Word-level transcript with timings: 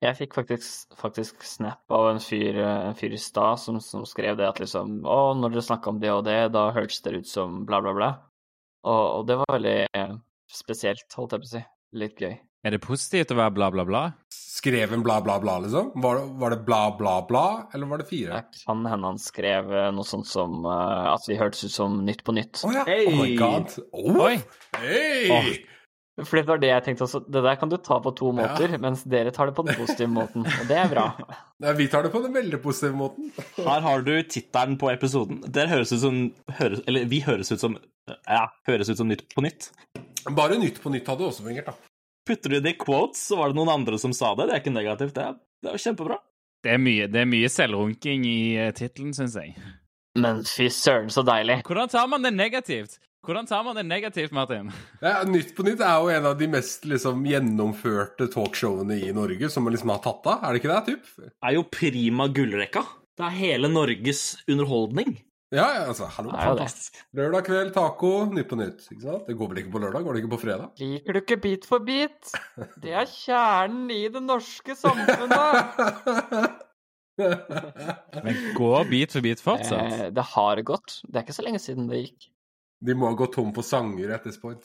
Jeg 0.00 0.16
fikk 0.16 0.36
faktisk, 0.38 0.94
faktisk 0.96 1.42
snap 1.44 1.92
av 1.92 2.06
en 2.14 2.22
fyr, 2.24 2.56
en 2.64 2.96
fyr 2.96 3.12
i 3.12 3.20
stad 3.20 3.60
som, 3.60 3.76
som 3.84 4.06
skrev 4.08 4.38
det 4.38 4.46
at 4.48 4.60
liksom 4.62 5.02
Å, 5.04 5.18
når 5.36 5.52
dere 5.52 5.64
snakka 5.66 5.92
om 5.92 5.98
det 6.00 6.12
og 6.14 6.22
det, 6.24 6.38
da 6.54 6.70
hørtes 6.72 7.02
dere 7.04 7.20
ut 7.20 7.28
som 7.28 7.66
bla, 7.68 7.82
bla, 7.84 7.92
bla. 7.96 8.10
Og, 8.88 9.02
og 9.18 9.26
det 9.28 9.36
var 9.42 9.58
veldig 9.58 9.74
eh, 9.84 10.14
spesielt, 10.48 11.04
holdt 11.18 11.36
jeg 11.36 11.42
på 11.42 11.50
å 11.50 11.52
si. 11.52 11.62
Litt 12.00 12.22
gøy. 12.22 12.32
Er 12.64 12.74
det 12.76 12.80
positivt 12.84 13.32
å 13.32 13.36
være 13.38 13.52
bla, 13.56 13.68
bla, 13.72 13.84
bla? 13.88 14.00
Skrev 14.32 14.92
en 14.92 15.04
bla, 15.04 15.18
bla, 15.24 15.36
bla, 15.40 15.58
liksom? 15.64 15.92
Var 16.00 16.16
det, 16.16 16.24
var 16.42 16.54
det 16.54 16.58
bla, 16.64 16.80
bla, 16.96 17.14
bla, 17.28 17.44
eller 17.76 17.88
var 17.92 18.00
det 18.00 18.08
fire? 18.08 18.40
Det 18.40 18.64
kan 18.64 18.84
hende 18.88 19.12
han 19.12 19.20
skrev 19.20 19.68
eh, 19.68 19.90
noe 19.96 20.08
sånt 20.08 20.28
som 20.28 20.64
uh, 20.64 21.12
at 21.12 21.28
vi 21.28 21.36
hørtes 21.40 21.68
ut 21.68 21.76
som 21.76 22.00
Nytt 22.08 22.24
på 22.24 22.36
Nytt. 22.36 22.60
Å 22.64 22.72
ja. 22.72 22.86
Hey! 22.88 23.04
Oh 23.08 23.20
my 23.20 23.36
god. 23.36 23.76
Oh. 23.92 24.24
Oi! 24.30 24.34
Hey! 24.76 25.28
Åh. 25.36 25.52
Fordi 26.20 26.42
det 26.42 26.50
var 26.50 26.58
det 26.60 26.68
jeg 26.72 26.84
tenkte 26.84 27.04
også. 27.06 27.20
Det 27.32 27.40
der 27.46 27.56
kan 27.56 27.70
du 27.70 27.76
ta 27.80 27.96
på 28.04 28.10
to 28.18 28.32
måter, 28.36 28.74
mens 28.82 29.04
dere 29.08 29.30
tar 29.32 29.46
det 29.48 29.54
på 29.56 29.62
den 29.64 29.76
positive 29.78 30.08
måten. 30.12 30.42
Og 30.44 30.66
det 30.68 30.76
er 30.76 30.88
bra. 30.90 31.04
Nei, 31.64 31.72
vi 31.78 31.86
tar 31.92 32.02
det 32.04 32.10
på 32.12 32.20
den 32.24 32.34
veldig 32.34 32.60
positive 32.64 32.98
måten. 32.98 33.30
Her 33.56 33.80
har 33.86 34.02
du 34.04 34.12
tittelen 34.28 34.76
på 34.80 34.90
episoden. 34.92 35.40
Der 35.46 35.70
høres 35.70 35.92
ut 35.94 36.02
som 36.02 36.18
høres, 36.58 36.82
Eller 36.90 37.06
vi 37.08 37.22
høres 37.24 37.52
ut 37.54 37.60
som 37.62 37.78
Ja, 38.26 38.46
høres 38.68 38.90
ut 38.90 38.98
som 39.00 39.08
Nytt 39.08 39.24
på 39.32 39.44
nytt. 39.46 39.70
Bare 40.36 40.58
Nytt 40.60 40.82
på 40.82 40.90
nytt 40.92 41.08
hadde 41.08 41.24
også 41.30 41.46
fungert, 41.46 41.70
da. 41.70 41.76
Putter 42.28 42.52
du 42.52 42.60
det 42.60 42.74
i 42.74 42.78
quotes, 42.78 43.22
så 43.30 43.38
var 43.40 43.48
det 43.52 43.56
noen 43.56 43.70
andre 43.72 43.96
som 43.98 44.12
sa 44.12 44.34
det. 44.36 44.50
Det 44.50 44.56
er 44.58 44.60
ikke 44.64 44.74
negativt, 44.76 45.14
det. 45.16 45.24
er- 45.30 45.38
Det 45.62 45.68
er 45.70 45.76
jo 45.78 45.84
kjempebra. 45.86 46.16
Det 46.64 46.72
er 46.74 46.78
mye, 46.80 47.06
det 47.08 47.20
er 47.22 47.28
mye 47.28 47.48
selvrunking 47.48 48.26
i 48.28 48.38
uh, 48.60 48.70
tittelen, 48.76 49.14
syns 49.16 49.34
jeg. 49.40 49.54
Men 50.20 50.42
fy 50.44 50.66
søren, 50.68 51.08
så 51.08 51.22
deilig. 51.24 51.62
Hvordan 51.64 51.88
tar 51.88 52.06
man 52.12 52.22
det 52.26 52.34
negativt? 52.36 52.98
Hvordan 53.26 53.46
tar 53.46 53.64
man 53.66 53.76
det 53.76 53.82
negativt, 53.84 54.32
Martin? 54.32 54.70
Ja, 55.04 55.18
Nytt 55.28 55.50
på 55.56 55.64
nytt 55.66 55.82
er 55.84 55.98
jo 56.00 56.08
en 56.08 56.26
av 56.30 56.38
de 56.40 56.46
mest 56.48 56.86
liksom, 56.88 57.20
gjennomførte 57.28 58.30
talkshowene 58.32 58.96
i 58.96 59.10
Norge 59.12 59.50
som 59.52 59.66
man 59.66 59.74
liksom 59.74 59.92
har 59.92 60.00
tatt 60.04 60.24
av, 60.30 60.46
er 60.48 60.56
det 60.56 60.62
ikke 60.62 60.70
det? 60.72 60.80
typ? 60.94 61.10
Det 61.26 61.32
er 61.50 61.56
jo 61.58 61.66
prima 61.68 62.30
gullrekka. 62.32 62.82
Det 63.20 63.26
er 63.28 63.34
hele 63.36 63.68
Norges 63.68 64.22
underholdning. 64.48 65.18
Ja, 65.52 65.66
ja, 65.74 65.84
altså, 65.90 66.06
hallo. 66.14 66.30
Fantastisk. 66.30 66.96
Lørdag 67.18 67.44
kveld, 67.48 67.72
taco, 67.74 68.10
Nytt 68.30 68.48
på 68.48 68.56
nytt. 68.60 68.84
ikke 68.88 69.02
sant? 69.02 69.28
Det 69.28 69.34
går 69.36 69.50
vel 69.50 69.62
ikke 69.64 69.72
på 69.74 69.82
lørdag? 69.82 70.04
Går 70.06 70.16
det 70.16 70.22
ikke 70.22 70.32
på 70.36 70.40
fredag? 70.46 70.68
Liker 70.80 71.12
du 71.12 71.20
ikke 71.20 71.40
Bit 71.42 71.66
for 71.68 71.84
bit? 71.84 72.32
Det 72.80 72.94
er 73.02 73.10
kjernen 73.10 73.90
i 73.92 74.04
det 74.14 74.22
norske 74.24 74.78
samfunnet. 74.78 75.74
Men 78.24 78.38
går 78.56 78.86
bit 78.88 79.12
for 79.12 79.26
bit 79.26 79.42
fortsatt? 79.44 79.96
Eh, 80.06 80.10
det 80.14 80.28
har 80.38 80.62
gått. 80.64 81.00
Det 81.04 81.18
er 81.18 81.26
ikke 81.26 81.36
så 81.36 81.44
lenge 81.44 81.60
siden 81.60 81.90
det 81.90 82.06
gikk. 82.06 82.30
De 82.80 82.96
må 82.96 83.10
ha 83.10 83.16
gått 83.18 83.36
tom 83.36 83.52
for 83.56 83.66
sanger 83.66 84.14
etter 84.16 84.32
Spoint. 84.34 84.64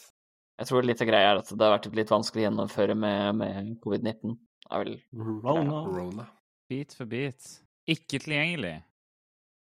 Jeg 0.56 0.70
tror 0.70 0.86
litt 0.88 1.02
av 1.04 1.10
greia 1.10 1.34
er 1.34 1.42
at 1.42 1.50
det 1.52 1.66
har 1.66 1.74
vært 1.76 1.96
litt 1.98 2.12
vanskelig 2.14 2.46
å 2.46 2.48
gjennomføre 2.48 2.96
med, 2.96 3.42
med 3.42 3.72
covid-19. 3.84 4.38
Det 4.66 4.72
er 4.72 4.84
vel 4.86 4.96
Rona. 5.44 6.28
Beat 6.66 6.72
Bit 6.72 6.96
for 6.98 7.12
bit. 7.12 7.50
Ikke 7.92 8.22
tilgjengelig. 8.24 8.78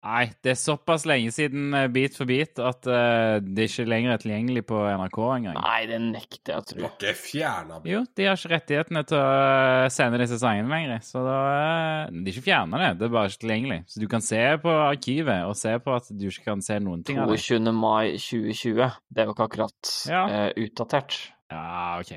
Nei, 0.06 0.28
det 0.44 0.52
er 0.52 0.58
såpass 0.60 1.02
lenge 1.08 1.32
siden 1.34 1.72
Beat 1.74 1.92
Bit 1.96 2.14
for 2.18 2.28
bit 2.30 2.60
at 2.62 2.86
uh, 2.86 3.40
det 3.42 3.64
ikke 3.66 3.86
lenger 3.90 4.12
er 4.14 4.20
tilgjengelig 4.22 4.62
på 4.68 4.78
NRK 4.86 5.16
engang. 5.34 5.56
Nei, 5.58 5.80
det 5.90 5.98
nekter 6.04 6.52
jeg 6.52 6.60
å 6.62 6.66
tro. 6.68 6.90
ikke 6.92 7.14
fjerna 7.18 7.80
Jo, 7.90 8.04
de 8.14 8.28
har 8.28 8.38
ikke 8.38 8.52
rettighetene 8.52 9.02
til 9.10 9.18
å 9.18 9.24
eh, 9.26 9.86
sende 9.90 10.20
disse 10.22 10.38
sangene 10.38 10.70
lenger. 10.70 11.02
Så 11.02 11.24
da 11.26 11.36
eh, 11.56 12.12
De 12.14 12.22
er 12.22 12.36
ikke 12.36 12.44
fjerna 12.46 12.80
det, 12.84 12.90
det 13.00 13.08
er 13.08 13.14
bare 13.16 13.32
ikke 13.32 13.42
tilgjengelig. 13.46 13.80
Så 13.90 14.02
du 14.04 14.06
kan 14.12 14.22
se 14.28 14.42
på 14.62 14.76
arkivet 14.84 15.48
og 15.48 15.56
se 15.58 15.74
på 15.82 15.96
at 15.98 16.12
du 16.14 16.26
ikke 16.30 16.46
kan 16.52 16.62
se 16.62 16.78
noen 16.86 17.02
ting 17.06 17.18
av 17.18 17.32
det. 17.32 17.40
22. 17.42 17.74
mai 17.74 18.14
2020. 18.14 18.94
Det 19.10 19.24
er 19.24 19.30
jo 19.32 19.34
ikke 19.34 19.48
akkurat 19.50 19.92
Ja. 20.12 20.22
uh, 20.30 20.50
utdatert. 20.66 21.18
Ja, 21.50 21.64
OK. 21.98 22.14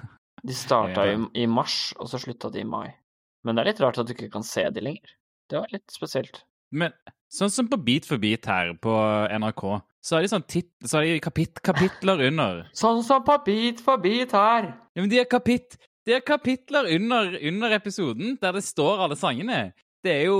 De 0.46 0.54
starta 0.56 1.04
i, 1.10 1.18
i 1.42 1.46
mars, 1.50 1.90
og 2.00 2.08
så 2.08 2.20
slutta 2.22 2.48
de 2.54 2.62
i 2.62 2.68
mai. 2.68 2.94
Men 3.44 3.56
det 3.58 3.62
er 3.64 3.72
litt 3.72 3.80
rart 3.82 3.98
at 3.98 4.06
du 4.08 4.12
ikke 4.14 4.28
kan 4.32 4.44
se 4.46 4.62
de 4.70 4.82
lenger. 4.84 5.12
Det 5.50 5.58
var 5.58 5.72
litt 5.74 5.90
spesielt. 5.90 6.44
Men 6.70 6.94
sånn 7.36 7.52
som 7.52 7.68
på 7.68 7.78
Bit 7.84 8.08
for 8.08 8.20
bit 8.22 8.46
her 8.48 8.72
på 8.82 8.94
NRK, 9.36 9.64
så 10.06 10.16
har 10.16 10.24
de 10.24 10.30
sånn 10.30 10.46
tit 10.48 10.70
så 10.86 11.00
har 11.00 11.08
de 11.08 11.18
kapit 11.24 11.60
kapitler 11.66 12.22
under. 12.28 12.62
Sånn 12.76 13.02
som 13.06 13.24
på 13.26 13.36
Bit 13.46 13.82
for 13.84 14.00
bit 14.02 14.32
her. 14.36 14.70
Ja, 14.94 15.02
men 15.02 15.10
de 15.12 15.20
har, 15.20 15.28
kapit 15.30 15.76
de 16.06 16.16
har 16.16 16.24
kapitler 16.24 16.88
under, 16.94 17.34
under 17.50 17.74
episoden 17.76 18.36
der 18.40 18.56
det 18.56 18.64
står 18.64 19.02
alle 19.04 19.18
sangene. 19.18 19.72
Det 20.06 20.12
er 20.12 20.28
jo 20.28 20.36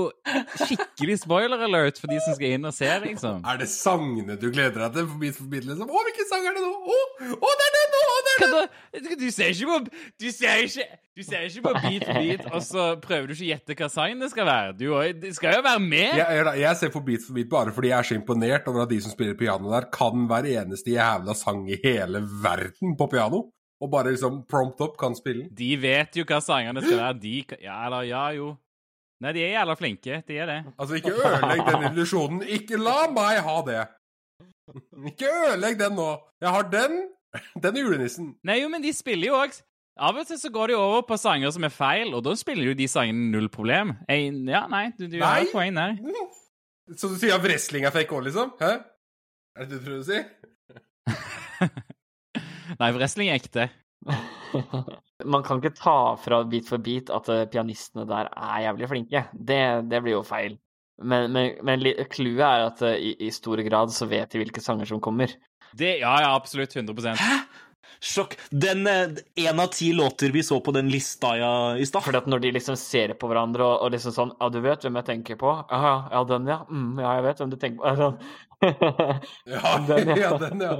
skikkelig 0.61 1.17
spoiler 1.25 1.63
alert 1.67 1.99
for 1.99 2.11
de 2.11 2.19
som 2.23 2.35
skal 2.37 2.55
inn 2.55 2.67
og 2.69 2.75
se, 2.75 2.87
liksom. 3.03 3.41
Er 3.47 3.59
det 3.59 3.67
sangene 3.71 4.37
du 4.39 4.47
gleder 4.47 4.85
deg 4.85 4.95
til 4.95 5.09
bit 5.19 5.35
for 5.35 5.49
bit, 5.51 5.65
liksom? 5.67 5.89
Å, 5.91 6.03
hvilken 6.07 6.29
sang 6.29 6.47
er 6.47 6.55
det 6.55 6.63
nå? 6.63 6.71
Å, 6.71 7.01
å, 7.35 7.51
det 7.59 7.67
er 7.67 7.75
det 7.75 7.83
nå! 7.95 8.03
Å, 8.07 8.21
det 8.27 8.35
er 8.35 8.45
den! 8.45 8.55
det! 8.55 9.17
Du 9.19 9.27
ser 9.33 9.51
ikke 9.51 9.67
på 9.67 9.79
Du 10.23 10.27
ser 10.31 10.63
ikke, 10.63 10.87
du 11.17 11.23
ser 11.25 11.47
ikke 11.49 11.65
på 11.65 11.73
Beat 11.81 12.07
for 12.07 12.21
beat, 12.21 12.47
og 12.51 12.63
så 12.63 12.87
prøver 13.03 13.27
du 13.27 13.35
ikke 13.35 13.47
å 13.47 13.49
gjette 13.51 13.77
hva 13.81 13.89
sang 13.91 14.23
det 14.23 14.31
skal 14.31 14.47
være. 14.47 14.77
Du 14.77 14.87
det 15.21 15.33
skal 15.35 15.57
jo 15.57 15.65
være 15.65 15.83
med. 15.83 16.15
Jeg, 16.21 16.39
jeg, 16.39 16.55
jeg 16.63 16.81
ser 16.81 16.93
på 16.93 17.03
Beat 17.09 17.27
for 17.27 17.37
beat 17.37 17.51
bare 17.51 17.75
fordi 17.75 17.91
jeg 17.91 17.97
er 17.97 18.09
så 18.11 18.17
imponert 18.17 18.71
over 18.71 18.85
at 18.85 18.93
de 18.93 19.01
som 19.03 19.13
spiller 19.13 19.37
piano 19.39 19.73
der, 19.73 19.89
kan 19.93 20.27
hver 20.29 20.47
eneste 20.53 20.95
jævla 20.95 21.35
sang 21.37 21.65
i 21.67 21.79
hele 21.83 22.23
verden 22.43 22.95
på 22.99 23.09
piano. 23.11 23.47
Og 23.77 23.91
bare 23.93 24.09
liksom 24.15 24.39
prompt 24.49 24.79
up 24.81 24.95
kan 24.97 25.13
spille. 25.13 25.51
De 25.53 25.75
vet 25.77 26.15
jo 26.17 26.23
hva 26.25 26.39
sangene 26.41 26.81
skal 26.81 26.97
være. 26.97 27.19
De 27.21 27.35
Ja, 27.61 27.83
eller 27.85 28.07
ja, 28.09 28.23
jo. 28.33 28.55
Nei, 29.23 29.31
de 29.33 29.41
er 29.41 29.53
jævla 29.55 29.75
flinke. 29.79 30.19
De 30.27 30.35
er 30.37 30.45
det. 30.49 30.57
Altså, 30.77 30.97
ikke 30.99 31.13
ødelegg 31.17 31.61
den 31.67 31.85
illusjonen. 31.91 32.41
Ikke 32.57 32.77
la 32.77 32.97
meg 33.13 33.39
ha 33.45 33.55
det! 33.65 33.79
Ikke 35.09 35.29
ødelegg 35.47 35.79
den 35.79 35.95
nå. 35.97 36.09
Jeg 36.43 36.53
har 36.53 36.67
den. 36.69 36.97
Den 37.63 37.77
julenissen. 37.81 38.35
Nei, 38.47 38.59
jo, 38.61 38.69
men 38.71 38.83
de 38.85 38.91
spiller 38.95 39.31
jo 39.31 39.39
òg 39.39 39.55
Av 39.97 40.13
og 40.21 40.27
til 40.29 40.37
så 40.37 40.51
går 40.53 40.69
de 40.69 40.75
over 40.77 41.01
på 41.09 41.15
sanger 41.17 41.49
som 41.55 41.63
er 41.65 41.73
feil, 41.73 42.11
og 42.13 42.21
da 42.27 42.35
spiller 42.37 42.69
jo 42.69 42.75
de 42.77 42.85
sangene 42.87 43.31
null 43.33 43.47
problem. 43.49 43.95
Jeg, 44.05 44.29
ja, 44.45 44.59
nei, 44.69 44.91
du, 44.93 45.07
du 45.09 45.15
har 45.23 45.39
Nei. 45.39 45.47
et 45.47 45.53
poeng 45.55 45.73
der. 45.73 45.95
Så 46.93 47.09
du 47.09 47.15
sier 47.17 47.33
at 47.33 47.41
wrestling 47.41 47.87
er 47.89 47.95
fake 47.95 48.13
òg, 48.13 48.27
liksom? 48.27 48.51
Hæ? 48.61 48.69
Er 49.57 49.65
det 49.65 49.71
det 49.71 49.79
du 49.79 49.87
prøver 49.87 50.03
å 50.03 50.05
si? 50.05 50.19
Nei, 52.81 52.91
wrestling 52.93 53.31
er 53.33 53.39
ekte. 53.41 53.65
Man 55.33 55.43
kan 55.43 55.59
ikke 55.59 55.75
ta 55.77 55.99
fra 56.21 56.43
Bit 56.47 56.69
for 56.69 56.83
bit 56.83 57.09
at 57.13 57.29
eh, 57.33 57.45
pianistene 57.49 58.05
der 58.09 58.29
er 58.31 58.63
jævlig 58.67 58.89
flinke. 58.91 59.23
Det, 59.33 59.61
det 59.89 60.01
blir 60.05 60.19
jo 60.19 60.23
feil. 60.27 60.57
Men, 60.97 61.31
men, 61.33 61.57
men 61.65 61.85
clouet 62.09 62.45
er 62.45 62.65
at 62.69 62.83
eh, 62.85 62.97
i, 63.09 63.13
i 63.27 63.31
stor 63.33 63.61
grad 63.65 63.93
så 63.93 64.07
vet 64.09 64.31
de 64.33 64.41
hvilke 64.41 64.63
sanger 64.63 64.89
som 64.89 65.01
kommer. 65.03 65.33
Det, 65.73 65.97
ja, 66.03 66.13
ja, 66.23 66.33
absolutt. 66.35 66.75
100% 66.77 67.21
Sjokk. 68.03 68.35
Den 68.51 68.85
én 68.85 69.59
av 69.59 69.71
ti 69.73 69.89
låter 69.95 70.29
vi 70.29 70.43
så 70.45 70.59
på 70.61 70.71
den 70.75 70.89
lista 70.93 71.31
ja, 71.37 71.53
i 71.77 71.85
stad. 71.85 72.03
Fordi 72.05 72.19
at 72.21 72.27
når 72.29 72.43
de 72.43 72.51
liksom 72.53 72.77
ser 72.77 73.15
på 73.17 73.29
hverandre 73.31 73.65
og, 73.65 73.87
og 73.87 73.93
liksom 73.95 74.13
sånn 74.13 74.35
Ja, 74.37 74.51
du 74.53 74.59
vet 74.61 74.85
hvem 74.85 74.99
jeg 75.01 75.07
tenker 75.07 75.39
på? 75.41 75.53
Ja, 75.71 75.93
ja, 76.11 76.21
den, 76.29 76.49
ja. 76.51 76.59
Mm, 76.69 76.99
ja, 77.01 77.15
jeg 77.17 77.25
vet 77.25 77.41
hvem 77.41 77.55
du 77.55 77.57
tenker 77.57 77.81
på. 77.81 78.11
Ja, 79.47 79.73
Den, 79.89 80.13
ja. 80.13 80.19
ja, 80.27 80.37
den, 80.41 80.61
ja. 80.61 80.77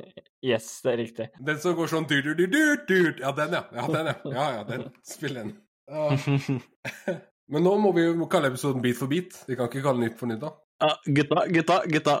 yes, 0.44 0.68
det 0.84 0.92
er 0.92 1.00
riktig. 1.02 1.26
Den 1.46 1.58
som 1.62 1.76
går 1.78 1.90
sånn 1.92 2.06
dur, 2.10 2.22
dur, 2.24 2.46
dur, 2.46 2.80
dur. 2.88 3.12
Ja, 3.20 3.32
den, 3.36 3.56
ja. 3.58 3.64
Ja, 3.76 3.86
den, 3.92 4.10
ja. 4.12 4.16
Ja, 4.36 4.46
ja, 4.58 4.64
den. 4.68 4.88
Spill 5.06 5.36
den. 5.40 5.54
Ja. 5.90 6.08
Men 7.50 7.64
nå 7.66 7.72
må 7.82 7.90
vi 7.96 8.04
jo 8.06 8.26
kalle 8.30 8.52
episoden 8.52 8.82
Beat 8.84 8.98
for 9.00 9.10
beat. 9.10 9.34
Vi 9.48 9.56
kan 9.58 9.66
ikke 9.66 9.82
kalle 9.82 10.04
Nytt 10.04 10.20
for 10.20 10.30
nytt, 10.30 10.44
da. 10.44 10.52
Ja, 10.80 10.94
gutta, 11.04 11.46
gutta, 11.50 11.80
gutta. 11.90 12.14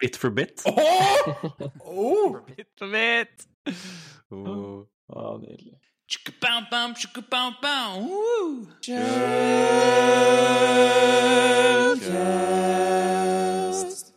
Bit 0.00 0.16
for 0.16 0.30
bit. 0.30 0.62
Åh! 0.64 1.26
Åh! 1.80 2.38
Bit 2.56 2.70
for 2.78 2.88
bit. 2.88 3.48
Oh. 4.30 4.86
Oh, 5.08 5.38
nydelig. 5.42 5.76
Chicka-bam-bam, 6.08 6.94
chicka-bam-bam, 6.94 8.06
woo! 8.06 8.66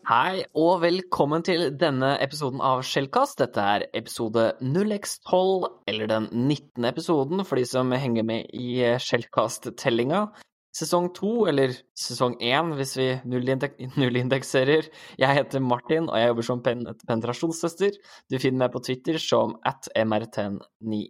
Hei 0.09 0.39
og 0.57 0.79
velkommen 0.81 1.43
til 1.45 1.67
denne 1.77 2.15
episoden 2.17 2.63
av 2.65 2.79
Skjellkast. 2.81 3.35
Dette 3.43 3.61
er 3.61 3.83
episode 3.93 4.55
0x12, 4.57 5.67
eller 5.91 6.09
den 6.09 6.23
19. 6.31 6.87
episoden 6.89 7.43
for 7.45 7.59
de 7.61 7.65
som 7.69 7.91
henger 7.93 8.25
med 8.25 8.47
i 8.57 8.79
Skjellkast-tellinga. 9.05 10.23
Sesong 10.73 11.11
2, 11.13 11.29
eller 11.51 11.75
sesong 11.93 12.39
1 12.41 12.71
hvis 12.79 12.95
vi 12.97 13.05
nullindekserer. 13.29 14.89
Jeg 15.21 15.37
heter 15.37 15.61
Martin, 15.61 16.09
og 16.09 16.17
jeg 16.17 16.31
jobber 16.31 16.47
som 16.47 16.63
pen 16.65 16.81
penetrasjonstester. 17.03 17.99
Du 18.33 18.39
finner 18.41 18.63
meg 18.63 18.73
på 18.73 18.81
Twitter 18.89 19.21
som 19.21 19.59
at 19.61 19.91
mrt9. 19.93 21.03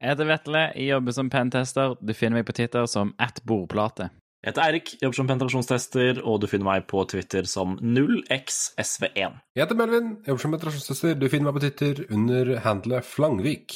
Jeg 0.00 0.10
heter 0.10 0.26
Vetle, 0.32 0.64
jeg 0.74 0.90
jobber 0.96 1.18
som 1.20 1.30
pentester. 1.30 1.94
Du 2.02 2.10
finner 2.18 2.40
meg 2.40 2.50
på 2.50 2.58
Twitter 2.58 2.90
som 2.90 3.14
at 3.22 3.38
bordplate. 3.46 4.10
Jeg 4.40 4.54
heter 4.54 4.62
Eirik, 4.64 4.90
jobber 5.02 5.16
som 5.18 5.26
penetrasjonstester, 5.28 6.18
og 6.24 6.38
du 6.40 6.46
finner 6.48 6.64
meg 6.64 6.84
på 6.88 7.02
Twitter 7.10 7.44
som 7.44 7.74
0xsv1. 7.76 9.34
Jeg 9.52 9.60
heter 9.60 9.76
Melvin, 9.76 10.14
jobber 10.24 10.40
som 10.40 10.54
penetrasjonstester. 10.54 11.18
Du 11.20 11.26
finner 11.28 11.50
meg 11.50 11.58
på 11.58 11.62
Twitter 11.66 11.98
under 12.08 12.54
handlet 12.64 13.04
Flangvik. 13.04 13.74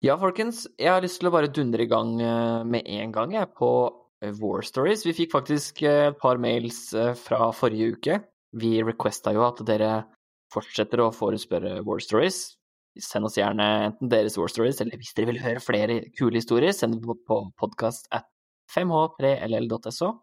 Ja, 0.00 0.14
folkens, 0.16 0.62
jeg 0.80 0.88
har 0.88 1.04
lyst 1.04 1.20
til 1.20 1.28
å 1.28 1.34
bare 1.34 1.50
dundre 1.52 1.84
i 1.84 1.90
gang 1.90 2.14
eh, 2.24 2.64
med 2.64 2.88
en 2.96 3.12
gang 3.12 3.34
jeg, 3.36 3.50
på 3.60 3.68
eh, 4.24 4.32
War 4.40 4.64
Stories. 4.64 5.04
Vi 5.04 5.12
fikk 5.18 5.34
faktisk 5.34 5.82
eh, 5.84 6.06
et 6.08 6.16
par 6.22 6.40
mails 6.40 6.78
fra 7.20 7.50
forrige 7.52 7.98
uke. 7.98 8.16
Vi 8.56 8.70
requesta 8.88 9.34
jo 9.36 9.44
at 9.44 9.60
dere 9.68 9.90
fortsetter 10.54 11.02
å 11.04 11.10
forespørre 11.12 11.82
War 11.84 12.00
Stories. 12.00 12.54
send 13.04 13.28
oss 13.28 13.36
gjerne 13.36 13.68
enten 13.90 14.08
deres 14.08 14.38
war 14.40 14.48
stories, 14.48 14.80
eller 14.80 14.96
hvis 14.96 15.12
dere 15.12 15.28
vil 15.28 15.42
høre 15.44 15.60
flere 15.60 15.98
kule 16.16 16.40
historier, 16.40 16.72
send 16.72 16.96
dem 16.96 17.04
på, 17.04 17.18
på 17.28 17.42
podkast 17.60 18.08
at 18.16 18.24
5h3ll.so. 18.74 20.14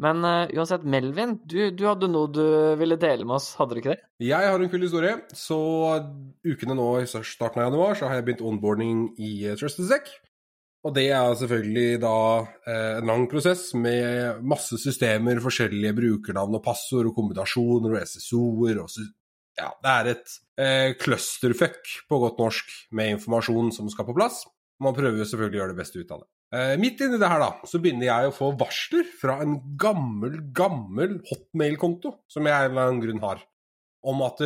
Men 0.00 0.24
uh, 0.24 0.48
uansett, 0.56 0.86
Melvin, 0.88 1.36
du, 1.44 1.58
du, 1.76 1.84
hadde 1.84 2.08
noe 2.08 2.30
du 2.32 2.44
ville 2.80 2.96
dele 3.00 3.26
med 3.28 3.36
oss, 3.36 3.50
hadde 3.58 3.76
du 3.76 3.82
ikke 3.82 3.92
det? 3.92 4.00
Jeg 4.24 4.48
har 4.48 4.56
en 4.56 4.72
kul 4.72 4.86
historie. 4.86 5.18
Så 5.36 5.58
ukene 6.46 6.76
nå 6.78 6.88
i 7.02 7.08
starten 7.10 7.60
av 7.60 7.68
januar 7.68 7.98
så 7.98 8.08
har 8.08 8.18
jeg 8.18 8.30
begynt 8.30 8.46
onboarding 8.48 9.06
i 9.20 9.34
Trusted 9.60 9.84
TrustedSec. 9.84 10.12
Og 10.80 10.94
det 10.96 11.10
er 11.12 11.34
selvfølgelig 11.36 12.00
da 12.00 12.16
eh, 12.40 12.98
en 13.02 13.10
lang 13.10 13.26
prosess 13.28 13.66
med 13.76 14.40
masse 14.48 14.78
systemer, 14.80 15.42
forskjellige 15.44 15.92
brukernavn 15.98 16.56
og 16.56 16.62
passord 16.64 17.10
og 17.10 17.16
kombinasjoner 17.18 17.98
og 17.98 18.06
SSO-er 18.08 18.80
og 18.80 18.94
Ja, 19.60 19.68
det 19.84 19.92
er 19.92 20.08
et 20.14 20.38
eh, 20.56 20.94
clusterfuck 20.96 21.92
på 22.08 22.20
godt 22.22 22.40
norsk 22.40 22.72
med 22.96 23.18
informasjon 23.18 23.68
som 23.76 23.92
skal 23.92 24.08
på 24.08 24.16
plass. 24.16 24.46
Man 24.80 24.96
prøver 24.96 25.26
selvfølgelig 25.28 25.58
å 25.58 25.62
gjøre 25.62 25.74
det 25.74 25.80
beste 25.82 26.00
ut 26.00 26.12
av 26.14 26.22
det. 26.22 26.28
Eh, 26.56 26.74
midt 26.82 27.02
inni 27.04 27.20
det 27.20 27.30
her, 27.30 27.42
da, 27.42 27.68
så 27.68 27.78
begynner 27.82 28.08
jeg 28.08 28.30
å 28.30 28.34
få 28.34 28.50
varsler 28.58 29.06
fra 29.20 29.38
en 29.44 29.58
gammel, 29.78 30.40
gammel 30.56 31.20
hotmail-konto 31.28 32.16
som 32.30 32.48
jeg 32.48 32.56
av 32.56 32.66
en 32.66 32.72
eller 32.72 32.88
annen 32.88 33.04
grunn 33.04 33.22
har, 33.22 33.44
om 34.10 34.24
at 34.26 34.42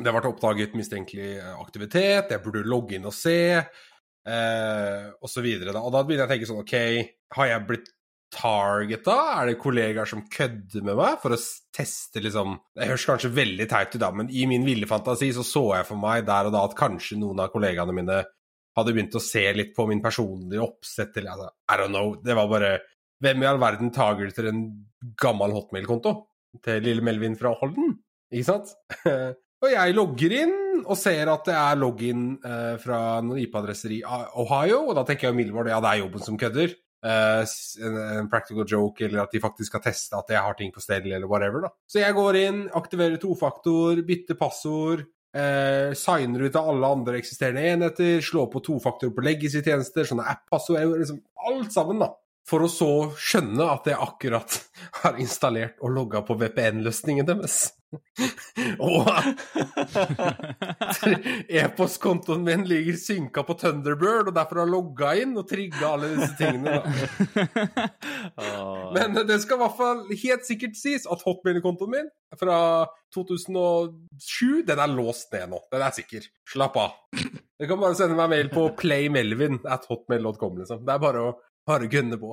det 0.00 0.14
ble 0.16 0.32
oppdaget 0.32 0.74
mistenkelig 0.78 1.36
aktivitet, 1.60 2.32
jeg 2.32 2.42
burde 2.42 2.64
logge 2.66 2.96
inn 2.96 3.08
og 3.08 3.14
se 3.14 3.38
eh, 3.60 5.40
videre. 5.44 5.74
Da. 5.74 5.84
Og 5.84 5.94
da 5.94 6.02
begynner 6.02 6.24
jeg 6.24 6.30
å 6.30 6.32
tenke 6.34 6.50
sånn 6.50 6.62
OK, 6.64 6.76
har 7.36 7.50
jeg 7.52 7.66
blitt 7.68 7.90
targeta? 8.30 9.16
Er 9.40 9.50
det 9.50 9.60
kollegaer 9.60 10.08
som 10.08 10.22
kødder 10.30 10.84
med 10.86 10.98
meg 10.98 11.18
for 11.22 11.34
å 11.34 11.40
teste 11.74 12.22
liksom 12.22 12.56
Det 12.76 12.86
høres 12.86 13.06
kanskje 13.08 13.32
veldig 13.34 13.66
teit 13.70 13.94
ut, 13.94 14.02
da, 14.02 14.10
men 14.14 14.30
i 14.30 14.46
min 14.50 14.66
ville 14.66 14.88
fantasi 14.90 15.32
så 15.34 15.46
så 15.46 15.64
jeg 15.76 15.88
for 15.88 16.00
meg 16.00 16.26
der 16.28 16.48
og 16.48 16.54
da 16.54 16.66
at 16.66 16.78
kanskje 16.78 17.18
noen 17.20 17.42
av 17.42 17.50
kollegaene 17.54 17.96
mine 17.96 18.20
hadde 18.78 18.94
begynt 18.94 19.18
å 19.18 19.22
se 19.22 19.42
litt 19.56 19.74
på 19.76 19.86
min 19.90 20.02
personlige 20.04 20.62
oppsett 20.64 21.16
eller 21.20 21.34
altså, 21.34 21.50
I 21.70 21.78
don't 21.80 21.94
know. 21.94 22.16
Det 22.22 22.36
var 22.38 22.50
bare 22.50 22.72
Hvem 23.20 23.42
i 23.42 23.48
all 23.50 23.58
verden 23.60 23.90
tager 23.92 24.30
til 24.32 24.46
en 24.48 24.60
gammel 25.20 25.52
hotmail-konto 25.52 26.14
til 26.64 26.78
lille 26.86 27.04
Melvin 27.04 27.34
fra 27.36 27.52
Holden? 27.52 27.98
Ikke 28.32 28.46
sant? 28.46 28.70
Og 29.60 29.68
jeg 29.68 29.92
logger 29.92 30.34
inn 30.38 30.54
og 30.80 30.96
ser 30.96 31.28
at 31.28 31.44
det 31.44 31.56
er 31.56 31.76
login 31.76 32.30
eh, 32.40 32.78
fra 32.80 33.20
noen 33.20 33.42
IP-adresser 33.42 33.92
i 33.92 34.00
Ohio, 34.00 34.86
og 34.86 34.94
da 34.96 35.04
tenker 35.04 35.28
jeg 35.28 35.36
umiddelbart 35.36 35.68
ja, 35.68 35.82
det 35.84 35.90
er 35.90 36.00
jobben 36.00 36.24
som 36.24 36.38
kødder. 36.40 36.72
Uh, 37.00 37.48
en, 37.80 37.94
en, 37.96 38.26
practical 38.28 38.66
joke, 38.68 39.06
eller 39.06 39.22
at 39.22 39.32
de 39.32 39.40
faktisk 39.40 39.70
skal 39.70 39.80
teste 39.86 40.18
at 40.18 40.32
jeg 40.34 40.44
har 40.44 40.56
ting 40.56 40.72
på 40.72 40.82
stell, 40.84 41.06
eller 41.08 41.28
whatever. 41.28 41.64
da. 41.64 41.70
Så 41.88 42.02
jeg 42.02 42.16
går 42.16 42.38
inn, 42.40 42.58
aktiverer 42.76 43.20
tofaktor, 43.20 44.02
bytter 44.04 44.36
passord, 44.40 45.06
eh, 45.36 45.92
signer 45.98 46.46
ut 46.46 46.58
av 46.58 46.72
alle 46.72 46.94
andre 46.96 47.20
eksisterende 47.20 47.66
enheter, 47.68 48.18
slår 48.24 48.50
på 48.52 48.64
tofaktor 48.66 49.12
på 49.14 49.24
legacy-tjenester, 49.26 50.08
sånne 50.08 50.26
app-passord, 50.32 50.98
liksom 51.02 51.22
alt 51.50 51.72
sammen, 51.74 52.02
da 52.02 52.12
for 52.50 52.64
å 52.66 52.70
så 52.70 52.92
skjønne 53.14 53.66
at 53.70 53.86
jeg 53.90 54.00
akkurat 54.00 54.56
har 55.02 55.20
installert 55.22 55.78
og 55.84 55.94
logga 55.94 56.24
på 56.26 56.38
VPN-løsningen 56.40 57.28
deres. 57.28 57.62
Og 58.80 59.08
e-postkontoen 61.50 62.44
min 62.46 62.64
ligger 62.68 62.98
synka 63.00 63.42
på 63.46 63.56
Thunderbird, 63.58 64.30
og 64.30 64.36
derfor 64.36 64.60
har 64.60 64.68
jeg 64.68 64.74
logga 64.74 65.12
inn 65.22 65.34
og 65.40 65.48
trigga 65.50 65.92
alle 65.94 66.12
disse 66.14 66.34
tingene. 66.38 66.78
Men 68.96 69.20
det 69.26 69.40
skal 69.42 69.58
i 69.58 69.62
hvert 69.64 69.78
fall 69.80 70.04
helt 70.10 70.48
sikkert 70.48 70.78
sies 70.78 71.06
at 71.10 71.26
hotmail-kontoen 71.26 71.94
min 71.96 72.10
fra 72.38 72.86
2007, 73.14 74.62
den 74.68 74.78
er 74.78 74.92
låst 74.94 75.32
ned 75.34 75.50
nå. 75.50 75.58
Den 75.72 75.82
er 75.82 75.94
sikker. 75.94 76.26
Slapp 76.50 76.78
av. 76.78 76.98
Du 77.60 77.66
kan 77.68 77.80
bare 77.80 77.96
sende 77.98 78.16
meg 78.16 78.30
mail 78.32 78.48
på 78.52 78.68
playmelvin 78.78 79.58
at 79.68 79.88
hotmail.com, 79.90 80.60
liksom. 80.62 80.84
Det 80.86 80.94
er 80.94 81.02
bare 81.02 81.24
å 81.26 81.32
bare 81.68 81.88
gunne 81.90 82.16
på. 82.20 82.32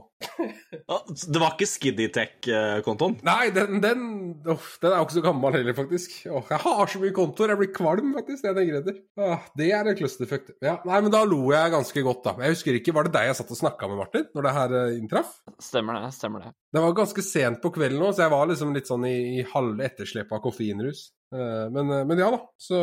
det 1.34 1.42
var 1.42 1.54
ikke 1.54 1.68
Skiddytech-kontoen? 1.70 3.18
Nei, 3.28 3.50
den, 3.56 3.82
den, 3.84 4.06
oh, 4.48 4.70
den, 4.82 4.90
er 4.90 5.02
jo 5.02 5.08
ikke 5.08 5.18
så 5.18 5.24
gammel 5.26 5.58
heller, 5.58 5.76
faktisk. 5.78 6.16
Oh, 6.32 6.46
jeg 6.50 6.62
har 6.64 6.92
så 6.92 7.02
mye 7.02 7.16
kontoer, 7.16 7.54
jeg 7.54 7.62
blir 7.62 7.72
kvalm, 7.76 8.14
faktisk. 8.18 8.46
Det, 8.46 8.66
jeg 8.66 8.82
etter. 8.82 8.98
Ah, 9.22 9.46
det 9.60 9.70
er 9.76 9.92
en 9.92 10.00
clusterfuck. 10.00 10.50
Ja, 10.64 10.78
nei, 10.88 11.02
men 11.06 11.14
da 11.14 11.24
lo 11.28 11.42
jeg 11.54 11.76
ganske 11.76 12.06
godt, 12.08 12.24
da. 12.26 12.36
Jeg 12.46 12.58
husker 12.58 12.80
ikke, 12.80 12.96
Var 12.98 13.10
det 13.10 13.14
deg 13.18 13.30
jeg 13.30 13.40
satt 13.42 13.54
og 13.54 13.62
snakka 13.62 13.92
med, 13.92 14.02
Martin, 14.02 14.26
når 14.34 14.48
det 14.48 14.56
her 14.58 14.76
uh, 14.78 14.96
inntraff? 14.96 15.38
Stemmer 15.62 16.00
det. 16.00 16.12
stemmer 16.16 16.48
Det 16.48 16.56
Det 16.74 16.86
var 16.88 16.98
ganske 17.04 17.28
sent 17.28 17.62
på 17.64 17.74
kvelden 17.76 18.02
nå, 18.02 18.12
så 18.14 18.26
jeg 18.26 18.34
var 18.34 18.50
liksom 18.50 18.74
litt 18.78 18.90
sånn 18.90 19.06
i, 19.10 19.16
i 19.38 19.48
halve 19.54 19.90
etterslepet 19.92 20.40
av 20.40 20.44
koffeinrus. 20.48 21.10
Uh, 21.36 21.68
men, 21.74 21.92
men, 22.08 22.18
ja 22.24 22.32
da, 22.34 22.42
så 22.62 22.82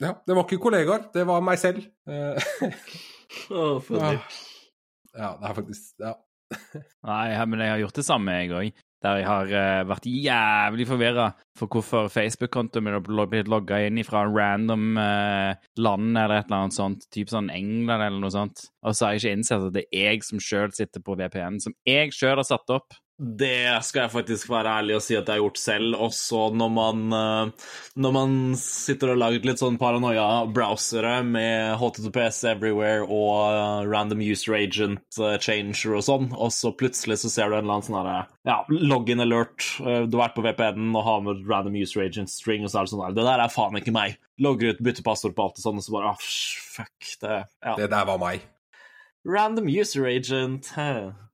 Ja, 0.00 0.14
det 0.26 0.34
var 0.34 0.46
ikke 0.46 0.62
kollegaer, 0.64 1.10
det 1.14 1.26
var 1.28 1.44
meg 1.44 1.60
selv. 1.62 1.84
oh, 3.54 3.78
funny. 3.84 4.18
Ja, 5.16 5.34
det 5.40 5.48
er 5.48 5.56
faktisk 5.58 6.04
Ja. 6.04 6.16
Nei, 7.06 7.26
men 7.46 7.60
jeg 7.62 7.70
har 7.70 7.82
gjort 7.84 7.98
det 8.00 8.06
samme, 8.06 8.38
jeg 8.40 8.54
òg. 8.58 8.78
Der 9.00 9.16
jeg 9.16 9.24
har 9.24 9.52
uh, 9.54 9.88
vært 9.88 10.06
jævlig 10.10 10.84
forvirra 10.90 11.28
for 11.56 11.72
hvorfor 11.72 12.10
Facebook-kontoen 12.12 12.84
min 12.84 12.96
har 12.98 13.28
blitt 13.30 13.48
logga 13.48 13.78
inn 13.86 14.00
fra 14.04 14.26
en 14.26 14.34
random 14.34 14.98
uh, 15.00 15.54
land 15.80 16.10
eller 16.10 16.34
et 16.42 16.50
eller 16.50 16.66
annet 16.66 16.76
sånt, 16.76 17.06
typ 17.14 17.30
sånn 17.32 17.48
England 17.54 18.04
eller 18.04 18.20
noe 18.20 18.34
sånt. 18.34 18.66
Og 18.84 18.92
så 18.92 19.06
har 19.06 19.14
jeg 19.14 19.22
ikke 19.22 19.38
innsett 19.38 19.68
at 19.70 19.78
det 19.78 19.86
er 19.88 20.10
jeg 20.10 20.26
som 20.26 20.42
sjøl 20.42 20.74
sitter 20.76 21.04
på 21.06 21.16
VPN, 21.16 21.62
som 21.64 21.76
jeg 21.88 22.12
sjøl 22.12 22.36
har 22.42 22.48
satt 22.50 22.74
opp. 22.76 22.98
Det 23.20 23.82
skal 23.84 24.06
jeg 24.06 24.12
faktisk 24.14 24.48
være 24.48 24.70
ærlig 24.80 24.94
og 24.96 25.02
si 25.04 25.12
at 25.12 25.28
jeg 25.28 25.36
har 25.36 25.42
gjort 25.42 25.58
selv. 25.60 25.96
Også 26.06 26.46
når 26.56 26.70
man, 26.72 27.02
eh, 27.12 27.72
når 28.00 28.12
man 28.16 28.36
sitter 28.56 29.12
og 29.12 29.18
lager 29.20 29.44
litt 29.44 29.60
sånn 29.60 29.76
paranoia-browsere 29.80 31.18
med 31.28 31.74
HTTPS 31.82 32.38
everywhere 32.54 33.04
og 33.04 33.34
eh, 33.50 33.90
random 33.92 34.22
user 34.24 34.56
agent 34.56 35.20
eh, 35.20 35.36
changer 35.36 35.98
og 35.98 36.06
sånn, 36.06 36.30
og 36.32 36.54
så 36.56 36.72
plutselig 36.72 37.18
så 37.20 37.32
ser 37.32 37.50
du 37.50 37.58
en 37.58 37.66
eller 37.66 37.76
annen 37.76 37.88
sånn 37.90 37.98
herre 38.00 38.22
ja, 38.48 38.56
login 38.72 39.20
alert. 39.20 39.66
Du 39.76 40.16
har 40.16 40.22
vært 40.22 40.38
på 40.38 40.44
VPN-en 40.46 40.96
og 40.96 41.04
har 41.04 41.20
med 41.26 41.42
random 41.50 41.76
user 41.76 42.06
agent 42.06 42.32
string, 42.32 42.64
og 42.64 42.72
så 42.72 42.80
er 42.80 42.88
det 42.88 42.94
sånn 42.94 43.02
der 43.04 43.18
Det 43.18 43.26
der 43.26 43.44
er 43.44 43.52
faen 43.52 43.76
ikke 43.76 43.92
meg. 43.92 44.16
Logger 44.40 44.72
ut, 44.72 44.80
bytter 44.80 45.04
passord 45.04 45.36
på 45.36 45.44
alt 45.44 45.60
og 45.60 45.66
sånn, 45.66 45.82
og 45.82 45.84
så 45.84 45.98
bare 45.98 46.14
ah, 46.14 46.24
fuck. 46.24 47.12
Det, 47.20 47.42
ja. 47.44 47.76
det 47.76 47.90
der 47.92 48.08
var 48.08 48.22
meg. 48.22 48.48
Random 49.28 49.66
user 49.68 50.06
agent. 50.08 50.70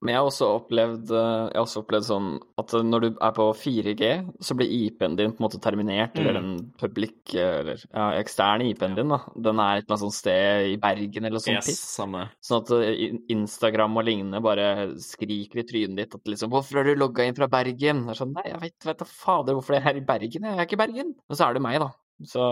Men 0.02 0.12
jeg 0.12 0.18
har 0.18 0.28
også 0.28 0.46
opplevd, 0.58 1.10
eh, 1.14 1.44
jeg 1.50 1.56
har 1.56 1.62
også 1.64 1.82
opplevd 1.84 2.06
sånn 2.08 2.26
at 2.60 2.74
når 2.84 3.04
du 3.04 3.06
er 3.12 3.34
på 3.36 3.46
4G, 3.58 4.10
så 4.42 4.56
blir 4.58 4.72
IP-en 4.74 5.14
din 5.18 5.32
på 5.32 5.40
en 5.40 5.46
måte 5.46 5.60
terminert, 5.62 6.14
mm. 6.14 6.20
eller 6.20 6.36
den 6.36 6.50
public, 6.80 7.16
eller 7.32 7.80
ja, 7.84 8.08
eksterne 8.18 8.66
IP-en 8.72 8.98
din, 8.98 9.14
da. 9.14 9.20
Den 9.48 9.62
er 9.62 9.80
et 9.80 9.86
eller 9.86 9.94
annet 9.94 10.04
sånt 10.04 10.18
sted 10.18 10.72
i 10.72 10.76
Bergen 10.82 11.28
eller 11.28 11.38
noe 11.38 11.46
sånt 11.46 11.60
yes, 11.60 11.70
piss. 11.70 11.84
Samme. 11.96 12.26
Sånn 12.44 12.64
at 12.64 12.74
eh, 12.76 13.16
Instagram 13.32 14.02
og 14.02 14.06
lignende 14.10 14.42
bare 14.44 14.68
skriker 15.02 15.62
i 15.62 15.66
trynet 15.70 16.02
ditt 16.02 16.18
at 16.18 16.34
liksom 16.34 16.52
'Hvorfor 16.52 16.82
har 16.82 16.90
du 16.90 16.98
logga 16.98 17.24
inn 17.26 17.38
fra 17.38 17.50
Bergen?' 17.50 18.04
Det 18.06 18.16
er 18.16 18.20
sånn 18.20 18.34
Nei, 18.36 18.48
jeg 18.50 18.62
vet, 18.66 18.78
vet 18.90 19.00
da 19.00 19.06
fader 19.08 19.56
hvorfor 19.56 19.78
jeg 19.78 19.80
er 19.80 19.88
her 19.88 20.02
i 20.02 20.04
Bergen. 20.04 20.50
Jeg 20.50 20.58
er 20.58 20.66
ikke 20.66 20.76
i 20.76 20.84
Bergen. 20.84 21.14
Og 21.30 21.38
så 21.38 21.46
er 21.46 21.56
det 21.56 21.62
meg, 21.64 21.80
da. 21.80 21.90
Så 22.26 22.44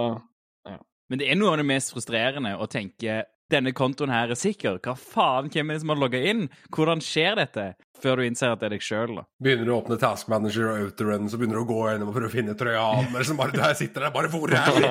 ja. 0.64 0.78
Men 1.10 1.20
det 1.20 1.28
er 1.28 1.36
noe 1.36 1.52
av 1.52 1.60
det 1.60 1.66
mest 1.68 1.92
frustrerende 1.92 2.54
å 2.56 2.70
tenke 2.70 3.24
denne 3.52 3.72
kontoen 3.76 4.12
her 4.12 4.32
er 4.32 4.38
sikker. 4.38 4.78
Hva 4.84 4.94
faen, 4.98 5.50
hvem 5.52 5.70
er 5.70 5.76
det 5.76 5.82
som 5.84 5.92
har 5.92 6.00
logga 6.00 6.20
inn? 6.30 6.46
Hvordan 6.74 7.02
skjer 7.04 7.36
dette? 7.40 7.66
Før 8.04 8.18
du 8.20 8.26
innser 8.26 8.52
at 8.52 8.60
det 8.60 8.66
er 8.68 8.74
deg 8.74 8.84
sjøl, 8.84 9.14
da. 9.16 9.22
Begynner 9.44 9.68
du 9.68 9.72
å 9.72 9.78
åpne 9.78 9.96
Task 10.00 10.28
Manager 10.32 10.68
og 10.72 10.82
Outerun, 10.88 11.28
så 11.30 11.38
begynner 11.40 11.60
du 11.60 11.62
å 11.62 11.68
gå 11.68 11.78
gjennom 11.88 12.10
og 12.10 12.16
prøve 12.16 12.28
å 12.28 12.34
finne 12.34 12.56
Trojan. 12.58 13.08
Liksom 13.14 13.40
bare, 13.40 13.54
der 13.56 13.76
sitter 13.78 14.06
der, 14.06 14.12
bare 14.14 14.30
hvor 14.32 14.52
er 14.52 14.76
det? 14.76 14.90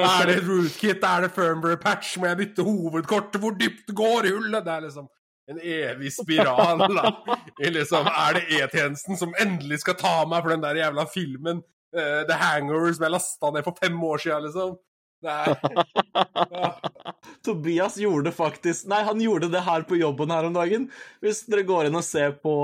Er 0.00 0.30
det 0.30 0.38
rootkit? 0.48 1.04
Er 1.06 1.26
det 1.26 1.32
firmware 1.36 1.78
patch? 1.82 2.16
Må 2.18 2.30
jeg 2.30 2.40
bytte 2.40 2.66
hovedkortet? 2.66 3.38
Hvor 3.42 3.54
dypt 3.58 3.94
går 3.94 4.30
hullet? 4.32 4.64
Det 4.66 4.74
er 4.74 4.86
liksom 4.88 5.10
en 5.50 5.60
evig 5.62 6.12
spiral. 6.14 6.84
Da. 6.94 7.14
Liksom, 7.58 8.06
er 8.06 8.38
det 8.38 8.44
E-tjenesten 8.58 9.18
som 9.18 9.34
endelig 9.42 9.82
skal 9.84 9.98
ta 10.00 10.16
meg 10.30 10.44
for 10.44 10.54
den 10.54 10.62
der 10.64 10.78
jævla 10.78 11.06
filmen 11.10 11.62
uh, 11.96 12.22
The 12.28 12.38
Hangover 12.38 12.94
som 12.94 13.06
jeg 13.06 13.14
lasta 13.16 13.50
ned 13.54 13.66
for 13.66 13.78
fem 13.82 13.98
år 14.10 14.22
siden, 14.22 14.46
liksom? 14.46 14.78
Nei. 15.24 15.54
Tobias 17.44 17.96
gjorde 18.00 18.32
faktisk 18.32 18.86
Nei, 18.90 19.00
han 19.04 19.20
gjorde 19.20 19.50
det 19.52 19.62
her 19.64 19.84
på 19.88 19.98
jobben 20.00 20.32
her 20.32 20.46
om 20.48 20.56
dagen. 20.56 20.86
Hvis 21.24 21.42
dere 21.50 21.64
går 21.68 21.88
inn 21.88 21.98
og 21.98 22.06
ser 22.06 22.34
på 22.42 22.54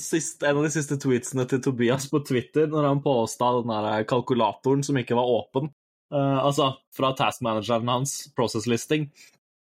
sist, 0.00 0.42
en 0.42 0.60
av 0.60 0.66
de 0.66 0.72
siste 0.74 0.98
tweetsene 1.00 1.46
til 1.48 1.62
Tobias 1.64 2.08
på 2.12 2.22
Twitter, 2.26 2.68
når 2.72 2.90
han 2.90 3.02
påsta 3.04 3.52
den 3.58 3.72
der 3.72 4.06
kalkulatoren 4.08 4.84
som 4.86 4.98
ikke 5.00 5.18
var 5.18 5.32
åpen, 5.38 5.70
uh, 6.14 6.38
altså 6.44 6.74
fra 6.96 7.12
taskmanageren 7.16 7.90
hans, 7.92 8.18
process 8.36 8.68
listing, 8.70 9.08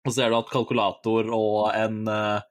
og 0.04 0.16
ser 0.16 0.32
du 0.32 0.40
at 0.40 0.52
kalkulator 0.52 1.30
og 1.32 1.70
en 1.72 2.04
uh, 2.12 2.44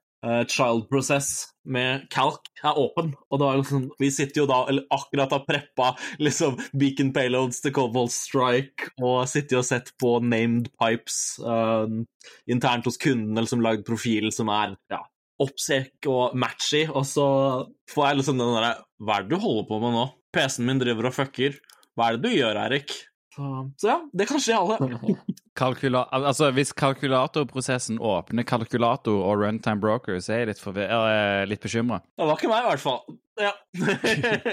child 0.47 0.85
process 0.91 1.53
med 1.67 2.05
calc 2.11 2.49
er 2.63 2.77
åpen. 2.79 3.13
Og 3.31 3.41
da 3.41 3.49
er 3.51 3.61
liksom, 3.61 3.87
vi 3.99 4.09
sitter 4.13 4.43
jo 4.43 4.47
da 4.49 4.61
eller 4.71 4.87
akkurat 4.93 5.31
har 5.35 5.45
preppa 5.47 5.93
liksom 6.23 6.57
beacon 6.79 7.13
payloads 7.15 7.61
til 7.63 7.73
Cobalt 7.75 8.13
Strike 8.15 8.91
og 9.01 9.27
sitter 9.31 9.61
og 9.61 9.67
sett 9.67 9.93
på 10.01 10.17
named 10.23 10.69
pipes 10.79 11.19
uh, 11.43 11.87
internt 12.47 12.87
hos 12.87 12.99
kunden, 13.01 13.35
eller 13.35 13.49
som 13.49 13.63
lagd 13.63 13.85
profil 13.87 14.31
som 14.35 14.51
er 14.53 14.75
ja, 14.91 15.01
oppsek 15.43 16.09
og 16.11 16.35
matchy, 16.39 16.85
og 16.89 17.07
så 17.07 17.27
får 17.91 18.09
jeg 18.09 18.21
liksom 18.21 18.41
den 18.41 18.53
derre 18.57 18.75
Hva 19.03 19.19
er 19.19 19.25
det 19.25 19.35
du 19.35 19.43
holder 19.43 19.69
på 19.69 19.79
med 19.83 19.97
nå? 19.97 20.05
PC-en 20.33 20.67
min 20.67 20.79
driver 20.81 21.09
og 21.09 21.17
fucker. 21.17 21.57
Hva 21.93 22.09
er 22.09 22.17
det 22.17 22.29
du 22.29 22.37
gjør, 22.39 22.57
Erik? 22.63 22.95
Så, 23.33 23.49
så 23.81 23.87
ja, 23.89 23.97
det 24.13 24.27
kan 24.29 24.41
skje 24.43 24.57
alle. 24.59 24.77
Kalkula 25.57 26.03
altså, 26.13 26.51
hvis 26.53 26.71
kalkulatorprosessen 26.77 27.99
åpner 28.01 28.45
kalkulator 28.49 29.19
og 29.25 29.41
runtime 29.43 29.81
broker, 29.81 30.17
så 30.21 30.33
er 30.35 30.39
jeg 30.43 30.53
litt, 30.53 30.61
forvir- 30.61 31.45
litt 31.49 31.61
bekymra. 31.61 31.99
Det 32.17 32.25
var 32.29 32.39
ikke 32.39 32.49
meg, 32.49 32.63
i 32.65 32.71
hvert 32.71 32.81
fall. 32.83 33.03
Ja. 33.41 33.51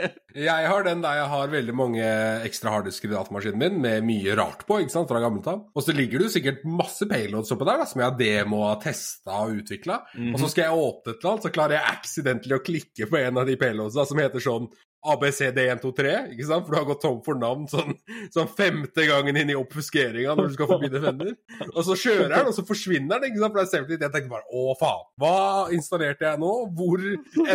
Jeg 0.51 0.69
har 0.71 0.85
den 0.87 1.03
der 1.05 1.17
jeg 1.19 1.29
har 1.33 1.51
veldig 1.53 1.73
mange 1.77 2.05
ekstra 2.47 2.71
harddisker 2.77 3.11
i 3.11 3.13
datamaskinen 3.13 3.59
min 3.61 3.81
med 3.83 4.05
mye 4.07 4.37
rart 4.39 4.63
på, 4.69 4.79
ikke 4.81 4.95
sant, 4.95 5.09
fra 5.11 5.21
gammelt 5.21 5.49
av. 5.51 5.65
Og 5.75 5.85
så 5.85 5.93
ligger 5.97 6.23
det 6.23 6.29
jo 6.29 6.35
sikkert 6.37 6.63
masse 6.69 7.09
payloads 7.11 7.51
oppå 7.57 7.67
der 7.69 7.83
da, 7.83 7.89
som 7.91 8.01
jeg 8.01 8.09
har 8.09 8.17
demoa, 8.21 8.77
testa 8.81 9.41
og 9.45 9.59
utvikla. 9.61 9.99
Og 10.31 10.39
så 10.41 10.53
skal 10.53 10.69
jeg 10.69 10.85
åpne 10.85 11.13
et 11.13 11.19
eller 11.19 11.33
annet, 11.33 11.49
så 11.49 11.53
klarer 11.57 11.77
jeg 11.77 11.91
accidentally 11.97 12.57
å 12.57 12.63
klikke 12.65 13.11
på 13.11 13.21
en 13.21 13.41
av 13.43 13.51
de 13.51 13.59
payloadsa 13.61 14.07
som 14.09 14.23
heter 14.23 14.45
sånn 14.47 14.71
ABCD123, 15.01 16.15
ikke 16.35 16.47
sant? 16.49 16.67
For 16.67 16.75
du 16.75 16.79
har 16.79 16.89
gått 16.89 17.03
tom 17.05 17.21
for 17.25 17.39
navn 17.41 17.65
sånn, 17.71 17.95
sånn 18.35 18.51
femte 18.53 19.07
gangen 19.09 19.39
inn 19.41 19.53
i 19.53 19.57
oppfuskeringa 19.57 20.35
når 20.37 20.51
du 20.51 20.57
skal 20.59 20.69
forbi 20.69 20.91
Defender. 20.93 21.33
Og 21.71 21.81
så 21.87 21.97
kjører 22.03 22.35
den, 22.35 22.51
og 22.51 22.57
så 22.57 22.65
forsvinner 22.69 23.17
den, 23.17 23.31
ikke 23.31 23.41
sant? 23.41 23.55
For 23.55 23.61
det 23.61 23.67
er 23.67 23.71
safety. 23.73 23.99
Jeg 24.01 24.15
tenker 24.17 24.35
bare 24.35 24.61
å 24.61 24.75
faen, 24.81 25.07
hva 25.23 25.39
installerte 25.77 26.29
jeg 26.29 26.43
nå? 26.43 26.53
Hvor 26.77 27.07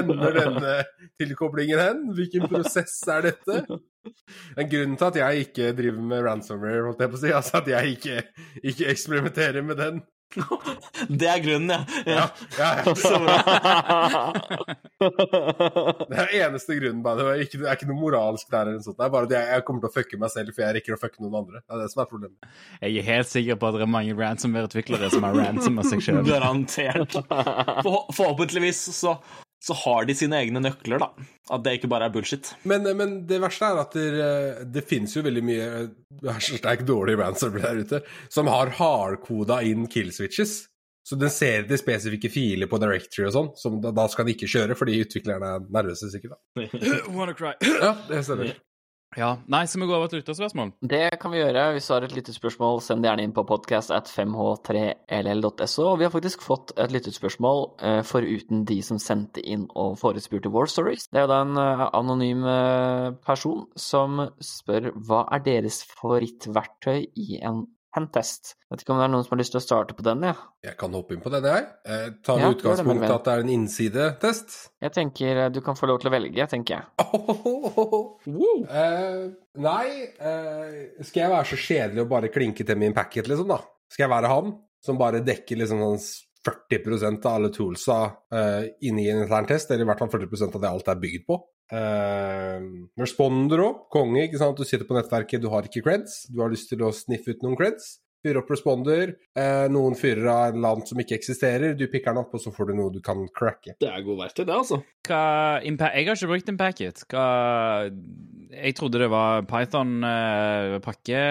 ender 0.02 0.40
denne 0.40 0.74
tilkoblingen 1.22 1.84
hen? 1.84 2.02
Hvilken 2.18 2.50
prosess 2.50 2.98
er 3.14 3.30
dette? 3.30 3.62
En 4.58 4.68
grunn 4.70 4.98
til 4.98 5.08
at 5.08 5.22
jeg 5.22 5.48
ikke 5.48 5.72
driver 5.78 6.10
med 6.12 6.26
ransomware, 6.26 6.84
holdt 6.88 7.02
jeg 7.02 7.14
på 7.14 7.18
å 7.18 7.24
si, 7.24 7.32
altså 7.34 7.62
at 7.62 7.72
jeg 7.72 7.96
ikke, 7.96 8.20
ikke 8.74 8.90
eksperimenterer 8.92 9.66
med 9.66 9.82
den. 9.82 10.04
Det 11.22 11.28
er 11.30 11.40
grunnen, 11.44 11.70
ja. 11.72 11.82
Ja, 12.06 12.26
ja, 12.58 12.70
ja. 12.82 12.96
Så 13.06 13.20
bra. 13.24 13.38
Det 16.10 16.18
er 16.20 16.34
eneste 16.48 16.76
grunnen, 16.80 17.02
by 17.06 17.14
the 17.20 17.28
way. 17.28 17.46
Ikke, 17.46 17.62
det 17.62 17.70
er 17.70 17.78
ikke 17.78 17.90
noe 17.90 18.00
moralsk 18.00 18.50
der, 18.52 18.72
eller 18.72 18.84
sånt. 18.84 18.98
Det 19.00 19.06
er 19.08 19.14
bare 19.14 19.30
at 19.30 19.36
jeg, 19.38 19.50
jeg 19.54 19.66
kommer 19.68 19.86
til 19.86 19.92
å 19.92 19.96
fucke 19.96 20.20
meg 20.22 20.34
selv, 20.34 20.52
for 20.56 20.66
jeg 20.66 20.78
rekker 20.80 20.98
å 20.98 21.00
fucke 21.02 21.24
noen 21.24 21.40
andre. 21.44 21.62
Det 21.64 21.78
er 21.78 21.84
det 21.84 21.90
som 21.94 22.04
er 22.04 22.12
problemet. 22.12 22.52
Jeg 22.82 23.00
er 23.00 23.08
helt 23.10 23.32
sikker 23.32 23.60
på 23.62 23.70
at 23.70 23.78
det 23.80 23.86
er 23.86 23.94
mange 23.96 24.18
ransomware-utviklere 24.20 25.12
som 25.14 25.28
har 25.28 25.42
av 25.46 25.90
seg 25.92 26.04
sjøl. 26.04 26.22
Garantert. 26.28 27.18
For, 27.86 28.06
forhåpentligvis 28.16 28.82
så, 28.96 29.16
så 29.66 29.74
har 29.74 30.06
de 30.06 30.14
sine 30.18 30.38
egne 30.38 30.62
nøkler, 30.62 31.02
da. 31.02 31.08
At 31.54 31.64
det 31.66 31.80
ikke 31.80 31.90
bare 31.90 32.06
er 32.10 32.14
bullshit. 32.14 32.52
Men, 32.70 32.86
men 32.98 33.16
det 33.30 33.40
verste 33.42 33.70
er 33.72 33.82
at 33.82 33.98
det, 33.98 34.28
det 34.76 34.84
finnes 34.86 35.16
jo 35.16 35.24
veldig 35.26 35.44
mye 35.46 35.70
hashtag 36.28 36.84
dårlig 36.86 37.18
ransomware 37.18 37.72
der 37.74 37.82
ute, 37.82 38.02
som 38.34 38.50
har 38.52 38.76
hardkoda 38.78 39.64
inn 39.66 39.88
kill 39.90 40.14
switches. 40.14 40.66
Så 41.06 41.18
den 41.22 41.30
ser 41.30 41.66
de 41.70 41.78
spesifikke 41.78 42.30
filer 42.34 42.70
på 42.70 42.80
directory 42.82 43.28
og 43.28 43.34
sånn, 43.34 43.50
som 43.62 43.82
da, 43.82 43.92
da 43.94 44.08
skal 44.10 44.26
de 44.26 44.34
ikke 44.34 44.50
kjøre 44.50 44.78
fordi 44.78 45.02
utviklerne 45.04 45.52
er 45.58 45.68
nervøse, 45.74 46.10
sikkert. 46.14 46.38
da. 46.38 46.70
Wanna 47.18 47.36
cry. 47.38 47.54
Ja, 47.62 47.94
det 48.10 48.24
stemmer. 48.26 48.56
Ja, 49.16 49.38
Nei, 49.48 49.64
skal 49.68 49.82
vi 49.82 49.88
gå 49.88 49.96
over 49.96 50.10
til 50.12 50.20
lytterspørsmål. 50.20 50.74
Det 50.84 51.06
kan 51.22 51.32
vi 51.32 51.40
gjøre. 51.40 51.70
Hvis 51.76 51.88
du 51.88 51.94
har 51.96 52.04
et 52.04 52.16
lyttespørsmål, 52.16 52.82
send 52.84 53.04
det 53.04 53.10
gjerne 53.10 53.24
inn 53.28 53.36
på 53.36 53.46
podcast 53.48 53.94
at 53.96 54.10
5h3ll.so. 54.12 55.86
Vi 55.96 56.04
har 56.08 56.12
faktisk 56.12 56.44
fått 56.44 56.74
et 56.76 56.92
lyttespørsmål 56.92 57.64
eh, 57.80 58.02
foruten 58.08 58.66
de 58.68 58.82
som 58.84 59.00
sendte 59.00 59.40
inn 59.40 59.70
og 59.72 59.96
forespurte 60.02 60.52
War 60.52 60.68
Stories. 60.72 61.08
Det 61.08 61.22
er 61.22 61.28
jo 61.28 61.32
da 61.32 61.40
en 61.46 61.62
eh, 61.62 61.86
anonym 61.96 62.44
eh, 62.44 63.08
person 63.26 63.64
som 63.80 64.20
spør 64.44 64.92
hva 65.08 65.24
er 65.38 65.46
deres 65.48 65.80
favorittverktøy 65.96 67.08
i 67.16 67.40
en 67.40 67.64
pentest. 67.96 68.54
Vet 68.70 68.84
ikke 68.84 68.92
om 68.94 69.00
det 69.00 69.06
er 69.08 69.12
noen 69.14 69.24
som 69.26 69.34
har 69.36 69.40
lyst 69.42 69.54
til 69.56 69.62
å 69.62 69.64
starte 69.64 69.96
på 69.98 70.04
den, 70.06 70.26
ja. 70.28 70.34
Jeg 70.68 70.76
kan 70.82 70.94
hoppe 70.98 71.16
inn 71.16 71.24
på 71.24 71.32
den, 71.34 71.48
jeg. 71.48 71.66
Eh, 71.88 72.10
tar 72.28 72.44
Ja, 72.44 72.52
utgangspunkt 72.54 73.08
i 73.08 73.12
at 73.16 73.26
det 73.30 73.34
er 73.38 73.46
en 73.46 73.52
innsidetest. 73.56 74.58
Jeg 74.84 74.94
tenker 74.98 75.42
eh, 75.46 75.50
du 75.56 75.62
kan 75.66 75.80
få 75.80 75.88
lov 75.90 76.02
til 76.04 76.12
å 76.12 76.16
velge, 76.18 76.48
tenker 76.52 76.82
jeg. 76.82 76.86
Eh, 78.76 79.26
nei, 79.62 79.88
eh, 80.20 80.78
skal 81.06 81.22
jeg 81.26 81.32
være 81.32 81.48
så 81.50 81.58
kjedelig 81.62 82.04
og 82.04 82.10
bare 82.12 82.30
klinke 82.34 82.66
til 82.68 82.78
min 82.80 82.94
packet, 82.96 83.28
liksom, 83.32 83.48
da? 83.50 83.60
Skal 83.92 84.06
jeg 84.08 84.12
være 84.14 84.32
han 84.32 84.54
som 84.84 84.98
bare 85.00 85.22
dekker 85.26 85.60
liksom 85.62 85.82
sånn 85.82 86.02
40% 86.46 87.26
av 87.26 87.40
alle 87.40 87.52
toolsa 87.54 88.00
uh, 88.34 88.64
inni 88.86 89.08
en 89.10 89.24
intern 89.24 89.48
test, 89.50 89.72
eller 89.72 89.86
i 89.86 89.90
hvert 89.90 90.02
fall 90.04 90.14
40% 90.14 90.58
av 90.58 90.64
det 90.64 90.72
alt 90.72 90.90
er 90.92 91.02
bygd 91.02 91.28
på? 91.30 91.40
Uh, 91.74 92.86
responder 93.02 93.64
òg, 93.66 93.86
konge, 93.94 94.28
ikke 94.28 94.42
sant. 94.42 94.60
Du 94.60 94.68
sitter 94.68 94.88
på 94.88 94.98
nettverket, 94.98 95.42
du 95.42 95.50
har 95.54 95.66
ikke 95.66 95.84
creds. 95.88 96.26
Du 96.30 96.44
har 96.44 96.54
lyst 96.54 96.70
til 96.72 96.86
å 96.86 96.94
sniffe 96.94 97.34
ut 97.34 97.46
noen 97.46 97.58
creds. 97.60 97.96
Fyre 98.26 98.42
opp 98.42 98.50
responder. 98.50 99.12
Eh, 99.38 99.68
noen 99.70 99.94
fyrer 100.00 100.26
av 100.32 100.56
en 100.56 100.64
land 100.66 100.88
som 100.90 100.98
ikke 101.02 101.14
eksisterer. 101.20 101.76
Du 101.78 101.86
pikker 101.92 102.10
den 102.16 102.24
opp, 102.24 102.32
og 102.34 102.42
så 102.42 102.50
får 102.56 102.72
du 102.72 102.78
noe 102.80 102.90
du 102.94 102.98
kan 103.06 103.22
cracke. 103.38 103.76
Det 103.82 103.86
er 103.92 104.02
god 104.08 104.18
verktøy, 104.24 104.44
det, 104.48 104.56
altså. 104.56 104.80
Hva, 105.06 105.22
Impa 105.70 105.92
jeg 105.94 106.08
har 106.10 106.18
ikke 106.18 106.32
brukt 106.32 106.50
Impacket. 106.50 107.04
Hva, 107.14 107.26
jeg 108.56 108.76
trodde 108.80 109.02
det 109.04 109.10
var 109.14 109.46
Python-pakke 109.50 111.22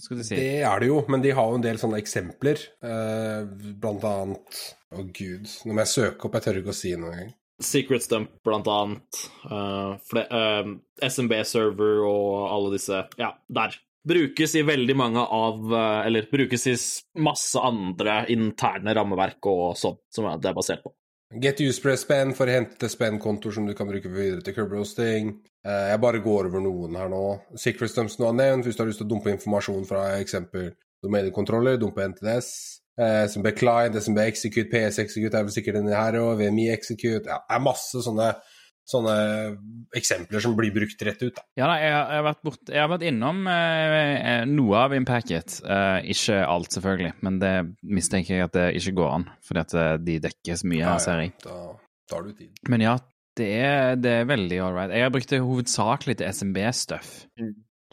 Skal 0.00 0.20
du 0.20 0.24
si. 0.26 0.38
Det 0.38 0.62
er 0.64 0.80
det 0.82 0.88
jo, 0.90 1.00
men 1.12 1.24
de 1.24 1.32
har 1.36 1.50
jo 1.52 1.58
en 1.60 1.64
del 1.64 1.80
sånne 1.80 2.00
eksempler. 2.00 2.60
Eh, 2.84 3.48
blant 3.80 4.04
annet 4.08 4.62
Å, 4.96 5.02
gud. 5.02 5.50
Nå 5.66 5.74
må 5.74 5.82
jeg 5.82 5.92
søke 5.92 6.28
opp, 6.28 6.36
jeg 6.38 6.46
tør 6.46 6.60
ikke 6.62 6.72
å 6.72 6.78
si 6.80 6.94
noe 6.96 7.10
engang. 7.12 7.34
Secret 7.66 8.04
Stump, 8.04 8.34
blant 8.44 8.66
annet. 8.68 9.18
Uh, 9.48 9.96
fle- 10.04 10.26
eh, 10.28 10.66
SMB 11.08 11.38
Server 11.48 12.02
og 12.04 12.50
alle 12.52 12.74
disse. 12.74 12.98
Ja, 13.16 13.30
der. 13.48 13.78
Brukes 14.06 14.54
i 14.54 14.62
veldig 14.62 14.94
mange 14.96 15.22
av 15.22 15.72
eh, 15.74 16.06
Eller 16.06 16.28
brukes 16.30 16.66
i 16.70 16.76
masse 17.22 17.58
andre 17.58 18.20
interne 18.32 18.94
rammeverk 18.94 19.50
og 19.50 19.74
sånn, 19.78 19.98
som 20.12 20.30
det 20.40 20.50
er 20.50 20.56
basert 20.56 20.84
på. 20.84 20.94
Get 21.42 21.58
Uspress 21.60 22.04
Spenn 22.06 22.36
for 22.38 22.46
å 22.46 22.54
hente 22.54 22.86
spenn-kontoer 22.88 23.56
som 23.56 23.66
du 23.66 23.74
kan 23.74 23.88
bruke 23.88 24.10
videre 24.12 24.44
til 24.46 24.54
curbroasting. 24.54 25.32
Eh, 25.66 25.86
jeg 25.90 26.02
bare 26.02 26.22
går 26.22 26.50
over 26.52 26.62
noen 26.62 26.94
her 26.98 27.10
nå. 27.10 27.24
Secret 27.58 27.90
Stumps 27.90 28.20
nå 28.20 28.30
har 28.30 28.36
nevnt. 28.38 28.68
Hvis 28.68 28.78
du 28.78 28.84
har 28.84 28.90
lyst 28.92 29.02
til 29.02 29.08
å 29.08 29.12
dumpe 29.14 29.34
informasjon 29.34 29.88
fra 29.88 30.04
eksempel 30.20 30.70
domenekontroller, 31.04 31.80
dumpe 31.82 32.06
NTDS, 32.12 32.50
som 32.96 33.42
SMB 33.42 33.50
Client, 33.58 33.98
SMB 34.00 34.22
Execute, 34.22 34.70
PS 34.70 35.02
Execute 35.02 35.36
er 35.36 35.44
vel 35.44 35.52
sikkert 35.52 35.76
denne 35.76 35.98
her 35.98 36.16
òg. 36.16 36.38
VMI 36.40 36.70
Execute. 36.72 37.26
Ja, 37.28 37.42
det 37.42 37.58
er 37.58 37.64
masse 37.66 38.00
sånne, 38.06 38.30
sånne 38.86 39.14
eksempler 39.98 40.42
som 40.44 40.54
blir 40.58 40.70
brukt 40.74 41.00
rett 41.06 41.22
ut. 41.24 41.34
Da. 41.36 41.42
Ja, 41.58 41.66
nei, 41.70 41.78
jeg, 41.82 41.92
har- 41.94 42.10
jeg, 42.12 42.20
har 42.20 42.26
vært 42.28 42.44
bort, 42.46 42.62
jeg 42.70 42.82
har 42.82 42.92
vært 42.92 43.06
innom 43.08 43.40
eh, 43.50 43.96
eh, 44.14 44.44
noe 44.50 44.78
av 44.84 44.94
Impacket. 44.96 45.58
Eh, 45.66 46.10
ikke 46.14 46.38
alt, 46.46 46.70
selvfølgelig, 46.76 47.12
men 47.26 47.40
det 47.42 47.52
mistenker 47.82 48.36
jeg 48.38 48.46
at 48.46 48.54
det 48.58 48.68
ikke 48.80 48.94
går 49.00 49.12
an, 49.18 49.26
fordi 49.46 49.64
at 49.64 49.74
eh, 49.82 49.92
de 50.06 50.18
dekkes 50.28 50.64
mye 50.64 50.76
mye, 50.76 50.86
her, 50.86 51.02
ser 51.02 51.24
jeg. 51.24 51.34
Da 51.44 51.58
tar 52.10 52.26
du 52.28 52.32
tid. 52.38 52.52
Men 52.70 52.84
ja, 52.86 52.94
det 53.36 53.50
er, 53.58 53.96
det 54.00 54.14
er 54.22 54.30
veldig 54.30 54.60
all 54.64 54.76
right. 54.78 54.94
Jeg 54.94 55.08
har 55.08 55.12
brukt 55.14 55.34
det 55.34 55.42
hovedsakelig 55.42 56.18
til 56.20 56.30
SMB-stuff. 56.38 57.10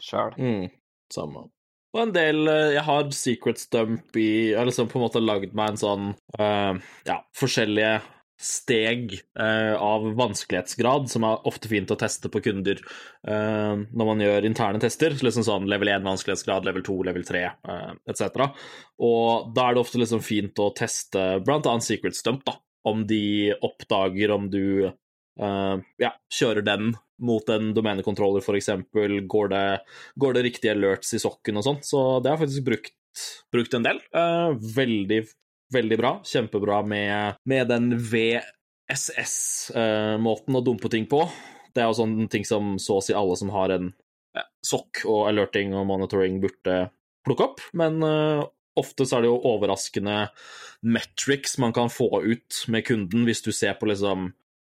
Sjøl. 0.02 0.38
Mm, 0.38 0.70
samme. 1.12 1.48
Og 1.94 2.00
en 2.02 2.10
del 2.14 2.40
eh, 2.50 2.72
Jeg 2.74 2.82
har 2.88 3.10
Secret 3.14 3.60
Stump 3.62 4.16
i 4.18 4.24
Jeg 4.50 4.56
har 4.58 4.66
liksom 4.66 4.88
på 4.90 4.98
en 4.98 5.04
måte 5.04 5.20
lagd 5.22 5.52
meg 5.54 5.68
en 5.70 5.78
sånn 5.78 6.08
uh, 6.40 6.74
Ja, 7.06 7.20
forskjellige 7.38 8.00
steg 8.40 9.14
eh, 9.38 9.74
av 9.74 10.06
vanskelighetsgrad, 10.18 11.06
som 11.10 11.26
er 11.26 11.46
ofte 11.48 11.70
fint 11.70 11.90
å 11.90 11.98
teste 11.98 12.30
på 12.32 12.42
kunder 12.44 12.80
eh, 12.80 13.74
når 13.78 14.08
man 14.10 14.22
gjør 14.24 14.48
interne 14.48 14.80
tester. 14.82 15.14
Så 15.14 15.28
liksom 15.28 15.46
sånn 15.46 15.68
level 15.70 15.92
1 15.92 16.06
vanskelighetsgrad, 16.06 16.66
level 16.66 16.84
2, 16.86 16.98
level 17.10 17.26
3 17.28 17.44
eh, 17.44 17.92
etc. 18.10 18.48
Og 19.06 19.54
da 19.54 19.68
er 19.68 19.76
det 19.76 19.84
ofte 19.84 20.02
liksom 20.02 20.24
fint 20.24 20.58
å 20.62 20.72
teste 20.76 21.24
annet 21.44 21.86
Secret 21.86 22.18
Stump, 22.18 22.44
da. 22.48 22.58
Om 22.84 23.06
de 23.08 23.54
oppdager 23.64 24.34
om 24.34 24.50
du 24.52 24.90
eh, 24.90 25.76
ja, 26.02 26.12
kjører 26.34 26.66
den 26.66 26.92
mot 27.24 27.48
en 27.48 27.70
domenekontroller, 27.76 28.42
f.eks. 28.42 28.70
Går, 28.92 29.54
går 30.20 30.36
det 30.36 30.44
riktige 30.48 30.74
alerts 30.74 31.14
i 31.14 31.22
sokken 31.22 31.60
og 31.60 31.66
sånn. 31.66 31.80
Så 31.86 32.02
det 32.24 32.34
har 32.34 32.42
faktisk 32.42 32.66
brukt, 32.66 32.96
brukt 33.54 33.78
en 33.78 33.86
del. 33.86 34.02
Eh, 34.10 34.50
veldig, 34.74 35.22
veldig 35.72 35.98
bra. 36.00 36.20
Kjempebra 36.26 36.82
med, 36.86 37.34
med 37.48 37.68
den 37.70 37.96
VSS-måten 37.96 40.56
å 40.58 40.64
dumpe 40.64 40.88
ting 40.92 41.06
på. 41.10 41.28
Det 41.74 41.80
er 41.82 41.86
jo 41.90 42.00
sånne 42.02 42.28
ting 42.30 42.44
som 42.46 42.78
så 42.82 42.92
å 42.98 43.04
si 43.04 43.12
alle 43.16 43.36
som 43.38 43.50
har 43.54 43.68
en 43.74 43.86
sokk 44.64 45.04
og 45.10 45.28
alerting 45.28 45.74
og 45.76 45.86
monitoring 45.88 46.40
burde 46.42 46.76
plukke 47.24 47.44
opp, 47.46 47.60
men 47.76 48.02
uh, 48.04 48.42
ofte 48.78 49.06
så 49.06 49.16
er 49.16 49.22
det 49.24 49.30
jo 49.30 49.44
overraskende 49.54 50.16
metrics 50.84 51.58
man 51.62 51.72
kan 51.76 51.88
få 51.92 52.08
ut 52.24 52.52
med 52.72 52.84
kunden 52.88 53.24
hvis 53.28 53.42
du 53.44 53.52
ser 53.54 53.74
på 53.78 53.86
liksom 53.88 54.18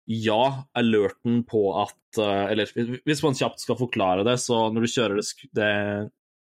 ja, 0.09 0.65
alerten 0.73 1.43
på 1.45 1.59
at 1.77 2.17
eh, 2.17 2.45
Eller 2.49 2.65
hvis 3.05 3.21
man 3.21 3.35
kjapt 3.37 3.61
skal 3.61 3.77
forklare 3.77 4.23
det, 4.25 4.39
så 4.41 4.73
når 4.73 4.81
du 4.81 4.89
kjører 4.89 5.19
det 5.53 5.73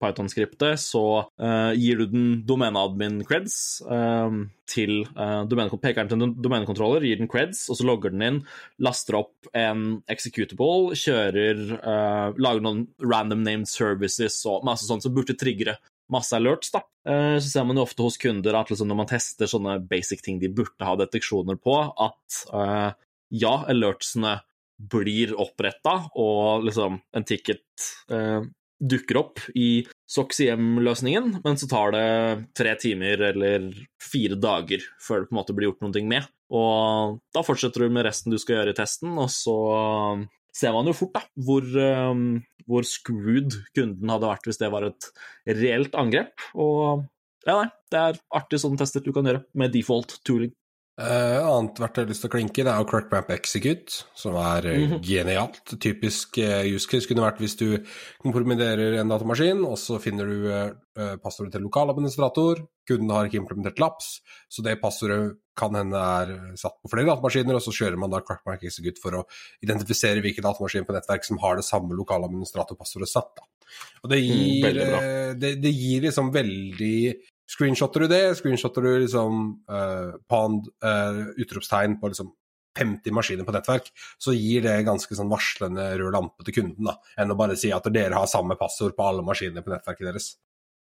Python-skriptet, 0.02 0.78
så 0.80 1.02
uh, 1.26 1.72
gir 1.74 1.98
du 2.00 2.06
den 2.12 2.26
domeneadmin 2.46 3.20
creds 3.26 3.56
eh, 3.82 4.38
til 4.68 4.92
uh, 5.18 5.42
pekeren 5.82 6.10
til 6.10 6.22
en 6.22 6.34
domenekontroller, 6.38 7.06
gir 7.06 7.18
den 7.20 7.30
creds, 7.30 7.64
og 7.70 7.80
så 7.80 7.86
logger 7.88 8.14
den 8.14 8.24
inn, 8.26 8.40
laster 8.84 9.18
opp 9.20 9.50
en 9.56 10.00
executable, 10.10 10.96
kjører 10.98 11.60
Lager 12.38 12.62
noen 12.62 12.84
random 13.02 13.42
named 13.44 13.68
services 13.70 14.36
og 14.48 14.66
masse 14.66 14.86
sånt 14.88 15.04
som 15.04 15.14
burde 15.14 15.36
triggere 15.38 15.78
masse 16.12 16.36
alerts, 16.36 16.70
da. 16.72 16.80
Så 17.04 17.50
ser 17.50 17.66
man 17.68 17.76
jo 17.76 17.84
ofte 17.84 18.04
hos 18.04 18.16
kunder 18.20 18.56
at 18.56 18.70
liksom 18.72 18.88
når 18.88 18.98
man 19.00 19.08
tester 19.10 19.50
sånne 19.50 19.76
basic 19.90 20.22
ting 20.24 20.38
de 20.40 20.50
burde 20.52 20.86
ha 20.86 20.94
deteksjoner 21.00 21.58
på, 21.60 21.76
at 22.04 22.94
ja, 23.28 23.54
alertsene 23.68 24.38
blir 24.78 25.34
oppretta, 25.38 25.96
og 26.18 26.68
liksom 26.68 27.00
en 27.16 27.26
ticket 27.26 27.88
eh, 28.14 28.46
dukker 28.78 29.18
opp 29.20 29.42
i 29.58 29.84
Soxiem-løsningen, 30.08 31.38
men 31.44 31.58
så 31.60 31.68
tar 31.70 31.92
det 31.94 32.08
tre 32.56 32.74
timer 32.80 33.22
eller 33.32 33.68
fire 34.02 34.38
dager 34.38 34.84
før 35.02 35.24
det 35.24 35.30
på 35.30 35.34
en 35.34 35.40
måte 35.40 35.56
blir 35.56 35.70
gjort 35.70 35.86
noe 35.86 36.04
med. 36.08 36.28
Og 36.54 37.18
da 37.34 37.44
fortsetter 37.44 37.84
du 37.84 37.92
med 37.92 38.06
resten 38.06 38.32
du 38.32 38.38
skal 38.40 38.60
gjøre 38.60 38.72
i 38.72 38.78
testen, 38.78 39.16
og 39.20 39.28
så 39.32 39.58
ser 40.54 40.74
man 40.74 40.88
jo 40.88 40.96
fort 40.96 41.18
da, 41.18 41.24
hvor, 41.44 41.66
um, 42.10 42.40
hvor 42.68 42.86
screwed 42.88 43.58
kunden 43.76 44.14
hadde 44.14 44.30
vært 44.30 44.48
hvis 44.48 44.60
det 44.62 44.72
var 44.72 44.88
et 44.88 45.10
reelt 45.58 45.98
angrep. 45.98 46.48
Og 46.58 47.04
ja, 47.46 47.54
nei, 47.60 47.68
det 47.92 48.00
er 48.00 48.22
artig 48.34 48.60
sånne 48.62 48.80
tester 48.80 49.04
du 49.04 49.12
kan 49.16 49.28
gjøre 49.28 49.44
med 49.58 49.74
default 49.74 50.18
tooling. 50.26 50.54
Uh, 50.98 51.44
annet 51.46 51.76
verdt 51.78 51.94
jeg 51.94 52.02
har 52.02 52.10
lyst 52.10 52.24
til 52.24 52.26
å 52.26 52.32
klinke, 52.32 52.62
det 52.66 52.72
er 52.72 52.80
jo 52.82 52.86
Crackmap 52.90 53.28
Execute, 53.30 54.00
som 54.18 54.34
er 54.34 54.66
mm 54.66 54.86
-hmm. 54.90 55.02
genialt. 55.06 55.60
Typisk 55.78 56.38
uh, 56.38 56.66
use 56.66 56.88
case 56.90 57.06
kunne 57.06 57.22
vært 57.22 57.38
hvis 57.38 57.54
du 57.56 57.78
komprimiderer 58.18 58.98
en 58.98 59.08
datamaskin, 59.08 59.64
og 59.64 59.78
så 59.78 60.00
finner 60.00 60.26
du 60.26 60.50
uh, 60.50 61.16
passordet 61.22 61.52
til 61.52 61.62
lokaladministrator. 61.62 62.66
Kunden 62.88 63.10
har 63.10 63.26
ikke 63.26 63.38
implementert 63.38 63.78
laps, 63.78 64.22
så 64.50 64.62
det 64.62 64.80
passordet 64.80 65.36
kan 65.56 65.74
hende 65.74 65.96
er 65.96 66.56
satt 66.56 66.82
på 66.82 66.90
flere 66.90 67.06
datamaskiner, 67.06 67.54
og 67.54 67.62
så 67.62 67.70
kjører 67.70 67.96
man 67.96 68.10
da 68.10 68.20
Crackmap 68.20 68.62
Execute 68.64 69.00
for 69.00 69.12
å 69.12 69.24
identifisere 69.62 70.20
hvilken 70.20 70.42
datamaskin 70.42 70.84
på 70.84 70.94
nettverk 70.94 71.24
som 71.24 71.38
har 71.38 71.56
det 71.56 71.64
samme 71.64 71.94
lokaladministratorpassordet 71.94 73.08
satt. 73.08 73.36
Da. 73.36 73.42
Og 74.02 74.10
det 74.10 74.18
mm, 74.18 74.26
gir, 74.26 74.82
mm, 74.82 75.40
det, 75.40 75.62
det 75.62 75.72
gir 75.74 76.02
liksom 76.02 76.32
veldig 76.34 77.14
Screenshotter 77.48 78.04
du 78.04 78.10
det, 78.12 78.24
screenshotter 78.36 78.84
du 78.84 78.90
liksom 79.04 79.38
uh, 79.72 80.18
pond, 80.28 80.68
uh, 80.84 81.22
utropstegn 81.40 81.96
på 82.00 82.10
liksom 82.12 82.28
50 82.78 83.14
maskiner 83.14 83.46
på 83.48 83.54
nettverk, 83.54 83.88
så 84.20 84.34
gir 84.36 84.62
det 84.66 84.76
ganske 84.86 85.16
sånn 85.16 85.30
varslende 85.32 85.90
rød 85.98 86.14
lampe 86.14 86.46
til 86.46 86.58
kunden, 86.60 86.90
da, 86.90 86.98
enn 87.18 87.32
å 87.32 87.38
bare 87.38 87.56
si 87.58 87.72
at 87.74 87.88
dere 87.94 88.18
har 88.20 88.28
samme 88.30 88.58
passord 88.60 88.94
på 88.96 89.06
alle 89.06 89.24
maskinene 89.26 89.64
på 89.64 89.72
nettverket 89.72 90.10
deres. 90.10 90.32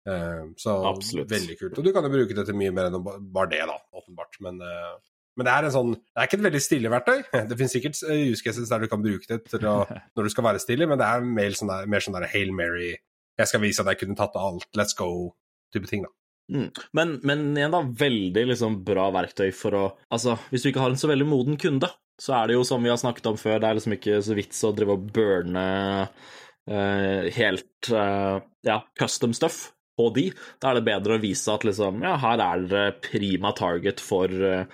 Uh, 0.08 0.50
så 0.58 0.80
Absolutt. 0.88 1.30
veldig 1.30 1.58
kult. 1.60 1.78
Og 1.78 1.86
du 1.86 1.92
kan 1.94 2.06
jo 2.06 2.12
bruke 2.14 2.34
det 2.38 2.46
til 2.48 2.58
mye 2.58 2.74
mer 2.74 2.88
enn 2.88 3.02
bare 3.02 3.50
det, 3.52 3.62
da, 3.70 3.76
åpenbart. 3.98 4.38
Men, 4.42 4.62
uh, 4.62 4.96
men 5.38 5.48
det 5.48 5.52
er 5.52 5.66
en 5.66 5.74
sånn 5.74 5.92
Det 5.94 6.18
er 6.18 6.26
ikke 6.28 6.38
et 6.40 6.48
veldig 6.48 6.62
stille 6.62 6.90
verktøy. 6.92 7.20
Det 7.50 7.58
finnes 7.58 7.76
sikkert 7.76 8.00
use 8.02 8.42
cases 8.44 8.72
der 8.72 8.82
du 8.82 8.90
kan 8.90 9.04
bruke 9.04 9.26
det 9.28 9.62
å, 9.62 9.76
når 10.16 10.26
du 10.26 10.34
skal 10.34 10.48
være 10.48 10.62
stille, 10.62 10.88
men 10.90 10.98
det 11.00 11.06
er 11.06 11.26
mer 11.26 11.54
sånn 11.58 11.70
der, 11.70 11.86
mer 11.90 12.04
sånn 12.04 12.18
der 12.18 12.30
Hail 12.32 12.50
Mary 12.54 12.90
Jeg 13.38 13.50
skal 13.50 13.62
vise 13.62 13.84
at 13.84 13.92
jeg 13.92 14.02
kunne 14.02 14.18
tatt 14.18 14.34
alt, 14.38 14.68
let's 14.78 14.98
go-type 14.98 15.90
ting, 15.90 16.06
da. 16.06 16.12
Mm. 16.50 16.68
Men, 16.92 17.14
men, 17.22 17.44
igjen, 17.56 17.72
da, 17.72 17.82
veldig 17.98 18.46
liksom, 18.50 18.80
bra 18.84 19.08
verktøy 19.14 19.50
for 19.56 19.76
å 19.78 19.84
Altså, 20.12 20.36
hvis 20.50 20.64
du 20.64 20.72
ikke 20.72 20.82
har 20.82 20.92
en 20.92 21.00
så 21.00 21.10
veldig 21.10 21.28
moden 21.28 21.58
kunde, 21.60 21.88
så 22.20 22.34
er 22.36 22.50
det 22.50 22.58
jo 22.58 22.64
som 22.66 22.82
vi 22.82 22.90
har 22.92 23.00
snakket 23.00 23.30
om 23.30 23.38
før, 23.40 23.60
det 23.60 23.68
er 23.68 23.78
liksom 23.78 23.96
ikke 23.96 24.18
så 24.24 24.36
vits 24.36 24.64
å 24.66 24.72
drive 24.76 24.96
og 24.98 25.06
burne 25.14 25.66
uh, 26.08 27.30
helt 27.38 27.92
uh, 27.94 28.42
ja, 28.66 28.82
custom 29.00 29.34
stuff 29.36 29.64
på 29.98 30.10
de. 30.16 30.28
Da 30.60 30.70
er 30.70 30.80
det 30.80 30.86
bedre 30.90 31.16
å 31.16 31.22
vise 31.22 31.54
at 31.54 31.64
liksom, 31.66 32.04
ja, 32.04 32.14
her 32.20 32.44
er 32.44 32.68
det 32.68 32.84
prima 33.08 33.54
target 33.56 34.02
for, 34.02 34.28
uh, 34.28 34.68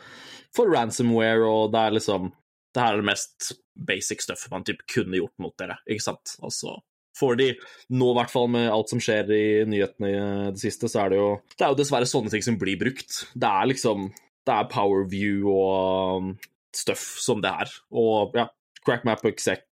for 0.56 0.74
ransomware, 0.74 1.46
og 1.46 1.72
det 1.74 1.86
er 1.86 1.98
liksom 2.00 2.32
Det 2.74 2.82
her 2.84 2.94
er 2.94 3.00
det 3.00 3.08
mest 3.08 3.52
basic 3.88 4.20
stuff 4.22 4.42
man 4.52 4.64
typ 4.66 4.82
kunne 4.92 5.16
gjort 5.16 5.38
mot 5.40 5.54
dere, 5.58 5.78
ikke 5.88 6.04
sant? 6.04 6.34
Altså 6.44 6.76
får 7.18 7.38
de 7.40 7.48
nå, 7.54 8.10
i 8.10 8.16
hvert 8.18 8.32
fall 8.32 8.48
med 8.54 8.68
alt 8.72 8.92
som 8.92 9.02
skjer 9.02 9.32
i 9.34 9.46
nyhetene 9.68 10.10
i 10.10 10.20
det 10.54 10.62
siste, 10.62 10.90
så 10.90 11.04
er 11.04 11.12
det 11.12 11.20
jo 11.20 11.30
Det 11.54 11.66
er 11.66 11.74
jo 11.74 11.80
dessverre 11.80 12.08
sånne 12.08 12.32
ting 12.32 12.44
som 12.44 12.58
blir 12.60 12.80
brukt. 12.80 13.22
Det 13.34 13.50
er 13.50 13.72
liksom 13.72 14.08
Det 14.48 14.54
er 14.54 14.70
Powerview 14.72 15.50
og 15.52 16.22
um, 16.22 16.30
stuff 16.74 17.04
som 17.20 17.42
det 17.44 17.52
er. 17.64 17.74
Og 17.92 18.38
ja, 18.38 18.46
Crackmap 18.86 19.24
exec, 19.28 19.66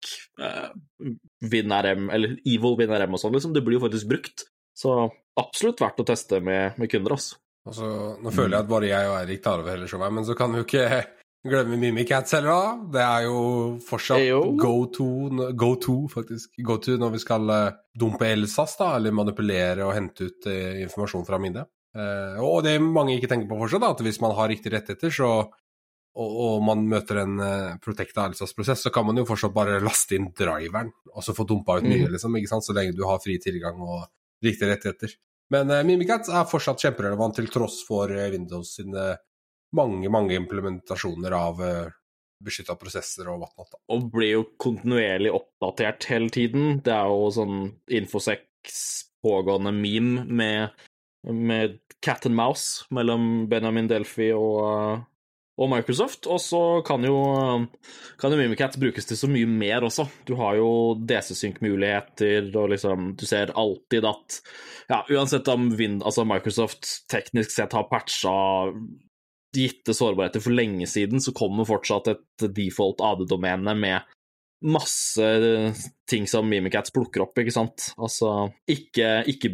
uh, 0.42 0.72
WinRM, 1.44 2.08
eller 2.10 2.38
Evil 2.42 2.74
WinRM 2.80 3.14
og 3.14 3.22
sånn, 3.22 3.36
liksom. 3.36 3.54
Det 3.54 3.62
blir 3.62 3.78
jo 3.78 3.84
faktisk 3.84 4.10
brukt. 4.10 4.48
Så 4.74 4.96
absolutt 5.38 5.82
verdt 5.82 6.02
å 6.02 6.06
teste 6.08 6.40
med, 6.42 6.78
med 6.80 6.90
kunder, 6.90 7.14
altså. 7.14 7.38
Altså, 7.64 7.86
nå 8.20 8.32
føler 8.34 8.58
jeg 8.58 8.66
at 8.66 8.72
bare 8.72 8.88
jeg 8.90 9.08
og 9.08 9.14
Eirik 9.22 9.44
tar 9.44 9.62
over 9.62 9.72
hele 9.72 9.86
showet, 9.88 10.12
men 10.12 10.26
så 10.26 10.34
kan 10.36 10.52
jo 10.52 10.64
ikke 10.66 10.84
Glemme 11.44 11.76
Mimikatz 11.76 12.32
heller, 12.32 12.48
da. 12.48 12.90
Det 12.94 13.02
er 13.04 13.26
jo 13.26 13.40
fortsatt 13.84 14.22
go 14.60 14.74
to, 14.88 15.08
go 15.52 15.74
to, 15.76 15.96
faktisk. 16.08 16.54
Go 16.64 16.78
to 16.80 16.96
når 17.00 17.18
vi 17.18 17.20
skal 17.20 17.50
uh, 17.52 17.74
dumpe 18.00 18.30
Elsas, 18.32 18.78
da, 18.80 18.94
eller 18.96 19.12
manipulere 19.12 19.84
og 19.84 19.92
hente 19.92 20.30
ut 20.30 20.48
eh, 20.48 20.80
informasjon 20.86 21.26
fra 21.28 21.38
minnet. 21.42 21.68
Eh, 21.94 22.40
og 22.42 22.64
det 22.66 22.78
mange 22.82 23.18
ikke 23.18 23.28
tenker 23.30 23.50
på 23.50 23.58
fortsatt, 23.60 23.84
da, 23.84 23.92
at 23.92 24.00
hvis 24.06 24.22
man 24.24 24.32
har 24.38 24.48
riktige 24.50 24.74
rettigheter, 24.74 25.12
så 25.14 25.28
og, 26.14 26.30
og, 26.30 26.56
man 26.62 26.84
møter 26.86 27.18
en 27.24 27.40
uh, 27.42 27.76
protecta 27.82 28.28
Elsas-prosess, 28.28 28.84
så 28.86 28.92
kan 28.94 29.02
man 29.06 29.18
jo 29.18 29.26
fortsatt 29.26 29.54
bare 29.54 29.80
laste 29.82 30.14
inn 30.14 30.28
driveren 30.30 30.92
og 31.10 31.24
så 31.26 31.34
få 31.34 31.42
dumpa 31.42 31.80
ut 31.80 31.88
mye, 31.88 32.04
mm. 32.06 32.12
liksom, 32.14 32.36
ikke 32.38 32.52
sant? 32.52 32.66
så 32.66 32.76
lenge 32.76 32.94
du 32.94 33.02
har 33.08 33.18
fri 33.22 33.34
tilgang 33.42 33.80
og 33.82 34.04
riktige 34.44 34.70
rettigheter. 34.70 35.16
Men 35.50 35.72
uh, 35.74 35.82
Mimikatz 35.86 36.30
er 36.30 36.46
fortsatt 36.46 36.86
kjemperelevant 36.86 37.34
til 37.40 37.50
tross 37.50 37.80
for 37.88 38.14
uh, 38.14 38.28
Windows 38.30 38.76
sine 38.78 39.10
mange, 39.74 40.10
mange 40.12 40.36
implementasjoner 40.38 41.36
av 41.36 41.62
eh, 41.64 41.92
beskytta 42.44 42.76
prosesser 42.78 43.28
og 43.32 43.44
whatnot. 43.44 43.78
Og 43.92 44.10
blir 44.12 44.36
jo 44.36 44.44
kontinuerlig 44.60 45.32
oppdatert 45.34 46.08
hele 46.10 46.30
tiden. 46.32 46.78
Det 46.84 46.94
er 46.94 47.10
jo 47.10 47.30
sånn 47.34 47.58
Infosex 47.94 48.84
pågående 49.24 49.72
meme 49.72 50.26
med, 50.28 50.86
med 51.24 51.80
cat 52.04 52.26
and 52.28 52.36
mouse 52.36 52.84
mellom 52.92 53.46
Benjamin 53.48 53.88
Delphi 53.88 54.30
og, 54.36 54.58
eh, 54.68 55.02
og 55.54 55.70
Microsoft. 55.70 56.28
Og 56.28 56.42
så 56.42 56.62
kan 56.86 57.04
jo, 57.06 57.16
kan 58.20 58.34
jo 58.34 58.40
Mimicat 58.40 58.76
brukes 58.80 59.08
til 59.08 59.18
så 59.20 59.30
mye 59.30 59.48
mer 59.48 59.86
også. 59.86 60.06
Du 60.28 60.34
har 60.40 60.58
jo 60.58 60.68
DC-synk-muligheter, 61.08 62.50
og 62.52 62.74
liksom 62.74 63.14
Du 63.16 63.26
ser 63.26 63.54
alltid 63.54 64.04
at 64.10 64.40
Ja, 64.90 65.00
uansett 65.08 65.48
om 65.48 65.70
Wind, 65.78 66.02
altså 66.04 66.26
Microsoft 66.28 67.08
teknisk 67.08 67.54
sett 67.54 67.72
har 67.72 67.88
patcha 67.88 68.34
gitte 69.56 69.94
sårbarheter 69.96 70.42
for 70.44 70.54
lenge 70.56 70.88
siden, 70.90 71.22
så 71.22 71.34
kommer 71.36 71.68
fortsatt 71.68 72.10
et 72.12 72.46
default 72.56 73.02
AD-domene 73.04 73.74
med 73.78 74.14
masse 74.64 75.26
ting 76.08 76.26
som 76.30 76.48
Mimikats 76.48 76.92
plukker 76.94 77.24
opp, 77.24 77.36
ikke 77.38 77.52
sant. 77.52 77.90
Altså 78.00 78.30
ikke, 78.70 79.24
ikke 79.28 79.50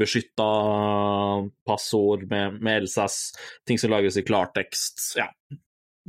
passord 1.67 2.27
med, 2.31 2.61
med 2.63 2.87
LSAS, 2.87 3.19
ting 3.67 3.81
som 3.81 3.91
lages 3.91 4.21
i 4.21 4.25
klartekst. 4.27 5.03
Ja, 5.19 5.31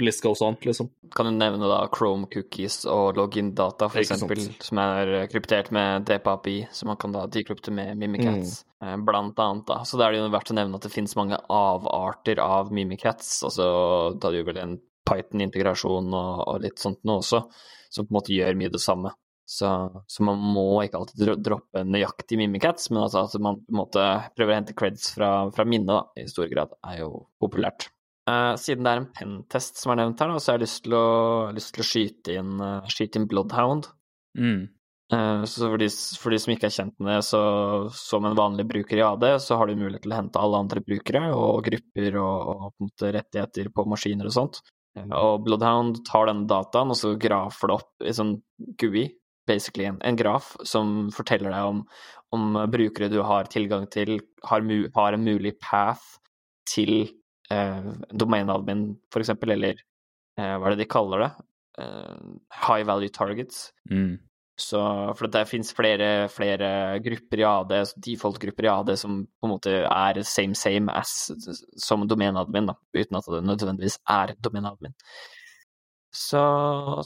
list 0.06 0.24
goes 0.24 0.42
on, 0.42 0.58
liksom. 0.62 0.90
Kan 1.16 1.28
du 1.28 1.32
nevne 1.36 1.70
da 1.70 1.80
Chrome 1.94 2.28
cookies 2.32 2.82
og 2.90 3.18
login-data, 3.20 3.90
for 3.92 4.02
eksempel, 4.02 4.44
som 4.64 4.82
er 4.84 5.14
kryptert 5.32 5.72
med 5.76 6.06
DPAPI, 6.10 6.58
som 6.76 6.92
man 6.92 7.00
kan 7.02 7.16
da 7.16 7.26
dekrypte 7.32 7.74
med 7.76 7.98
Mimikats, 8.02 8.62
mm. 8.64 8.68
Eh, 8.82 8.96
blant 9.06 9.38
annet, 9.40 9.68
da. 9.68 9.84
Så 9.86 9.98
da 10.00 10.08
er 10.08 10.16
det 10.16 10.24
jo 10.24 10.30
verdt 10.34 10.50
å 10.50 10.56
nevne 10.58 10.80
at 10.80 10.86
det 10.88 10.90
finnes 10.94 11.14
mange 11.20 11.38
avarter 11.54 12.40
av 12.42 12.72
Mimikats, 12.74 13.36
altså 13.46 13.68
da 14.18 14.32
det 14.32 14.42
jo 14.42 14.48
vel 14.48 14.58
en 14.58 14.80
Python-integrasjon 15.06 16.10
og, 16.14 16.32
og, 16.48 16.56
litt 16.64 16.82
sånt 16.82 17.02
nå 17.06 17.20
også, 17.22 17.44
som 17.92 18.08
på 18.08 18.14
en 18.14 18.18
måte 18.18 18.34
gjør 18.34 18.58
mye 18.58 18.74
det 18.74 18.82
samme. 18.82 19.14
Så, 19.52 19.68
så 20.08 20.24
man 20.24 20.40
må 20.40 20.66
ikke 20.86 21.02
alltid 21.02 21.42
droppe 21.44 21.84
nøyaktig 21.84 22.38
Mimikats, 22.40 22.90
men 22.90 23.04
altså 23.04 23.26
at 23.26 23.36
man 23.44 23.60
på 23.60 23.74
en 23.74 23.82
måte 23.82 24.06
prøver 24.38 24.54
å 24.54 24.60
hente 24.62 24.78
creds 24.78 25.10
fra, 25.14 25.32
fra 25.52 25.66
minnet, 25.68 25.92
da, 25.92 26.24
i 26.24 26.30
stor 26.32 26.48
grad, 26.50 26.78
er 26.88 27.02
jo 27.04 27.26
populært. 27.42 27.90
Uh, 28.30 28.54
siden 28.62 28.86
det 28.86 28.92
er 28.92 29.00
en 29.02 29.10
pentest 29.16 29.80
som 29.82 29.92
er 29.92 30.04
nevnt 30.04 30.20
her, 30.22 30.30
da, 30.30 30.42
så 30.42 30.52
har 30.52 30.60
jeg 30.60 30.68
lyst 30.68 30.84
til 30.86 30.94
å, 30.94 31.06
lyst 31.56 31.74
til 31.74 31.82
å 31.82 31.88
skyte, 31.88 32.36
inn, 32.38 32.52
uh, 32.62 32.92
skyte, 32.92 33.18
inn, 33.18 33.26
Bloodhound. 33.30 33.88
Mm. 34.38 34.68
Uh, 35.12 35.42
så 35.50 35.66
for 35.66 35.82
de, 35.82 35.88
for 36.22 36.34
de, 36.34 36.40
som 36.40 36.54
ikke 36.54 36.70
er 36.70 36.76
kjent 36.76 36.94
med 37.02 37.16
det, 37.16 37.24
så 37.28 37.42
som 37.98 38.28
en 38.30 38.38
vanlig 38.38 38.68
bruker 38.70 39.02
i 39.02 39.06
AD, 39.08 39.26
så 39.42 39.58
har 39.58 39.68
du 39.68 39.80
mulighet 39.80 40.06
til 40.06 40.14
å 40.14 40.20
hente 40.20 40.44
alle 40.44 40.60
andre 40.64 40.84
brukere 40.86 41.24
og 41.34 41.66
grupper 41.66 42.20
og, 42.22 42.52
og 42.68 42.94
på 42.94 43.10
rettigheter 43.18 43.72
på 43.74 43.88
maskiner 43.90 44.30
og 44.30 44.38
sånt. 44.38 44.62
Og 45.02 45.42
Bloodhound 45.46 46.04
tar 46.08 46.28
denne 46.28 46.46
dataen, 46.52 46.92
og 46.92 47.00
så 47.00 47.16
grafer 47.20 47.72
det 47.72 47.78
opp 47.80 48.06
i 48.06 48.14
sånn 48.16 48.36
GUI, 48.80 49.08
basically 49.48 49.88
en, 49.88 49.98
en 50.06 50.20
graf 50.20 50.54
som 50.68 51.10
forteller 51.16 51.50
deg 51.56 51.74
om, 51.74 51.82
om 52.36 52.60
brukere 52.72 53.10
du 53.12 53.22
har 53.26 53.50
tilgang 53.52 53.88
til, 53.92 54.20
har, 54.46 54.62
mu, 54.62 54.86
har 54.94 55.18
en 55.18 55.26
mulig 55.26 55.56
path 55.64 56.20
til 56.70 57.10
eh, 57.52 57.94
domainadmin, 58.12 58.90
for 59.14 59.24
eksempel, 59.24 59.56
eller 59.56 59.78
eh, 59.78 60.56
hva 60.58 60.70
er 60.70 60.76
det 60.76 60.86
de 60.86 60.92
kaller 60.92 61.26
det? 61.26 61.32
Eh, 61.84 62.36
high 62.66 62.86
value 62.88 63.12
targets. 63.14 63.70
Mm. 63.92 64.20
Så, 64.62 64.80
for 65.18 65.32
det 65.32 65.48
fins 65.50 65.72
flere, 65.74 66.28
flere, 66.30 67.00
grupper 67.02 67.42
i 67.42 67.46
AD, 67.48 67.72
default-grupper 68.06 68.68
i 68.68 68.72
AD, 68.72 68.92
som 69.00 69.22
på 69.26 69.48
en 69.48 69.54
måte 69.56 69.78
er 69.88 70.22
same 70.28 70.58
same 70.60 70.92
as 70.94 71.32
som 71.82 72.06
domenadmin, 72.08 72.70
da, 72.70 72.76
uten 72.94 73.18
at 73.18 73.30
det 73.32 73.46
nødvendigvis 73.48 73.98
er 74.12 74.36
domenadmin. 74.44 74.94
Så, 76.12 76.42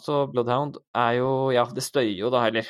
så 0.01 0.25
Bloodhound 0.31 0.79
er 0.97 1.19
jo 1.19 1.51
Ja, 1.53 1.67
det 1.69 1.83
støyer 1.85 2.17
jo 2.17 2.31
da, 2.33 2.47
eller 2.49 2.65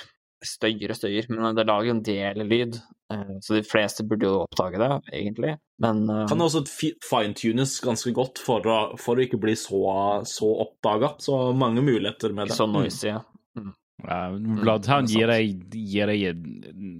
støyer 0.47 0.93
og 0.93 0.99
støyer, 0.99 1.29
men 1.34 1.58
det 1.58 1.67
lager 1.67 1.89
jo 1.89 1.95
en 1.95 2.03
del 2.05 2.43
lyd. 2.47 2.79
Eh, 3.13 3.38
så 3.41 3.58
de 3.58 3.63
fleste 3.65 4.05
burde 4.08 4.27
jo 4.27 4.41
oppdage 4.45 4.81
det, 4.81 4.91
egentlig, 5.13 5.55
men 5.84 6.05
uh, 6.10 6.23
Kan 6.29 6.39
det 6.39 6.47
også 6.47 6.63
fine-tunes 7.03 7.77
ganske 7.84 8.13
godt 8.15 8.39
for 8.41 8.65
å, 8.71 8.77
for 8.99 9.19
å 9.19 9.25
ikke 9.25 9.39
bli 9.41 9.55
så, 9.60 9.81
så 10.27 10.51
oppdaga. 10.65 11.15
Så 11.21 11.38
mange 11.58 11.84
muligheter 11.86 12.36
med 12.36 12.49
det. 12.49 12.58
Så 12.58 12.67
noisy, 12.69 13.10
ja. 13.12 13.21
Mm. 13.60 13.73
Ja, 14.05 14.19
Bloodhound 14.36 15.10
gir 15.10 15.31
deg, 15.31 15.62
gir 15.71 16.10
deg 16.12 16.41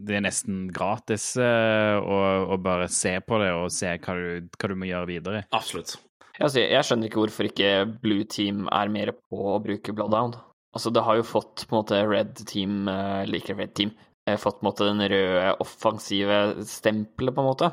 Det 0.08 0.15
er 0.15 0.23
nesten 0.23 0.65
gratis 0.73 1.34
uh, 1.38 1.99
å, 1.99 2.19
å, 2.55 2.58
bare 2.62 2.88
se 2.91 3.17
på 3.19 3.39
det 3.41 3.51
og 3.53 3.67
se 3.73 3.91
hva 3.99 4.15
du, 4.15 4.47
hva 4.55 4.71
du 4.71 4.75
må 4.79 4.89
gjøre 4.89 5.10
videre. 5.12 5.45
Absolutt. 5.55 5.97
Altså, 6.36 6.65
jeg 6.65 6.84
skjønner 6.84 7.08
ikke 7.08 7.21
hvorfor 7.21 7.47
ikke 7.47 7.71
Blue 8.03 8.27
Team 8.27 8.65
er 8.67 8.91
mer 8.91 9.13
på 9.15 9.39
å 9.55 9.60
bruke 9.63 9.95
Bloodhound. 9.95 10.39
Altså, 10.75 10.91
det 10.91 11.05
har 11.07 11.19
jo 11.19 11.27
fått 11.27 11.63
på 11.65 11.75
en 11.75 11.79
måte 11.79 12.01
Red 12.03 12.35
Team, 12.49 12.89
like 13.29 13.47
ikke 13.47 13.57
Red 13.61 13.75
Team, 13.79 13.93
fått 14.41 14.59
på 14.59 14.65
en 14.65 14.67
måte 14.67 14.88
den 14.89 15.03
røde 15.07 15.53
offensive 15.63 16.39
stempelet, 16.67 17.31
på 17.31 17.43
en 17.43 17.47
måte. 17.47 17.69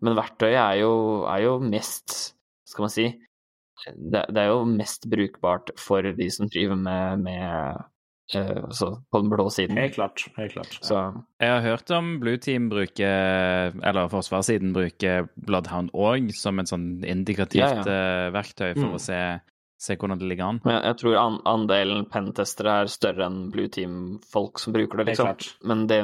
Men 0.00 0.16
verktøyet 0.16 0.56
er 0.56 0.80
jo, 0.80 0.92
er 1.28 1.42
jo 1.44 1.58
mest, 1.60 2.14
skal 2.70 2.86
man 2.86 2.94
si 2.94 3.08
det, 3.86 4.24
det, 4.28 4.42
er 4.42 4.50
jo 4.50 4.64
mest 4.68 5.06
brukbart 5.10 5.72
for 5.78 6.02
de 6.02 6.28
som 6.34 6.50
driver 6.50 6.78
med, 6.78 7.22
med 7.22 7.82
uh, 8.34 8.64
altså 8.68 8.90
på 9.10 9.22
den 9.22 9.30
blå 9.32 9.48
siden. 9.54 9.78
Helt 9.78 9.94
klart. 9.94 10.24
helt 10.36 10.52
klart. 10.52 10.78
Så. 10.82 11.02
Jeg 11.40 11.52
har 11.52 11.62
hørt 11.64 11.90
om 11.94 12.16
Blue 12.20 12.36
Team 12.36 12.68
bruker, 12.72 13.78
eller 13.82 14.10
forsvarssiden 14.12 14.74
bruker 14.76 15.28
Bloodhound 15.36 15.94
òg 15.94 16.32
som 16.36 16.58
et 16.58 16.70
sånn 16.70 16.88
indikativt 17.06 17.62
ja, 17.62 17.78
ja. 17.78 17.86
Uh, 17.86 18.34
verktøy 18.34 18.72
for 18.74 18.90
mm. 18.90 18.98
å 18.98 19.02
se 19.02 19.22
se 19.78 19.94
hvordan 19.94 20.18
det 20.18 20.26
ligger 20.26 20.50
an. 20.50 20.60
Men 20.64 20.80
jeg 20.82 20.98
tror 21.00 21.16
an 21.20 21.38
andelen 21.46 22.04
pentestere 22.10 22.80
er 22.82 22.90
større 22.90 23.28
enn 23.28 23.44
Blue 23.54 23.70
Team-folk 23.70 24.58
som 24.62 24.74
bruker 24.74 25.00
det, 25.00 25.12
liksom. 25.12 25.30
Men 25.70 25.84
det, 25.90 26.00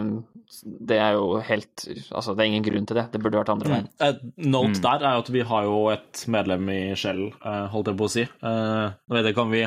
det, 0.62 1.00
er 1.00 1.16
jo 1.18 1.40
helt 1.42 1.86
Altså, 1.88 2.34
det 2.34 2.44
er 2.44 2.52
ingen 2.52 2.66
grunn 2.66 2.86
til 2.86 3.00
det. 3.00 3.08
Det 3.12 3.22
burde 3.22 3.40
vært 3.40 3.50
andre 3.56 3.72
veien. 3.72 3.90
Mm. 3.90 4.06
Et 4.08 4.22
note 4.46 4.76
mm. 4.76 4.84
der 4.86 5.08
er 5.10 5.24
at 5.24 5.32
vi 5.34 5.42
har 5.50 5.66
jo 5.66 5.80
et 5.94 6.24
medlem 6.30 6.70
i 6.70 6.80
Shell, 6.98 7.26
eh, 7.42 7.66
holdt 7.74 7.90
jeg 7.90 8.00
på 8.00 8.08
å 8.08 8.14
si. 8.14 8.26
Uh, 8.44 8.94
vet 9.10 9.30
jeg, 9.30 9.36
kan 9.40 9.50
vi 9.50 9.66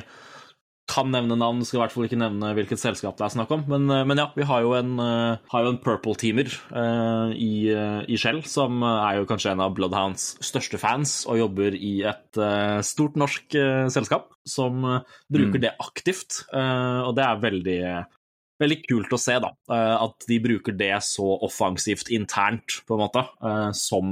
kan 0.87 1.09
nevne 1.11 1.35
navn, 1.35 1.63
skal 1.67 1.77
i 1.77 1.81
hvert 1.81 1.93
fall 1.93 2.05
ikke 2.07 2.19
nevne 2.19 2.53
hvilket 2.55 2.79
selskap 2.79 3.17
det 3.19 3.25
er 3.27 3.33
snakk 3.33 3.51
om. 3.53 3.65
Men, 3.69 3.89
eh, 3.91 4.05
men 4.07 4.21
ja, 4.21 4.29
vi 4.37 4.47
har 4.47 4.63
jo 4.63 4.73
en, 4.77 4.93
uh, 5.01 5.35
har 5.51 5.65
jo 5.65 5.73
en 5.73 5.79
Purple-teamer 5.83 6.47
uh, 6.71 7.33
i, 7.35 7.67
uh, 7.75 8.01
i, 8.07 8.17
Shell, 8.19 8.39
som 8.47 8.79
er 8.87 9.19
jo 9.19 9.27
kanskje 9.27 9.51
en 9.51 9.63
av 9.65 9.75
Bloodhounds 9.75 10.29
største 10.43 10.79
fans, 10.79 11.19
og 11.27 11.41
jobber 11.41 11.75
i 11.75 11.99
et 12.07 12.39
stort 12.85 13.17
norsk 13.19 13.55
selskap 13.91 14.29
som 14.47 14.83
bruker 15.31 15.57
mm. 15.57 15.63
det 15.63 15.71
aktivt. 15.81 16.43
og 16.53 17.15
det 17.17 17.23
er 17.25 17.41
veldig, 17.41 17.79
veldig 18.61 18.77
kult 18.85 19.15
å 19.15 19.19
se, 19.21 19.37
da. 19.43 19.51
at 19.73 20.27
de 20.29 20.37
bruker 20.43 20.75
det 20.77 20.93
så 21.05 21.27
offensivt 21.47 22.11
internt, 22.13 22.79
på 22.87 22.95
en 22.95 23.03
måte, 23.03 23.23
som 23.77 24.11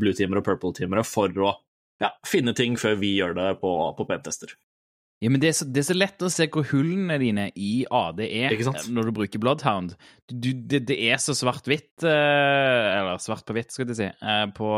blue-teamere 0.00 0.42
og 0.42 0.48
purple-teamere, 0.48 1.06
for 1.06 1.44
å 1.46 1.54
ja, 2.02 2.12
finne 2.26 2.56
ting 2.56 2.78
før 2.80 2.98
vi 3.00 3.14
gjør 3.18 3.36
det 3.38 3.52
på, 3.62 3.74
på 3.96 4.08
pentester. 4.08 4.56
Ja, 5.20 5.28
men 5.28 5.42
det 5.42 5.50
er, 5.50 5.56
så, 5.58 5.66
det 5.68 5.82
er, 5.82 5.86
så, 5.90 5.96
lett 5.98 6.22
å 6.24 6.30
se 6.32 6.46
hvor 6.48 6.64
hullene 6.70 7.18
dine 7.20 7.50
i 7.52 7.82
AD 7.92 8.22
er 8.24 8.54
når 8.88 9.10
du 9.10 9.16
bruker 9.18 9.42
Bloodhound. 9.42 9.92
Du, 10.32 10.48
det, 10.54 10.86
det, 10.88 10.96
er 10.96 11.20
så 11.20 11.34
svart-hvitt, 11.36 11.92
uh, 12.06 12.86
eller 12.96 13.20
svart 13.20 13.44
på 13.44 13.56
hvitt, 13.56 13.74
skal 13.74 13.90
jeg 13.90 13.98
si, 13.98 14.08
uh, 14.24 14.46
på, 14.56 14.70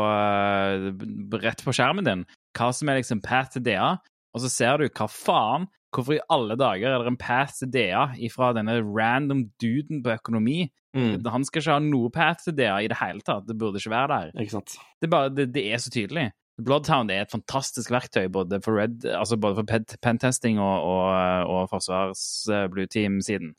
rett 1.39 1.63
på 1.63 1.75
skjermen 1.75 2.09
din, 2.09 2.25
hva 2.59 2.73
som 2.75 2.91
er 2.91 2.99
liksom 2.99 3.23
path 3.23 3.55
til 3.55 3.63
DA, 3.69 3.93
og 4.33 4.43
så 4.43 4.51
ser 4.51 4.83
du 4.83 4.89
hva 4.89 5.07
faen 5.11 5.69
Hvorfor 5.93 6.15
i 6.15 6.23
alle 6.33 6.55
dager 6.57 6.89
er 6.89 7.03
det 7.03 7.11
en 7.11 7.19
path 7.21 7.59
til 7.59 7.69
DA 7.69 8.07
ifra 8.25 8.47
denne 8.57 8.79
random 8.81 9.43
duden 9.61 9.99
på 10.01 10.15
økonomi? 10.15 10.63
Mm. 10.97 11.25
Han 11.29 11.45
skal 11.45 11.61
ikke 11.61 11.75
ha 11.75 11.83
noe 11.85 12.09
path 12.13 12.47
til 12.47 12.55
DA 12.57 12.79
i 12.81 12.89
det 12.89 12.97
hele 12.97 13.21
tatt. 13.25 13.45
Det 13.45 13.53
burde 13.59 13.81
ikke 13.81 13.93
være 13.93 14.09
der. 14.09 14.31
Ikke? 14.41 14.63
Det, 14.97 15.09
bare, 15.13 15.29
det, 15.33 15.51
det 15.53 15.67
er 15.69 15.81
så 15.81 15.93
tydelig. 15.93 16.31
Bloodhound 16.61 17.09
er 17.09 17.23
et 17.23 17.33
fantastisk 17.33 17.89
verktøy 17.91 18.27
både 18.29 18.59
for, 18.61 18.77
red, 18.77 19.05
altså 19.09 19.37
både 19.41 19.57
for 19.57 19.97
pentesting 20.05 20.59
og, 20.61 20.83
og, 20.85 21.49
og 21.49 21.69
forsvars 21.71 22.23
uh, 22.51 22.67
blue 22.69 22.85
team-siden. 22.85 23.55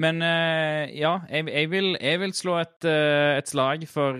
Men 0.00 0.22
uh, 0.24 0.88
ja, 0.88 1.18
jeg, 1.28 1.48
jeg, 1.52 1.70
vil, 1.70 1.96
jeg, 2.00 2.20
vil, 2.20 2.32
slå 2.32 2.56
et, 2.62 2.78
uh, 2.88 3.36
et 3.36 3.48
slag 3.48 3.84
for, 3.88 4.16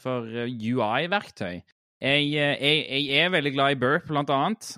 for 0.00 0.30
UI-verktøy. 0.48 1.60
Jeg, 2.00 2.30
jeg, 2.32 3.04
er 3.18 3.28
veldig 3.34 3.52
glad 3.52 3.74
i 3.74 3.78
Burp, 3.80 4.06
blant 4.06 4.30
annet, 4.30 4.68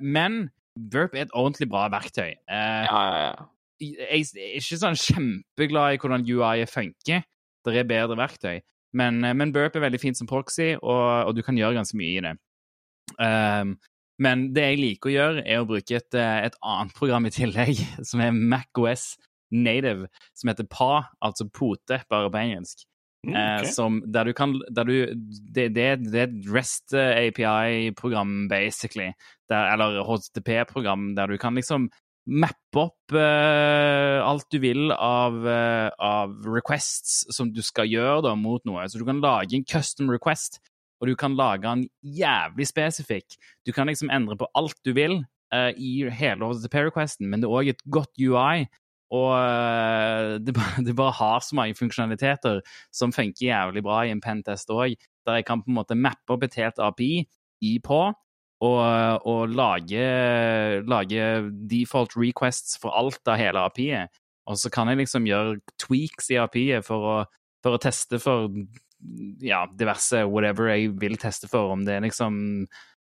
men 0.00 0.46
Burp 0.92 1.14
er 1.14 1.26
et 1.26 1.34
ordentlig 1.36 1.68
bra 1.68 1.84
verktøy. 1.92 2.32
ja, 2.48 2.86
ja, 2.88 3.24
ja. 3.28 3.48
Jeg 3.82 4.28
er 4.38 4.60
ikke 4.60 4.78
sånn 4.78 4.96
kjempeglad 4.96 5.96
i 5.96 5.98
hvordan 6.00 6.24
UI 6.24 6.66
funker. 6.70 7.24
Det 7.66 7.74
er 7.76 7.88
bedre 7.88 8.16
verktøy. 8.18 8.62
Men, 8.92 9.24
eh, 9.24 9.34
men, 9.34 9.52
Burp 9.52 9.76
er 9.76 9.86
veldig 9.86 10.00
fint 10.00 10.18
som 10.18 10.28
proxy, 10.30 10.74
og, 10.80 11.02
og, 11.28 11.34
du 11.36 11.42
kan 11.44 11.58
gjøre 11.58 11.78
ganske 11.80 11.98
mye 11.98 12.18
i 12.18 12.22
det. 12.26 12.36
Um, 13.18 13.76
men 14.22 14.46
det 14.54 14.68
jeg 14.68 14.80
liker 14.80 15.10
å 15.10 15.16
gjøre, 15.16 15.44
er 15.48 15.60
å 15.62 15.68
bruke 15.68 15.98
et, 15.98 16.14
eh, 16.14 16.46
et 16.46 16.56
annet 16.62 16.94
program 16.96 17.26
i 17.26 17.34
tillegg, 17.34 17.80
som 18.08 18.22
er 18.22 18.36
MacOS 18.36 19.16
Native, 19.52 20.08
som 20.38 20.52
heter 20.52 20.68
PA, 20.70 21.08
altså 21.24 21.48
pote, 21.52 22.02
bare 22.12 22.32
på 22.32 22.42
engelsk. 22.42 22.86
Mm, 23.22 23.34
okay. 23.36 23.42
uh, 23.62 23.68
som, 23.70 24.00
der 24.10 24.26
du 24.26 24.32
kan 24.34 24.56
der 24.74 24.88
du, 24.88 24.94
det, 25.14 25.68
det, 25.76 25.84
det 26.08 26.22
er 26.24 26.24
et 26.26 26.48
REST 26.50 26.96
API-program, 26.98 28.48
basically, 28.50 29.12
der, 29.52 29.68
eller 29.70 30.00
HTTP-program, 30.08 31.12
der 31.14 31.30
du 31.30 31.36
kan 31.38 31.54
liksom 31.54 31.86
mappe 32.26 32.78
opp 32.78 33.14
uh, 33.16 34.22
alt 34.22 34.46
du 34.54 34.60
vil 34.62 34.92
av, 34.94 35.38
uh, 35.42 35.90
av, 35.98 36.34
requests 36.46 37.24
som 37.34 37.50
du 37.52 37.62
skal 37.66 37.90
gjøre 37.90 38.22
da, 38.28 38.34
mot 38.38 38.62
noe. 38.68 38.86
Så 38.88 39.00
du 39.00 39.06
kan 39.08 39.22
lage 39.22 39.58
en 39.58 39.66
custom 39.66 40.10
request, 40.12 40.60
og 41.02 41.10
du 41.10 41.16
kan 41.18 41.34
lage 41.38 41.66
den 41.66 41.88
jævlig 42.02 42.68
spesifikk. 42.70 43.38
Du 43.66 43.72
kan 43.74 43.90
liksom 43.90 44.12
endre 44.14 44.38
på 44.38 44.48
alt 44.58 44.78
du 44.86 44.94
vil 44.96 45.18
uh, 45.54 45.72
i 45.74 46.06
hele 46.14 46.46
HTTP-requesten, 46.46 47.26
men 47.26 47.42
det 47.42 47.50
er 47.50 47.58
òg 47.58 47.74
et 47.74 47.84
godt 47.90 48.14
UI. 48.20 48.68
Og 49.12 49.34
det 50.40 50.54
bare, 50.56 50.82
det, 50.86 50.94
bare, 50.96 51.12
har 51.18 51.42
så 51.44 51.58
mange 51.58 51.76
funksjonaliteter 51.76 52.62
som 52.94 53.12
funker 53.12 53.50
jævlig 53.50 53.82
bra 53.84 54.06
i 54.06 54.14
en 54.14 54.22
pentest 54.24 54.70
òg, 54.72 54.94
der 55.26 55.40
jeg 55.40 55.44
kan 55.50 55.60
på 55.60 55.68
en 55.68 55.76
måte 55.76 55.98
mappe 55.98 56.32
opp 56.32 56.46
et 56.46 56.56
helt 56.56 56.80
API 56.80 57.26
i 57.62 57.74
på, 57.84 58.06
og, 58.62 59.26
og 59.26 59.50
lage, 59.50 60.02
lage, 60.86 61.24
default 61.70 62.14
requests 62.18 62.78
for 62.82 62.94
alt 62.94 63.26
av 63.26 63.40
hele 63.40 63.64
API-et. 63.66 64.20
Og 64.50 64.58
så 64.58 64.70
kan 64.74 64.90
jeg 64.90 65.02
liksom 65.02 65.26
gjøre 65.26 65.58
tweaks 65.82 66.30
i 66.34 66.38
API-et 66.42 66.86
for, 66.86 67.26
for, 67.62 67.76
å 67.76 67.82
teste 67.82 68.18
for 68.22 68.50
ja, 69.42 69.64
diverse 69.78 70.22
whatever 70.28 70.70
jeg 70.72 70.92
vil 71.02 71.18
teste 71.20 71.50
for, 71.50 71.74
om 71.74 71.84
det 71.86 71.96
er 71.96 72.06
liksom 72.06 72.38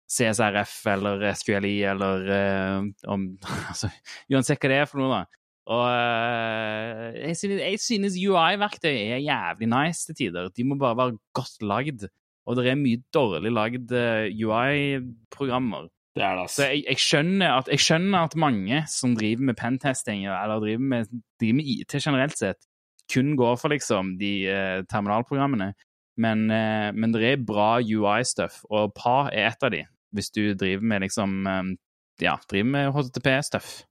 CSRF 0.09 0.77
eller 0.95 1.27
SQLI 1.37 1.75
eller 1.91 2.31
uh, 2.33 2.87
om 3.13 3.27
altså, 3.71 3.91
Uansett 4.33 4.63
hva 4.63 4.71
det 4.73 4.81
er 4.83 4.89
for 4.89 5.03
noe, 5.03 5.19
da. 5.19 5.43
Og 5.69 5.85
uh, 5.85 7.19
jeg 7.19 7.37
synes, 7.37 7.85
synes 7.85 8.17
UI-verktøy 8.17 8.95
er 8.95 9.21
jævlig 9.21 9.69
nice 9.69 10.09
til 10.09 10.17
tider. 10.23 10.49
De 10.57 10.65
må 10.65 10.79
bare 10.81 10.97
være 10.97 11.19
godt 11.37 11.67
lagd. 11.67 12.07
Og 12.49 12.57
det 12.57 12.71
er 12.71 12.81
mye 12.81 13.03
dårlig 13.13 13.53
lagd 13.53 13.93
eh, 13.93 14.31
UI-programmer. 14.33 15.89
Det 16.17 16.25
er 16.25 16.39
det, 16.39 16.45
altså. 16.47 16.63
Så 16.63 16.69
jeg, 16.73 16.85
jeg, 16.89 17.03
skjønner 17.03 17.59
at, 17.59 17.69
jeg, 17.71 17.83
skjønner 17.85 18.25
at, 18.25 18.39
mange 18.41 18.81
som 18.91 19.13
driver 19.19 19.51
med 19.51 19.59
pentesting, 19.59 20.25
eller 20.27 20.63
driver 20.63 20.87
med, 20.95 21.13
driver 21.41 21.59
med 21.61 21.69
IT 21.75 21.99
generelt 22.01 22.39
sett, 22.39 22.65
kun 23.13 23.37
går 23.37 23.59
for 23.61 23.73
liksom 23.73 24.17
de 24.21 24.33
eh, 24.51 24.81
terminalprogrammene. 24.91 25.73
Men, 26.19 26.49
eh, 26.51 26.89
men, 26.97 27.13
det 27.15 27.29
er 27.29 27.45
bra 27.47 27.77
UI-stuff, 27.85 28.65
og 28.73 28.97
PA 28.97 29.29
er 29.29 29.53
et 29.53 29.69
av 29.69 29.75
de, 29.75 29.85
hvis 30.17 30.33
du 30.35 30.43
driver 30.59 30.89
med 30.95 31.07
liksom 31.07 31.45
um, 31.47 31.77
Ja, 32.19 32.35
driver 32.51 32.73
med 32.73 32.89
HTTP-stuff. 32.97 33.85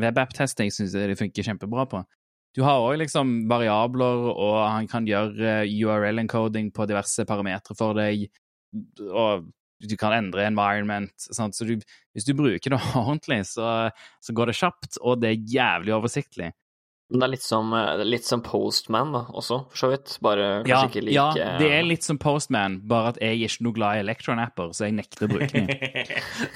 Webapp-testing 0.00 0.70
syns 0.72 0.94
jeg 0.96 1.10
de 1.10 1.18
funker 1.18 1.44
kjempebra 1.44 1.84
på. 1.90 2.00
Du 2.56 2.62
har 2.64 2.80
òg 2.80 2.96
liksom 3.02 3.42
variabler, 3.50 4.30
og 4.32 4.56
han 4.64 4.88
kan 4.88 5.04
gjøre 5.04 5.60
eh, 5.60 5.76
URL-encoding 5.84 6.70
på 6.72 6.88
diverse 6.88 7.26
parametere 7.28 7.76
for 7.76 7.96
deg. 7.98 8.30
Og 9.10 9.50
du 9.84 9.96
kan 10.00 10.14
endre 10.16 10.46
environment. 10.48 11.12
Sant? 11.20 11.56
Så 11.56 11.66
du, 11.68 11.74
hvis 12.16 12.24
du 12.24 12.32
bruker 12.36 12.72
det 12.72 12.78
ordentlig, 12.96 13.42
så, 13.50 13.90
så, 14.24 14.36
går 14.36 14.52
det 14.52 14.60
kjapt, 14.62 15.02
og 15.02 15.20
det 15.20 15.34
er 15.34 15.50
jævlig 15.52 15.92
oversiktlig. 15.98 16.54
Men 17.12 17.20
det 17.22 17.26
er 17.26 17.32
litt 17.36 17.44
som, 17.44 17.68
eh, 17.76 18.00
litt 18.08 18.24
som 18.26 18.40
Postman 18.42 19.12
da, 19.14 19.20
også, 19.36 19.60
for 19.68 19.82
så 19.82 19.92
vidt. 19.92 20.16
Bare 20.24 20.48
kanskje 20.64 20.72
ja, 20.72 20.80
ikke 20.88 21.04
like 21.04 21.28
Ja, 21.36 21.52
det 21.60 21.68
er 21.76 21.84
litt 21.86 22.08
som 22.08 22.18
Postman, 22.18 22.80
bare 22.88 23.12
at 23.12 23.20
jeg 23.20 23.36
er 23.36 23.52
ikke 23.52 23.68
noe 23.68 23.76
glad 23.76 24.00
i 24.00 24.02
Electron-apper, 24.06 24.72
så 24.74 24.88
jeg 24.88 24.96
nekter 24.96 25.28
å 25.28 25.30
bruke 25.36 25.52
dem. 25.60 25.68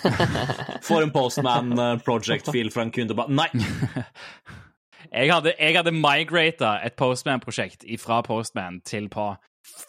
Får 0.88 1.06
en 1.06 1.14
Postman 1.14 1.76
eh, 1.76 1.94
project-fil 2.08 2.72
fra 2.72 2.88
en 2.88 2.96
kunde 2.96 3.20
bare 3.20 3.36
Nei! 3.36 3.52
Jeg 5.10 5.30
hadde, 5.32 5.54
jeg 5.58 5.74
hadde 5.74 5.92
migrata 5.94 6.76
et 6.86 6.94
Postman-prosjekt 6.98 7.82
fra 7.98 8.20
Postman 8.22 8.78
til 8.86 9.08
på. 9.10 9.32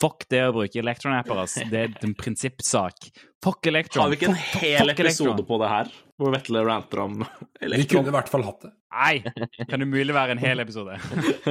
Fuck 0.01 0.25
det 0.33 0.41
å 0.47 0.53
bruke 0.55 0.81
Electron-apper, 0.81 1.43
ass. 1.43 1.59
Det 1.69 1.77
er 1.77 1.93
en 2.05 2.15
prinsippsak. 2.17 3.11
Fuck 3.43 3.69
Electron. 3.69 4.03
Har 4.03 4.11
vi 4.11 4.17
ikke 4.17 4.31
en 4.31 4.39
fuck, 4.39 4.63
hel 4.63 4.89
fuck 4.89 5.03
episode 5.03 5.29
Electron. 5.29 5.47
på 5.47 5.59
det 5.61 5.69
her, 5.71 5.91
hvor 6.17 6.33
Vetle 6.33 6.63
ranter 6.65 7.03
om 7.05 7.19
Electron? 7.21 7.77
Vi 7.77 7.87
kunne 7.93 8.11
i 8.11 8.15
hvert 8.17 8.33
fall 8.33 8.47
hatt 8.49 8.65
det. 8.65 8.73
Nei! 8.91 9.67
Kan 9.69 9.85
umulig 9.85 10.15
være 10.17 10.35
en 10.35 10.41
hel 10.41 10.63
episode? 10.65 10.97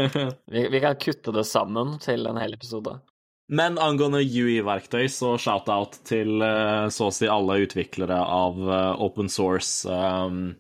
vi, 0.53 0.67
vi, 0.67 0.83
kan 0.83 0.99
kutte 1.01 1.35
det 1.35 1.47
sammen 1.49 1.97
til 2.03 2.27
en 2.29 2.43
hel 2.43 2.59
episode. 2.59 2.99
Men 3.51 3.81
angående 3.83 4.21
UI-verktøy, 4.23 5.09
så 5.11 5.37
shout-out 5.41 5.97
til 6.07 6.43
uh, 6.43 6.91
så 6.93 7.09
å 7.09 7.15
si 7.15 7.31
alle 7.31 7.63
utviklere 7.65 8.19
av 8.19 8.61
uh, 8.63 8.93
open 9.03 9.31
source 9.33 9.89
um, 9.91 10.53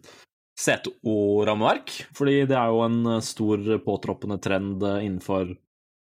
C2-rammeverk, 0.60 1.92
fordi 2.16 2.42
det 2.50 2.56
er 2.58 2.72
jo 2.72 2.82
en 2.84 3.00
eh, 3.14 3.24
stor 3.24 3.64
påtroppende 3.84 4.36
trend 4.42 4.84
eh, 4.84 5.06
innenfor 5.06 5.54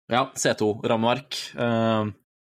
ja, 0.07 0.29
C2-rammeverk. 0.39 1.35
Uh, 1.59 2.13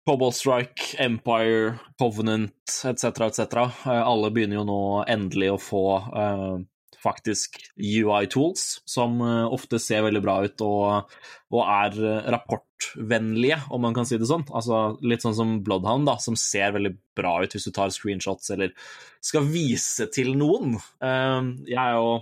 Cobalt 0.08 0.34
Strike, 0.34 0.96
Empire, 0.98 1.74
Covenant 2.00 2.78
etc., 2.88 3.04
etc. 3.28 3.42
Uh, 3.84 4.00
alle 4.00 4.30
begynner 4.32 4.62
jo 4.62 4.64
nå 4.66 4.80
endelig 5.04 5.50
å 5.52 5.60
få 5.60 5.84
uh, 6.00 6.56
faktisk 7.02 7.58
UI-tools, 7.76 8.82
som 8.88 9.20
ofte 9.22 9.80
ser 9.82 10.04
veldig 10.06 10.22
bra 10.24 10.36
ut 10.46 10.64
og, 10.64 11.14
og, 11.52 11.62
er 11.62 11.96
rapportvennlige, 12.34 13.58
om 13.74 13.82
man 13.86 13.96
kan 13.96 14.08
si 14.08 14.18
det 14.20 14.28
sånn. 14.30 14.44
Altså 14.50 14.98
Litt 15.04 15.24
sånn 15.24 15.36
som 15.38 15.56
Bloodhound, 15.66 16.06
da, 16.08 16.18
som 16.22 16.38
ser 16.38 16.74
veldig 16.76 16.94
bra 17.18 17.38
ut 17.42 17.56
hvis 17.56 17.66
du 17.68 17.72
tar 17.74 17.94
screenshots 17.94 18.54
eller 18.54 18.74
skal 19.22 19.48
vise 19.50 20.06
til 20.14 20.34
noen. 20.38 20.78
Jeg 21.02 21.78
er 21.78 21.96
jo 21.98 22.20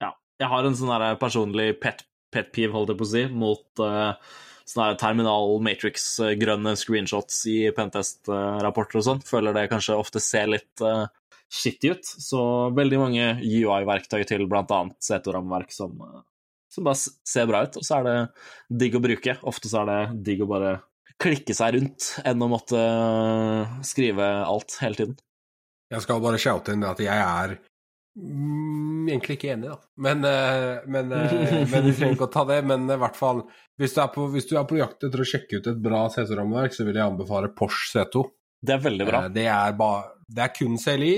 Ja, 0.00 0.14
jeg 0.40 0.52
har 0.54 0.68
en 0.68 0.78
sånn 0.78 1.10
personlig 1.20 1.74
pet, 1.82 2.06
pet 2.32 2.54
peeve, 2.54 2.72
holdt 2.76 2.94
jeg 2.94 3.02
på 3.02 3.08
å 3.08 3.12
si, 3.14 3.26
mot 3.34 3.84
sånne 4.70 4.96
terminal 5.00 5.56
matrix-grønne 5.64 6.74
screenshots 6.78 7.42
i 7.50 7.58
Pentest-rapporter 7.76 9.00
og 9.00 9.06
sånn. 9.06 9.22
Føler 9.26 9.56
det 9.56 9.68
kanskje 9.72 9.98
ofte 9.98 10.22
ser 10.22 10.50
litt 10.52 10.84
uh, 10.84 11.08
shitty 11.50 11.94
ut. 11.94 12.06
Så 12.06 12.42
veldig 12.76 13.00
mange 13.00 13.30
UI-verktøy 13.42 14.22
til 14.28 14.46
bl.a. 14.50 14.82
C2-rammeverk 15.02 15.74
som, 15.74 15.96
uh, 16.00 16.20
som, 16.70 16.86
bare 16.86 17.00
ser 17.00 17.50
bra 17.50 17.64
ut, 17.66 17.80
og 17.80 17.86
så 17.86 18.00
er 18.00 18.08
det 18.08 18.18
digg 18.84 18.98
å 18.98 19.02
bruke. 19.04 19.36
Ofte 19.50 19.72
så 19.72 19.82
er 19.82 19.90
det 19.90 20.20
digg 20.30 20.44
å 20.46 20.50
bare 20.50 20.78
klikke 21.20 21.52
seg 21.56 21.74
rundt 21.76 22.12
enn 22.24 22.46
å 22.46 22.50
måtte 22.50 22.78
uh, 22.78 23.80
skrive 23.86 24.30
alt 24.46 24.78
hele 24.84 25.02
tiden. 25.02 25.18
Jeg 25.90 26.06
skal 26.06 26.22
bare 26.22 26.38
shoute 26.38 26.72
inn 26.76 26.86
at 26.86 27.02
jeg 27.02 27.18
er 27.18 27.58
Mm, 28.18 29.06
egentlig 29.08 29.36
ikke 29.38 29.52
enig, 29.54 29.70
da. 29.70 29.76
Men, 30.02 30.24
uh, 30.26 30.82
men, 30.90 31.12
men 31.70 31.86
vi 31.86 31.94
trenger 31.94 32.16
ikke 32.16 32.26
å 32.26 32.34
ta 32.34 32.44
det. 32.48 32.58
Men 32.66 32.88
i 32.90 32.98
hvert 33.00 33.18
fall, 33.18 33.44
hvis 33.80 33.94
du 33.96 34.00
er 34.02 34.10
på, 34.14 34.26
hvis 34.34 34.48
du 34.50 34.56
er 34.58 34.66
på 34.68 34.80
jakt 34.80 35.06
etter 35.06 35.22
å 35.22 35.28
sjekke 35.28 35.60
ut 35.60 35.70
et 35.70 35.82
bra 35.82 36.04
C2-rammeverk, 36.12 36.74
så 36.76 36.86
vil 36.88 36.98
jeg 36.98 37.06
anbefale 37.06 37.52
Porsche 37.56 37.92
C2. 37.94 38.24
Det 38.60 38.76
er 38.76 38.82
veldig 38.84 39.06
bra. 39.08 39.22
Det, 39.32 39.46
er 39.48 39.76
ba, 39.78 39.92
det 40.28 40.44
er 40.44 40.52
kun 40.56 40.76
CLI, 40.80 41.14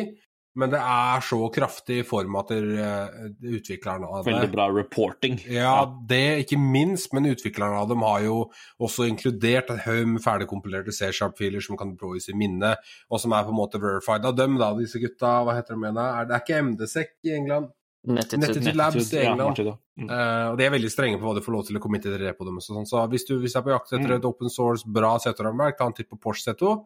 men 0.58 0.72
det 0.72 0.80
er 0.80 1.22
så 1.24 1.38
kraftig 1.52 2.02
form 2.04 2.36
at 2.36 2.50
uh, 2.52 3.28
utviklerne 3.40 4.08
av 4.08 4.20
det 4.20 4.34
Veldig 4.34 4.50
bra 4.52 4.66
reporting. 4.72 5.38
Ja, 5.48 5.74
det 6.08 6.44
ikke 6.44 6.58
minst, 6.60 7.14
men 7.16 7.30
utviklerne 7.30 7.80
av 7.80 7.88
dem 7.88 8.04
har 8.04 8.20
jo 8.26 8.38
også 8.82 9.06
inkludert 9.08 9.72
en 9.72 9.80
haug 9.86 10.10
med 10.14 10.24
ferdigkompilerte 10.24 10.92
C-sharp-filer 10.92 11.64
som 11.64 11.78
kan 11.80 11.94
brukes 11.96 12.28
i 12.28 12.36
minne, 12.36 12.74
og 13.08 13.22
som 13.22 13.32
er 13.32 13.46
på 13.46 13.54
en 13.54 13.60
måte 13.62 13.80
verified 13.80 14.28
av 14.28 14.36
dem, 14.36 14.58
da, 14.60 14.74
disse 14.76 15.00
gutta. 15.00 15.38
Hva 15.46 15.56
heter 15.56 15.78
de 15.78 15.86
igjen? 15.86 16.02
Det 16.02 16.36
er 16.36 16.44
ikke 16.44 16.64
MDSEC 16.68 17.14
i 17.30 17.36
England? 17.38 17.72
Nettitude, 18.02 18.72
Labs 18.74 19.12
i 19.14 19.18
England. 19.22 19.58
Ja, 19.58 19.76
mm. 19.96 20.08
uh, 20.10 20.46
og 20.50 20.56
De 20.58 20.66
er 20.66 20.74
veldig 20.74 20.90
strenge 20.90 21.20
på 21.20 21.28
hva 21.28 21.36
du 21.38 21.44
får 21.44 21.54
lov 21.54 21.66
til 21.68 21.78
å 21.78 21.82
kommentere 21.82 22.34
på 22.34 22.46
dem. 22.48 22.58
Så, 22.60 22.74
sånn. 22.74 22.88
så 22.90 23.06
hvis 23.12 23.24
du, 23.28 23.36
hvis 23.40 23.54
er 23.56 23.64
på 23.64 23.72
jakt 23.72 23.92
etter 23.94 24.10
mm. 24.10 24.16
et 24.18 24.28
open 24.28 24.50
source, 24.50 24.84
bra 24.84 25.14
C2-rammeverk, 25.22 25.78
ta 25.78 25.88
en 25.88 25.96
titt 25.96 26.10
på 26.10 26.18
Porsche 26.20 26.50
C2. 26.50 26.76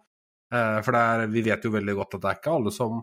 Uh, 0.54 0.78
for 0.86 0.94
er, 0.94 1.26
vi 1.32 1.42
vet 1.46 1.64
jo 1.64 1.72
veldig 1.74 1.96
godt 1.98 2.18
at 2.18 2.22
det 2.22 2.30
er 2.30 2.40
ikke 2.42 2.58
alle 2.60 2.74
som 2.74 3.00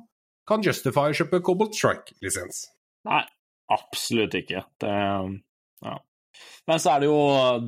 kan 0.49 0.63
justify 0.65 1.13
kjøpe 1.15 1.41
Cobalt 1.45 1.75
Strike-lisens. 1.77 2.65
Nei, 3.07 3.23
absolutt 3.71 4.35
ikke. 4.39 4.65
Det 4.81 4.97
Ja. 5.83 5.99
Men 6.67 6.79
så 6.79 6.93
er 6.93 7.03
det 7.03 7.09
jo 7.09 7.19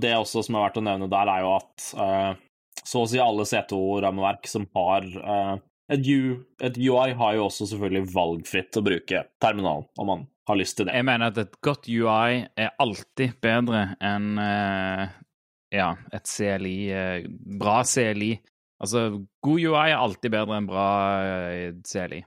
det 0.01 0.13
også 0.15 0.41
som 0.45 0.55
er 0.55 0.65
verdt 0.65 0.79
å 0.79 0.85
nevne 0.85 1.09
der, 1.11 1.29
er 1.29 1.43
jo 1.43 1.51
at 1.57 1.87
uh, 1.99 2.37
så 2.81 3.03
å 3.03 3.09
si 3.09 3.19
alle 3.21 3.45
C2-rammeverk 3.47 4.47
som 4.49 4.65
har 4.77 5.05
uh, 5.19 5.57
et, 5.91 6.07
U, 6.07 6.39
et, 6.63 6.79
UI, 6.79 7.11
har 7.19 7.35
jo 7.37 7.45
også 7.49 7.67
selvfølgelig 7.69 8.13
valgfritt 8.15 8.79
å 8.79 8.85
bruke 8.85 9.21
terminalen, 9.43 9.85
om 9.99 10.09
man 10.09 10.25
har 10.49 10.57
lyst 10.57 10.79
til 10.79 10.87
det. 10.87 10.95
Jeg 10.97 11.07
mener 11.07 11.29
at 11.29 11.41
et 11.43 11.59
godt 11.65 11.89
UI 11.89 12.45
er 12.47 12.73
alltid 12.81 13.37
bedre 13.43 13.83
enn 13.99 14.33
uh, 14.39 15.05
ja, 15.75 15.91
et 16.15 16.31
CLI, 16.31 16.77
bra 17.59 17.81
CLI. 17.85 18.31
Altså, 18.81 19.07
god 19.43 19.65
UI 19.65 19.89
er 19.91 19.99
alltid 19.99 20.33
bedre 20.33 20.57
enn 20.57 20.69
bra 20.69 20.89
CLI. 21.83 22.23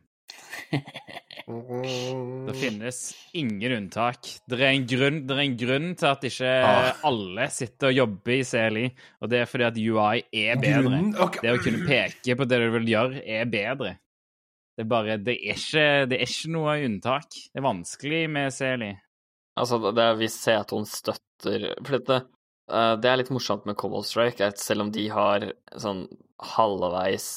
Det 2.46 2.54
finnes 2.60 2.98
ingen 3.32 3.72
unntak. 3.72 4.28
Det 4.44 4.58
er 4.58 4.74
en 4.74 4.84
grunn, 4.88 5.22
er 5.30 5.40
en 5.40 5.56
grunn 5.56 5.88
til 5.96 6.08
at 6.10 6.26
ikke 6.28 6.50
ah. 6.68 6.90
alle 7.08 7.46
sitter 7.54 7.88
og 7.88 7.96
jobber 7.96 8.34
i 8.34 8.42
CLI, 8.44 8.84
og 9.22 9.32
det 9.32 9.40
er 9.40 9.48
fordi 9.48 9.66
at 9.68 9.80
UI 9.80 10.22
er 10.44 10.60
bedre. 10.60 11.00
Okay. 11.24 11.44
Det 11.46 11.54
å 11.54 11.62
kunne 11.64 11.88
peke 11.88 12.36
på 12.36 12.48
det 12.50 12.60
du 12.60 12.68
vil 12.76 12.92
gjøre, 12.92 13.22
er 13.24 13.48
bedre. 13.48 13.94
Det 14.78 14.84
er 14.84 14.90
bare 14.92 15.16
Det 15.18 15.34
er 15.34 15.56
ikke, 15.56 15.86
det 16.10 16.18
er 16.18 16.28
ikke 16.28 16.52
noe 16.54 16.76
unntak. 16.86 17.28
Det 17.32 17.58
er 17.58 17.66
vanskelig 17.66 18.24
med 18.30 18.52
CLI. 18.54 18.92
Altså, 19.58 19.80
det 19.90 20.04
er 20.04 20.18
hvis 20.20 20.36
Seaton 20.38 20.84
støtter 20.86 21.70
For 21.80 21.96
dette, 21.96 22.20
uh, 22.70 22.94
det 23.00 23.10
er 23.10 23.22
litt 23.22 23.32
morsomt 23.34 23.66
med 23.66 23.78
Cobalt 23.80 24.06
Strike, 24.06 24.52
at 24.52 24.60
selv 24.62 24.86
om 24.86 24.92
de 24.94 25.08
har 25.10 25.48
sånn 25.80 26.04
halvveis 26.54 27.28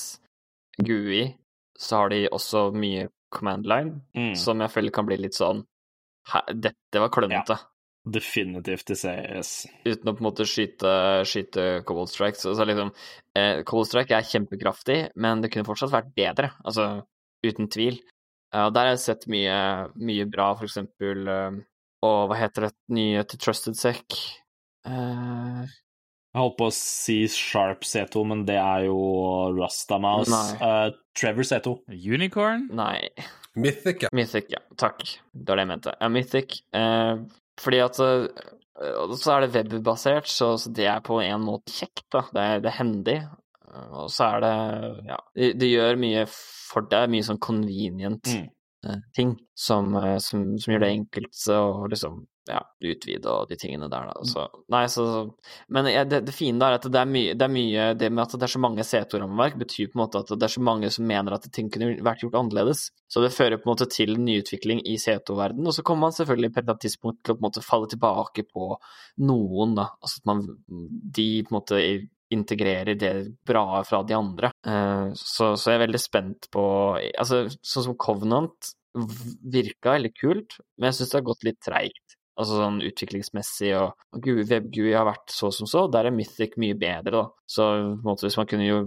GUI, 0.81 1.31
så 1.79 2.03
har 2.03 2.13
de 2.13 2.25
også 2.29 2.69
mye 2.75 3.09
command 3.31 3.67
line, 3.69 4.01
mm. 4.17 4.33
som 4.39 4.61
jeg 4.61 4.73
føler 4.73 4.93
kan 4.93 5.07
bli 5.07 5.17
litt 5.21 5.37
sånn 5.37 5.63
Dette 6.51 6.99
var 7.01 7.09
klønete. 7.09 7.55
Ja. 7.57 7.71
Definitivt 8.01 8.91
i 8.93 8.95
CS. 8.97 9.49
Uten 9.85 10.09
å 10.09 10.13
på 10.15 10.23
en 10.23 10.27
måte 10.27 10.45
skyte, 10.49 10.91
skyte 11.27 11.65
Cobalt 11.85 12.09
Strike. 12.09 12.39
Så, 12.39 12.53
så 12.57 12.65
liksom, 12.65 12.89
eh, 13.37 13.61
Cobalt 13.67 13.91
Strike 13.91 14.17
er 14.17 14.25
kjempekraftig, 14.25 14.97
men 15.21 15.41
det 15.41 15.51
kunne 15.53 15.67
fortsatt 15.67 15.93
vært 15.93 16.09
bedre. 16.17 16.49
Altså, 16.65 16.87
uten 17.45 17.69
tvil. 17.73 17.99
Uh, 18.53 18.67
der 18.73 18.89
har 18.89 18.93
jeg 18.95 19.03
sett 19.05 19.27
mye, 19.31 19.57
mye 20.01 20.25
bra, 20.29 20.49
for 20.59 20.67
eksempel 20.67 21.21
uh, 21.23 21.53
Og 22.03 22.17
hva 22.27 22.35
heter 22.35 22.65
det 22.67 22.71
nye 22.91 23.21
til 23.23 23.39
Trusted 23.39 23.77
Sec? 23.79 24.17
Uh, 24.83 25.63
jeg 26.31 26.39
holdt 26.39 26.57
på 26.61 26.67
å 26.69 26.73
si 26.75 27.17
Sharp 27.27 27.83
C2, 27.83 28.23
men 28.29 28.45
det 28.47 28.55
er 28.55 28.85
jo 28.87 28.99
Rustamouse. 29.57 30.37
Uh, 30.61 30.93
Trevor 31.17 31.47
C2. 31.47 31.73
Unicorn? 31.91 32.69
Nei. 32.77 33.09
Mythic, 33.59 34.05
ja. 34.05 34.11
Mythic, 34.15 34.47
ja. 34.53 34.61
Takk. 34.79 35.03
Det 35.33 35.51
var 35.51 35.59
det 35.59 35.65
jeg 35.65 35.71
mente. 35.73 35.95
Ja, 35.99 36.09
Mythic. 36.13 36.55
Uh, 36.71 37.25
fordi 37.59 37.81
at 37.83 37.99
uh, 37.99 39.11
Så 39.19 39.35
er 39.35 39.43
det 39.43 39.65
webbasert, 39.73 40.31
så, 40.31 40.53
så, 40.55 40.71
det 40.71 40.87
er 40.87 41.03
på 41.03 41.19
en 41.19 41.43
måte 41.43 41.75
kjekt, 41.75 42.07
da. 42.15 42.23
Det 42.31 42.47
er, 42.47 42.63
det 42.63 42.71
er 42.71 42.79
hendig. 42.79 43.19
Og 43.99 44.07
så 44.11 44.31
er 44.31 44.45
det 44.45 44.55
Ja. 45.11 45.19
Det, 45.35 45.53
det, 45.59 45.71
gjør 45.73 45.99
mye 45.99 46.25
for 46.31 46.87
deg, 46.87 47.11
mye 47.11 47.27
sånn 47.27 47.43
convenient. 47.43 48.31
Mm 48.31 48.49
ting 49.13 49.35
som, 49.53 49.93
som, 50.19 50.57
som, 50.57 50.73
gjør 50.73 50.83
det 50.83 50.91
enkelt 50.95 51.41
å 51.53 51.87
liksom 51.91 52.23
ja, 52.49 52.61
utvide 52.81 53.29
og 53.29 53.49
de 53.51 53.57
tingene 53.59 53.89
der, 53.91 54.07
da. 54.09 54.25
Så, 54.25 54.45
nei, 54.73 54.85
så 54.89 55.03
Men 55.69 55.87
det, 56.09 56.21
det 56.25 56.33
fine 56.33 56.65
er 56.65 56.77
at 56.77 56.87
det 56.89 56.99
er, 57.01 57.09
mye, 57.09 57.35
det 57.37 57.45
er 57.45 57.53
mye 57.53 57.87
Det 57.97 58.09
med 58.09 58.23
at 58.23 58.35
det 58.39 58.47
er 58.47 58.53
så 58.55 58.61
mange 58.63 58.85
C2-rammeverk, 58.87 59.59
betyr 59.61 59.91
på 59.91 59.99
en 59.99 60.03
måte 60.03 60.23
at 60.23 60.31
det 60.33 60.47
er 60.47 60.55
så 60.55 60.63
mange 60.65 60.89
som 60.93 61.05
mener 61.07 61.35
at 61.37 61.45
ting 61.53 61.69
kunne 61.73 61.93
vært 62.05 62.25
gjort 62.25 62.39
annerledes. 62.39 62.87
Så 63.11 63.23
det 63.23 63.33
fører 63.35 63.61
på 63.61 63.69
en 63.69 63.73
måte 63.73 63.89
til 63.91 64.15
nyutvikling 64.17 64.81
i 64.89 64.97
C2-verden, 65.01 65.67
og 65.67 65.77
så 65.77 65.85
kommer 65.85 66.09
man 66.09 66.17
selvfølgelig 66.17 66.53
på 66.55 66.63
et 66.63 66.73
tidspunkt 66.87 67.21
til 67.21 67.35
å 67.35 67.37
på 67.37 67.43
en 67.43 67.49
måte 67.49 67.65
falle 67.65 67.91
tilbake 67.91 68.47
på 68.49 68.71
noen, 69.27 69.77
da. 69.77 69.91
Altså 70.01 70.23
at 70.23 70.31
man 70.31 70.43
De 71.21 71.29
på 71.45 71.53
en 71.53 71.59
måte 71.59 71.83
integrerer 72.31 72.95
det 72.95 73.13
bra 73.47 73.81
fra 73.83 74.01
de 74.07 74.15
andre. 74.15 74.53
Uh, 74.65 75.11
så, 75.19 75.53
så, 75.59 75.71
jeg 75.71 75.79
er 75.79 75.85
veldig 75.85 75.99
spent 75.99 76.47
på 76.53 76.63
Altså, 76.95 77.43
sånn 77.59 77.89
som 77.89 77.97
Covenant 77.99 78.71
virka 78.93 79.95
veldig 79.95 80.11
kult, 80.17 80.57
men 80.77 80.89
jeg 80.89 80.99
syns 80.99 81.11
det 81.11 81.19
har 81.19 81.27
gått 81.29 81.45
litt 81.47 81.59
treigt. 81.63 82.10
Altså 82.41 82.57
sånn 82.57 82.79
utviklingsmessig 82.87 83.73
og, 83.77 83.99
og 84.17 84.31
WebGUI 84.49 84.95
har 84.95 85.05
vært 85.09 85.33
så 85.33 85.51
som 85.53 85.69
så, 85.69 85.85
der 85.91 86.09
er 86.09 86.15
Mythic 86.15 86.57
mye 86.61 86.77
bedre, 86.79 87.21
da. 87.21 87.25
Så 87.51 87.67
måte 88.01 88.25
hvis 88.25 88.37
man 88.39 88.47
kunne 88.47 88.65
jo 88.65 88.79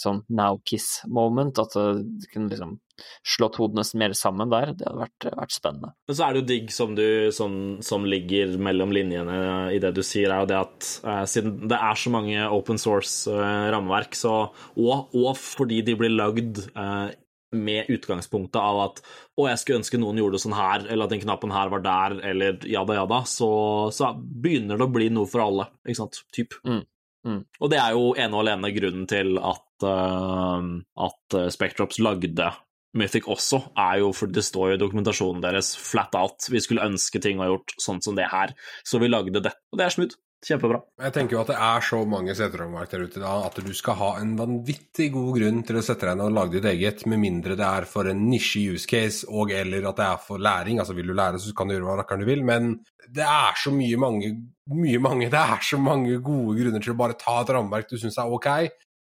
sånn 0.00 0.22
now-kiss-moment, 0.32 1.60
at 1.60 1.76
det 1.76 2.30
kunne 2.32 2.50
liksom 2.50 2.78
slått 3.26 3.58
hodene 3.60 3.84
mer 4.00 4.14
sammen 4.16 4.50
der, 4.52 4.72
det 4.72 4.86
hadde 4.88 5.02
vært, 5.02 5.26
vært, 5.36 5.54
spennende. 5.54 5.92
Men 6.08 6.16
så 6.16 6.24
er 6.24 6.32
det 6.32 6.40
jo 6.40 6.48
digg 6.48 6.72
som, 6.72 6.94
du, 6.96 7.06
som, 7.36 7.58
som 7.84 8.06
ligger 8.08 8.56
mellom 8.62 8.94
linjene 8.96 9.36
i 9.74 9.80
det 9.82 9.92
du 9.96 10.02
sier, 10.06 10.32
er 10.32 10.44
jo 10.44 10.50
det 10.50 10.58
at 10.62 10.88
eh, 11.04 11.22
siden 11.28 11.58
det 11.68 11.76
er 11.76 12.00
så 12.00 12.12
mange 12.14 12.48
open 12.56 12.80
source-rammeverk, 12.80 14.16
så, 14.16 14.34
og, 14.80 15.12
og, 15.12 15.30
fordi 15.36 15.82
de 15.86 15.96
blir 16.00 16.16
lagd 16.16 16.64
eh, 16.72 17.12
med 17.54 17.90
utgangspunktet 17.92 18.58
av 18.58 18.80
at 18.82 19.00
å, 19.38 19.46
jeg 19.46 19.60
skulle 19.60 19.80
ønske 19.82 20.00
noen 20.00 20.18
gjorde 20.20 20.40
sånn 20.42 20.56
her, 20.56 20.88
eller 20.90 21.06
at 21.06 21.14
den 21.14 21.22
knappen 21.22 21.54
her 21.54 21.70
var 21.72 21.84
der, 21.84 22.18
eller 22.32 22.58
jada 22.66 22.98
jada, 22.98 23.22
så, 23.30 23.50
så 23.94 24.12
begynner 24.16 24.80
det 24.80 24.88
å 24.88 24.92
bli 24.92 25.08
noe 25.14 25.30
for 25.30 25.44
alle, 25.46 25.70
ikke 25.86 26.00
sant, 26.02 26.20
typ. 26.34 26.58
Mm. 26.66 26.82
Mm. 27.26 27.40
Og 27.60 27.72
det 27.72 27.80
er 27.82 27.96
jo 27.96 28.12
ene 28.14 28.34
og 28.34 28.44
alene 28.44 28.74
grunnen 28.74 29.08
til 29.10 29.38
at, 29.38 29.66
uh, 29.86 30.62
at 31.06 31.38
Spectrops 31.54 31.98
lagde 32.02 32.52
Mythic 32.96 33.26
også, 33.28 33.60
er 33.76 34.00
jo 34.02 34.12
for 34.16 34.32
det 34.32 34.44
står 34.46 34.70
jo 34.70 34.76
i 34.76 34.80
dokumentasjonen 34.80 35.42
deres 35.44 35.74
flat 35.76 36.14
out 36.18 36.46
vi 36.52 36.62
skulle 36.64 36.86
ønske 36.86 37.20
ting 37.22 37.40
var 37.40 37.50
gjort 37.50 37.74
sånn 37.82 38.00
som 38.04 38.16
det 38.16 38.28
her, 38.32 38.54
så 38.86 39.00
vi 39.02 39.10
lagde 39.10 39.42
det. 39.44 39.52
Og 39.72 39.80
det 39.80 39.86
er 39.86 39.94
smooth. 39.94 40.16
Kjempebra. 40.44 40.82
Jeg 41.00 41.12
tenker 41.16 41.34
jo 41.34 41.40
at 41.40 41.48
det 41.50 41.56
er 41.64 41.84
så 41.86 41.98
mange 42.06 42.34
seterrammeverk 42.36 42.90
der 42.92 43.04
ute 43.08 43.22
da, 43.22 43.32
at 43.48 43.56
du 43.64 43.70
skal 43.74 43.96
ha 43.98 44.10
en 44.20 44.34
vanvittig 44.38 45.08
god 45.14 45.30
grunn 45.38 45.62
til 45.66 45.78
å 45.80 45.82
sette 45.84 46.04
deg 46.06 46.12
inn 46.18 46.24
og 46.26 46.34
lage 46.36 46.58
ditt 46.58 46.68
eget, 46.70 47.06
med 47.08 47.22
mindre 47.22 47.56
det 47.58 47.64
er 47.66 47.86
for 47.88 48.10
en 48.10 48.20
nisje 48.28 48.60
use 48.76 48.86
case 48.90 49.24
og 49.26 49.50
eller 49.56 49.88
at 49.88 49.96
det 49.96 50.06
er 50.06 50.20
for 50.26 50.42
læring. 50.42 50.78
Altså 50.82 50.94
vil 50.98 51.08
du 51.08 51.16
lære, 51.16 51.40
så 51.40 51.54
kan 51.56 51.68
du 51.70 51.74
gjøre 51.74 51.88
hva 51.88 51.96
rakkeren 52.02 52.22
du 52.22 52.28
vil, 52.28 52.44
men 52.46 52.74
det 53.08 53.24
er 53.24 53.56
så 53.58 53.72
mye 53.74 53.98
mange, 54.02 54.32
mye 54.76 55.00
mange 55.02 55.30
Det 55.34 55.40
er 55.40 55.64
så 55.64 55.80
mange 55.80 56.20
gode 56.20 56.58
grunner 56.60 56.84
til 56.84 56.94
å 56.94 57.00
bare 57.00 57.18
ta 57.18 57.40
et 57.40 57.54
rammeverk 57.56 57.90
du 57.90 57.96
syns 57.98 58.20
er 58.20 58.36
ok, 58.38 58.50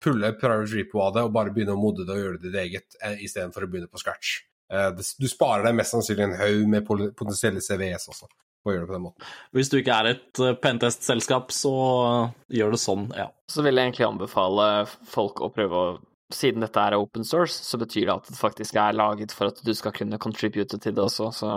pulle 0.02 0.34
private 0.38 0.76
repo 0.76 1.02
av 1.06 1.16
det 1.16 1.26
og 1.26 1.34
bare 1.34 1.54
begynne 1.54 1.74
å 1.76 1.80
modde 1.80 2.06
det 2.06 2.16
og 2.16 2.24
gjøre 2.26 2.38
det 2.42 2.50
ditt 2.50 2.62
eget, 2.66 3.00
eh, 3.00 3.18
istedenfor 3.24 3.64
å 3.66 3.72
begynne 3.72 3.90
på 3.90 4.00
scratch. 4.02 4.42
Eh, 4.72 4.90
Du 4.92 5.28
sparer 5.30 5.64
deg 5.68 5.76
mest 5.80 5.94
sannsynlig 5.94 6.28
en 6.28 6.38
haug 6.38 6.68
med 6.68 6.86
potensielle 6.86 7.62
CVS 7.62 8.08
også, 8.12 8.30
å 8.62 8.74
gjøre 8.74 8.84
det 8.84 8.90
på 8.90 8.96
den 8.96 9.04
måten. 9.06 9.32
Hvis 9.56 9.70
du 9.72 9.78
ikke 9.80 9.98
er 9.98 10.10
et 10.12 10.42
eh, 10.42 10.56
pentest-selskap, 10.62 11.52
så 11.54 11.74
eh, 12.06 12.34
gjør 12.60 12.74
det 12.74 12.82
sånn, 12.82 13.08
ja. 13.18 13.28
Så 13.50 13.64
vil 13.66 13.78
jeg 13.78 13.90
egentlig 13.90 14.08
anbefale 14.08 14.68
folk 14.88 15.44
å 15.44 15.52
prøve 15.54 15.84
å 15.84 15.92
Siden 16.32 16.64
dette 16.64 16.80
er 16.80 16.94
open 16.96 17.26
source, 17.28 17.58
så 17.60 17.76
betyr 17.76 18.06
det 18.08 18.12
at 18.14 18.28
det 18.30 18.38
faktisk 18.38 18.78
er 18.80 18.94
laget 18.96 19.34
for 19.36 19.50
at 19.52 19.58
du 19.60 19.74
skal 19.76 19.92
kunne 19.92 20.16
contribute 20.16 20.78
til 20.80 20.94
det 20.96 21.02
også, 21.02 21.26
så, 21.36 21.50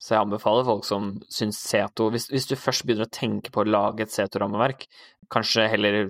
så 0.00 0.14
jeg 0.14 0.22
anbefaler 0.22 0.64
folk 0.64 0.86
som 0.88 1.10
syns 1.28 1.58
Seto 1.60 2.06
hvis, 2.08 2.30
hvis 2.32 2.48
du 2.48 2.54
først 2.56 2.86
begynner 2.88 3.04
å 3.04 3.12
tenke 3.12 3.52
på 3.52 3.60
å 3.60 3.68
lage 3.68 4.06
et 4.06 4.14
Seto-rammeverk, 4.14 4.86
kanskje 5.28 5.68
heller 5.68 6.00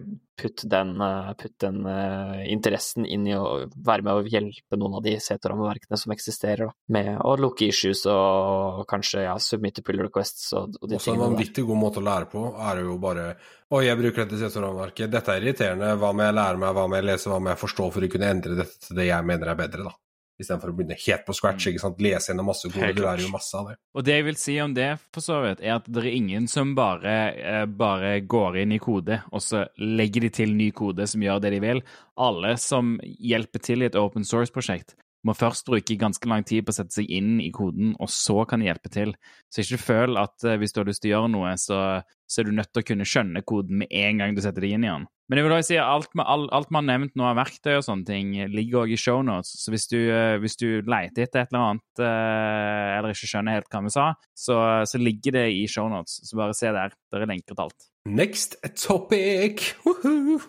putt 0.40 0.64
den, 0.70 0.94
eh, 1.04 1.30
putt 1.38 1.56
den 1.62 1.84
uh, 1.86 2.40
interessen 2.50 3.06
inn 3.06 3.26
i 3.28 3.36
å 3.36 3.66
være 3.76 4.06
med 4.06 4.18
å 4.18 4.24
hjelpe 4.32 4.78
noen 4.80 4.98
av 4.98 5.04
de 5.04 5.16
Seto-rammeverkene 5.20 5.98
som 6.00 6.14
eksisterer, 6.14 6.70
da, 6.70 6.76
med 6.96 7.12
å 7.20 7.36
lukke 7.40 7.68
issues 7.68 8.06
og 8.10 8.82
kanskje 8.90 9.26
ja, 9.26 9.36
submitte 9.42 9.84
pull 9.86 10.00
requests 10.06 10.50
og, 10.56 10.76
og 10.80 10.90
de 10.90 10.98
Også 10.98 11.12
en 11.12 11.16
tingene 11.16 11.22
der. 11.22 11.34
vanvittig 11.36 11.66
god 11.68 11.82
måte 11.84 12.02
å 12.02 12.06
lære 12.08 12.30
på 12.32 12.44
er 12.70 12.84
jo 12.86 13.00
bare 13.02 13.32
Oi, 13.70 13.84
jeg 13.86 13.98
bruker 14.00 14.24
dette 14.24 14.38
sensorrammeverket, 14.40 15.12
dette 15.12 15.30
er 15.30 15.44
irriterende, 15.44 15.92
hva 16.00 16.08
må 16.10 16.24
jeg 16.26 16.34
lære 16.34 16.58
meg, 16.58 16.72
hva 16.74 16.88
må 16.90 16.98
jeg 16.98 17.06
lese, 17.06 17.30
hva 17.30 17.36
må 17.38 17.52
jeg 17.52 17.60
forstå 17.60 17.84
for 17.94 18.02
å 18.02 18.08
kunne 18.10 18.30
endre 18.34 18.56
dette 18.58 18.80
til 18.82 18.98
det 18.98 19.06
jeg 19.06 19.26
mener 19.28 19.52
er 19.52 19.60
bedre, 19.60 19.84
da. 19.86 19.92
Istedenfor 20.40 20.72
å 20.72 20.76
begynne 20.76 20.96
helt 20.96 21.26
på 21.26 21.34
scratch, 21.36 21.68
ikke 21.68 21.82
sant, 21.82 22.00
lese 22.02 22.32
gjennom 22.32 22.48
masse 22.48 22.70
kode, 22.72 22.92
du 22.96 23.02
lærer 23.04 23.24
jo 23.26 23.32
masse 23.32 23.58
av 23.58 23.70
det. 23.70 23.76
Og 23.94 24.06
det 24.06 24.16
jeg 24.16 24.26
vil 24.30 24.38
si 24.40 24.56
om 24.64 24.74
det, 24.76 24.88
for 25.14 25.24
så 25.24 25.40
vidt, 25.44 25.60
er 25.60 25.76
at 25.76 25.90
det 25.90 26.02
er 26.02 26.08
ingen 26.14 26.48
som 26.50 26.72
bare, 26.78 27.16
eh, 27.36 27.66
bare 27.66 28.14
går 28.24 28.62
inn 28.62 28.72
i 28.76 28.80
kode, 28.82 29.20
og 29.30 29.44
så 29.44 29.66
legger 29.76 30.26
de 30.26 30.32
til 30.40 30.56
ny 30.56 30.70
kode 30.76 31.06
som 31.10 31.22
gjør 31.24 31.44
det 31.44 31.54
de 31.56 31.62
vil. 31.66 31.84
Alle 32.20 32.56
som 32.60 32.96
hjelper 33.04 33.64
til 33.64 33.84
i 33.84 33.90
et 33.90 34.00
open 34.00 34.24
source-prosjekt, 34.26 34.96
må 35.26 35.34
først 35.36 35.68
bruke 35.68 35.98
ganske 36.00 36.28
lang 36.30 36.44
tid 36.48 36.64
på 36.64 36.72
å 36.72 36.78
sette 36.78 36.96
seg 36.96 37.10
inn 37.12 37.38
i 37.44 37.50
koden, 37.54 37.94
og 38.00 38.10
så 38.12 38.44
kan 38.48 38.62
de 38.62 38.70
hjelpe 38.70 38.92
til. 38.92 39.14
Så 39.52 39.64
ikke 39.64 39.82
føl 39.82 40.20
at 40.20 40.46
eh, 40.46 40.58
hvis 40.60 40.74
du 40.74 40.80
har 40.80 40.88
lyst 40.88 41.04
til 41.04 41.12
å 41.12 41.14
gjøre 41.18 41.32
noe, 41.34 41.54
så, 41.60 41.80
så 42.24 42.40
er 42.40 42.48
du 42.48 42.56
nødt 42.56 42.72
til 42.72 42.84
å 42.84 42.88
kunne 42.90 43.08
skjønne 43.08 43.44
koden 43.46 43.82
med 43.82 43.92
en 44.00 44.22
gang 44.22 44.36
du 44.36 44.42
setter 44.44 44.64
deg 44.64 44.76
inn 44.76 44.86
i 44.86 44.92
den. 44.92 45.08
Men 45.30 45.38
jeg 45.38 45.46
vil 45.46 45.54
også 45.54 45.68
si 45.68 45.76
at 45.78 45.86
alt, 45.86 46.48
alt 46.50 46.70
vi 46.72 46.74
har 46.74 46.86
nevnt 46.88 47.12
nå 47.18 47.26
av 47.28 47.36
verktøy 47.38 47.76
og 47.76 47.84
sånne 47.86 48.08
ting, 48.08 48.32
ligger 48.50 48.80
også 48.82 48.96
i 48.96 49.02
shownotes. 49.04 49.52
Så 49.62 49.74
hvis 49.74 49.86
du, 49.92 49.98
eh, 50.10 50.36
hvis 50.42 50.58
du 50.58 50.68
leter 50.82 51.26
etter 51.26 51.44
et 51.44 51.52
eller 51.52 51.66
annet, 51.68 52.02
eh, 52.02 52.86
eller 52.96 53.14
ikke 53.14 53.30
skjønner 53.30 53.60
helt 53.60 53.70
hva 53.70 53.84
vi 53.86 53.94
sa, 53.94 54.06
så, 54.34 54.56
så 54.90 55.02
ligger 55.02 55.38
det 55.38 55.48
i 55.54 55.66
shownotes. 55.70 56.22
Så 56.26 56.40
bare 56.40 56.56
se 56.56 56.72
der. 56.74 56.96
Der 57.12 57.26
er 57.26 57.30
lenker 57.30 57.54
til 57.54 57.68
alt. 57.68 57.90
Next 58.08 58.56
topic! 58.74 59.74
Woohoo! 59.84 60.40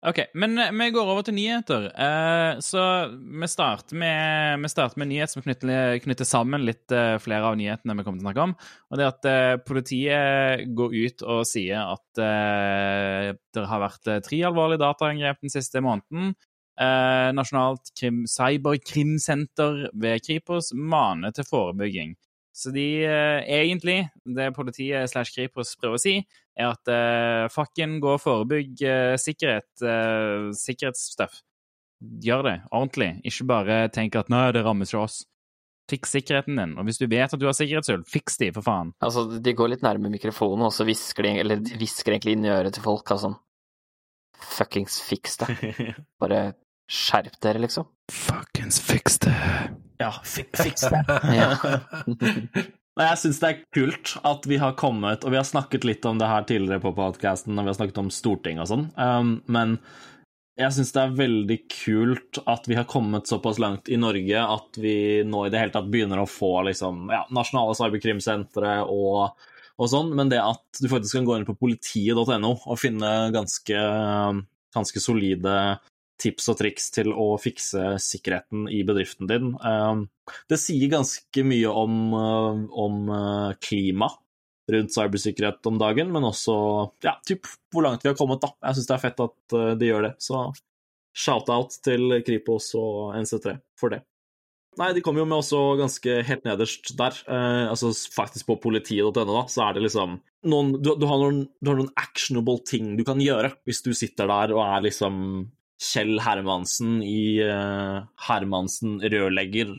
Ok, 0.00 0.16
men 0.32 0.56
eh, 0.56 0.70
vi 0.72 0.86
går 0.94 1.08
over 1.12 1.24
til 1.26 1.34
nyheter. 1.36 1.90
Uh, 1.92 2.56
så 2.64 2.82
vi 3.12 3.48
starter 3.52 3.98
med, 4.00 4.62
vi 4.62 4.70
starter 4.72 4.96
med 4.96 5.04
en 5.06 5.12
nyhet 5.12 5.32
som 5.34 5.44
knytter, 5.44 5.98
knytter 6.00 6.28
sammen 6.28 6.64
litt 6.64 6.94
uh, 6.96 7.18
flere 7.20 7.50
av 7.50 7.58
nyhetene 7.60 7.98
vi 7.98 8.06
kommer 8.06 8.22
til 8.22 8.24
å 8.24 8.30
snakke 8.30 8.46
om. 8.48 8.54
Og 8.88 8.96
det 8.96 9.04
er 9.04 9.10
at 9.10 9.28
uh, 9.28 9.60
politiet 9.68 10.64
går 10.78 10.96
ut 10.96 11.26
og 11.28 11.42
sier 11.48 11.84
at 11.84 12.20
det 12.20 13.62
har 13.70 13.80
vært 13.80 14.08
tre 14.26 14.38
alvorlige 14.48 14.82
dataangrep 14.82 15.44
den 15.44 15.52
siste 15.52 15.80
måneden. 15.84 16.32
Nasjonalt 17.36 17.92
krim, 17.96 18.24
cyberkrimsenter 18.28 19.86
ved 19.94 20.24
Kripos 20.26 20.72
maner 20.74 21.32
til 21.36 21.46
forebygging. 21.48 22.16
Så 22.56 22.72
de 22.74 23.06
egentlig, 23.06 24.02
det 24.26 24.50
politiet 24.56 25.12
slash 25.12 25.32
Kripos 25.36 25.76
prøver 25.80 26.00
å 26.00 26.02
si, 26.02 26.16
er 26.60 26.70
at 26.70 26.90
uh, 26.92 27.48
fucken 27.52 27.98
gå 28.02 28.14
og 28.16 28.22
forebygg 28.22 28.84
uh, 28.84 29.16
sikkerhet, 29.20 29.70
uh, 29.82 30.50
sikkerhetsstuff. 30.56 31.40
Gjør 32.24 32.46
det 32.46 32.54
ordentlig, 32.70 33.10
ikke 33.28 33.48
bare 33.50 33.82
tenk 33.92 34.16
at 34.16 34.30
nei, 34.32 34.46
det 34.56 34.64
rammer 34.64 34.88
ikke 34.88 35.02
oss. 35.02 35.20
Fiks 35.90 36.14
sikkerheten 36.14 36.56
din, 36.56 36.76
og 36.78 36.86
hvis 36.86 37.00
du 37.00 37.08
vet 37.10 37.32
at 37.34 37.40
du 37.40 37.48
har 37.48 37.56
sikkerhetshull, 37.56 38.04
fiks 38.08 38.38
de, 38.40 38.52
for 38.54 38.64
faen. 38.64 38.94
Altså, 39.02 39.26
de 39.42 39.54
går 39.58 39.72
litt 39.72 39.84
nærme 39.84 40.12
mikrofonen, 40.12 40.68
og 40.68 40.74
så 40.74 40.86
hvisker 40.86 41.26
de, 41.26 41.34
eller 41.42 41.62
de 41.64 41.76
hvisker 41.80 42.14
egentlig 42.14 42.36
inn 42.38 42.46
i 42.46 42.52
øret 42.54 42.76
til 42.76 42.86
folk, 42.86 43.10
altså. 43.10 43.34
Fuckings 44.40 45.00
fiks 45.04 45.36
det. 45.42 45.56
Bare 46.22 46.52
skjerp 46.90 47.36
dere, 47.42 47.60
liksom. 47.66 47.90
Fuckings 48.10 48.80
fiks 48.82 49.18
det. 49.26 49.34
Ja, 50.00 50.14
fiks 50.24 50.86
det. 50.86 51.02
Ja. 51.34 51.50
Nei, 53.00 53.06
jeg 53.14 53.20
syns 53.22 53.38
det 53.40 53.48
er 53.48 53.60
kult 53.72 54.10
at 54.28 54.44
vi 54.44 54.58
har 54.60 54.74
kommet 54.76 55.22
Og 55.24 55.32
vi 55.32 55.38
har 55.38 55.46
snakket 55.48 55.86
litt 55.88 56.04
om 56.04 56.18
det 56.20 56.28
her 56.28 56.44
tidligere 56.44 56.82
på 56.84 56.92
podkasten, 56.98 57.56
og 57.56 57.64
vi 57.64 57.72
har 57.72 57.78
snakket 57.78 58.00
om 58.02 58.10
Stortinget 58.12 58.66
og 58.66 58.68
sånn, 58.68 58.82
um, 59.00 59.38
men 59.48 59.78
jeg 60.60 60.74
syns 60.76 60.90
det 60.92 61.00
er 61.00 61.14
veldig 61.16 61.56
kult 61.72 62.40
at 62.50 62.66
vi 62.68 62.76
har 62.76 62.84
kommet 62.90 63.30
såpass 63.30 63.56
langt 63.62 63.88
i 63.88 63.96
Norge 63.96 64.42
at 64.44 64.76
vi 64.76 64.92
nå 65.24 65.46
i 65.46 65.52
det 65.52 65.62
hele 65.62 65.72
tatt 65.72 65.88
begynner 65.88 66.20
å 66.20 66.28
få 66.28 66.50
liksom, 66.66 67.06
ja, 67.08 67.22
nasjonale 67.32 67.72
cyberkrimsentre 67.78 68.74
og, 68.84 69.46
og 69.80 69.88
sånn, 69.88 70.12
men 70.18 70.28
det 70.28 70.42
at 70.44 70.82
du 70.82 70.90
faktisk 70.90 71.16
kan 71.16 71.30
gå 71.30 71.38
inn 71.38 71.48
på 71.48 71.56
politiet.no 71.62 72.52
og 72.58 72.80
finne 72.82 73.14
ganske, 73.32 73.86
ganske 74.76 75.00
solide 75.00 75.54
tips 76.20 76.50
og 76.52 76.58
triks 76.60 76.90
til 76.94 77.12
å 77.12 77.34
fikse 77.40 77.94
sikkerheten 78.02 78.66
i 78.72 78.82
bedriften 78.86 79.30
din. 79.30 79.54
Um, 79.60 80.06
det 80.50 80.60
sier 80.62 80.92
ganske 80.92 81.44
mye 81.46 81.70
om, 81.82 82.00
uh, 82.14 82.64
om 82.84 82.98
uh, 83.10 83.54
klima 83.62 84.10
rundt 84.70 84.94
cybersikkerhet 84.94 85.66
om 85.66 85.80
dagen, 85.80 86.12
men 86.14 86.28
også 86.28 86.54
ja, 87.02 87.16
typ 87.26 87.48
hvor 87.74 87.88
langt 87.88 88.04
vi 88.04 88.12
har 88.12 88.18
kommet. 88.18 88.42
da. 88.44 88.52
Jeg 88.68 88.78
syns 88.78 88.90
det 88.90 88.96
er 88.96 89.04
fett 89.08 89.24
at 89.26 89.56
uh, 89.56 89.72
de 89.80 89.90
gjør 89.90 90.06
det. 90.10 90.14
Så 90.22 90.44
shout-out 91.16 91.74
til 91.84 92.20
Kripos 92.26 92.70
og 92.78 93.16
NC3 93.18 93.58
for 93.80 93.96
det. 93.96 94.04
Nei, 94.78 94.92
de 94.94 95.02
kommer 95.02 95.24
jo 95.24 95.28
med 95.28 95.40
også 95.40 95.60
ganske 95.80 96.20
helt 96.28 96.44
nederst 96.46 96.92
der, 96.98 97.16
eh, 97.26 97.64
altså 97.66 97.90
faktisk 98.14 98.46
på 98.52 98.58
politiet.no, 98.62 99.24
da, 99.26 99.42
så 99.50 99.64
er 99.66 99.76
det 99.76 99.82
liksom 99.88 100.20
noen 100.50 100.70
du, 100.78 100.92
du, 100.94 101.06
har 101.10 101.18
noen 101.20 101.40
du 101.58 101.72
har 101.72 101.80
noen 101.80 101.90
actionable 101.98 102.62
ting 102.64 102.94
du 102.96 103.02
kan 103.04 103.20
gjøre 103.20 103.50
hvis 103.68 103.82
du 103.84 103.90
sitter 103.96 104.30
der 104.30 104.54
og 104.54 104.62
er 104.62 104.86
liksom 104.86 105.16
Kjell 105.80 106.20
Hermansen 106.20 107.00
i 107.04 107.40
eh, 107.40 107.98
Hermansen 108.26 108.98
rørlegger 109.00 109.72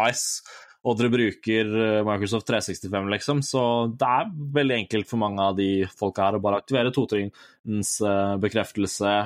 AS, 0.00 0.42
og 0.86 0.96
dere 0.96 1.10
bruker 1.12 1.72
eh, 1.74 2.02
Microsoft 2.06 2.46
365, 2.48 3.08
liksom, 3.16 3.40
så 3.44 3.62
det 3.98 4.10
er 4.20 4.30
veldig 4.58 4.76
enkelt 4.84 5.10
for 5.10 5.22
mange 5.22 5.48
av 5.50 5.58
de 5.58 5.70
folka 5.90 6.28
her 6.28 6.38
å 6.38 6.42
bare 6.44 6.60
aktivere 6.62 6.94
totrinns 6.94 7.96
eh, 7.98 8.36
bekreftelse, 8.44 9.16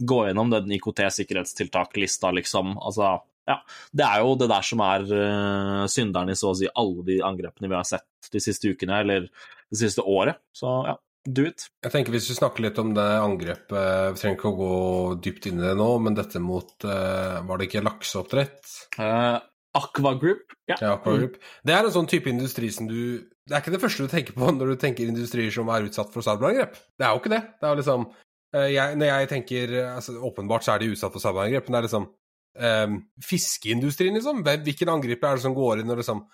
gå 0.00 0.22
gjennom 0.26 0.54
den 0.56 0.72
IKT-sikkerhetstiltak-lista, 0.78 2.32
liksom. 2.40 2.78
Altså, 2.80 3.18
ja. 3.50 3.60
Det 3.92 4.06
er 4.06 4.24
jo 4.24 4.34
det 4.40 4.48
der 4.52 4.64
som 4.64 4.80
er 4.86 5.06
synderen 5.90 6.30
i 6.32 6.38
så 6.38 6.52
å 6.52 6.56
si 6.56 6.68
alle 6.70 7.04
de 7.04 7.20
angrepene 7.26 7.68
vi 7.68 7.76
har 7.76 7.88
sett 7.88 8.32
de 8.32 8.40
siste 8.42 8.72
ukene, 8.72 9.00
eller 9.04 9.26
det 9.26 9.78
siste 9.80 10.04
året. 10.06 10.38
Så 10.56 10.70
ja, 10.86 10.96
do 11.26 11.44
it. 11.48 11.66
Jeg 11.84 11.92
tenker 11.92 12.14
Hvis 12.14 12.30
vi 12.30 12.38
snakker 12.38 12.64
litt 12.64 12.78
om 12.80 12.92
det 12.96 13.06
angrepet 13.20 14.14
Vi 14.14 14.20
trenger 14.20 14.38
ikke 14.38 14.52
å 14.52 14.58
gå 14.58 14.74
dypt 15.24 15.50
inn 15.50 15.60
i 15.60 15.66
det 15.66 15.76
nå, 15.78 15.88
men 16.04 16.16
dette 16.16 16.42
mot 16.42 16.86
eh, 16.86 17.36
Var 17.46 17.60
det 17.60 17.68
ikke 17.68 17.84
lakseoppdrett? 17.84 18.60
Uh, 18.96 19.38
Aqua 19.76 20.16
Group. 20.18 20.54
Ja. 20.66 20.76
Ja, 20.80 20.94
Aquagroup. 20.96 21.36
Det 21.66 21.74
er 21.76 21.86
en 21.86 21.94
sånn 21.94 22.08
type 22.10 22.30
industri 22.32 22.72
som 22.74 22.88
du 22.90 23.20
Det 23.20 23.54
er 23.54 23.62
ikke 23.62 23.74
det 23.76 23.82
første 23.82 24.06
du 24.06 24.12
tenker 24.12 24.36
på 24.38 24.50
når 24.56 24.74
du 24.74 24.80
tenker 24.82 25.10
industrier 25.10 25.52
som 25.54 25.70
er 25.70 25.86
utsatt 25.86 26.10
for 26.14 26.26
cyberangrep. 26.26 26.74
Det 26.98 27.06
er 27.06 27.14
jo 27.14 27.22
ikke 27.22 27.34
det. 27.36 27.42
Det 27.60 27.68
er 27.68 27.74
jo 27.74 27.82
liksom 27.82 28.08
eh, 28.56 28.68
jeg, 28.74 28.98
Når 28.98 29.12
jeg 29.12 29.30
tenker 29.34 29.76
altså, 29.92 30.16
Åpenbart 30.30 30.66
så 30.66 30.74
er 30.74 30.82
de 30.82 30.92
utsatt 30.94 31.14
for 31.14 31.22
cyberangrep, 31.22 31.68
men 31.68 31.76
det 31.76 31.82
er 31.82 31.88
liksom 31.90 32.10
um, 32.58 33.00
Fiskeindustrien, 33.24 34.16
liksom. 34.18 34.44
Hvilken 34.46 34.92
angriper 34.92 35.30
er 35.30 35.38
det 35.40 35.46
som 35.46 35.56
går 35.56 35.82
inn 35.82 35.92
og 35.92 36.00
liksom 36.00 36.24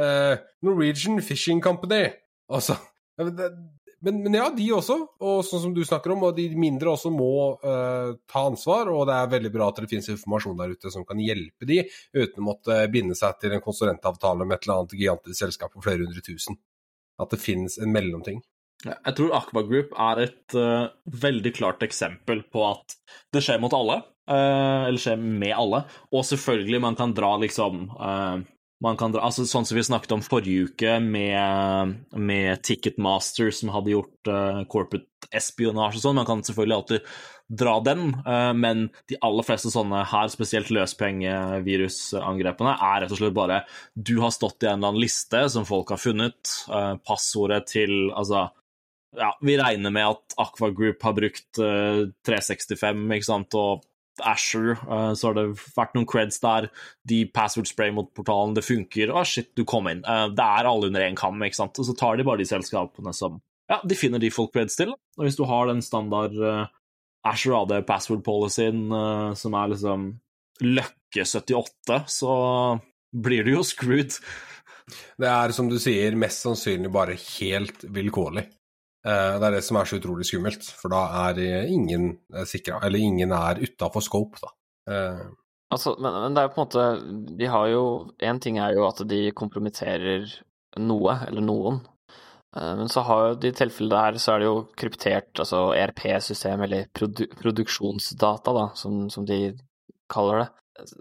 uh, 0.00 0.34
Norwegian 0.64 1.20
Fishing 1.24 1.62
Company. 1.64 2.06
Og 2.52 2.62
så 2.62 2.78
det, 3.16 3.50
men, 4.06 4.22
men 4.22 4.36
ja, 4.38 4.46
de 4.54 4.66
også, 4.72 4.96
og 5.18 5.40
sånn 5.44 5.62
som 5.64 5.74
du 5.74 5.82
snakker 5.86 6.14
om, 6.14 6.24
og 6.28 6.36
de 6.38 6.46
mindre 6.54 6.92
også 6.92 7.10
må 7.10 7.30
uh, 7.58 8.14
ta 8.30 8.44
ansvar. 8.46 8.90
Og 8.94 9.04
det 9.08 9.16
er 9.18 9.32
veldig 9.34 9.52
bra 9.54 9.68
at 9.72 9.82
det 9.82 9.90
finnes 9.90 10.08
informasjon 10.14 10.58
der 10.60 10.76
ute 10.76 10.92
som 10.94 11.04
kan 11.08 11.20
hjelpe 11.22 11.68
de, 11.68 11.82
uten 12.14 12.42
å 12.44 12.48
måtte 12.52 12.78
binde 12.92 13.18
seg 13.18 13.40
til 13.42 13.56
en 13.56 13.64
konsulentavtale 13.64 14.46
med 14.46 14.58
et 14.58 14.68
eller 14.68 14.82
annet 14.84 14.96
gigantisk 14.96 15.40
selskap 15.42 15.74
på 15.74 15.84
flere 15.84 16.06
hundre 16.06 16.22
tusen. 16.24 16.58
At 17.18 17.32
det 17.34 17.42
finnes 17.42 17.80
en 17.82 17.92
mellomting. 17.92 18.42
Jeg 18.86 19.14
tror 19.18 19.32
Aqua 19.34 19.64
Group 19.66 19.94
er 19.98 20.26
et 20.26 20.56
uh, 20.58 20.92
veldig 21.26 21.54
klart 21.56 21.82
eksempel 21.82 22.44
på 22.52 22.66
at 22.68 22.98
det 23.34 23.42
skjer 23.42 23.58
mot 23.62 23.74
alle. 23.74 24.02
uh, 24.30 24.86
eller 24.86 25.00
skjer 25.02 25.18
med 25.18 25.54
alle. 25.56 25.82
Og 26.12 26.26
selvfølgelig, 26.28 26.82
man 26.82 26.98
kan 26.98 27.14
dra 27.16 27.36
liksom 27.42 27.88
eh, 27.94 28.36
man 28.84 28.96
kan 29.00 29.12
dra 29.12 29.22
Altså 29.24 29.46
sånn 29.48 29.64
som 29.66 29.76
vi 29.78 29.84
snakket 29.86 30.12
om 30.16 30.22
forrige 30.24 30.64
uke, 30.68 30.92
med, 31.00 31.94
med 32.12 32.62
Ticketmaster, 32.66 33.50
som 33.54 33.70
hadde 33.72 33.94
gjort 33.94 34.28
uh, 34.28 34.64
corporate 34.70 35.06
espionage 35.34 35.96
og 35.96 36.02
sånn. 36.04 36.18
Man 36.20 36.28
kan 36.28 36.44
selvfølgelig 36.46 36.76
alltid 36.76 37.00
dra 37.62 37.74
den, 37.86 38.02
uh, 38.26 38.52
men 38.56 38.76
de 39.08 39.16
aller 39.24 39.44
fleste 39.46 39.70
sånne 39.72 40.04
her, 40.10 40.28
spesielt 40.32 40.70
løspengevirusangrepene, 40.76 42.72
er 42.76 42.96
rett 43.04 43.12
og 43.16 43.20
slett 43.22 43.36
bare 43.36 43.58
du 43.94 44.16
har 44.20 44.32
stått 44.34 44.62
i 44.62 44.66
en 44.68 44.78
eller 44.78 44.88
annen 44.92 45.06
liste 45.06 45.38
som 45.52 45.64
folk 45.68 45.88
har 45.94 46.00
funnet, 46.02 46.42
uh, 46.68 46.94
passordet 47.06 47.62
til 47.72 47.92
Altså, 48.16 48.40
ja, 49.16 49.30
vi 49.40 49.56
regner 49.56 49.90
med 49.94 50.06
at 50.10 50.34
Aqua 50.42 50.68
Group 50.76 51.00
har 51.06 51.14
brukt 51.16 51.56
365, 51.56 53.06
ikke 53.16 53.24
sant, 53.24 53.54
og 53.56 53.86
Asher, 54.24 54.74
uh, 54.86 55.12
så 55.16 55.28
har 55.30 55.36
det 55.38 55.46
vært 55.76 55.96
noen 55.96 56.08
creds 56.08 56.40
der. 56.42 56.68
De 57.08 57.24
password 57.34 57.68
spray 57.70 57.92
mot 57.94 58.08
portalen, 58.16 58.54
det 58.56 58.64
funker. 58.66 59.12
Å, 59.12 59.24
shit, 59.28 59.52
du 59.58 59.64
kom 59.68 59.90
inn. 59.90 60.04
Uh, 60.06 60.28
det 60.34 60.46
er 60.46 60.70
alle 60.70 60.90
under 60.90 61.04
én 61.04 61.18
kam, 61.18 61.42
ikke 61.44 61.60
sant. 61.60 61.78
Og 61.82 61.88
så 61.88 61.96
tar 61.98 62.18
de 62.18 62.26
bare 62.26 62.42
de 62.42 62.48
selskapene 62.48 63.14
som 63.16 63.40
Ja, 63.70 63.80
de 63.82 63.98
finner 63.98 64.22
de 64.22 64.30
folk 64.30 64.52
creds 64.54 64.78
til. 64.78 64.92
Og 65.18 65.26
hvis 65.26 65.38
du 65.38 65.44
har 65.48 65.66
den 65.70 65.82
standard 65.82 66.36
uh, 66.38 66.66
Asher 67.26 67.56
AD 67.58 67.80
password 67.88 68.22
policyen 68.22 68.84
som 69.34 69.54
er 69.58 69.72
liksom 69.72 70.12
løkke 70.62 71.24
78, 71.26 72.04
så 72.06 72.34
blir 73.10 73.42
du 73.42 73.56
jo 73.56 73.64
screwed. 73.66 74.14
Det 75.18 75.26
er 75.26 75.54
som 75.56 75.66
du 75.66 75.80
sier, 75.82 76.14
mest 76.14 76.44
sannsynlig 76.44 76.92
bare 76.94 77.16
helt 77.18 77.82
vilkårlig. 77.90 78.46
Eh, 79.06 79.38
det 79.38 79.46
er 79.46 79.54
det 79.54 79.62
som 79.62 79.78
er 79.78 79.86
så 79.86 80.00
utrolig 80.00 80.26
skummelt, 80.26 80.66
for 80.80 80.90
da 80.90 81.04
er 81.28 81.40
ingen 81.70 82.16
eh, 82.34 82.46
sikra, 82.48 82.80
eller 82.86 83.02
ingen 83.02 83.34
er 83.36 83.60
utafor 83.62 84.02
scope, 84.02 84.40
da. 84.42 84.50
Eh, 84.90 85.20
altså, 85.74 85.94
men, 86.00 86.16
men, 86.24 86.34
det 86.34 86.42
er 86.42 86.48
jo 86.48 86.54
på 86.54 86.60
en 86.60 86.64
måte 86.64 86.82
De 87.40 87.48
har 87.50 87.68
jo 87.72 87.80
Én 88.22 88.38
ting 88.42 88.60
er 88.62 88.76
jo 88.76 88.84
at 88.86 89.00
de 89.10 89.20
kompromitterer 89.34 90.26
noe, 90.78 91.20
eller 91.28 91.44
noen. 91.44 91.80
Men 92.56 92.88
så 92.88 93.02
har 93.04 93.22
jo 93.22 93.38
de 93.40 93.50
tilfellene 93.52 93.92
der, 93.92 94.18
så 94.20 94.32
er 94.32 94.40
det 94.40 94.46
jo 94.46 94.58
kryptert, 94.80 95.28
altså 95.42 95.58
ERP-system, 95.76 96.62
eller 96.64 96.86
produ 96.96 97.26
produksjonsdata, 97.36 98.54
da, 98.56 98.62
som, 98.80 99.02
som, 99.12 99.26
de 99.28 99.50
kaller 100.12 100.40
det. 100.40 100.46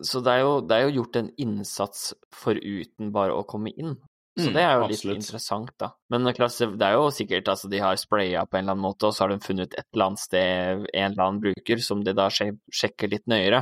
Så 0.08 0.20
det 0.24 0.34
er, 0.34 0.42
jo, 0.44 0.58
det 0.68 0.76
er 0.76 0.84
jo 0.84 0.96
gjort 0.98 1.20
en 1.20 1.30
innsats 1.46 2.10
foruten 2.36 3.14
bare 3.16 3.36
å 3.36 3.46
komme 3.48 3.72
inn. 3.72 3.96
Så 4.36 4.52
det 4.52 4.64
er 4.66 4.74
jo 4.76 4.84
mm, 4.84 4.92
litt 4.92 5.06
interessant, 5.16 5.72
da. 5.80 5.94
Men 6.12 6.28
klasse, 6.36 6.68
det 6.76 6.84
er 6.84 6.98
jo 6.98 7.08
sikkert 7.16 7.48
altså 7.54 7.70
de 7.72 7.80
har 7.80 7.96
spraya 8.00 8.42
på 8.44 8.58
en 8.58 8.66
eller 8.66 8.76
annen 8.76 8.84
måte, 8.84 9.08
og 9.08 9.16
så 9.16 9.24
har 9.24 9.32
de 9.32 9.38
funnet 9.44 9.76
et 9.78 9.86
eller 9.94 10.10
annet 10.10 10.24
sted 10.26 10.82
en 10.84 11.06
eller 11.08 11.24
annen 11.24 11.44
bruker 11.44 11.84
som 11.84 12.02
de 12.04 12.12
da 12.18 12.28
sjekker 12.34 13.14
litt 13.14 13.24
nøyere. 13.32 13.62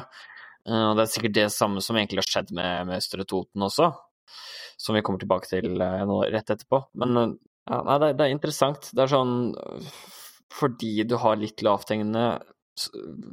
Eh, 0.66 0.86
og 0.90 0.98
det 0.98 1.06
er 1.06 1.12
sikkert 1.12 1.36
det 1.38 1.50
samme 1.54 1.84
som 1.84 2.00
egentlig 2.00 2.24
har 2.24 2.30
skjedd 2.30 2.54
med, 2.58 2.88
med 2.90 3.04
Østre 3.04 3.26
Toten 3.30 3.66
også, 3.68 3.92
som 4.82 4.98
vi 4.98 5.04
kommer 5.06 5.22
tilbake 5.22 5.52
til 5.52 5.78
uh, 5.78 6.02
nå 6.10 6.24
rett 6.34 6.50
etterpå. 6.56 6.80
Men 7.04 7.20
uh, 7.20 7.36
ja, 7.70 7.84
nei, 7.92 8.00
det, 8.02 8.10
det, 8.18 8.26
er 8.26 8.34
interessant. 8.34 8.90
Det 8.92 9.06
er 9.06 9.12
sånn 9.14 9.36
Fordi 10.54 10.96
du 11.08 11.16
har 11.22 11.38
litt 11.40 11.62
lavthengende 11.66 12.26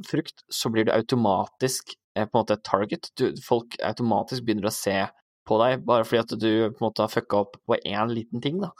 frukt, 0.05 0.45
så 0.53 0.69
blir 0.69 0.85
du 0.85 0.93
automatisk 0.93 1.95
på 2.13 2.21
en 2.21 2.35
måte 2.35 2.59
et 2.59 2.63
target. 2.67 3.09
Du, 3.17 3.31
folk 3.41 3.73
automatisk 3.81 4.45
begynner 4.45 4.69
å 4.69 4.75
se 4.75 4.99
på 5.47 5.57
deg 5.61 5.85
bare 5.87 6.05
fordi 6.07 6.21
at 6.23 6.35
du 6.39 6.51
på 6.71 6.81
en 6.81 6.87
måte 6.87 7.05
har 7.05 7.11
fucka 7.11 7.43
opp 7.45 7.57
på 7.67 7.79
én 7.81 8.13
liten 8.13 8.43
ting, 8.43 8.61
da. 8.63 8.71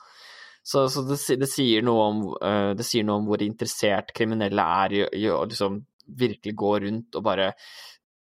Så, 0.64 0.86
så 0.94 1.02
det, 1.08 1.18
det, 1.42 1.50
sier 1.50 1.88
om, 1.90 2.26
uh, 2.38 2.72
det, 2.78 2.86
sier 2.86 3.06
noe 3.06 3.22
om, 3.22 3.30
hvor 3.30 3.42
interessert 3.42 4.14
kriminelle 4.18 4.66
er 4.84 4.94
i, 4.94 5.06
i 5.24 5.30
å 5.34 5.42
liksom 5.50 5.80
virkelig 6.22 6.54
gå 6.58 6.74
rundt 6.84 7.18
og 7.18 7.26
bare 7.26 7.54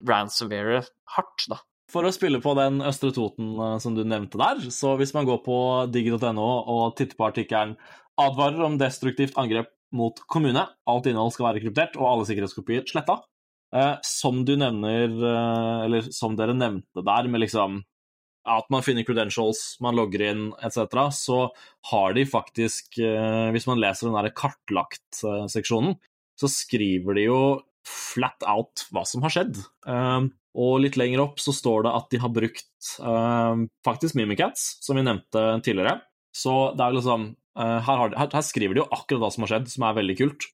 ransomware 0.07 0.83
hardt, 1.15 1.49
da. 1.51 1.59
For 1.89 2.05
å 2.05 2.13
spille 2.13 2.37
på 2.41 2.53
den 2.57 2.83
Østre 2.85 3.11
Toten 3.15 3.55
uh, 3.59 3.75
som 3.83 3.97
du 3.97 4.05
nevnte 4.07 4.39
der, 4.39 4.61
så 4.71 4.93
hvis 4.99 5.13
man 5.17 5.27
går 5.27 5.41
på 5.43 5.57
digg.no 5.91 6.47
og 6.47 6.95
titter 6.99 7.17
på 7.19 7.27
artikkelen 7.31 7.75
'Advarer 8.19 8.65
om 8.65 8.75
destruktivt 8.79 9.37
angrep 9.39 9.69
mot 9.95 10.17
kommune', 10.31 10.65
alt 10.91 11.05
innhold 11.07 11.31
skal 11.31 11.49
være 11.49 11.61
kryptert 11.63 11.93
og 11.95 12.07
alle 12.07 12.25
sikkerhetskopier 12.27 12.83
sletta. 12.87 13.21
Uh, 13.75 13.95
som 14.03 14.41
du 14.47 14.55
nevner, 14.59 15.11
eller 15.85 16.07
som 16.15 16.35
dere 16.35 16.55
nevnte 16.57 17.03
der, 17.05 17.29
med 17.31 17.43
liksom 17.45 17.81
at 18.47 18.69
man 18.71 18.83
finner 18.85 19.05
credentials, 19.07 19.77
man 19.83 19.97
logger 19.97 20.23
inn 20.29 20.43
etc., 20.63 21.09
så 21.15 21.39
har 21.91 22.13
de 22.15 22.25
faktisk, 22.29 22.99
eh, 23.03 23.49
hvis 23.53 23.67
man 23.69 23.81
leser 23.81 24.07
den 24.07 24.17
der 24.17 24.35
kartlagt-seksjonen, 24.35 25.97
så 26.39 26.49
skriver 26.51 27.17
de 27.17 27.25
jo 27.27 27.39
flat 27.87 28.45
out 28.47 28.85
hva 28.93 29.03
som 29.07 29.25
har 29.25 29.33
skjedd. 29.33 29.59
Um, 29.83 30.31
og 30.59 30.79
litt 30.83 30.97
lenger 30.99 31.23
opp 31.23 31.41
så 31.41 31.53
står 31.55 31.85
det 31.85 31.95
at 31.97 32.07
de 32.13 32.21
har 32.21 32.31
brukt 32.33 32.93
um, 33.01 33.67
faktisk 33.85 34.15
Mimikats, 34.17 34.77
som 34.83 34.97
vi 34.97 35.03
nevnte 35.05 35.43
tidligere. 35.65 35.99
Så 36.35 36.71
det 36.77 36.85
er 36.85 36.95
liksom 36.95 37.33
her, 37.59 37.81
har, 37.83 38.13
her, 38.15 38.43
skriver 38.45 38.77
de 38.77 38.79
jo 38.83 38.91
akkurat 38.93 39.19
hva 39.19 39.29
som 39.33 39.43
har 39.43 39.51
skjedd, 39.51 39.65
som 39.73 39.83
er 39.83 39.97
veldig 39.97 40.15
kult. 40.21 40.45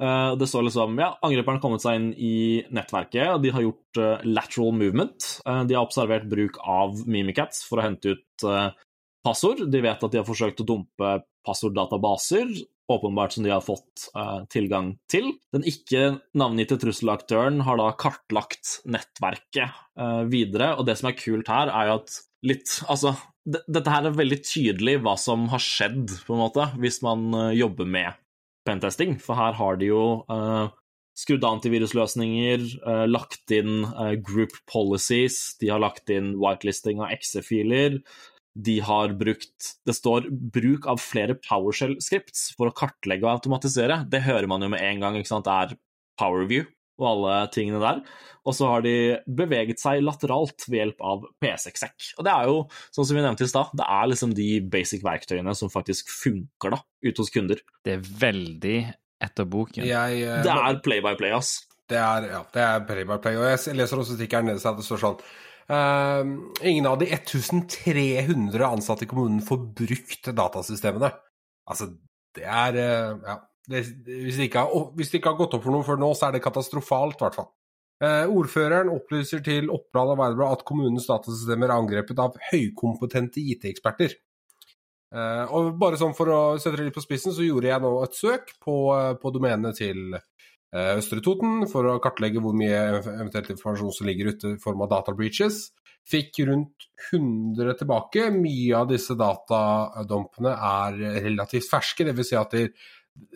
Uh, 0.00 0.34
det 0.38 0.48
står 0.50 0.66
liksom 0.66 0.96
ja, 0.98 1.12
angriperen 1.22 1.58
har 1.58 1.62
kommet 1.62 1.84
seg 1.84 1.98
inn 1.98 2.08
i 2.16 2.34
nettverket, 2.74 3.36
og 3.36 3.44
de 3.44 3.52
har 3.54 3.64
gjort 3.66 4.00
uh, 4.00 4.24
lateral 4.26 4.74
movement. 4.74 5.28
Uh, 5.46 5.62
de 5.68 5.76
har 5.76 5.86
observert 5.86 6.26
bruk 6.30 6.58
av 6.64 7.04
Mimikats 7.06 7.62
for 7.68 7.78
å 7.78 7.86
hente 7.86 8.16
ut 8.16 8.46
passord. 9.22 9.62
De 9.70 9.82
vet 9.84 10.02
at 10.02 10.14
de 10.14 10.18
har 10.18 10.26
forsøkt 10.26 10.64
å 10.64 10.66
dumpe 10.66 11.12
passorddatabaser, 11.46 12.50
åpenbart 12.90 13.36
som 13.36 13.44
de 13.46 13.52
har 13.52 13.62
fått 13.64 14.08
tilgang 14.52 14.90
til. 15.10 15.28
Den 15.54 15.62
ikke 15.66 16.18
navngitte 16.36 16.76
trusselaktøren 16.82 17.62
har 17.64 17.78
da 17.78 17.86
kartlagt 17.98 18.80
nettverket 18.90 20.26
videre, 20.30 20.72
og 20.74 20.88
det 20.88 20.98
som 20.98 21.08
er 21.08 21.16
kult 21.16 21.50
her, 21.50 21.70
er 21.70 21.88
jo 21.88 22.00
at 22.00 22.18
litt 22.50 22.74
Altså, 22.90 23.14
dette 23.46 23.94
her 23.94 24.10
er 24.10 24.18
veldig 24.18 24.40
tydelig 24.42 24.98
hva 25.06 25.14
som 25.20 25.46
har 25.54 25.62
skjedd, 25.62 26.10
på 26.26 26.34
en 26.34 26.42
måte, 26.42 26.66
hvis 26.82 27.00
man 27.06 27.30
jobber 27.54 27.88
med 27.88 28.21
pentesting, 28.68 29.18
for 29.22 29.38
her 29.38 29.56
har 29.58 29.78
de 29.80 29.90
jo 29.90 30.02
uh, 30.32 30.68
skrudd 31.18 31.44
antivirusløsninger, 31.46 32.66
uh, 32.86 33.06
lagt 33.10 33.54
inn 33.54 33.86
uh, 33.88 34.14
group 34.18 34.56
policies, 34.70 35.56
de 35.60 35.72
har 35.72 35.82
lagt 35.82 36.12
inn 36.12 36.34
whitelisting 36.40 37.02
av 37.02 37.14
exe-filer. 37.14 38.00
De 38.52 38.74
har 38.84 39.14
brukt 39.16 39.70
Det 39.88 39.94
står 39.96 40.26
bruk 40.28 40.84
av 40.90 41.00
flere 41.00 41.38
PowerShell-scripts 41.40 42.50
for 42.58 42.68
å 42.68 42.76
kartlegge 42.76 43.24
og 43.24 43.38
automatisere. 43.38 44.02
Det 44.12 44.26
hører 44.26 44.50
man 44.50 44.64
jo 44.64 44.68
med 44.74 44.84
en 44.84 45.00
gang, 45.00 45.16
ikke 45.16 45.32
sant. 45.32 45.48
Det 45.48 45.54
er 45.56 45.78
PowerView 46.20 46.66
og 47.00 47.08
alle 47.08 47.36
tingene 47.54 47.80
der. 47.82 48.00
Og 48.42 48.56
så 48.56 48.68
har 48.68 48.82
de 48.84 48.94
beveget 49.26 49.80
seg 49.80 50.02
lateralt 50.02 50.66
ved 50.66 50.80
hjelp 50.80 51.04
av 51.06 51.26
P6-sekk. 51.42 52.08
Og 52.18 52.26
det 52.26 52.32
er 52.32 52.50
jo, 52.50 52.56
sånn 52.94 53.06
som 53.08 53.18
vi 53.18 53.22
nevnte 53.24 53.46
i 53.46 53.52
stad, 53.52 53.70
det 53.78 53.86
er 53.86 54.08
liksom 54.10 54.34
de 54.36 54.48
basic 54.72 55.04
verktøyene 55.06 55.54
som 55.58 55.70
faktisk 55.72 56.10
funker 56.10 56.74
da, 56.74 56.80
ute 57.06 57.22
hos 57.22 57.30
kunder. 57.34 57.62
Det 57.86 57.96
er 57.96 58.02
veldig 58.24 58.78
etter 59.22 59.46
boken. 59.46 59.86
Jeg, 59.86 60.24
uh, 60.26 60.40
det 60.42 60.56
er 60.56 60.82
play 60.82 61.04
by 61.04 61.14
play, 61.18 61.30
ass. 61.36 61.60
Det 61.90 61.98
er, 62.00 62.28
ja, 62.32 62.42
det 62.54 62.66
er 62.66 62.84
play 62.88 63.06
by 63.06 63.20
play. 63.22 63.38
Og 63.38 63.46
jeg 63.46 63.78
leser 63.78 64.02
også 64.02 64.18
stikkeren 64.18 64.50
nede 64.50 64.62
at 64.62 64.78
det 64.78 64.86
står 64.86 65.02
sånn 65.02 65.18
uh, 65.70 66.22
Ingen 66.66 66.88
av 66.90 66.98
de 67.02 67.10
1300 67.12 68.66
ansatte 68.66 69.06
i 69.06 69.10
kommunen 69.10 69.42
får 69.46 69.62
brukt 69.82 70.32
datasystemene. 70.34 71.12
Altså, 71.70 71.92
det 72.34 72.46
er 72.48 72.82
uh, 72.82 73.24
Ja. 73.30 73.38
Det, 73.70 73.84
hvis, 74.06 74.38
det 74.40 74.48
har, 74.56 74.72
hvis, 74.96 75.12
det 75.12 75.20
ikke 75.20 75.32
har, 75.32 75.38
gått 75.38 75.54
opp 75.58 75.66
for 75.66 75.74
noe 75.74 75.86
før 75.86 76.00
nå, 76.02 76.10
så 76.18 76.28
er 76.28 76.36
det 76.36 76.42
katastrofalt, 76.44 77.20
i 77.20 77.24
hvert 77.24 77.38
fall. 77.38 77.50
Eh, 78.02 78.26
ordføreren 78.26 78.90
opplyser 78.90 79.44
til 79.46 79.70
Oppland 79.70 80.16
Arbeiderblad 80.16 80.58
at 80.58 80.64
kommunens 80.66 81.06
datasystemer 81.06 81.70
er 81.70 81.76
angrepet 81.76 82.18
av 82.22 82.34
høykompetente 82.50 83.42
IT-eksperter. 83.52 84.16
Eh, 85.12 85.44
og 85.52 85.74
bare 85.80 85.98
sånn 86.00 86.14
for 86.16 86.30
å 86.32 86.40
sette 86.60 86.78
det 86.78 86.88
litt 86.88 86.96
på 86.96 87.04
spissen, 87.04 87.34
så 87.36 87.44
gjorde 87.44 87.68
jeg 87.68 87.84
nå 87.84 87.92
et 88.00 88.16
søk 88.16 88.54
på, 88.64 88.76
eh, 88.96 89.12
på 89.20 89.32
domenet 89.34 89.76
til 89.76 90.16
eh, 90.16 90.94
Østre 90.96 91.20
Toten 91.24 91.66
for 91.68 91.90
å 91.90 91.98
kartlegge 92.02 92.40
hvor 92.40 92.56
mye 92.56 92.80
eventuelt 93.02 93.52
informasjon 93.52 93.92
som 93.92 94.08
ligger 94.08 94.32
ute 94.32 94.54
i 94.54 94.60
form 94.62 94.82
av 94.86 94.90
data 94.94 95.12
breaches. 95.16 95.66
Fikk 96.08 96.40
rundt 96.48 96.88
100 97.12 97.76
tilbake. 97.78 98.24
Mye 98.34 98.80
av 98.80 98.88
disse 98.90 99.14
datadumpene 99.14 100.56
er 100.56 100.96
relativt 101.28 101.68
ferske, 101.70 102.08
dvs. 102.08 102.32
Si 102.32 102.40
at 102.40 102.56
de 102.56 102.64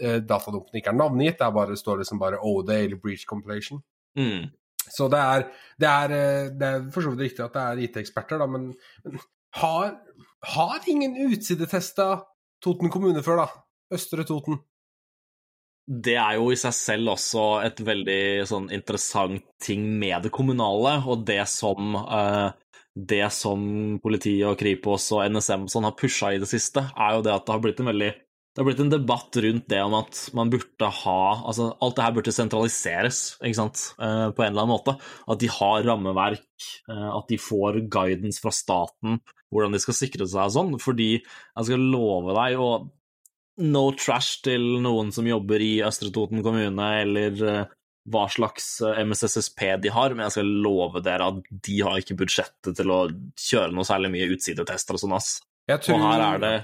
Eh, 0.01 0.21
ikke 0.21 0.93
er 0.93 0.97
navngitt, 0.97 1.39
det 1.39 1.47
er 1.47 1.55
bare, 1.55 1.77
står 1.77 2.01
liksom 2.03 2.21
bare 2.21 2.41
OD 2.41 2.71
eller 2.75 3.01
Breach 3.01 3.27
Compilation. 3.29 3.83
Mm. 4.19 4.49
Så 4.87 5.09
det 5.13 5.19
er, 5.19 5.49
det 5.81 5.89
er, 5.91 6.15
eh, 6.17 6.53
det 6.53 6.69
er 6.69 6.87
for 6.95 7.05
så 7.05 7.13
vidt 7.13 7.27
riktig 7.27 7.45
at 7.45 7.57
det 7.57 7.65
er 7.65 7.83
IT-eksperter, 7.87 8.41
da, 8.41 8.47
men, 8.51 8.71
men 9.05 9.21
har, 9.61 9.99
har 10.55 10.89
ingen 10.89 11.19
utsidetesta 11.29 12.25
Toten 12.65 12.89
kommune 12.91 13.21
før, 13.23 13.45
da? 13.45 13.49
Østre 13.93 14.25
Toten? 14.27 14.63
Det 15.87 16.17
er 16.19 16.39
jo 16.39 16.49
i 16.51 16.59
seg 16.59 16.73
selv 16.75 17.13
også 17.13 17.43
et 17.63 17.79
veldig 17.85 18.47
sånn 18.49 18.71
interessant 18.75 19.45
ting 19.63 19.85
med 20.01 20.25
det 20.25 20.33
kommunale, 20.35 20.97
og 21.07 21.27
det 21.29 21.45
som 21.53 21.95
uh, 22.01 22.49
det 22.97 23.29
som 23.37 23.61
politiet 24.01 24.49
og 24.49 24.57
Kripos 24.59 25.11
og 25.13 25.29
NSM 25.29 25.67
sånn 25.69 25.85
har 25.85 25.95
pusha 26.01 26.33
i 26.33 26.41
det 26.41 26.49
siste, 26.49 26.89
er 26.97 27.19
jo 27.19 27.27
det 27.27 27.35
at 27.35 27.45
det 27.45 27.55
har 27.55 27.63
blitt 27.63 27.83
en 27.85 27.91
veldig 27.93 28.11
det 28.57 28.63
har 28.63 28.71
blitt 28.71 28.79
en 28.81 28.89
debatt 28.89 29.37
rundt 29.37 29.67
det 29.69 29.79
om 29.85 29.95
at 29.99 30.19
man 30.33 30.49
burde 30.49 30.89
ha 31.03 31.23
Altså, 31.45 31.67
alt 31.85 31.99
det 31.99 32.05
her 32.07 32.13
burde 32.17 32.33
sentraliseres, 32.33 33.19
ikke 33.45 33.59
sant, 33.59 33.83
eh, 34.01 34.31
på 34.33 34.45
en 34.45 34.55
eller 34.55 34.63
annen 34.63 34.73
måte. 34.73 34.95
At 35.29 35.43
de 35.43 35.51
har 35.53 35.85
rammeverk, 35.85 36.69
eh, 36.89 37.11
at 37.13 37.29
de 37.29 37.37
får 37.37 37.83
guidance 37.93 38.41
fra 38.41 38.55
staten, 38.57 39.19
hvordan 39.53 39.77
de 39.77 39.81
skal 39.83 39.99
sikre 39.99 40.25
seg 40.25 40.47
og 40.47 40.55
sånn. 40.55 40.71
Fordi 40.81 41.11
jeg 41.21 41.69
skal 41.69 41.85
love 41.93 42.33
deg 42.39 42.57
å 42.57 42.71
No 43.57 43.87
trash 43.97 44.43
til 44.45 44.83
noen 44.85 45.09
som 45.17 45.25
jobber 45.25 45.63
i 45.65 45.79
Østre 45.81 46.11
Toten 46.13 46.43
kommune, 46.45 46.87
eller 47.01 47.39
eh, 47.41 47.75
hva 48.13 48.25
slags 48.29 48.67
MSSSP 48.85 49.63
de 49.81 49.93
har, 49.93 50.13
men 50.13 50.27
jeg 50.27 50.35
skal 50.35 50.51
love 50.65 51.01
dere 51.05 51.29
at 51.29 51.53
de 51.65 51.77
har 51.81 51.97
ikke 52.01 52.19
budsjettet 52.21 52.77
til 52.77 52.93
å 52.93 52.99
kjøre 53.33 53.73
noe 53.73 53.89
særlig 53.89 54.13
mye 54.13 54.29
utsidetester 54.37 54.97
og 54.97 55.05
sånn, 55.05 55.17
ass. 55.17 55.31
Tror, 55.67 55.97
Og 55.97 56.05
her 56.05 56.27
er 56.27 56.45
det 56.45 56.55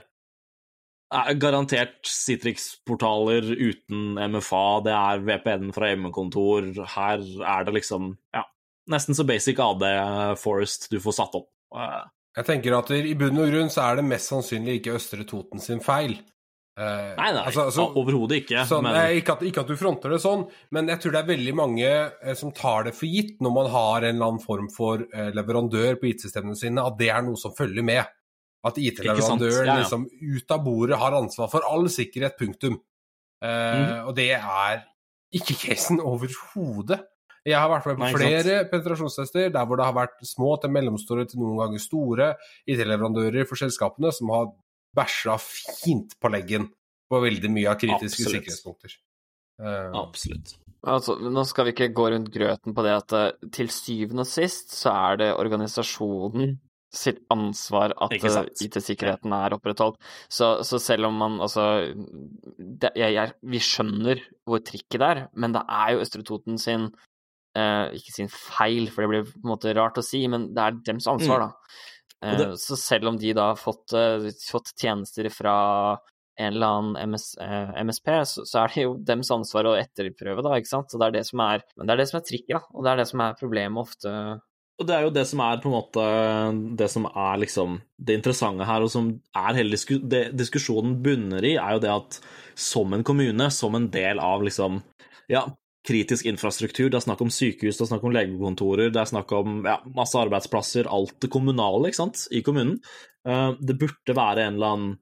garantert 1.40 2.08
Citrix-portaler 2.08 3.46
uten 3.52 4.16
MFA, 4.32 4.64
det 4.86 4.94
er 4.96 5.22
VPN 5.26 5.70
fra 5.76 5.92
hjemmekontor. 5.92 6.72
Her 6.94 7.22
er 7.54 7.68
det 7.68 7.76
liksom 7.76 8.14
ja, 8.34 8.44
nesten 8.92 9.16
så 9.18 9.26
basic 9.28 9.60
AD 9.62 9.86
Forest 10.40 10.90
du 10.92 10.98
får 11.02 11.18
satt 11.20 11.38
opp. 11.38 11.50
Eh, 11.76 12.02
jeg 12.38 12.48
tenker 12.48 12.78
at 12.78 12.92
i 12.96 13.14
bunn 13.18 13.40
og 13.40 13.50
grunn 13.52 13.72
så 13.72 13.86
er 13.90 14.00
det 14.00 14.08
mest 14.08 14.32
sannsynlig 14.32 14.80
ikke 14.80 14.96
Østre 14.96 15.26
Toten 15.28 15.60
sin 15.60 15.82
feil. 15.84 16.16
Uh, 16.72 17.12
Nei, 17.18 17.32
nei, 17.36 17.42
altså- 17.44 17.66
altså- 17.66 17.92
overhodet 18.00 18.38
ikke. 18.46 18.62
Sånn, 18.64 18.84
men 18.84 19.18
ikke, 19.18 19.34
at, 19.34 19.42
ikke 19.44 19.60
at 19.60 19.68
du 19.68 19.76
fronter 19.76 20.08
det 20.08 20.22
sånn, 20.22 20.46
men 20.70 20.88
jeg 20.88 21.02
tror 21.02 21.12
det 21.12 21.20
er 21.20 21.36
veldig 21.36 21.54
mange 21.54 21.84
eh, 22.22 22.32
som 22.34 22.50
tar 22.50 22.84
det 22.84 22.94
for 22.96 23.04
gitt 23.12 23.42
når 23.44 23.52
man 23.52 23.68
har 23.70 23.96
en 23.98 24.14
eller 24.16 24.26
annen 24.30 24.40
form 24.40 24.70
for 24.72 25.04
eh, 25.12 25.28
leverandør 25.36 26.00
på 26.00 26.08
IT-systemene 26.08 26.56
sine, 26.56 26.80
at 26.80 26.96
det 26.96 27.10
er 27.12 27.20
noe 27.20 27.36
som 27.36 27.52
følger 27.52 27.84
med. 27.84 28.08
At 28.62 28.78
IT-leverandøren? 28.78 29.66
Ja, 29.66 29.74
ja. 29.74 29.78
liksom 29.82 30.06
ut 30.06 30.54
av 30.54 30.62
bordet 30.62 30.98
har 31.00 31.16
ansvar 31.18 31.50
for 31.50 31.66
all 31.66 31.88
sikkerhet, 31.90 32.36
punktum. 32.38 32.78
Uh, 33.42 33.48
mm. 33.48 33.94
Og 34.06 34.12
det 34.18 34.28
er 34.36 34.84
ikke 35.34 35.56
casen 35.64 35.98
overhodet. 35.98 37.00
Jeg 37.42 37.58
har 37.58 37.70
vært 37.72 37.88
med 37.90 37.96
på 37.98 38.04
Nei, 38.04 38.12
flere 38.14 38.58
penetrasjonstester 38.70 39.48
der 39.50 39.64
hvor 39.66 39.80
det 39.80 39.86
har 39.88 39.96
vært 39.96 40.20
små 40.26 40.54
til 40.62 40.70
mellomstore 40.70 41.24
til 41.26 41.42
noen 41.42 41.58
ganger 41.64 41.82
store 41.82 42.28
IT-leverandører 42.70 43.48
for 43.50 43.58
selskapene 43.58 44.12
som 44.14 44.30
har 44.30 44.52
bæsja 44.94 45.34
fint 45.42 46.14
på 46.22 46.30
leggen 46.30 46.68
på 47.10 47.20
veldig 47.24 47.50
mye 47.50 47.72
av 47.72 47.80
kritiske 47.80 48.22
Absolutt. 48.22 48.36
sikkerhetspunkter. 48.36 48.94
Uh, 49.58 49.90
Absolutt. 50.04 50.54
Altså, 50.82 51.16
nå 51.18 51.44
skal 51.46 51.68
vi 51.68 51.74
ikke 51.74 51.92
gå 51.94 52.08
rundt 52.10 52.30
grøten 52.34 52.74
på 52.74 52.82
det 52.82 52.94
at 52.96 53.12
eh, 53.14 53.50
til 53.54 53.68
syvende 53.70 54.24
og 54.24 54.30
sist 54.30 54.72
så 54.74 54.90
er 54.90 55.20
det 55.20 55.28
organisasjonen 55.38 56.56
sitt 56.92 57.22
ansvar 57.32 57.94
at 57.96 58.12
eh, 58.28 58.34
IT-sikkerheten 58.68 59.32
er 59.32 59.54
opprettholdt. 59.56 59.96
Så, 60.28 60.50
så 60.68 60.78
selv 60.82 61.08
om 61.08 61.14
man 61.22 61.38
altså 61.40 61.64
det, 62.58 62.90
jeg, 63.00 63.14
jeg, 63.16 63.32
Vi 63.54 63.60
skjønner 63.64 64.20
hvor 64.48 64.60
trikket 64.66 65.00
er, 65.06 65.22
men 65.34 65.54
det 65.56 65.62
er 65.68 65.94
jo 65.94 66.02
Østre 66.04 66.22
Toten 66.28 66.58
sin 66.60 66.90
eh, 67.56 67.86
Ikke 67.96 68.12
sin 68.14 68.28
feil, 68.32 68.90
for 68.92 69.02
det 69.06 69.10
blir 69.12 69.24
på 69.30 69.40
en 69.42 69.50
måte 69.54 69.74
rart 69.76 69.98
å 70.00 70.04
si, 70.04 70.20
men 70.28 70.50
det 70.54 70.62
er 70.66 70.78
deres 70.92 71.08
ansvar, 71.08 71.46
da. 71.46 71.50
Eh, 72.22 72.36
det- 72.38 72.60
så 72.60 72.76
selv 72.78 73.08
om 73.08 73.16
de 73.18 73.32
da 73.34 73.48
har 73.54 73.56
fått, 73.60 73.92
eh, 73.96 74.28
fått 74.50 74.74
tjenester 74.78 75.28
fra 75.32 75.98
en 76.38 76.54
eller 76.54 76.66
annen 76.66 76.96
MS, 77.10 77.36
eh, 77.40 77.72
MSP, 77.84 78.08
så, 78.24 78.44
så 78.48 78.62
er 78.64 78.68
det 78.72 78.84
jo 78.86 78.94
deres 79.04 79.30
ansvar 79.34 79.64
å 79.68 79.74
etterprøve, 79.76 80.42
da, 80.42 80.54
ikke 80.56 80.70
sant. 80.70 80.88
Så 80.90 80.98
det 80.98 81.08
er 81.08 81.16
det 81.18 81.26
som 81.28 81.40
er, 81.44 81.60
men 81.76 81.86
det 81.86 81.92
er 81.92 81.96
det 82.00 82.08
som 82.08 82.20
er 82.20 82.24
trikket, 82.24 82.54
da. 82.56 82.62
Og 82.72 82.84
det 82.84 82.92
er 82.92 82.96
det 83.02 83.08
som 83.10 83.20
er 83.20 83.34
problemet 83.40 83.82
ofte. 83.84 84.14
Og 84.80 84.88
det 84.88 84.94
er 84.96 85.06
jo 85.06 85.14
det 85.14 85.24
som 85.28 85.42
er 85.44 85.60
på 85.60 85.68
en 85.68 85.74
måte 85.76 86.04
Det 86.80 86.88
som 86.90 87.04
er 87.06 87.40
liksom 87.42 87.80
det 88.02 88.16
interessante 88.18 88.66
her, 88.66 88.82
og 88.82 88.90
som 88.90 89.10
er 89.36 89.58
hele 89.58 89.76
disku, 89.76 89.98
det 90.00 90.32
diskusjonen 90.34 90.96
bunner 91.04 91.44
i, 91.46 91.52
er 91.54 91.76
jo 91.76 91.82
det 91.84 91.92
at 91.92 92.16
som 92.58 92.90
en 92.96 93.04
kommune, 93.06 93.46
som 93.54 93.76
en 93.78 93.86
del 93.94 94.18
av 94.18 94.42
liksom 94.42 94.80
ja, 95.30 95.44
kritisk 95.86 96.26
infrastruktur, 96.26 96.88
det 96.90 96.98
er 96.98 97.04
snakk 97.04 97.22
om 97.22 97.30
sykehus, 97.30 97.78
det 97.78 97.86
er 97.86 97.92
snakk 97.92 98.04
om 98.06 98.14
legekontorer, 98.14 98.90
det 98.90 99.00
er 99.02 99.12
snakk 99.12 99.32
om 99.38 99.62
ja, 99.66 99.78
masse 99.94 100.18
arbeidsplasser, 100.18 100.90
alt 100.90 101.14
det 101.22 101.30
kommunale 101.32 101.90
ikke 101.90 102.00
sant, 102.00 102.26
i 102.34 102.42
kommunen. 102.42 102.80
Eh, 103.26 103.54
det 103.62 103.78
burde 103.80 104.18
være 104.18 104.48
en 104.48 104.58
eller 104.58 104.76
annen 104.76 104.92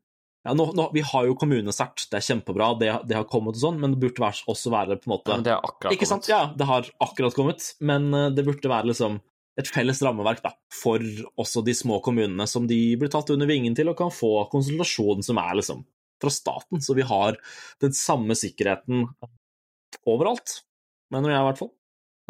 ja, 0.41 0.55
nå, 0.57 0.71
nå, 0.73 0.87
Vi 0.97 1.03
har 1.05 1.27
jo 1.29 1.35
kommunesert, 1.37 2.07
det 2.09 2.17
er 2.17 2.25
kjempebra, 2.25 2.71
det, 2.81 2.93
det 3.09 3.17
har 3.19 3.27
kommet 3.29 3.59
og 3.59 3.65
sånn, 3.65 3.81
men 3.81 3.93
det 3.93 4.01
burde 4.07 4.31
også 4.49 4.73
være 4.73 4.97
på 5.01 5.09
en 5.09 5.13
måte 5.13 5.35
Ja, 5.35 5.43
det 5.45 5.53
har 5.53 5.67
akkurat 5.69 5.97
ikke 5.97 6.09
sant? 6.09 6.25
kommet. 6.25 6.33
Ja, 6.33 6.55
det 6.57 6.69
har 6.71 6.89
akkurat 7.09 7.37
kommet, 7.37 7.67
men 7.85 8.09
eh, 8.17 8.31
det 8.37 8.47
burde 8.49 8.73
være 8.73 8.93
liksom 8.93 9.21
et 9.61 9.71
felles 9.71 10.03
rammeverk 10.05 10.43
da, 10.45 10.55
for 10.75 11.05
også 11.41 11.65
de 11.67 11.75
små 11.77 12.01
kommunene 12.05 12.47
som 12.51 12.67
de 12.71 12.79
blir 13.01 13.13
tatt 13.13 13.33
under 13.35 13.49
vingen 13.51 13.77
til 13.77 13.93
og 13.93 13.99
kan 13.99 14.13
få 14.15 14.47
konsultasjon 14.53 15.25
som 15.27 15.41
er 15.43 15.59
liksom 15.61 15.85
fra 16.21 16.33
staten, 16.33 16.83
så 16.85 16.95
vi 16.97 17.05
har 17.07 17.39
den 17.81 17.95
samme 17.97 18.37
sikkerheten 18.37 19.07
overalt, 20.09 20.61
mener 21.13 21.33
jeg 21.33 21.41
i 21.41 21.47
hvert 21.49 21.63
fall. 21.63 21.71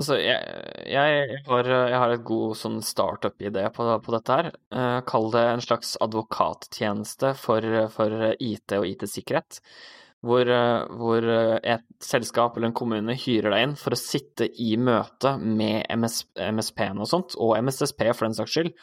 Altså, 0.01 0.17
jeg, 0.17 0.41
jeg, 0.89 1.41
har, 1.45 1.67
jeg 1.69 1.99
har 2.01 2.13
et 2.15 2.23
god 2.25 2.55
sånn 2.57 2.79
startup-idé 2.87 3.67
på, 3.75 3.85
på 4.01 4.15
dette 4.15 4.37
her. 4.39 4.47
Eh, 4.73 5.01
kall 5.05 5.29
det 5.35 5.43
en 5.45 5.65
slags 5.65 5.91
advokattjeneste 6.01 7.35
for, 7.37 7.67
for 7.93 8.31
IT 8.41 8.79
og 8.79 8.87
IT-sikkerhet. 8.89 9.59
Hvor, 10.27 10.45
eh, 10.45 10.83
hvor 11.01 11.25
et 11.25 11.87
selskap 12.05 12.57
eller 12.57 12.69
en 12.69 12.77
kommune 12.77 13.15
hyrer 13.17 13.55
deg 13.55 13.63
inn 13.65 13.77
for 13.81 13.97
å 13.97 14.01
sitte 14.01 14.51
i 14.61 14.75
møte 14.77 15.37
med 15.41 15.87
MS, 15.97 16.19
MSP-en 16.37 17.01
og 17.01 17.09
sånt, 17.09 17.39
og 17.41 17.57
MSSP 17.57 18.05
for 18.11 18.27
den 18.27 18.37
saks 18.37 18.53
skyld, 18.53 18.75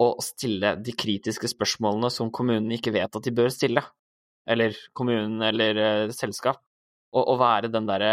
og 0.00 0.22
stille 0.24 0.74
de 0.80 0.94
kritiske 0.96 1.50
spørsmålene 1.52 2.10
som 2.12 2.32
kommunen 2.34 2.72
ikke 2.74 2.94
vet 2.96 3.16
at 3.16 3.26
de 3.26 3.34
bør 3.36 3.52
stille. 3.54 3.84
Eller 4.50 4.74
kommunen 4.96 5.42
eller 5.44 5.78
eh, 5.78 6.12
selskap. 6.16 6.62
Og, 7.10 7.24
og 7.26 7.40
være 7.40 7.72
den 7.74 7.88
derre 7.88 8.12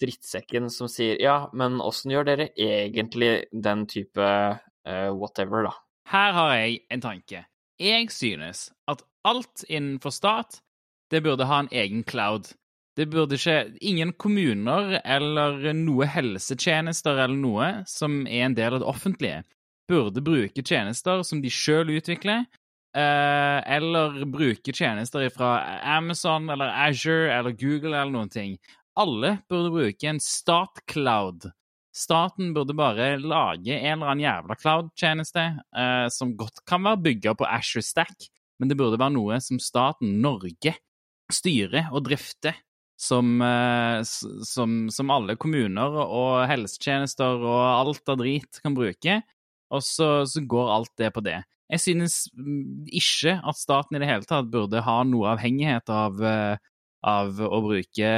drittsekken 0.00 0.70
som 0.72 0.88
sier 0.88 1.18
ja, 1.20 1.42
men 1.52 1.76
åssen 1.84 2.14
gjør 2.14 2.24
dere 2.30 2.46
egentlig 2.56 3.34
den 3.52 3.84
type 3.84 4.24
uh, 4.24 5.10
whatever, 5.12 5.66
da? 5.68 5.74
Her 6.08 6.32
har 6.38 6.54
jeg 6.56 6.78
en 6.88 7.04
tanke. 7.04 7.42
Jeg 7.76 8.08
synes 8.14 8.70
at 8.88 9.04
alt 9.28 9.66
innenfor 9.68 10.14
stat, 10.16 10.62
det 11.10 11.22
burde 11.24 11.46
ha 11.46 11.60
en 11.60 11.70
egen 11.72 12.02
cloud. 12.06 12.52
Det 12.96 13.06
burde 13.10 13.38
ikke 13.38 13.76
Ingen 13.80 14.12
kommuner 14.12 14.98
eller 15.04 15.72
noe 15.76 16.08
helsetjenester 16.10 17.18
eller 17.18 17.38
noe 17.38 17.68
som 17.88 18.24
er 18.26 18.48
en 18.48 18.56
del 18.58 18.76
av 18.76 18.82
det 18.82 18.90
offentlige, 18.90 19.44
burde 19.90 20.22
bruke 20.22 20.62
tjenester 20.62 21.22
som 21.26 21.40
de 21.42 21.50
sjøl 21.50 21.90
utvikler, 21.96 22.44
eh, 22.96 23.58
eller 23.76 24.24
bruke 24.30 24.74
tjenester 24.74 25.30
fra 25.34 25.80
Amazon 25.96 26.50
eller 26.50 26.74
Azure 26.88 27.30
eller 27.34 27.56
Google 27.56 27.94
eller 27.94 28.12
noen 28.14 28.30
ting. 28.30 28.58
Alle 28.98 29.38
burde 29.48 29.72
bruke 29.74 30.10
en 30.10 30.20
stat-cloud. 30.20 31.48
Staten 31.94 32.52
burde 32.54 32.74
bare 32.78 33.16
lage 33.18 33.74
en 33.74 33.96
eller 33.98 34.12
annen 34.12 34.26
jævla 34.26 34.56
cloud-tjeneste 34.60 35.46
eh, 35.74 36.06
som 36.12 36.36
godt 36.38 36.62
kan 36.68 36.84
være 36.86 37.02
bygga 37.08 37.34
på 37.38 37.48
Asher 37.48 37.82
Stack, 37.82 38.28
men 38.60 38.70
det 38.70 38.78
burde 38.78 39.00
være 39.00 39.16
noe 39.16 39.40
som 39.42 39.58
staten, 39.62 40.20
Norge, 40.22 40.76
styrer 41.34 41.92
og 41.92 42.04
drifter. 42.08 42.58
Som, 43.00 43.38
eh, 43.40 44.02
som, 44.04 44.72
som 44.92 45.12
alle 45.14 45.32
kommuner 45.40 45.94
og 46.02 46.42
helsetjenester 46.50 47.40
og 47.40 47.62
alt 47.64 48.10
av 48.12 48.18
drit 48.20 48.58
kan 48.60 48.74
bruke, 48.76 49.14
og 49.72 49.80
så, 49.86 50.08
så 50.28 50.42
går 50.44 50.72
alt 50.74 50.92
det 51.00 51.08
på 51.14 51.22
det. 51.24 51.38
Jeg 51.70 51.80
synes 51.84 52.24
mm, 52.34 52.88
ikke 53.00 53.36
at 53.46 53.58
staten 53.58 53.96
i 53.96 54.02
det 54.02 54.10
hele 54.10 54.26
tatt 54.28 54.50
burde 54.50 54.82
ha 54.84 54.98
noe 55.06 55.30
avhengighet 55.36 55.90
av, 55.94 56.18
eh, 56.26 56.58
av 57.06 57.38
å 57.40 57.60
bruke, 57.64 58.10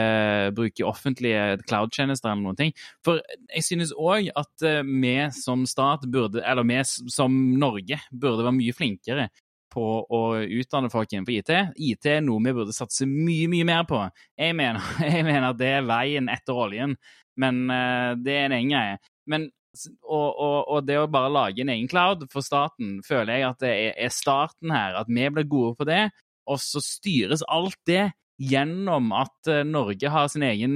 bruke 0.57 0.87
offentlige 0.89 1.61
cloud-tjenester 1.67 2.33
eller 2.33 2.43
noen 2.47 2.59
ting. 2.59 2.75
For 3.05 3.21
jeg 3.53 3.67
synes 3.69 3.93
òg 3.95 4.33
at 4.39 4.67
eh, 4.67 4.81
vi 4.83 5.15
som 5.37 5.67
stat 5.69 6.09
burde, 6.13 6.43
eller 6.43 6.67
vi 6.69 6.81
som 7.13 7.37
Norge, 7.61 8.01
burde 8.11 8.47
være 8.47 8.57
mye 8.57 8.77
flinkere 8.77 9.29
på 9.73 9.87
å 10.05 10.21
utdanne 10.43 10.91
folk 10.93 11.13
innenfor 11.13 11.35
IT. 11.35 11.53
IT 11.81 12.11
er 12.13 12.23
noe 12.25 12.43
vi 12.45 12.55
burde 12.55 12.75
satse 12.77 13.09
mye, 13.09 13.49
mye 13.51 13.67
mer 13.69 13.87
på. 13.89 14.03
Jeg 14.39 14.57
mener, 14.59 14.85
jeg 15.15 15.25
mener 15.27 15.57
det 15.59 15.73
er 15.79 15.89
veien 15.89 16.31
etter 16.33 16.63
oljen, 16.67 16.97
men 17.41 17.65
uh, 17.73 18.13
det 18.21 18.37
er 18.37 18.47
en 18.49 18.57
egen 18.61 18.75
greie. 18.75 19.01
Men 19.31 19.49
og, 20.05 20.27
og, 20.37 20.57
og 20.69 20.85
det 20.85 20.99
å 21.01 21.09
bare 21.09 21.33
lage 21.33 21.63
en 21.65 21.73
egen 21.73 21.89
cloud 21.89 22.27
for 22.33 22.45
staten, 22.45 22.99
føler 23.07 23.39
jeg 23.39 23.47
at 23.49 23.63
det 23.65 23.71
er, 23.73 23.95
er 24.05 24.13
starten 24.13 24.75
her. 24.75 24.99
At 25.01 25.09
vi 25.09 25.31
blir 25.33 25.49
gode 25.49 25.79
på 25.79 25.89
det, 25.89 26.03
og 26.51 26.61
så 26.61 26.83
styres 26.85 27.45
alt 27.49 27.79
det 27.89 28.11
gjennom 28.43 29.13
at 29.17 29.51
uh, 29.51 29.63
Norge 29.69 30.13
har 30.13 30.29
sin 30.33 30.45
egen 30.47 30.73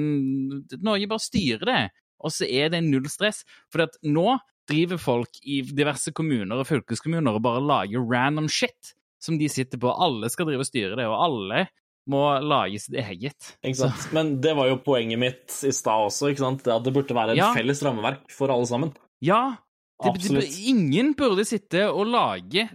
Norge 0.85 1.09
bare 1.11 1.25
styrer 1.25 1.69
det, 1.69 1.81
og 2.25 2.33
så 2.33 2.49
er 2.49 2.71
det 2.73 2.85
null 2.87 3.09
stress. 3.13 3.43
For 3.73 3.85
nå 4.07 4.39
driver 4.69 4.99
folk 5.01 5.41
i 5.47 5.61
diverse 5.63 6.13
kommuner 6.17 6.61
og 6.63 6.69
fylkeskommuner 6.69 7.37
og 7.39 7.43
bare 7.45 7.63
lager 7.65 8.05
random 8.11 8.49
shit 8.51 8.95
som 9.23 9.39
de 9.41 9.49
sitter 9.51 9.81
på. 9.83 9.91
Alle 9.91 10.29
skal 10.31 10.49
drive 10.51 10.65
og 10.65 10.69
styre 10.69 10.97
det, 10.99 11.07
og 11.09 11.17
alle 11.25 11.67
må 12.11 12.23
lage 12.45 12.79
sitt 12.79 12.95
eget. 13.03 13.53
Ikke 13.67 13.81
sant? 13.81 14.09
Men 14.15 14.37
det 14.45 14.53
var 14.55 14.69
jo 14.71 14.77
poenget 14.85 15.19
mitt 15.19 15.55
i 15.67 15.73
stad 15.75 16.07
også, 16.07 16.31
ikke 16.31 16.45
sant? 16.45 16.63
Det 16.67 16.75
at 16.75 16.85
det 16.87 16.93
burde 16.95 17.17
være 17.17 17.35
et 17.35 17.41
Ja. 17.41 17.53
felles 17.57 17.83
rammeverk 17.83 18.29
for 18.31 18.53
alle 18.55 18.67
sammen. 18.71 18.93
Ja, 19.25 19.57
det, 20.05 20.13
det, 20.29 20.45
ingen 20.69 21.15
burde 21.17 21.45
sitte 21.49 21.87
og 21.89 22.05
lage 22.13 22.69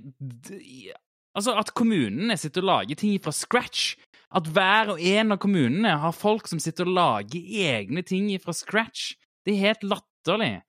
Altså, 1.38 1.54
at 1.54 1.70
kommunene 1.78 2.36
sitter 2.36 2.64
og 2.64 2.68
lager 2.72 2.98
ting 2.98 3.14
fra 3.22 3.32
scratch 3.32 3.94
At 4.34 4.48
hver 4.50 4.89
og 4.96 5.00
en 5.00 5.32
av 5.36 5.38
kommunene 5.44 5.94
har 6.02 6.16
folk 6.16 6.48
som 6.50 6.60
sitter 6.60 6.89
og 6.89 6.96
lager 6.96 7.46
egne 7.68 8.02
ting 8.08 8.30
fra 8.42 8.56
scratch. 8.56 9.14
Det 9.46 9.54
er 9.54 9.66
helt 9.68 9.84
latterlig. 9.84 10.62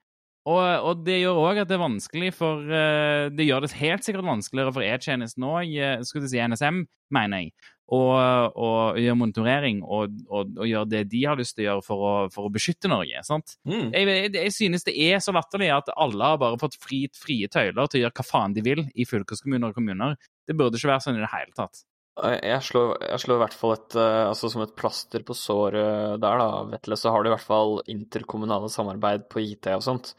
Og, 0.43 0.59
og 0.59 1.05
det 1.07 1.21
gjør 1.21 1.39
òg 1.39 1.61
at 1.63 1.69
det 1.71 1.77
er 1.77 1.85
vanskelig 1.85 2.33
for 2.35 2.67
eh, 2.67 3.29
Det 3.31 3.45
gjør 3.47 3.63
det 3.63 3.77
helt 3.79 4.03
sikkert 4.03 4.27
vanskeligere 4.27 4.75
for 4.75 4.87
E-tjenesten 4.87 5.47
òg, 5.47 5.77
skulle 6.09 6.27
du 6.27 6.33
si 6.33 6.43
NSM, 6.43 6.83
mener 7.15 7.45
jeg, 7.45 7.53
å 7.93 8.73
gjøre 8.97 9.19
monitorering 9.21 9.83
og, 9.85 10.15
og, 10.31 10.55
og 10.57 10.69
gjøre 10.69 10.89
det 10.89 11.03
de 11.13 11.23
har 11.29 11.39
lyst 11.39 11.57
til 11.59 11.67
å 11.67 11.69
gjøre 11.69 11.85
for 11.87 12.05
å, 12.09 12.13
for 12.33 12.49
å 12.49 12.53
beskytte 12.53 12.91
Norge. 12.91 13.21
sant? 13.27 13.57
Mm. 13.69 13.91
Jeg, 13.93 14.09
jeg, 14.09 14.33
jeg 14.39 14.55
synes 14.57 14.87
det 14.89 14.97
er 14.97 15.21
så 15.23 15.35
latterlig 15.37 15.69
at 15.75 15.93
alle 15.95 16.33
har 16.33 16.41
bare 16.41 16.61
fått 16.61 16.79
fri, 16.81 17.05
frie 17.17 17.51
tøyler 17.53 17.91
til 17.91 18.01
å 18.01 18.05
gjøre 18.07 18.17
hva 18.19 18.27
faen 18.27 18.57
de 18.57 18.65
vil 18.65 18.87
i 18.95 19.07
fylkeskommuner 19.09 19.71
og 19.71 19.79
kommuner. 19.79 20.17
Det 20.49 20.57
burde 20.57 20.81
ikke 20.81 20.95
være 20.95 21.05
sånn 21.05 21.21
i 21.21 21.25
det 21.25 21.33
hele 21.35 21.53
tatt. 21.59 21.85
Jeg 22.21 22.61
slår, 22.61 22.91
jeg 23.09 23.21
slår 23.23 23.39
i 23.39 23.41
hvert 23.41 23.55
fall 23.57 23.71
et 23.73 23.95
eh, 23.97 24.23
Altså 24.29 24.51
som 24.53 24.61
et 24.67 24.75
plaster 24.77 25.23
på 25.25 25.33
såret 25.37 26.21
der, 26.21 26.43
da, 26.43 26.49
Vetle, 26.69 26.99
så 27.01 27.09
har 27.15 27.25
du 27.25 27.31
i 27.31 27.33
hvert 27.33 27.47
fall 27.47 27.79
interkommunale 27.89 28.69
samarbeid 28.73 29.25
på 29.33 29.41
IT 29.41 29.71
og 29.73 29.85
sånt. 29.87 30.13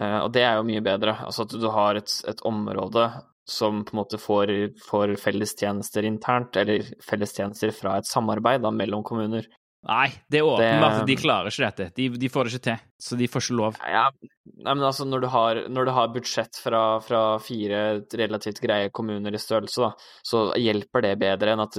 Eh, 0.00 0.18
Og 0.22 0.30
det 0.32 0.46
er 0.46 0.56
jo 0.56 0.64
mye 0.70 0.80
bedre. 0.84 1.18
Altså 1.26 1.44
at 1.44 1.52
du 1.60 1.68
har 1.74 2.00
et, 2.00 2.14
et 2.32 2.40
område 2.48 3.10
som 3.44 3.82
på 3.84 3.92
en 3.92 4.00
måte 4.00 4.16
får, 4.16 4.54
får 4.86 5.12
fellestjenester 5.20 6.08
internt, 6.08 6.56
eller 6.56 6.86
fellestjenester 7.04 7.74
fra 7.76 7.98
et 8.00 8.08
samarbeid 8.08 8.64
da, 8.64 8.72
mellom 8.72 9.04
kommuner. 9.04 9.44
Nei, 9.84 10.08
det 10.32 10.40
er 10.40 10.46
åpenbart 10.48 11.02
at 11.02 11.08
de 11.08 11.16
klarer 11.20 11.52
ikke 11.52 11.66
dette. 11.66 11.90
De, 11.98 12.08
de 12.16 12.28
får 12.32 12.48
det 12.48 12.54
ikke 12.54 12.66
til. 12.70 12.84
Så 13.04 13.18
de 13.20 13.26
får 13.28 13.42
ikke 13.44 13.56
lov. 13.58 13.76
Ja, 13.84 14.04
nei, 14.14 14.72
men 14.72 14.84
altså 14.86 15.04
når 15.04 15.24
du 15.24 15.26
har, 15.28 15.58
når 15.68 15.88
du 15.88 15.90
har 15.92 16.12
budsjett 16.14 16.56
fra, 16.56 16.80
fra 17.04 17.20
fire 17.42 17.80
relativt 18.16 18.62
greie 18.64 18.88
kommuner 18.96 19.34
i 19.36 19.40
størrelse, 19.42 19.84
da, 19.84 20.06
så 20.24 20.44
hjelper 20.56 21.04
det 21.04 21.12
bedre 21.20 21.52
enn 21.52 21.64
at 21.66 21.76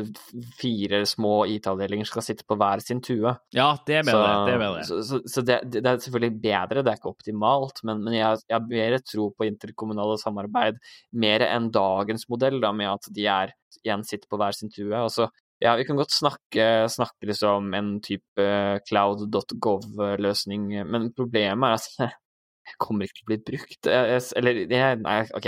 fire 0.60 1.02
små 1.10 1.34
IT-avdelinger 1.56 2.10
skal 2.10 2.28
sitte 2.28 2.46
på 2.46 2.60
hver 2.62 2.84
sin 2.86 3.02
tue. 3.06 3.34
Ja, 3.58 3.72
det 3.88 4.02
er 4.02 4.08
bedre. 4.12 4.36
det 4.46 4.54
er 4.54 4.64
bedre. 4.68 4.86
Så, 4.86 5.02
så, 5.08 5.22
så 5.32 5.46
det, 5.48 5.60
det 5.74 5.82
er 5.82 6.02
selvfølgelig 6.04 6.42
bedre, 6.46 6.86
det 6.86 6.94
er 6.94 7.02
ikke 7.02 7.16
optimalt, 7.16 7.82
men, 7.88 8.06
men 8.06 8.20
jeg, 8.20 8.44
jeg 8.46 8.60
har 8.60 8.70
mer 8.70 9.00
tro 9.02 9.32
på 9.34 9.50
interkommunale 9.50 10.20
samarbeid 10.22 10.78
mer 11.26 11.48
enn 11.48 11.72
dagens 11.74 12.30
modell, 12.30 12.62
da, 12.62 12.76
med 12.76 12.94
at 12.94 13.10
de 13.18 13.26
er 13.32 13.56
igjen 13.82 14.06
sitter 14.08 14.30
på 14.30 14.38
hver 14.40 14.56
sin 14.56 14.72
tue. 14.72 14.94
og 14.94 15.10
så 15.12 15.28
ja, 15.64 15.76
vi 15.80 15.86
kan 15.88 15.96
godt 15.98 16.12
snakke, 16.12 16.66
snakke 16.92 17.30
liksom 17.30 17.74
en 17.78 18.00
type 18.04 18.46
cloud.gov-løsning, 18.90 20.68
men 20.90 21.10
problemet 21.16 21.70
er 21.70 21.74
at 21.80 22.16
det 22.66 22.78
kommer 22.82 23.06
ikke 23.06 23.20
til 23.22 23.26
å 23.26 23.30
bli 23.32 23.38
brukt. 23.52 23.82
Jeg- 23.86 24.10
jeg- 24.10 24.34
Eller, 24.36 24.98
nei, 24.98 25.22
OK. 25.36 25.46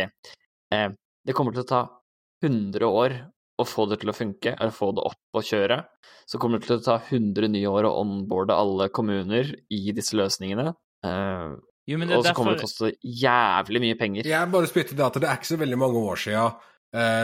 Eh, 0.71 0.89
Det 1.27 1.35
kommer 1.35 1.51
til 1.51 1.63
å 1.63 1.67
ta 1.67 1.81
100 2.41 2.87
år 2.87 3.11
å 3.59 3.65
få 3.67 3.89
det 3.89 3.99
til 3.99 4.09
å 4.09 4.15
funke, 4.15 4.53
eller 4.55 4.71
få 4.71 4.93
det 4.95 5.03
opp 5.03 5.17
og 5.35 5.43
kjøre. 5.43 5.83
Så 6.25 6.39
kommer 6.39 6.59
det 6.59 6.67
til 6.67 6.77
å 6.77 6.83
ta 6.85 6.99
100 6.99 7.49
nye 7.49 7.67
år 7.67 7.83
å 7.83 7.99
onboarde 7.99 8.53
alle 8.55 8.87
kommuner 8.89 9.49
i 9.69 9.91
disse 9.91 10.13
løsningene. 10.15 10.73
Eh, 11.03 11.55
Jo, 11.89 11.97
men 11.97 12.07
det 12.07 12.17
og 12.17 12.23
så 12.23 12.33
kommer 12.35 12.55
derfor 12.55 12.55
det 12.55 12.59
til 12.59 12.87
å 12.87 12.91
koste 12.91 12.97
jævlig 13.03 13.79
mye 13.81 13.97
penger. 13.99 14.23
Jeg 14.27 14.51
bare 14.51 14.67
spytter 14.67 14.95
det 14.95 15.05
at 15.05 15.13
det 15.19 15.23
er 15.23 15.35
ikke 15.37 15.51
så 15.55 15.57
veldig 15.59 15.77
mange 15.79 15.99
år 16.03 16.17
eh, 16.27 16.51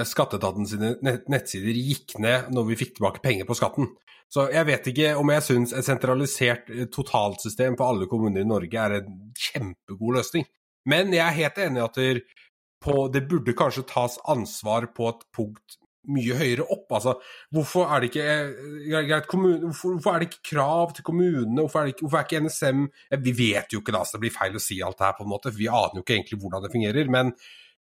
Skatteetaten 0.06 0.68
sine 0.70 0.92
nettsider 1.02 1.78
gikk 1.78 2.18
ned 2.22 2.52
når 2.54 2.68
vi 2.68 2.78
fikk 2.78 2.98
tilbake 2.98 3.24
penger 3.24 3.48
på 3.50 3.56
skatten. 3.58 3.88
Så 4.34 4.48
jeg 4.50 4.66
vet 4.66 4.88
ikke 4.90 5.12
om 5.20 5.30
jeg 5.30 5.46
syns 5.46 5.76
et 5.78 5.86
sentralisert 5.86 6.72
eh, 6.74 6.88
totalsystem 6.94 7.78
for 7.78 7.94
alle 7.94 8.10
kommuner 8.10 8.42
i 8.42 8.50
Norge 8.50 8.82
er 8.82 8.98
en 9.02 9.20
kjempegod 9.38 10.18
løsning. 10.18 10.48
Men 10.90 11.14
jeg 11.14 11.24
er 11.24 11.38
helt 11.38 11.62
enig 11.62 11.80
i 11.80 11.86
at 11.86 12.00
det, 13.14 13.24
burde 13.30 13.56
kanskje 13.56 13.86
tas 13.88 14.18
ansvar 14.28 14.90
på 14.96 15.12
et 15.12 15.22
punkt 15.36 15.78
mye 16.12 16.36
høyere 16.36 16.66
opp. 16.66 16.90
Altså, 16.98 17.14
hvorfor 17.54 17.88
er 17.94 18.02
det 18.02 18.10
ikke, 18.10 18.26
eh, 18.26 19.04
greit, 19.08 19.30
kommune, 19.30 19.62
hvorfor, 19.70 19.94
hvorfor 19.96 20.16
er 20.16 20.24
det 20.24 20.32
ikke 20.32 20.50
krav 20.56 20.96
til 20.98 21.06
kommunene? 21.08 21.62
Hvorfor 21.62 21.84
er, 21.84 21.94
ikke, 21.94 22.04
hvorfor 22.08 22.20
er 22.20 22.28
ikke 22.28 22.44
NSM 22.48 22.88
Vi 23.24 23.36
vet 23.38 23.72
jo 23.72 23.84
ikke, 23.84 23.94
da, 23.96 24.02
så 24.04 24.18
det 24.18 24.26
blir 24.26 24.40
feil 24.40 24.58
å 24.58 24.64
si 24.66 24.82
alt 24.82 24.98
det 24.98 25.12
her, 25.12 25.18
på 25.20 25.28
en 25.28 25.32
måte, 25.36 25.54
vi 25.54 25.70
aner 25.70 26.02
jo 26.02 26.04
ikke 26.04 26.18
egentlig 26.18 26.42
hvordan 26.42 26.66
det 26.66 26.74
fungerer. 26.74 27.14
Men 27.14 27.32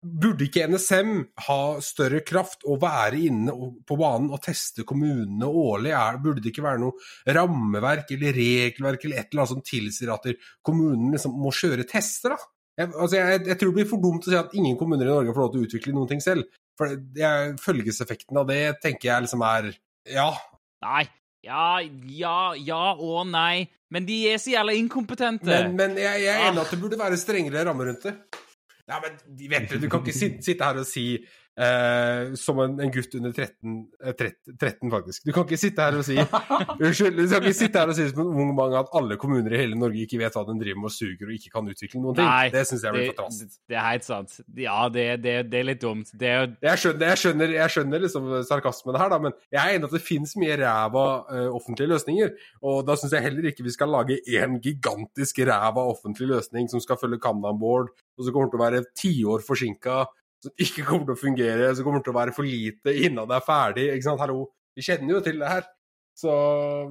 burde 0.04 0.46
ikke 0.46 0.66
NSM 0.70 1.12
ha 1.46 1.58
større 1.84 2.20
kraft 2.26 2.66
og 2.68 2.80
være 2.82 3.20
inne 3.26 3.54
på 3.86 3.96
banen 3.98 4.30
og 4.34 4.42
teste 4.44 4.84
kommunene 4.86 5.48
årlig? 5.48 5.94
Burde 6.22 6.44
det 6.44 6.52
ikke 6.52 6.66
være 6.66 6.82
noe 6.82 7.34
rammeverk 7.36 8.12
eller 8.16 8.36
regelverk 8.36 9.06
eller 9.06 9.22
et 9.22 9.30
eller 9.32 9.44
annet 9.44 9.54
som 9.54 9.64
tilsier 9.64 10.12
at 10.14 10.28
kommunene 10.64 11.16
liksom 11.16 11.36
må 11.40 11.54
kjøre 11.54 11.88
tester? 11.88 12.36
da? 12.36 12.50
Jeg, 12.74 12.90
altså 12.90 13.20
jeg, 13.20 13.42
jeg 13.48 13.58
tror 13.58 13.70
det 13.70 13.78
blir 13.78 13.90
for 13.90 14.02
dumt 14.02 14.26
å 14.26 14.32
si 14.32 14.38
at 14.38 14.54
ingen 14.58 14.78
kommuner 14.78 15.06
i 15.06 15.12
Norge 15.12 15.34
får 15.34 15.44
lov 15.44 15.52
til 15.52 15.62
å 15.62 15.68
utvikle 15.68 15.94
noen 15.94 16.10
ting 16.10 16.22
selv. 16.24 16.48
For 16.78 16.96
det 16.98 17.26
er, 17.26 17.52
følgeseffekten 17.62 18.40
av 18.40 18.48
det 18.50 18.62
tenker 18.82 19.12
jeg 19.12 19.26
liksom 19.26 19.44
er 19.46 19.70
Ja, 20.10 20.32
Nei. 20.84 21.04
Ja, 21.44 21.76
ja, 22.08 22.38
ja 22.56 22.84
og 22.96 23.26
nei. 23.28 23.66
Men 23.92 24.06
de 24.08 24.16
er 24.30 24.40
så 24.40 24.54
jævla 24.54 24.74
inkompetente. 24.78 25.44
men, 25.44 25.74
men 25.76 25.98
jeg, 26.00 26.24
jeg 26.24 26.32
er 26.32 26.48
enig 26.48 26.62
i 26.62 26.64
at 26.64 26.72
det 26.72 26.80
burde 26.80 26.98
være 26.98 27.20
strengere 27.20 27.66
rammer 27.68 27.90
rundt 27.90 28.06
det. 28.08 28.14
Ja, 28.88 29.00
men 29.00 29.16
vet 29.48 29.70
det, 29.70 29.80
du 29.82 29.88
kan 29.88 30.04
ikke 30.04 30.42
sitte 30.44 30.64
her 30.64 30.80
og 30.82 30.86
si 30.86 31.06
eh, 31.60 32.34
som 32.38 32.58
en, 32.62 32.76
en 32.80 32.92
gutt 32.92 33.14
under 33.14 33.32
13, 33.32 33.74
eh, 34.04 34.12
13, 34.12 34.56
13, 34.60 34.90
faktisk. 34.90 35.24
Du 35.26 35.32
kan 35.34 35.46
ikke 35.46 35.58
sitte 35.60 35.86
her 35.86 35.98
og 35.98 36.06
si 36.06 36.16
Unnskyld, 36.84 37.18
du 37.18 37.28
kan 37.30 37.44
ikke 37.44 37.56
sitte 37.56 37.82
her 37.82 37.92
og 37.92 37.98
si 37.98 38.06
som 38.10 38.22
en 38.24 38.40
ung 38.44 38.52
mann 38.56 38.74
at 38.78 38.90
alle 38.98 39.18
kommuner 39.20 39.54
i 39.54 39.60
hele 39.62 39.78
Norge 39.78 40.02
ikke 40.04 40.20
vet 40.22 40.36
hva 40.36 40.44
de 40.48 40.56
driver 40.60 40.80
med 40.82 40.90
og 40.90 40.94
suger 40.94 41.28
og 41.28 41.34
ikke 41.36 41.52
kan 41.54 41.70
utvikle 41.70 42.02
noen 42.02 42.18
ting. 42.18 42.28
Nei, 42.28 42.48
det 42.54 42.64
syns 42.70 42.86
jeg 42.86 42.96
blir 42.96 43.10
for 43.12 43.20
trast. 43.22 43.58
det 43.70 43.78
er 43.78 43.86
helt 43.88 44.08
sant. 44.08 44.38
Ja, 44.58 44.78
det, 44.92 45.06
det, 45.24 45.36
det 45.52 45.60
er 45.60 45.68
litt 45.70 45.82
dumt. 45.84 46.10
Det 46.14 46.30
er 46.30 46.40
jo 46.42 46.50
Jeg 46.68 46.82
skjønner, 46.84 47.06
jeg 47.12 47.22
skjønner, 47.22 47.56
jeg 47.58 47.76
skjønner 47.76 48.04
liksom 48.06 48.30
sarkasmen 48.50 49.00
her, 49.00 49.14
da, 49.14 49.20
men 49.28 49.36
jeg 49.54 49.60
er 49.62 49.78
enig 49.78 49.90
at 49.90 49.96
det 49.98 50.04
finnes 50.04 50.34
mye 50.40 50.58
ræva 50.60 51.06
uh, 51.28 51.48
offentlige 51.54 51.92
løsninger. 51.94 52.34
Og 52.64 52.82
da 52.88 52.98
syns 52.98 53.14
jeg 53.16 53.26
heller 53.28 53.50
ikke 53.50 53.66
vi 53.66 53.74
skal 53.74 53.92
lage 53.94 54.18
én 54.24 54.58
gigantisk 54.64 55.42
ræva 55.46 55.86
offentlig 55.94 56.30
løsning 56.32 56.68
som 56.70 56.82
skal 56.82 56.98
følge 57.00 57.22
Kanban 57.22 57.58
Board, 57.60 57.92
og 58.18 58.26
som 58.26 58.34
kommer 58.34 58.50
til 58.50 58.60
å 58.60 58.64
være 58.64 58.84
tiår 58.98 59.42
forsinka, 59.44 60.04
som 60.44 60.52
ikke 60.60 60.84
kommer 60.86 61.08
til 61.08 61.16
å 61.16 61.20
fungere, 61.20 61.74
som 61.74 61.86
kommer 61.86 62.02
til 62.04 62.12
å 62.14 62.18
være 62.18 62.34
for 62.36 62.44
lite 62.46 62.92
innan 63.06 63.28
det 63.30 63.36
er 63.38 63.46
ferdig. 63.46 63.86
ikke 63.94 64.08
sant, 64.08 64.22
Hallo, 64.22 64.38
vi 64.76 64.84
kjenner 64.84 65.16
jo 65.16 65.20
til 65.24 65.38
det 65.40 65.50
her. 65.50 65.64
Så 66.18 66.32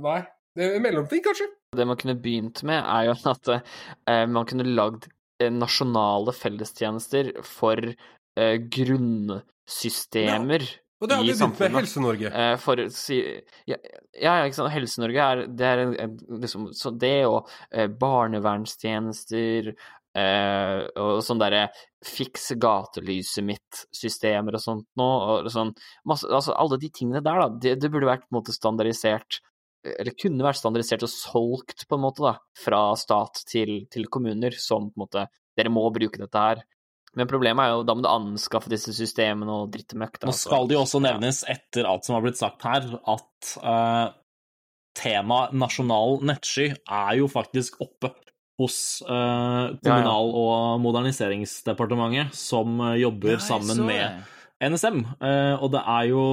nei. 0.03 0.21
Det 0.53 0.61
er 0.65 0.75
en 0.77 0.83
mellomting, 0.85 1.21
kanskje. 1.25 1.47
Det 1.73 1.85
man 1.89 1.97
kunne 1.97 2.21
begynt 2.21 2.61
med, 2.67 2.79
er 2.81 3.03
jo 3.09 3.13
at 3.33 3.45
eh, 3.55 4.25
man 4.29 4.45
kunne 4.49 4.67
lagd 4.69 5.07
eh, 5.41 5.51
nasjonale 5.53 6.33
fellestjenester 6.37 7.31
for 7.47 7.77
eh, 7.81 8.55
grunnsystemer 8.77 10.61
Og 11.01 11.09
det 11.09 11.15
har 11.17 11.23
vi 11.25 11.33
begynt 11.33 11.59
med. 11.63 11.71
Helse-Norge. 11.79 12.27
Eh, 12.29 12.55
for 12.61 12.75
si 12.93 13.17
Ja, 13.69 13.77
ja 14.13 14.37
ikke 14.45 14.59
sant. 14.59 14.73
Helse-Norge 14.75 15.19
er, 15.25 15.35
det 15.49 15.67
er 15.67 15.77
en, 15.87 16.13
liksom 16.43 16.61
Så 16.77 16.93
det 16.95 17.25
og 17.25 17.49
eh, 17.71 17.89
barnevernstjenester 17.89 19.73
eh, 20.17 20.83
og 20.99 21.21
sånn 21.25 21.41
derre 21.41 21.67
fiks 22.05 22.51
gatelyset 22.59 23.45
mitt-systemer 23.47 24.57
og 24.57 24.63
sånt 24.63 24.87
nå, 24.99 25.07
og 25.07 25.49
sånn 25.51 25.71
masse, 26.09 26.27
Altså 26.27 26.55
alle 26.59 26.79
de 26.81 26.91
tingene 26.93 27.23
der, 27.23 27.41
da, 27.43 27.49
det, 27.63 27.77
det 27.81 27.91
burde 27.93 28.11
vært 28.11 28.27
på 28.27 28.33
en 28.33 28.41
måte 28.41 28.55
standardisert 28.55 29.41
eller 29.83 30.15
kunne 30.15 30.45
vært 30.45 30.61
standardisert 30.61 31.03
og 31.03 31.11
solgt, 31.11 31.85
på 31.89 31.97
en 31.97 32.05
måte, 32.05 32.23
da, 32.23 32.37
fra 32.55 32.85
stat 32.99 33.41
til, 33.49 33.81
til 33.91 34.07
kommuner, 34.11 34.55
som 34.55 34.89
på 34.89 34.95
en 34.95 35.05
måte 35.07 35.25
Dere 35.53 35.69
må 35.69 35.83
bruke 35.93 36.17
dette 36.17 36.41
her. 36.41 36.61
Men 37.13 37.29
problemet 37.29 37.61
er 37.61 37.75
jo 37.75 37.83
da 37.85 37.93
må 37.93 38.01
du 38.01 38.09
anskaffe 38.09 38.71
disse 38.71 38.89
systemene 38.97 39.53
og 39.53 39.67
drittemøkk. 39.75 40.23
Nå 40.25 40.33
skal 40.33 40.65
det 40.65 40.73
jo 40.73 40.81
også 40.81 41.01
nevnes, 41.03 41.43
etter 41.45 41.85
alt 41.85 42.07
som 42.07 42.17
har 42.17 42.23
blitt 42.25 42.39
sagt 42.39 42.65
her, 42.65 42.87
at 43.13 43.51
uh, 43.61 44.07
temaet 44.97 45.53
nasjonal 45.61 46.23
nettsky 46.25 46.71
er 46.73 47.19
jo 47.19 47.29
faktisk 47.29 47.77
oppe 47.85 48.15
hos 48.61 48.77
eh, 49.05 49.65
Kommunal- 49.83 50.35
og 50.37 50.83
moderniseringsdepartementet, 50.83 52.35
som 52.37 52.77
eh, 52.89 52.99
jobber 53.01 53.41
sammen 53.41 53.85
med 53.87 54.23
NSM. 54.63 55.03
Eh, 55.21 55.55
og 55.57 55.73
det 55.73 55.83
er 55.83 56.11
jo 56.13 56.27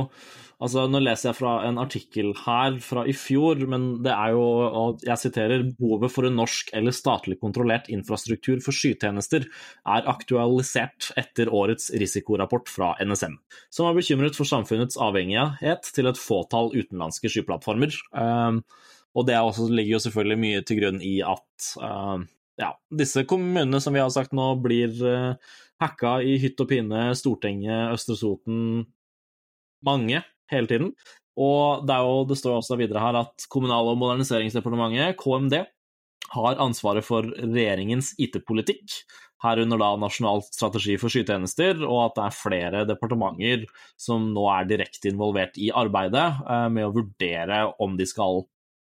Altså, 0.60 0.82
nå 0.92 1.00
leser 1.00 1.30
jeg 1.30 1.38
fra 1.38 1.52
en 1.64 1.78
artikkel 1.80 2.34
her 2.42 2.74
fra 2.84 3.06
i 3.08 3.14
fjor, 3.16 3.62
men 3.70 3.86
det 4.04 4.12
er 4.12 4.34
jo, 4.34 4.42
og 4.82 5.04
jeg 5.06 5.22
siterer, 5.22 5.64
behovet 5.78 6.12
for 6.12 6.28
en 6.28 6.36
norsk 6.36 6.68
eller 6.76 6.92
statlig 6.92 7.38
kontrollert 7.40 7.88
infrastruktur 7.88 8.60
for 8.60 8.76
skytjenester 8.76 9.46
er 9.48 10.10
aktualisert 10.12 11.14
etter 11.20 11.48
årets 11.48 11.88
risikorapport 11.96 12.68
fra 12.68 12.92
NSM, 13.00 13.38
som 13.72 13.88
er 13.88 13.96
bekymret 13.96 14.36
for 14.36 14.48
samfunnets 14.48 15.00
avhengighet 15.00 15.88
til 15.96 16.12
et 16.12 16.20
fåtall 16.20 16.74
utenlandske 16.76 17.32
skyplattformer. 17.32 17.96
Um, 18.12 18.60
og 19.16 19.26
det 19.26 19.38
også, 19.38 19.68
ligger 19.70 19.96
jo 19.96 20.04
selvfølgelig 20.06 20.42
mye 20.44 20.62
til 20.66 20.80
grunn 20.80 21.00
i 21.02 21.16
at 21.26 21.70
uh, 21.82 22.20
ja, 22.60 22.74
disse 22.94 23.24
kommunene 23.28 23.80
som 23.82 23.96
vi 23.96 24.02
har 24.02 24.12
sagt 24.14 24.34
nå, 24.36 24.52
blir 24.62 24.94
uh, 25.02 25.56
hacka 25.82 26.18
i 26.22 26.36
hytt 26.42 26.60
og 26.62 26.70
pine, 26.70 27.08
Stortinget, 27.18 27.94
Østre 27.96 28.18
Soten, 28.20 28.84
mange 29.86 30.22
hele 30.52 30.70
tiden. 30.70 30.92
Og 31.40 31.86
det, 31.88 31.96
jo, 32.04 32.22
det 32.28 32.36
står 32.38 32.58
også 32.58 32.78
videre 32.80 33.02
her 33.02 33.20
at 33.22 33.48
Kommunal- 33.52 33.92
og 33.92 33.98
moderniseringsdepartementet, 34.00 35.16
KMD, 35.20 35.62
har 36.30 36.62
ansvaret 36.62 37.02
for 37.06 37.26
regjeringens 37.40 38.12
IT-politikk, 38.22 39.00
herunder 39.42 39.80
da 39.80 39.94
Nasjonal 39.98 40.44
strategi 40.44 40.98
for 41.00 41.12
skytjenester, 41.12 41.80
og 41.86 42.02
at 42.04 42.16
det 42.18 42.24
er 42.26 42.36
flere 42.36 42.82
departementer 42.88 43.64
som 43.98 44.28
nå 44.34 44.44
er 44.52 44.68
direkte 44.68 45.10
involvert 45.10 45.56
i 45.58 45.70
arbeidet 45.72 46.26
eh, 46.44 46.66
med 46.72 46.86
å 46.86 46.94
vurdere 46.98 47.62
om 47.80 47.96
de 47.98 48.06
skal 48.08 48.44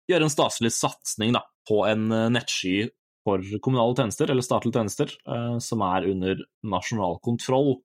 gjøre 0.09 0.27
en 0.27 0.33
staselig 0.33 0.73
satsing 0.75 1.35
på 1.69 1.81
en 1.89 2.07
eh, 2.11 2.29
nettsky 2.33 2.77
for 3.25 3.41
kommunale 3.65 3.97
tjenester, 3.97 4.29
eller 4.29 4.45
statlige 4.45 4.77
tjenester, 4.77 5.13
eh, 5.27 5.57
som 5.63 5.83
er 5.85 6.09
under 6.11 6.43
nasjonal 6.67 7.19
kontroll. 7.25 7.75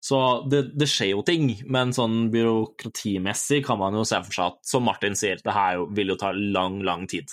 Så 0.00 0.18
det, 0.48 0.62
det, 0.80 0.88
skjer 0.88 1.12
jo 1.12 1.24
ting, 1.24 1.50
men 1.68 1.92
sånn 1.92 2.30
byråkratimessig 2.32 3.60
kan 3.66 3.80
man 3.80 3.96
jo 3.98 4.06
se 4.08 4.20
for 4.24 4.36
seg 4.36 4.54
at, 4.54 4.58
som 4.64 4.86
Martin 4.88 5.16
sier, 5.18 5.40
det 5.44 5.52
her 5.56 5.84
vil 5.96 6.14
jo 6.14 6.20
ta 6.20 6.32
lang, 6.32 6.80
lang 6.86 7.04
tid. 7.10 7.32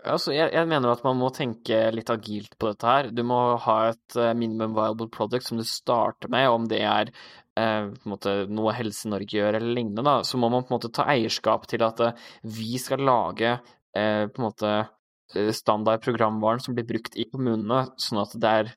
Altså, 0.00 0.32
jeg, 0.32 0.48
jeg, 0.54 0.66
mener 0.68 0.94
at 0.94 1.02
man 1.04 1.18
må 1.20 1.28
tenke 1.34 1.78
litt 1.92 2.10
agilt 2.10 2.54
på 2.58 2.70
dette 2.70 2.88
her. 2.88 3.10
Du 3.12 3.20
må 3.26 3.38
ha 3.60 3.76
et 3.90 4.16
uh, 4.16 4.32
minimum 4.32 4.72
viable 4.74 5.10
product 5.12 5.46
som 5.46 5.60
du 5.60 5.66
starter 5.66 6.32
med, 6.32 6.48
om 6.48 6.68
det 6.70 6.80
er 6.88 7.12
måte, 8.08 8.34
noe 8.52 8.74
Helse-Norge 8.76 9.36
gjør 9.36 9.58
eller 9.58 9.74
lignende. 9.76 10.04
Da. 10.06 10.20
Så 10.26 10.38
må 10.40 10.48
man 10.52 10.64
på 10.64 10.72
en 10.72 10.78
måte 10.78 10.92
ta 10.94 11.08
eierskap 11.10 11.66
til 11.70 11.82
at 11.86 12.02
uh, 12.04 12.28
vi 12.46 12.78
skal 12.80 13.04
lage 13.04 13.58
på 13.90 13.98
en 14.38 14.44
måte 14.44 14.68
standard 15.50 15.98
programvaren 16.04 16.60
som 16.62 16.76
blir 16.76 16.86
brukt 16.86 17.16
i 17.18 17.24
kommunene, 17.26 17.88
sånn 17.98 18.20
at 18.22 18.36
det 18.38 18.52
er 18.60 18.68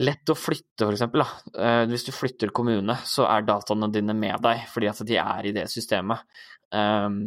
lett 0.00 0.32
å 0.32 0.36
flytte, 0.38 0.86
for 0.86 0.94
eksempel. 0.94 1.24
Hvis 1.90 2.06
du 2.06 2.10
flytter 2.16 2.48
kommune, 2.56 2.96
så 3.04 3.26
er 3.28 3.44
dataene 3.44 3.90
dine 3.92 4.16
med 4.16 4.40
deg, 4.40 4.64
fordi 4.72 4.88
at 4.88 5.04
de 5.04 5.18
er 5.20 5.50
i 5.50 5.52
det 5.52 5.66
systemet. 5.68 6.24
Um, 6.72 7.20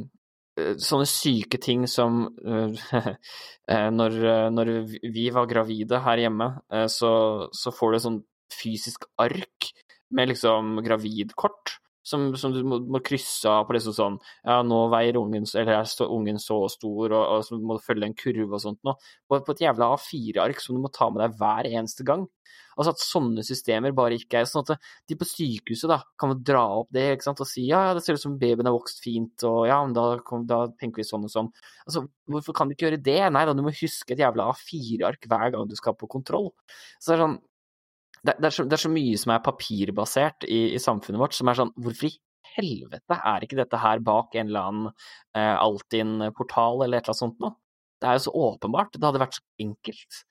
Eh, 0.54 0.76
sånne 0.82 1.08
syke 1.10 1.58
ting 1.62 1.88
som 1.90 2.28
når, 3.98 4.18
når, 4.54 4.72
vi 5.16 5.26
var 5.34 5.50
gravide 5.50 6.02
her 6.06 6.22
hjemme, 6.26 6.50
så, 6.92 7.14
så, 7.56 7.74
får 7.74 7.90
du 7.90 7.98
et 7.98 8.06
sånn 8.06 8.20
fysisk 8.54 9.08
ark 9.22 9.72
med 10.16 10.34
liksom 10.34 10.78
gravidkort. 10.86 11.80
Som, 12.04 12.34
som 12.36 12.52
du 12.52 12.58
må, 12.68 12.82
må, 12.92 13.00
krysse 13.00 13.48
av 13.48 13.62
på 13.64 13.78
liksom 13.78 13.94
sånn 13.96 14.16
Ja, 14.44 14.58
nå 14.68 14.90
veier 14.92 15.16
ungen 15.16 15.46
Eller 15.56 15.78
er 15.78 16.02
ungen 16.04 16.36
så 16.36 16.58
stor, 16.68 17.14
og, 17.16 17.22
og 17.22 17.46
så 17.48 17.56
må 17.56 17.78
du 17.78 17.86
følge 17.86 18.10
en 18.10 18.18
kurve 18.20 18.58
og 18.58 18.60
sånt 18.60 18.82
noe. 18.84 18.98
På, 19.24 19.40
på 19.40 19.56
et 19.56 19.64
jævla 19.64 19.94
A4-ark 19.96 20.60
som 20.60 20.76
du 20.76 20.84
må 20.84 20.92
ta 20.92 21.08
med 21.08 21.24
deg 21.24 21.38
hver 21.40 21.70
eneste 21.72 22.04
gang. 22.04 22.26
Altså 22.78 22.94
at 22.94 23.04
sånne 23.04 23.44
systemer 23.46 23.94
bare 23.96 24.18
ikke 24.18 24.42
er 24.42 24.50
sånn 24.50 24.66
at 24.66 24.90
de 25.10 25.18
på 25.18 25.28
sykehuset 25.30 25.90
da 25.92 26.00
kan 26.20 26.34
dra 26.46 26.64
opp 26.82 26.90
det 26.94 27.06
ikke 27.16 27.28
sant, 27.28 27.44
og 27.44 27.50
si 27.50 27.68
ja, 27.70 27.86
det 27.96 28.04
ser 28.06 28.18
ut 28.18 28.24
som 28.24 28.38
babyen 28.42 28.70
har 28.70 28.76
vokst 28.76 29.04
fint, 29.04 29.46
og 29.48 29.68
ja, 29.70 29.80
men 29.86 29.96
da, 29.98 30.08
da, 30.50 30.60
tenker 30.82 31.04
vi 31.04 31.08
sånn 31.08 31.28
og 31.28 31.34
sånn. 31.34 31.52
Altså, 31.86 32.06
hvorfor 32.34 32.58
kan 32.58 32.70
du 32.70 32.76
ikke 32.76 32.90
gjøre 32.90 33.02
det? 33.06 33.20
Nei 33.34 33.46
da, 33.48 33.56
du 33.58 33.64
må 33.66 33.74
huske 33.78 34.16
et 34.16 34.24
jævla 34.24 34.50
A4-ark 34.54 35.30
hver 35.30 35.54
gang 35.56 35.70
du 35.70 35.78
skal 35.80 35.98
på 36.00 36.10
kontroll. 36.12 36.52
Så 36.98 37.14
det 37.14 37.18
er 37.18 37.26
sånn 37.28 37.40
det, 38.24 38.38
det, 38.40 38.48
er 38.48 38.56
så, 38.56 38.64
det, 38.64 38.78
er 38.78 38.84
så, 38.86 38.92
mye 38.94 39.20
som 39.20 39.34
er 39.36 39.44
papirbasert 39.44 40.46
i, 40.48 40.62
i, 40.76 40.82
samfunnet 40.82 41.20
vårt, 41.20 41.36
som 41.36 41.50
er 41.52 41.60
sånn 41.60 41.74
Hvorfor 41.76 42.08
i 42.08 42.14
helvete 42.54 43.18
er 43.18 43.44
ikke 43.44 43.60
dette 43.60 43.80
her 43.82 44.04
bak 44.06 44.36
en 44.38 44.52
eller 44.52 44.70
annen 44.70 44.92
eh, 45.36 45.56
Altinn-portal 45.58 46.86
eller 46.86 47.02
et 47.02 47.04
eller 47.04 47.14
annet 47.14 47.24
sånt 47.24 47.42
noe? 47.44 47.58
Det 48.00 48.10
er 48.10 48.20
jo 48.20 48.26
så 48.26 48.36
åpenbart. 48.50 48.96
Det 48.96 49.08
hadde 49.08 49.22
vært 49.24 49.38
så 49.40 49.44
enkelt. 49.64 50.24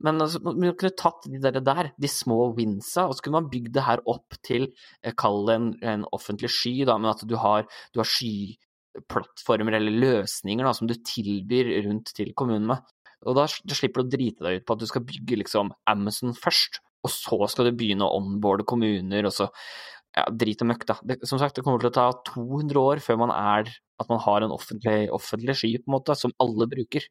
Men 0.00 0.22
altså, 0.24 0.40
man 0.44 0.72
kunne 0.80 0.96
tatt 0.96 1.26
de 1.28 1.40
der, 1.42 1.60
der, 1.64 1.90
de 2.00 2.08
små 2.08 2.50
winsa, 2.56 3.04
og 3.06 3.16
så 3.16 3.24
kunne 3.24 3.42
man 3.42 3.50
bygd 3.52 3.74
det 3.76 3.84
her 3.84 4.02
opp 4.08 4.36
til, 4.46 4.70
eh, 5.04 5.14
kall 5.16 5.44
det 5.48 5.56
en, 5.58 5.70
en, 5.92 6.06
offentlig 6.16 6.52
sky, 6.54 6.74
da, 6.88 6.96
men 7.00 7.12
at 7.12 7.24
du 7.28 7.36
har, 7.40 7.66
du 7.92 8.00
har 8.00 8.08
skyplattformer 8.08 9.76
eller 9.76 10.00
løsninger 10.00 10.66
da, 10.66 10.72
som 10.76 10.88
du 10.88 10.96
tilbyr 10.96 11.74
rundt 11.88 12.14
til 12.16 12.32
kommunene. 12.36 12.80
Og 13.28 13.36
da, 13.36 13.44
da 13.44 13.76
slipper 13.76 14.00
du 14.00 14.08
å 14.08 14.14
drite 14.16 14.46
deg 14.46 14.60
ut 14.60 14.68
på 14.68 14.76
at 14.76 14.80
du 14.80 14.88
skal 14.88 15.04
bygge 15.04 15.42
liksom 15.42 15.74
Amazon 15.92 16.32
først, 16.36 16.80
og 17.04 17.12
så 17.12 17.38
skal 17.50 17.70
du 17.70 17.78
begynne 17.78 18.06
å 18.06 18.18
onboarde 18.20 18.66
kommuner, 18.68 19.28
og 19.28 19.34
så 19.34 19.48
ja, 20.16 20.26
drit 20.34 20.62
og 20.64 20.70
møkk, 20.72 20.86
da. 20.88 20.96
Det, 21.06 21.20
som 21.28 21.40
sagt, 21.40 21.56
det 21.56 21.64
kommer 21.66 21.82
til 21.82 21.90
å 21.92 21.96
ta 21.96 22.08
200 22.32 22.80
år 22.82 23.02
før 23.04 23.20
man 23.22 23.32
er 23.34 23.70
at 24.00 24.08
man 24.10 24.22
har 24.24 24.44
en 24.44 24.54
offentlig, 24.54 25.10
offentlig 25.14 25.56
sky, 25.60 25.74
på 25.78 25.90
en 25.90 25.96
måte, 25.98 26.16
som 26.18 26.34
alle 26.42 26.66
bruker. 26.70 27.06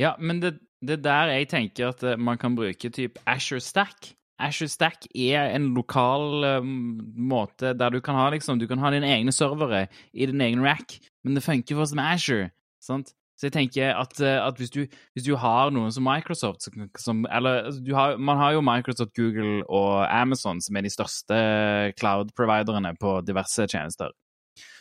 Ja, 0.00 0.14
men 0.18 0.40
det, 0.42 0.56
det 0.84 1.00
der 1.04 1.32
jeg 1.34 1.50
tenker 1.52 1.92
at 1.92 2.04
eh, 2.06 2.18
man 2.18 2.38
kan 2.40 2.56
bruke 2.58 2.90
type 2.94 3.20
Asher 3.28 3.62
Stack. 3.62 4.12
Asher 4.38 4.70
Stack 4.70 5.08
er 5.18 5.50
en 5.50 5.72
lokal 5.74 6.44
um, 6.62 7.00
måte 7.30 7.72
der 7.74 7.90
du 7.90 7.98
kan 8.04 8.14
ha 8.14 8.28
liksom, 8.30 8.60
du 8.60 8.68
kan 8.70 8.78
ha 8.78 8.92
dine 8.94 9.08
egne 9.10 9.34
servere 9.34 9.88
i 10.14 10.28
din 10.30 10.42
egen 10.44 10.62
rack, 10.62 10.94
men 11.26 11.34
det 11.34 11.42
funker 11.42 11.74
for 11.74 11.86
oss 11.86 11.96
med 11.98 12.06
Asher. 12.06 12.50
sant? 12.82 13.10
Så 13.38 13.46
jeg 13.46 13.54
tenker 13.54 13.94
at, 13.94 14.16
eh, 14.18 14.38
at 14.42 14.58
hvis, 14.58 14.72
du, 14.74 14.80
hvis, 15.14 15.24
du, 15.24 15.36
har 15.38 15.70
noen 15.70 15.92
som 15.94 16.06
Microsoft 16.06 16.66
som, 16.98 17.24
Eller 17.30 17.68
altså, 17.70 17.82
har, 17.94 18.16
man 18.18 18.40
har 18.40 18.56
jo 18.56 18.64
Microsoft, 18.66 19.14
Google 19.14 19.62
og 19.70 20.08
Amazon 20.10 20.60
som 20.60 20.76
er 20.76 20.86
de 20.86 20.90
største 20.90 21.38
cloud-providerne 22.00 22.96
på 22.98 23.20
diverse 23.26 23.68
tjenester. 23.70 24.10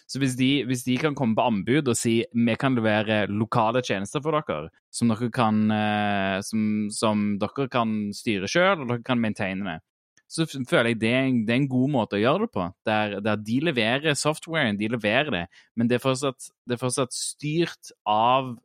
Så 0.08 0.22
hvis 0.24 0.38
de, 0.40 0.64
hvis 0.66 0.86
de, 0.88 0.96
kan 0.98 1.16
komme 1.20 1.36
på 1.36 1.44
anbud 1.44 1.90
og 1.92 1.98
si 2.00 2.22
vi 2.32 2.56
kan 2.60 2.78
levere 2.78 3.26
lokale 3.28 3.84
tjenester 3.84 4.24
for 4.24 4.40
dere, 4.40 4.72
som 4.90 5.12
dere 5.12 5.30
kan, 5.36 5.60
eh, 5.76 6.38
som, 6.48 6.88
som 6.96 7.28
dere 7.42 7.68
kan 7.70 7.98
styre 8.16 8.50
sjøl, 8.50 8.82
og 8.82 8.88
dere 8.88 9.04
kan 9.06 9.22
maintaine 9.22 9.68
det, 9.68 9.82
så 10.28 10.46
føler 10.48 10.92
jeg 10.92 11.00
det 11.02 11.12
er, 11.14 11.26
en, 11.30 11.42
det 11.48 11.54
er 11.54 11.62
en 11.62 11.72
god 11.72 11.92
måte 11.94 12.18
å 12.18 12.22
gjøre 12.22 12.46
det 12.46 12.54
på. 12.56 12.68
Der, 12.88 13.18
der, 13.24 13.42
de 13.50 13.58
leverer 13.64 14.18
softwaren, 14.20 14.80
de 14.80 14.90
leverer 14.92 15.34
det, 15.34 15.44
men 15.76 15.90
det 15.90 15.98
er 15.98 16.04
fortsatt, 16.04 16.50
det 16.68 16.78
er 16.78 16.82
fortsatt 16.84 17.16
styrt 17.16 17.94
av 18.08 18.56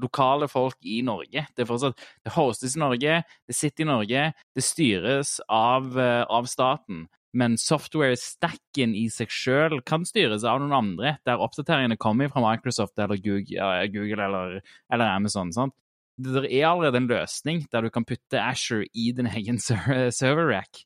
lokale 0.00 0.46
folk 0.48 0.78
i 0.88 1.00
Norge. 1.04 1.44
Det 1.52 1.64
er 1.64 1.68
fortsatt, 1.68 2.06
det 2.24 2.32
hostes 2.36 2.78
i 2.78 2.80
Norge, 2.80 3.18
det 3.24 3.58
sitter 3.58 3.84
i 3.84 3.90
Norge, 3.90 4.30
det 4.56 4.64
styres 4.64 5.36
av, 5.52 5.92
eh, 5.98 6.22
av 6.24 6.48
staten 6.50 7.04
men 7.34 7.56
software-stacken 7.58 8.94
i 8.96 9.08
seg 9.12 9.32
sjøl 9.32 9.80
kan 9.86 10.06
styres 10.06 10.46
av 10.46 10.60
noen 10.62 10.76
andre, 10.76 11.16
der 11.26 11.42
oppdateringene 11.42 11.98
kommer 12.00 12.30
fra 12.30 12.42
Microsoft 12.44 12.98
eller 13.02 13.18
Google, 13.22 13.72
Google 13.90 14.28
eller, 14.28 14.60
eller, 14.92 15.10
Amazon. 15.10 15.50
sant? 15.52 15.74
Det 16.20 16.44
er 16.46 16.68
allerede 16.68 17.00
en 17.00 17.10
løsning 17.10 17.64
der 17.72 17.86
du 17.86 17.90
kan 17.94 18.06
putte 18.06 18.40
Asher 18.40 18.84
i 18.92 19.10
din 19.16 19.26
egen 19.26 19.58
server-rack. 19.58 20.84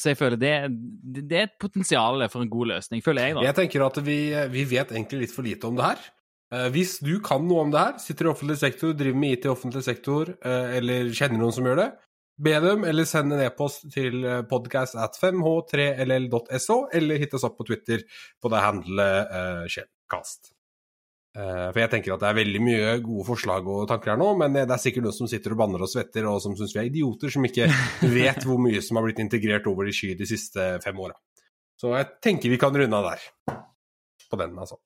Så 0.00 0.12
jeg 0.12 0.20
føler 0.20 0.38
det, 0.40 0.52
det, 1.18 1.36
er 1.36 1.48
et 1.48 1.58
potensial 1.60 2.22
for 2.32 2.44
en 2.44 2.52
god 2.52 2.70
løsning, 2.72 3.02
føler 3.04 3.26
jeg. 3.26 3.36
da. 3.36 3.44
Jeg 3.44 3.58
tenker 3.58 3.84
at 3.84 3.98
vi, 4.06 4.20
vi 4.54 4.64
vet 4.70 4.94
egentlig 4.94 5.26
litt 5.26 5.34
for 5.34 5.44
lite 5.44 5.68
om 5.68 5.76
det 5.76 5.88
her. 5.90 6.06
Eh, 6.54 6.68
hvis 6.72 6.96
du 7.04 7.18
kan 7.24 7.44
noe 7.46 7.66
om 7.66 7.74
det 7.74 7.82
her, 7.82 7.98
sitter 8.02 8.28
i 8.28 8.30
offentlig 8.32 8.56
sektor, 8.62 8.94
driver 8.96 9.20
med 9.20 9.36
IT 9.36 9.44
i 9.44 9.52
offentlig 9.52 9.82
sektor, 9.84 10.32
eh, 10.40 10.78
eller 10.78 11.12
kjenner 11.12 11.42
noen 11.42 11.54
som 11.58 11.68
gjør 11.68 11.82
det, 11.82 11.90
Be 12.40 12.54
dem, 12.56 12.86
eller 12.88 13.04
send 13.04 13.34
en 13.34 13.42
e-post 13.44 13.82
til 13.92 14.22
eh, 14.24 14.38
podcast 14.48 14.96
at 14.96 15.18
5h3ll.so, 15.20 16.76
eller 16.96 17.20
hit 17.20 17.34
oss 17.36 17.44
opp 17.44 17.58
på 17.58 17.66
Twitter 17.68 18.06
på 18.40 18.52
det 18.52 18.62
handlet 18.64 19.34
uh, 19.34 19.66
Shellcast. 19.68 20.54
Uh, 21.30 21.68
for 21.70 21.78
jeg 21.78 21.90
tenker 21.92 22.16
at 22.16 22.22
det 22.24 22.26
er 22.26 22.38
veldig 22.40 22.60
mye 22.66 22.94
gode 23.04 23.24
forslag 23.28 23.68
og 23.70 23.84
tanker 23.86 24.12
her 24.12 24.18
nå, 24.18 24.32
men 24.40 24.56
det 24.56 24.64
er 24.66 24.82
sikkert 24.82 25.06
noen 25.06 25.14
som 25.14 25.30
sitter 25.30 25.54
og 25.54 25.60
banner 25.60 25.84
og 25.86 25.90
svetter, 25.92 26.26
og 26.26 26.40
som 26.42 26.56
syns 26.58 26.74
vi 26.74 26.82
er 26.82 26.88
idioter, 26.90 27.30
som 27.30 27.46
ikke 27.46 27.68
vet 28.18 28.46
hvor 28.48 28.58
mye 28.62 28.82
som 28.82 28.98
har 28.98 29.06
blitt 29.06 29.22
integrert 29.22 29.68
over 29.70 29.86
i 29.86 29.94
sky 29.94 30.16
de 30.18 30.26
siste 30.26 30.72
fem 30.82 30.98
åra. 30.98 31.14
Så 31.80 31.94
jeg 31.94 32.08
tenker 32.20 32.52
vi 32.52 32.58
kan 32.60 32.74
runde 32.76 32.98
av 32.98 33.12
der. 33.12 33.60
På 34.30 34.38
den, 34.38 34.58
altså. 34.58 34.76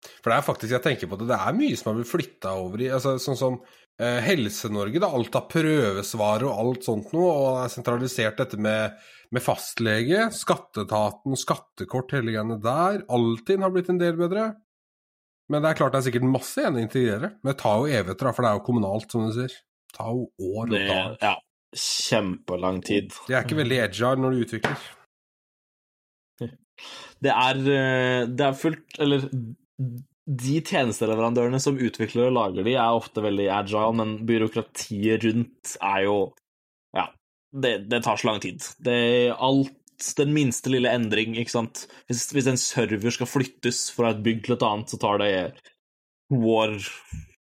For 0.00 0.32
det 0.32 0.38
er 0.38 0.46
faktisk, 0.46 0.72
jeg 0.72 0.84
tenker 0.84 1.10
på 1.10 1.18
det, 1.20 1.28
det 1.28 1.36
er 1.36 1.56
mye 1.56 1.76
som 1.76 1.90
har 1.90 1.98
blitt 1.98 2.10
flytta 2.10 2.54
over 2.56 2.82
i 2.82 2.88
altså, 2.92 3.14
Sånn 3.20 3.36
som 3.38 3.58
eh, 4.00 4.18
Helse-Norge, 4.24 5.02
da. 5.02 5.10
Alt 5.12 5.36
av 5.36 5.46
prøvesvar 5.52 6.46
og 6.48 6.62
alt 6.64 6.88
sånt 6.88 7.12
noe. 7.16 7.28
Og 7.28 7.60
er 7.60 7.72
sentralisert 7.72 8.40
dette 8.40 8.60
med, 8.60 8.96
med 9.30 9.44
fastlege, 9.44 10.30
skatteetaten, 10.36 11.36
skattekort, 11.38 12.16
hele 12.16 12.34
greiene 12.34 12.58
der. 12.64 13.04
Altinn 13.12 13.66
har 13.66 13.76
blitt 13.76 13.92
en 13.92 14.00
del 14.00 14.16
bedre. 14.20 14.50
Men 15.50 15.64
det 15.64 15.72
er 15.72 15.78
klart 15.80 15.94
det 15.94 16.00
er 16.00 16.06
sikkert 16.06 16.30
masse 16.30 16.62
igjen 16.62 16.78
å 16.78 16.82
integrere. 16.84 17.32
Men 17.40 17.50
det 17.50 17.58
tar 17.60 17.80
jo 17.80 17.90
evigheter, 17.90 18.30
for 18.36 18.46
det 18.46 18.50
er 18.50 18.58
jo 18.58 18.66
kommunalt, 18.68 19.10
som 19.10 19.26
du 19.26 19.34
sier. 19.34 19.54
Det 19.90 19.96
tar 19.96 20.12
jo 20.14 20.26
år 20.46 20.62
og 20.62 20.74
dag. 20.76 21.16
Ja, 21.24 21.32
kjempelang 21.74 22.80
tid. 22.86 23.14
Det 23.26 23.36
er 23.36 23.46
ikke 23.46 23.58
veldig 23.58 23.80
agile 23.88 24.22
når 24.22 24.36
du 24.36 24.44
utvikler. 24.46 24.86
Det 27.20 27.28
er, 27.28 27.58
eh, 27.68 28.22
det 28.32 28.44
er 28.46 28.54
fullt 28.56 28.94
Eller 29.04 29.26
de 29.28 30.54
tjenesteleverandørene 30.64 31.58
som 31.60 31.76
utvikler 31.76 32.30
og 32.30 32.36
lager 32.38 32.64
de, 32.64 32.72
er 32.78 32.96
ofte 32.96 33.20
veldig 33.20 33.48
agile, 33.52 33.90
men 33.98 34.14
byråkratiet 34.24 35.26
rundt 35.26 35.74
er 35.76 36.06
jo 36.06 36.14
Ja, 36.96 37.04
det, 37.52 37.74
det 37.90 38.00
tar 38.06 38.16
så 38.20 38.30
lang 38.30 38.40
tid. 38.40 38.64
Det 38.80 38.96
alt 39.36 39.76
den 40.18 40.32
minste 40.34 40.72
lille 40.72 40.90
endring, 40.92 41.36
ikke 41.38 41.54
sant. 41.54 41.84
Hvis, 42.08 42.28
hvis, 42.34 42.48
en 42.50 42.60
server 42.60 43.14
skal 43.14 43.28
flyttes 43.30 43.88
fra 43.94 44.12
et 44.14 44.22
bygg 44.24 44.44
til 44.46 44.56
et 44.56 44.64
annet, 44.66 44.92
så 44.92 45.00
tar 45.00 45.20
det 45.22 45.32
to 46.30 46.40
år, 46.54 46.76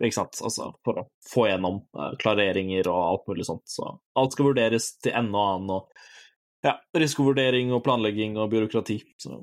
ikke 0.02 0.18
sant, 0.18 0.40
altså 0.44 0.72
for 0.84 1.00
å 1.00 1.06
få 1.30 1.48
gjennom 1.48 1.82
uh, 1.96 2.12
klareringer 2.20 2.90
og 2.90 3.00
alt 3.00 3.26
mulig 3.30 3.48
sånt. 3.48 3.64
Så 3.70 3.88
alt 4.18 4.36
skal 4.36 4.50
vurderes 4.50 4.92
til 5.04 5.16
ende 5.16 5.38
og 5.38 5.54
annen, 5.54 5.74
og 5.78 6.68
ja, 6.68 6.78
risikovurdering 6.96 7.74
og 7.76 7.84
planlegging 7.86 8.38
og 8.40 8.52
byråkrati. 8.52 9.00
Så 9.20 9.42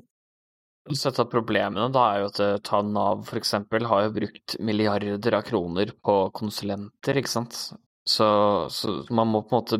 så 0.90 1.12
et 1.12 1.18
av 1.22 1.28
problemene 1.30 1.86
da 1.94 2.04
er 2.10 2.22
jo 2.22 2.28
at 2.32 2.38
eh, 2.42 2.56
ta 2.66 2.80
Nav 2.82 3.22
for 3.28 3.38
eksempel, 3.38 3.86
har 3.86 4.08
jo 4.08 4.14
brukt 4.16 4.56
milliarder 4.58 5.36
av 5.38 5.44
kroner 5.46 5.92
på 6.02 6.16
konsulenter, 6.34 7.20
ikke 7.20 7.30
sant. 7.30 7.58
Så, 8.02 8.26
så 8.74 8.96
man 9.14 9.30
må 9.30 9.44
på 9.46 9.54
en 9.54 9.60
måte 9.60 9.78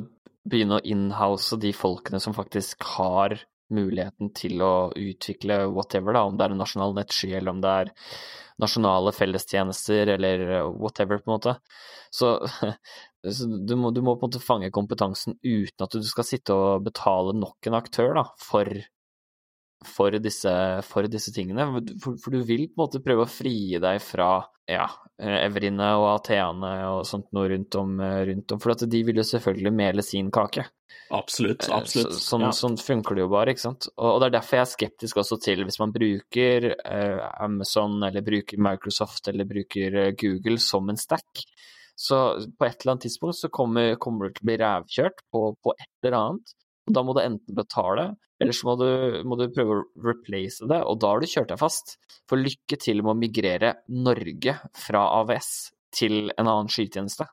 begynne 0.48 0.78
å 0.78 0.84
inhouse 0.86 1.56
de 1.60 1.72
folkene 1.76 2.20
som 2.22 2.34
faktisk 2.36 2.84
har 2.96 3.36
muligheten 3.72 4.32
til 4.36 4.62
å 4.64 4.92
utvikle 4.98 5.62
whatever, 5.72 6.16
da, 6.16 6.24
om 6.28 6.36
det 6.36 6.46
er 6.46 6.54
en 6.54 6.62
nasjonal 6.62 6.94
nettsky, 6.96 7.32
eller 7.38 7.54
om 7.54 7.62
det 7.62 7.74
er 7.82 7.92
nasjonale 8.62 9.12
fellestjenester, 9.16 10.12
eller 10.16 10.44
whatever, 10.76 11.22
på 11.22 11.30
en 11.30 11.36
måte. 11.36 11.54
Så, 12.12 12.34
så 13.38 13.48
du, 13.48 13.76
må, 13.80 13.92
du, 13.94 14.02
må, 14.04 14.16
på 14.16 14.26
en 14.26 14.32
måte 14.32 14.44
fange 14.44 14.72
kompetansen 14.74 15.38
uten 15.40 15.86
at 15.86 15.96
du 15.96 16.04
skal 16.08 16.28
sitte 16.28 16.56
og 16.56 16.86
betale 16.88 17.34
nok 17.38 17.70
en 17.70 17.78
aktør 17.78 18.16
da, 18.20 18.26
for, 18.40 18.68
for, 19.88 20.14
disse, 20.22 20.52
for 20.88 21.08
disse 21.10 21.32
tingene. 21.34 21.66
For, 22.00 22.18
for, 22.20 22.34
du 22.34 22.42
vil 22.46 22.68
på 22.68 22.76
en 22.76 22.84
måte 22.84 23.02
prøve 23.04 23.26
å 23.26 23.30
frie 23.30 23.80
deg 23.82 24.02
fra 24.04 24.34
ja, 24.70 24.86
Evrine 25.22 25.88
og 25.98 26.08
Atheane 26.14 26.70
og 26.92 27.02
sånt 27.08 27.28
noe 27.36 27.50
rundt 27.52 27.76
om, 27.80 27.96
rundt 28.00 28.54
om, 28.54 28.62
for 28.62 28.86
de 28.86 29.02
vil 29.06 29.20
jo 29.20 29.26
selvfølgelig 29.26 29.74
mele 29.74 30.06
sin 30.06 30.30
kake. 30.34 30.66
Absolutt. 31.12 31.66
absolutt. 31.68 32.14
Så, 32.14 32.22
sånn, 32.24 32.46
ja. 32.46 32.52
sånn, 32.56 32.78
funker 32.80 33.16
det 33.16 33.24
jo 33.26 33.32
bare, 33.32 33.52
ikke 33.52 33.64
sant. 33.66 33.88
Og, 33.98 34.06
og, 34.14 34.20
det 34.22 34.30
er 34.30 34.36
derfor 34.38 34.58
jeg 34.58 34.64
er 34.64 34.70
skeptisk 34.70 35.20
også 35.20 35.38
til 35.44 35.64
hvis 35.66 35.78
man 35.82 35.92
bruker 35.92 36.68
eh, 36.72 37.20
Amazon 37.44 37.98
eller 38.06 38.24
bruker 38.24 38.62
Microsoft 38.62 39.28
eller 39.32 39.48
bruker 39.48 39.98
eh, 40.06 40.14
Google 40.18 40.56
som 40.62 40.88
en 40.88 41.00
stack. 41.00 41.44
Så 41.98 42.18
på 42.56 42.66
et 42.66 42.80
eller 42.80 42.94
annet 42.94 43.06
tidspunkt 43.06 43.38
så 43.38 43.52
kommer, 43.52 43.94
kommer 44.00 44.28
du 44.30 44.38
til 44.38 44.46
å 44.46 44.48
bli 44.48 44.58
rævkjørt 44.62 45.24
på, 45.28 45.44
på 45.60 45.74
et 45.76 46.08
eller 46.08 46.18
annet. 46.18 46.54
Da 46.90 47.04
må 47.06 47.14
du 47.14 47.20
enten 47.22 47.54
betale, 47.54 48.08
eller 48.42 48.56
så 48.56 48.66
må 48.66 48.74
du, 48.80 48.88
må 49.28 49.36
du, 49.38 49.44
prøve 49.54 49.76
å 49.76 49.84
replace 50.02 50.66
det, 50.66 50.80
og 50.82 50.98
da 51.02 51.12
har 51.12 51.22
du 51.22 51.30
kjørt 51.30 51.52
deg 51.52 51.60
fast. 51.60 51.94
For 52.30 52.40
lykke 52.40 52.78
til 52.80 53.04
med 53.04 53.14
å 53.14 53.20
migrere 53.20 53.76
Norge 53.92 54.56
fra 54.74 55.04
AVS 55.20 55.52
til 55.94 56.32
en 56.34 56.48
annen 56.48 56.72
skytjeneste. 56.72 57.28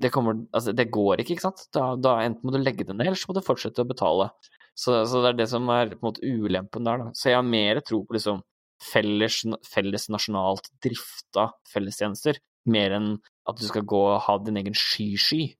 Det, 0.00 0.08
kommer, 0.14 0.38
altså, 0.56 0.72
det 0.72 0.88
går 0.94 1.20
ikke, 1.20 1.36
ikke 1.36 1.44
sant? 1.44 1.66
Da, 1.76 1.92
da, 2.00 2.16
enten 2.24 2.46
må 2.46 2.54
du 2.54 2.60
legge 2.62 2.86
det 2.88 2.94
ned, 2.96 3.10
eller 3.10 3.20
så 3.20 3.28
må 3.28 3.36
du 3.36 3.44
fortsette 3.44 3.84
å 3.84 3.90
betale. 3.90 4.30
Så, 4.72 4.94
så, 5.04 5.20
det 5.20 5.34
er 5.34 5.40
det 5.42 5.50
som 5.50 5.68
er 5.74 5.92
måte 6.00 6.24
ulempen 6.24 6.86
der, 6.88 7.02
da. 7.02 7.12
Så 7.12 7.28
jeg 7.28 7.36
har 7.36 7.44
mer 7.44 7.82
tro 7.84 8.00
på 8.06 8.16
liksom 8.16 8.40
felles, 8.80 9.42
felles 9.68 10.08
nasjonalt 10.08 10.70
drifta 10.80 11.50
fellestjenester, 11.68 12.40
mer 12.70 12.96
enn 12.96 13.10
at 13.50 13.60
du 13.60 13.66
skal 13.68 13.84
gå 13.88 14.00
og 14.14 14.22
ha 14.24 14.38
din 14.40 14.60
egen 14.62 14.76
sky-sky. 14.76 15.50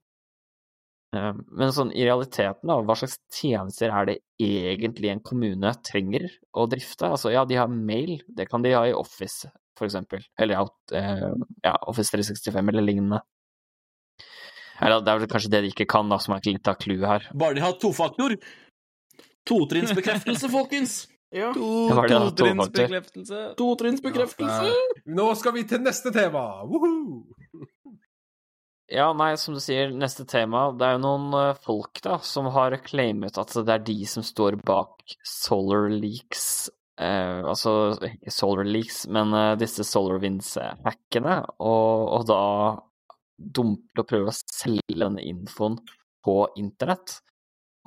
Men 1.11 1.73
sånn 1.75 1.91
i 1.91 2.05
realiteten, 2.07 2.69
da, 2.69 2.77
hva 2.87 2.95
slags 2.95 3.17
tjenester 3.35 3.91
er 3.91 4.07
det 4.07 4.15
egentlig 4.39 5.11
en 5.11 5.23
kommune 5.25 5.73
trenger 5.83 6.29
å 6.55 6.67
drifte? 6.71 7.09
Altså 7.09 7.33
ja, 7.33 7.43
de 7.47 7.57
har 7.59 7.71
mail, 7.71 8.21
det 8.31 8.47
kan 8.47 8.63
de 8.63 8.71
ha 8.77 8.85
i 8.87 8.95
Office, 8.95 9.51
for 9.77 9.89
eksempel. 9.89 10.23
Eller 10.39 10.61
eh, 10.95 11.27
ja, 11.65 11.75
Office 11.91 12.15
365 12.15 12.71
eller 12.71 12.87
lignende. 12.87 13.19
Eller 14.81 15.03
det 15.03 15.11
er 15.11 15.19
vel 15.21 15.29
kanskje 15.29 15.51
det 15.53 15.63
de 15.65 15.73
ikke 15.75 15.89
kan, 15.91 16.07
da, 16.09 16.17
som 16.21 16.37
er 16.37 16.47
litt 16.47 16.71
av 16.71 16.79
clouet 16.81 17.07
her. 17.09 17.27
Bare 17.37 17.59
de 17.59 17.65
har 17.65 17.75
tofaktor! 17.81 18.37
Totrinnsbekreftelse, 19.51 20.49
folkens! 20.57 21.01
Ja. 21.31 21.51
To, 21.55 21.91
Totrinnsbekreftelse. 21.91 23.43
Totrinnsbekreftelse. 23.59 24.71
Ja, 24.71 25.03
Nå 25.15 25.29
skal 25.39 25.55
vi 25.59 25.67
til 25.67 25.83
neste 25.83 26.11
tema! 26.15 26.63
Woohoo! 26.67 27.21
Ja, 28.91 29.13
nei, 29.15 29.37
som 29.39 29.55
du 29.55 29.61
sier, 29.63 29.93
neste 29.95 30.25
tema. 30.27 30.65
Det 30.75 30.83
er 30.83 30.97
jo 30.97 31.03
noen 31.05 31.31
uh, 31.31 31.59
folk 31.63 32.01
da, 32.03 32.17
som 32.27 32.49
har 32.51 32.75
claimet 32.83 33.39
at 33.39 33.53
det 33.55 33.75
er 33.77 33.85
de 33.87 33.97
som 34.09 34.25
står 34.25 34.57
bak 34.67 35.15
Solar 35.23 35.87
Leaks. 35.93 36.67
Eh, 37.01 37.39
altså 37.47 37.95
ikke 38.05 38.33
Solar 38.35 38.67
Leaks, 38.67 39.05
men 39.09 39.31
eh, 39.33 39.53
disse 39.61 39.85
SolarWinds-hackene. 39.87 41.37
Og, 41.63 42.03
og, 42.17 42.27
da 42.29 42.41
dumper 43.41 44.03
og 44.03 44.09
prøver 44.11 44.29
å 44.29 44.35
selge 44.37 44.99
denne 44.99 45.23
infoen 45.25 45.79
på 46.21 46.37
internett. 46.59 47.21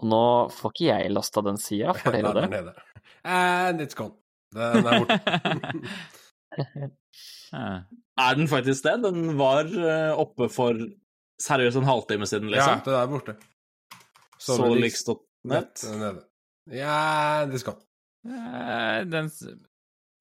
Og 0.01 0.11
nå 0.11 0.25
får 0.57 0.75
ikke 0.75 0.89
jeg 0.89 1.15
lasta 1.15 1.45
den 1.47 1.61
sida, 1.61 1.95
får 2.01 2.17
dere 2.19 2.35
det? 2.41 2.49
Nede. 2.57 2.77
And 3.23 3.85
it's 3.85 3.95
gone. 3.99 4.17
Den 4.57 4.89
er 4.89 5.05
borte. 5.05 5.81
Er 7.55 8.37
den 8.39 8.49
faktisk 8.51 8.85
det? 8.87 8.95
Den 9.03 9.35
var 9.39 9.67
eh, 9.67 10.13
oppe 10.19 10.49
for 10.53 10.79
seriøst 11.43 11.81
en 11.81 11.89
halvtime 11.89 12.27
siden, 12.31 12.51
liksom? 12.53 12.79
Ja, 12.79 12.85
det 12.87 12.95
er 13.01 13.11
borte. 13.11 13.35
Solix.net? 14.39 15.83
Ja, 16.71 17.47
det 17.51 17.61
skal. 17.61 17.81
Uh, 18.25 19.03
den 19.11 19.29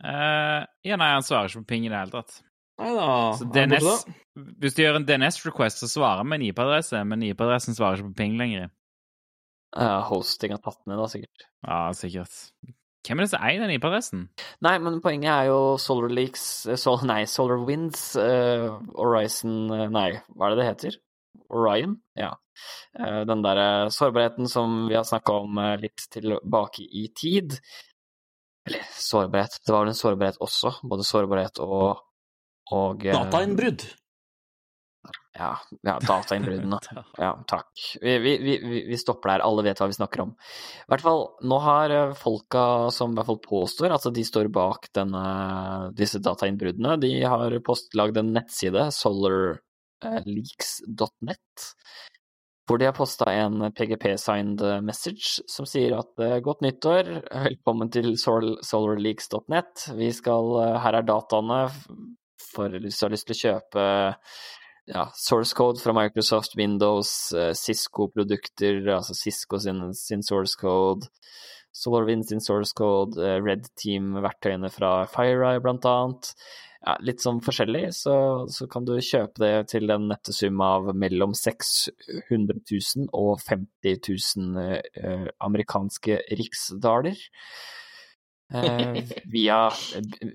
uh, 0.03 0.63
Ja, 0.83 0.97
nei, 0.99 1.11
han 1.13 1.23
svarer 1.23 1.47
ikke 1.47 1.63
på 1.63 1.71
ping 1.71 1.87
i 1.87 1.91
det 1.91 1.99
hele 2.01 2.17
tatt. 2.17 2.41
Nei 2.81 2.91
da. 2.97 3.09
Så 3.37 3.47
DNS, 3.53 4.05
hvis 4.59 4.75
du 4.75 4.81
gjør 4.83 4.99
en 4.99 5.07
DNS-request, 5.07 5.83
så 5.83 5.91
svarer 5.91 6.25
med 6.27 6.41
en 6.41 6.47
IP-adresse, 6.49 7.03
men 7.07 7.23
IP-adressen 7.29 7.77
svarer 7.77 8.01
ikke 8.01 8.11
på 8.11 8.21
ping 8.23 8.39
lenger. 8.41 8.71
Uh, 9.77 10.01
hosting 10.09 10.53
har 10.53 10.61
tatt 10.61 10.81
ned, 10.89 10.99
da, 10.99 11.07
sikkert. 11.09 11.45
Ja, 11.65 11.79
sikkert. 11.97 12.35
Hvem 13.03 13.19
er 13.19 13.25
det 13.25 13.31
som 13.33 13.43
eier 13.43 13.59
den 13.59 13.73
IP-adressen? 13.75 14.27
Nei, 14.63 14.77
men 14.79 15.01
poenget 15.03 15.31
er 15.33 15.49
jo 15.49 15.75
Solar 15.81 16.11
Leaks 16.13 16.43
eh, 16.69 16.79
Sol, 16.79 17.01
Nei, 17.07 17.23
Solar 17.27 17.59
Winds, 17.67 18.13
uh, 18.15 18.77
Horizon 18.95 19.67
uh, 19.73 19.89
Nei, 19.91 20.09
hva 20.31 20.47
er 20.47 20.53
det 20.53 20.61
det 20.61 20.67
heter? 20.69 20.99
Orion? 21.53 21.97
Ja. 22.19 22.31
Uh, 22.95 23.23
den 23.27 23.43
derre 23.43 23.89
sårbarheten 23.91 24.47
som 24.51 24.85
vi 24.87 24.95
har 24.95 25.03
snakka 25.07 25.35
om 25.43 25.59
litt 25.81 26.07
tilbake 26.15 26.85
i 26.87 27.09
tid. 27.17 27.57
Eller 28.69 28.87
sårbarhet. 28.95 29.59
Det 29.59 29.75
var 29.75 29.83
vel 29.83 29.91
en 29.91 29.99
sårbarhet 29.99 30.39
også. 30.45 30.77
Både 30.87 31.03
sårbarhet 31.03 31.59
og, 31.65 32.05
og 32.71 33.03
Datainnbrudd. 33.03 33.83
Ja, 35.33 35.57
ja 35.81 35.99
datainnbruddene. 35.99 36.79
Ja, 37.17 37.43
takk. 37.47 37.69
Vi, 38.01 38.17
vi, 38.17 38.37
vi, 38.37 38.85
vi, 38.87 38.97
stopper 38.97 39.29
der. 39.33 39.39
Alle 39.45 39.63
vet 39.65 39.79
hva 39.81 39.87
vi 39.89 39.93
snakker 39.97 40.21
om. 40.27 40.31
I 40.83 40.85
hvert 40.93 41.05
fall, 41.05 41.23
nå 41.49 41.57
har 41.63 41.89
eh, 41.93 42.13
folka 42.17 42.63
som 42.93 43.11
i 43.11 43.15
hvert 43.17 43.29
fall 43.31 43.47
påstår 43.47 43.89
at 43.95 44.03
de 44.13 44.23
står 44.27 44.47
bak 44.53 44.81
denne, 44.95 45.23
disse 45.97 46.19
datainnbruddene, 46.23 46.97
de 47.01 47.11
har 47.25 47.59
postlagd 47.65 48.15
en 48.21 48.33
nettside, 48.37 48.83
solarleaks.net, 48.93 51.51
hvor 52.69 52.77
de 52.79 52.85
har 52.87 52.95
posta 52.95 53.25
en 53.33 53.55
PGP-signed 53.75 54.61
message 54.85 55.41
som 55.49 55.65
sier 55.69 55.91
at 55.97 56.19
eh, 56.21 56.39
godt 56.45 56.61
nyttår, 56.65 57.03
velkommen 57.49 57.89
til 57.93 58.07
solarleaks.net. 58.21 59.73
Vi 59.97 60.09
skal 60.13 60.45
eh, 60.61 60.81
Her 60.85 60.93
er 61.01 61.05
dataene 61.09 61.59
for 62.53 62.69
hvis 62.69 62.99
du 62.99 63.03
har 63.07 63.13
lyst 63.15 63.25
til 63.29 63.35
å 63.35 63.43
kjøpe 63.47 63.83
ja, 64.85 65.07
source 65.15 65.55
code 65.55 65.79
fra 65.79 65.93
Microsoft, 65.93 66.57
Windows, 66.57 67.33
uh, 67.35 67.53
Cisco-produkter, 67.53 68.81
altså 68.95 69.15
Cisco 69.15 69.59
sin, 69.59 69.93
sin, 69.93 70.23
source 70.23 70.57
code, 70.59 71.07
SolarWind 71.71 72.27
sin 72.27 72.41
source 72.41 72.73
code, 72.75 73.17
uh, 73.17 73.39
Red 73.43 73.69
Team-verktøyene 73.79 74.71
fra 74.73 75.03
FireEye 75.11 75.63
blant 75.63 75.87
annet. 75.89 76.33
Ja, 76.83 76.97
litt 76.99 77.23
sånn 77.23 77.39
forskjellig, 77.39 77.85
så, 77.95 78.13
så, 78.51 78.67
kan 78.67 78.83
du 78.83 78.97
kjøpe 78.99 79.39
det 79.39 79.69
til 79.71 79.87
en 79.93 80.09
nettesum 80.09 80.59
av 80.59 80.89
mellom 80.99 81.31
600 81.31 82.59
000 82.59 83.07
og 83.15 83.37
50 83.39 84.01
000 84.03 84.59
uh, 84.59 85.29
amerikanske 85.47 86.19
riksdaler. 86.41 87.23
via, 89.33 89.61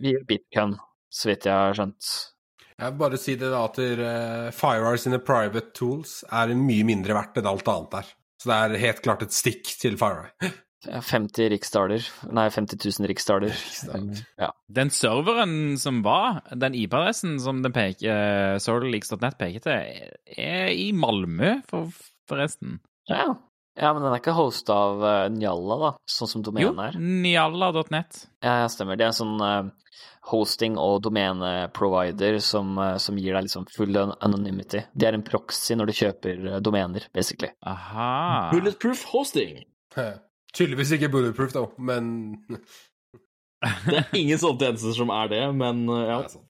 via 0.00 0.24
Bitcoin, 0.26 0.72
så 1.12 1.28
vidt 1.30 1.44
jeg 1.46 1.54
har 1.54 1.76
skjønt. 1.76 2.08
Jeg 2.78 2.94
vil 2.94 3.00
bare 3.00 3.18
si 3.18 3.34
det 3.34 3.50
da 3.50 3.64
at 3.66 3.78
uh, 3.82 4.54
FireEye 4.54 5.02
sine 5.02 5.18
private 5.18 5.74
tools 5.74 6.20
er 6.30 6.54
mye 6.54 6.86
mindre 6.86 7.16
verdt 7.16 7.40
enn 7.40 7.50
alt 7.50 7.70
annet 7.72 7.94
der. 7.96 8.14
Så 8.38 8.50
det 8.52 8.58
er 8.58 8.82
helt 8.84 9.02
klart 9.02 9.24
et 9.26 9.34
stikk 9.34 9.72
til 9.80 9.98
FireEye. 9.98 10.52
50 10.86 11.48
riksdaler. 11.50 12.04
Nei, 12.30 12.46
50 12.54 12.78
000 13.00 13.08
riksdaler. 13.10 13.56
Ja. 14.38 14.52
Den 14.70 14.92
serveren 14.94 15.74
som 15.80 16.04
var, 16.06 16.44
den 16.54 16.76
IP-adressen 16.78 17.40
som 17.42 17.64
den 17.64 17.74
peker, 17.74 18.54
uh, 18.54 18.60
solarleaks.net 18.62 19.38
peker 19.40 19.64
til, 19.64 20.14
er 20.38 20.70
i 20.70 20.92
Malmö, 20.94 21.56
for, 21.68 21.90
forresten. 22.30 22.78
Ja. 23.10 23.32
ja, 23.74 23.90
men 23.90 24.04
den 24.04 24.12
er 24.12 24.22
ikke 24.22 24.36
hosta 24.38 24.78
av 24.86 25.02
uh, 25.02 25.26
Njalla, 25.34 25.80
da, 25.82 25.92
sånn 26.06 26.30
som 26.36 26.46
domenet 26.46 26.78
er? 26.86 27.00
Jo, 27.00 27.18
njalla.net. 27.26 28.22
Ja, 28.44 28.60
stemmer. 28.70 29.00
Det 29.00 29.08
er 29.08 29.12
en 29.16 29.18
sånn 29.18 29.42
uh, 29.42 29.74
hosting- 30.28 30.78
og 30.80 31.00
domeneprovider 31.06 32.38
som, 32.44 32.76
eh, 32.78 32.96
som 33.02 33.16
gir 33.18 33.34
deg 33.36 33.46
liksom 33.48 33.66
full 33.74 33.96
anonymity. 33.96 34.84
Det 34.94 35.08
er 35.08 35.16
en 35.18 35.24
proxy 35.26 35.76
når 35.78 35.90
du 35.90 35.96
kjøper 36.00 36.46
eh, 36.54 36.60
domener, 36.64 37.08
basically. 37.14 37.50
Aha. 37.66 38.50
Bulletproof 38.52 39.04
hosting. 39.12 39.64
Tydeligvis 40.54 40.94
ikke 40.96 41.10
bulletproof, 41.12 41.52
da, 41.52 41.66
men 41.78 42.12
Det 43.88 43.96
er 43.98 44.12
ingen 44.14 44.38
sånne 44.38 44.60
tjenester 44.62 44.94
som 44.94 45.10
er 45.10 45.30
det, 45.32 45.42
men 45.58 45.82
eh, 45.90 46.04
ja. 46.06 46.18
Det 46.22 46.28
er 46.28 46.34
sant. 46.36 46.47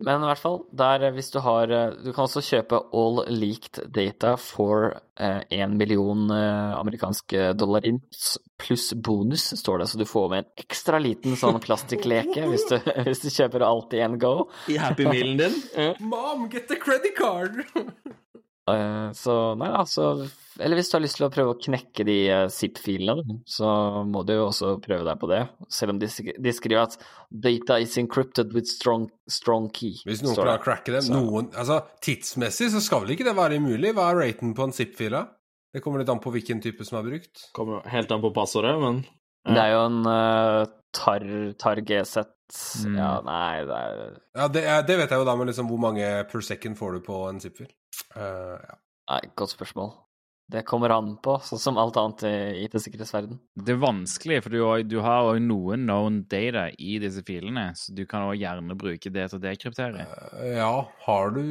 Men 0.00 0.24
i 0.24 0.28
hvert 0.30 0.40
fall, 0.40 0.58
der 0.72 1.02
hvis 1.12 1.28
du 1.32 1.38
har 1.44 1.68
Du 1.68 2.10
kan 2.12 2.24
også 2.24 2.42
kjøpe 2.44 2.78
all 2.96 3.20
leaked 3.28 3.82
data 3.92 4.34
for 4.40 4.94
én 5.20 5.42
eh, 5.52 5.68
million 5.68 6.30
eh, 6.32 6.72
amerikanske 6.78 7.50
dollar 7.60 7.84
inn, 7.84 7.98
pluss 8.60 8.94
bonus, 8.94 9.50
står 9.60 9.82
det. 9.82 9.88
Så 9.90 10.00
du 10.00 10.06
får 10.08 10.30
med 10.32 10.44
en 10.44 10.64
ekstra 10.64 11.00
liten 11.02 11.36
sånn 11.36 11.60
plastikkleke 11.66 12.48
hvis, 12.48 12.64
hvis, 13.10 13.24
du 13.26 13.28
kjøper 13.28 13.66
alt 13.66 13.96
i 13.98 14.00
en 14.06 14.16
go. 14.20 14.48
I 14.72 14.80
Happy 14.80 15.08
Mealen 15.08 15.42
din? 15.42 15.60
Mom, 16.00 16.48
get 16.48 16.68
the 16.72 16.80
credit 16.80 17.16
card! 17.18 17.60
Eh, 18.70 19.12
så 19.12 19.36
nei, 19.58 19.70
altså 19.72 20.12
Eller 20.60 20.76
hvis 20.78 20.90
du 20.92 20.96
har 20.98 21.02
lyst 21.02 21.16
til 21.18 21.26
å 21.26 21.30
prøve 21.32 21.54
å 21.54 21.58
knekke 21.60 22.04
de 22.06 22.16
eh, 22.30 22.46
zip-filene, 22.52 23.38
så 23.48 23.70
må 24.06 24.22
du 24.28 24.34
jo 24.36 24.46
også 24.50 24.74
prøve 24.84 25.04
deg 25.08 25.18
på 25.22 25.28
det. 25.30 25.40
Selv 25.72 25.94
om 25.94 26.00
de, 26.02 26.06
sk- 26.12 26.36
de 26.36 26.52
skriver 26.56 26.82
at 26.84 26.96
'data 27.32 27.78
is 27.80 27.96
encrypted 27.98 28.52
with 28.56 28.66
strong, 28.70 29.08
strong 29.28 29.70
key'. 29.70 29.96
Hvis 30.06 30.22
noen 30.22 30.36
klarer 30.38 30.58
å 30.60 30.64
cracke 30.64 30.92
det 30.94 31.04
noen, 31.10 31.48
altså 31.54 31.80
Tidsmessig 32.04 32.70
så 32.74 32.80
skal 32.84 33.04
vel 33.06 33.16
ikke 33.16 33.28
det 33.30 33.36
være 33.38 33.56
umulig? 33.62 33.94
Hva 33.96 34.10
er 34.12 34.20
raten 34.26 34.54
på 34.54 34.68
en 34.68 34.72
zip-fil? 34.76 35.16
Det 35.72 35.80
kommer 35.84 36.02
litt 36.02 36.10
an 36.10 36.18
på 36.20 36.32
hvilken 36.34 36.60
type 36.60 36.84
som 36.84 36.98
er 36.98 37.06
brukt. 37.08 37.46
Kommer 37.54 37.84
helt 37.88 38.10
an 38.12 38.20
på 38.24 38.32
passordet, 38.34 38.74
men 38.82 39.04
Det 39.46 39.56
er 39.62 39.72
jo 39.72 39.84
en 39.86 40.00
uh, 40.04 40.66
tar, 40.92 41.24
tar 41.58 41.80
G-set 41.86 42.36
Mm. 42.50 42.96
Ja, 42.98 43.20
nei, 43.22 43.60
det 43.62 43.76
er 43.78 43.98
Ja, 44.34 44.46
det, 44.50 44.62
er, 44.66 44.80
det 44.82 44.96
vet 44.98 45.12
jeg 45.14 45.20
jo 45.20 45.24
da, 45.28 45.36
men 45.38 45.46
liksom 45.46 45.68
hvor 45.70 45.78
mange 45.78 46.02
per 46.26 46.42
second 46.42 46.74
får 46.74 46.96
du 46.96 47.00
på 47.06 47.18
en 47.28 47.38
zip-fil? 47.38 47.68
Uh, 48.16 48.58
ja. 48.58 48.74
Nei, 49.12 49.20
godt 49.38 49.52
spørsmål. 49.54 49.92
Det 50.50 50.64
kommer 50.66 50.90
an 50.90 51.12
på, 51.22 51.36
sånn 51.46 51.60
som 51.62 51.76
alt 51.78 51.94
annet 52.00 52.24
i 52.26 52.64
IT-sikkerhetsverden. 52.64 53.38
Det 53.54 53.74
er 53.76 53.78
vanskelig, 53.82 54.40
for 54.42 54.50
du, 54.50 54.62
du 54.90 54.96
har 55.04 55.28
òg 55.30 55.38
noen 55.44 55.84
known 55.86 56.16
data 56.30 56.64
i 56.74 56.96
disse 57.02 57.22
filene, 57.26 57.68
så 57.78 57.94
du 57.94 58.02
kan 58.10 58.26
òg 58.26 58.34
gjerne 58.40 58.74
bruke 58.80 59.12
det 59.14 59.28
til 59.30 59.38
å 59.38 59.42
dekryptere. 59.44 60.06
Eh, 60.40 60.56
ja, 60.58 60.72
har 61.06 61.30
du 61.36 61.44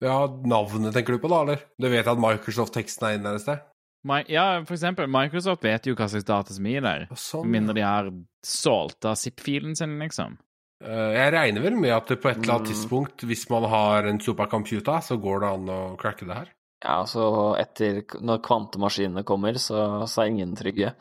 Ja, 0.00 0.18
navnet 0.48 0.94
tenker 0.96 1.16
du 1.16 1.20
på, 1.20 1.28
da, 1.32 1.42
eller? 1.44 1.64
Du 1.80 1.88
vet 1.92 2.06
at 2.08 2.20
Microsoft-teksten 2.20 3.08
er 3.08 3.18
inne 3.18 3.34
et 3.36 3.42
sted? 3.44 3.64
My, 4.04 4.22
Ja, 4.32 4.46
for 4.64 4.72
eksempel, 4.76 5.08
Microsoft 5.12 5.64
vet 5.64 5.84
jo 5.90 5.92
hva 5.96 6.06
slags 6.08 6.24
data 6.24 6.54
som 6.56 6.64
er 6.70 6.80
der. 6.80 7.02
Sånn. 7.20 7.44
Med 7.44 7.58
mindre 7.60 7.74
de 7.76 7.82
har 7.84 8.08
salta 8.44 9.12
zip-filen 9.16 9.76
sin, 9.76 9.98
liksom. 10.00 10.38
Eh, 10.80 11.10
jeg 11.18 11.32
regner 11.34 11.60
vel 11.66 11.76
med 11.76 11.92
at 11.92 12.08
på 12.08 12.30
et 12.30 12.38
eller 12.40 12.54
annet 12.54 12.68
Mm. 12.68 12.72
tidspunkt, 12.72 13.24
hvis 13.28 13.44
man 13.52 13.68
har 13.68 14.08
en 14.08 14.18
supercomputer, 14.18 15.02
så 15.04 15.20
går 15.20 15.40
det 15.44 15.50
an 15.52 15.66
å 15.68 15.80
cracke 16.00 16.24
det 16.26 16.36
her. 16.38 16.48
Ja, 16.80 17.00
så 17.08 17.24
etter 17.60 18.02
Når 18.24 18.40
kvantemaskinene 18.44 19.24
kommer, 19.28 19.58
så, 19.60 20.06
så 20.08 20.22
er 20.22 20.30
ingen 20.32 20.54
trygge. 20.58 20.94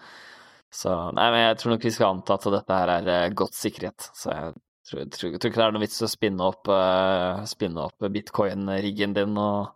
Så 0.70 0.94
Nei, 1.18 1.30
men 1.34 1.46
jeg 1.48 1.60
tror 1.62 1.74
nok 1.74 1.86
vi 1.88 1.94
skal 1.94 2.14
anta 2.14 2.36
at 2.38 2.50
dette 2.54 2.80
her 2.82 2.92
er 3.00 3.14
eh, 3.14 3.30
godt 3.38 3.56
sikkerhet. 3.58 4.10
Så 4.14 4.34
jeg 4.34 4.52
tror, 4.90 5.06
tror, 5.16 5.38
tror 5.38 5.52
ikke 5.52 5.62
det 5.62 5.66
er 5.66 5.76
noe 5.76 5.84
vits 5.84 6.04
å 6.06 6.10
spinne 6.10 6.50
opp, 6.50 6.70
uh, 6.70 7.46
spinne 7.50 7.88
opp 7.88 8.10
bitcoin-riggen 8.14 9.16
din 9.18 9.40
og 9.40 9.72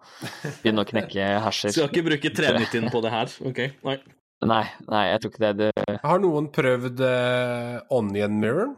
begynne 0.62 0.84
å 0.84 0.90
knekke 0.90 1.32
hasjer. 1.48 1.74
skal 1.74 1.90
ikke 1.90 2.06
bruke 2.12 2.34
390 2.36 2.92
på 2.94 3.04
det 3.06 3.16
her. 3.16 3.34
OK? 3.50 3.64
Nei. 3.88 3.98
Nei, 4.44 4.64
nei, 4.92 5.04
jeg 5.08 5.24
tror 5.24 5.32
ikke 5.32 5.44
det. 5.46 5.70
det 5.72 6.00
Har 6.04 6.20
noen 6.20 6.50
prøvd 6.54 7.04
uh, 7.08 7.96
Onion 7.96 8.40
Mirror, 8.42 8.74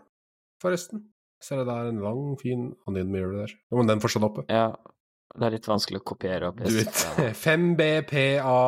forresten? 0.61 1.07
Ser 1.41 1.59
du 1.59 1.67
det 1.67 1.73
er 1.73 1.89
en 1.89 2.03
lang, 2.03 2.27
fin 2.39 2.67
Onion 2.87 3.09
Mirror 3.11 3.39
der. 3.41 3.55
Må 3.73 3.83
den 3.89 4.03
fortsatt 4.03 4.27
oppe. 4.27 4.45
ja, 4.49 4.69
det 5.35 5.47
er 5.47 5.55
litt 5.57 5.67
vanskelig 5.67 5.99
å 6.01 6.05
kopiere 6.13 6.49
opp. 6.51 6.61
Du 6.63 6.75
vet. 6.77 6.91
fra- 7.01 7.29
5BPA 7.41 8.59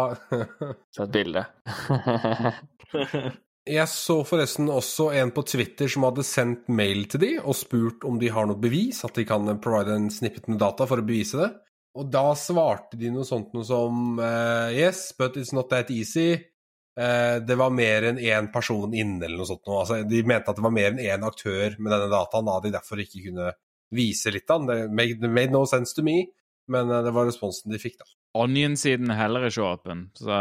fra 0.97 1.05
et 1.05 1.13
bilde. 1.13 1.45
Jeg 3.67 3.83
så 3.91 4.21
forresten 4.23 4.69
også 4.71 5.09
en 5.19 5.31
på 5.35 5.43
Twitter 5.43 5.89
som 5.91 6.05
hadde 6.07 6.23
sendt 6.23 6.69
mail 6.71 7.01
til 7.11 7.19
de 7.19 7.31
og 7.41 7.55
spurt 7.59 8.05
om 8.07 8.15
de 8.21 8.29
har 8.31 8.47
noe 8.47 8.59
bevis, 8.63 9.01
at 9.03 9.17
de 9.19 9.25
kan 9.27 9.43
provide 9.63 9.97
en 9.97 10.05
snippet 10.13 10.47
med 10.47 10.61
data 10.61 10.87
for 10.87 11.01
å 11.01 11.07
bevise 11.07 11.41
det. 11.41 11.49
Og 11.97 12.07
da 12.13 12.29
svarte 12.37 12.95
de 12.99 13.09
noe 13.11 13.25
sånt 13.27 13.51
noe 13.57 13.65
som 13.67 14.19
eh, 14.23 14.77
Yes, 14.77 15.09
but 15.17 15.35
it's 15.35 15.51
not 15.55 15.67
that 15.73 15.91
easy. 15.91 16.35
Eh, 16.97 17.37
det 17.43 17.57
var 17.59 17.73
mer 17.75 18.07
enn 18.11 18.21
én 18.23 18.47
person 18.53 18.93
inne, 18.95 19.25
eller 19.25 19.41
noe 19.41 19.49
sånt. 19.49 19.65
Noe. 19.67 19.81
Altså, 19.83 19.99
de 20.07 20.21
mente 20.29 20.53
at 20.53 20.59
det 20.61 20.63
var 20.67 20.75
mer 20.77 20.91
enn 20.93 21.03
én 21.03 21.25
aktør 21.27 21.75
med 21.81 21.91
denne 21.91 22.07
dataen, 22.13 22.47
da 22.47 22.59
de 22.63 22.71
derfor 22.77 23.01
ikke 23.03 23.25
kunne 23.27 23.51
vise 23.97 24.31
litt 24.35 24.47
av 24.53 24.63
den. 24.69 24.95
It 25.09 25.25
made 25.27 25.51
no 25.51 25.65
sense 25.67 25.97
to 25.97 26.05
me, 26.07 26.21
men 26.71 26.91
eh, 26.91 27.03
det 27.05 27.13
var 27.15 27.27
responsen 27.29 27.73
de 27.73 27.79
fikk, 27.81 27.99
da. 28.01 28.09
Onion-siden 28.37 29.09
er 29.09 29.17
heller 29.17 29.47
ikke 29.47 29.65
åpen. 29.65 30.03
Så 30.19 30.33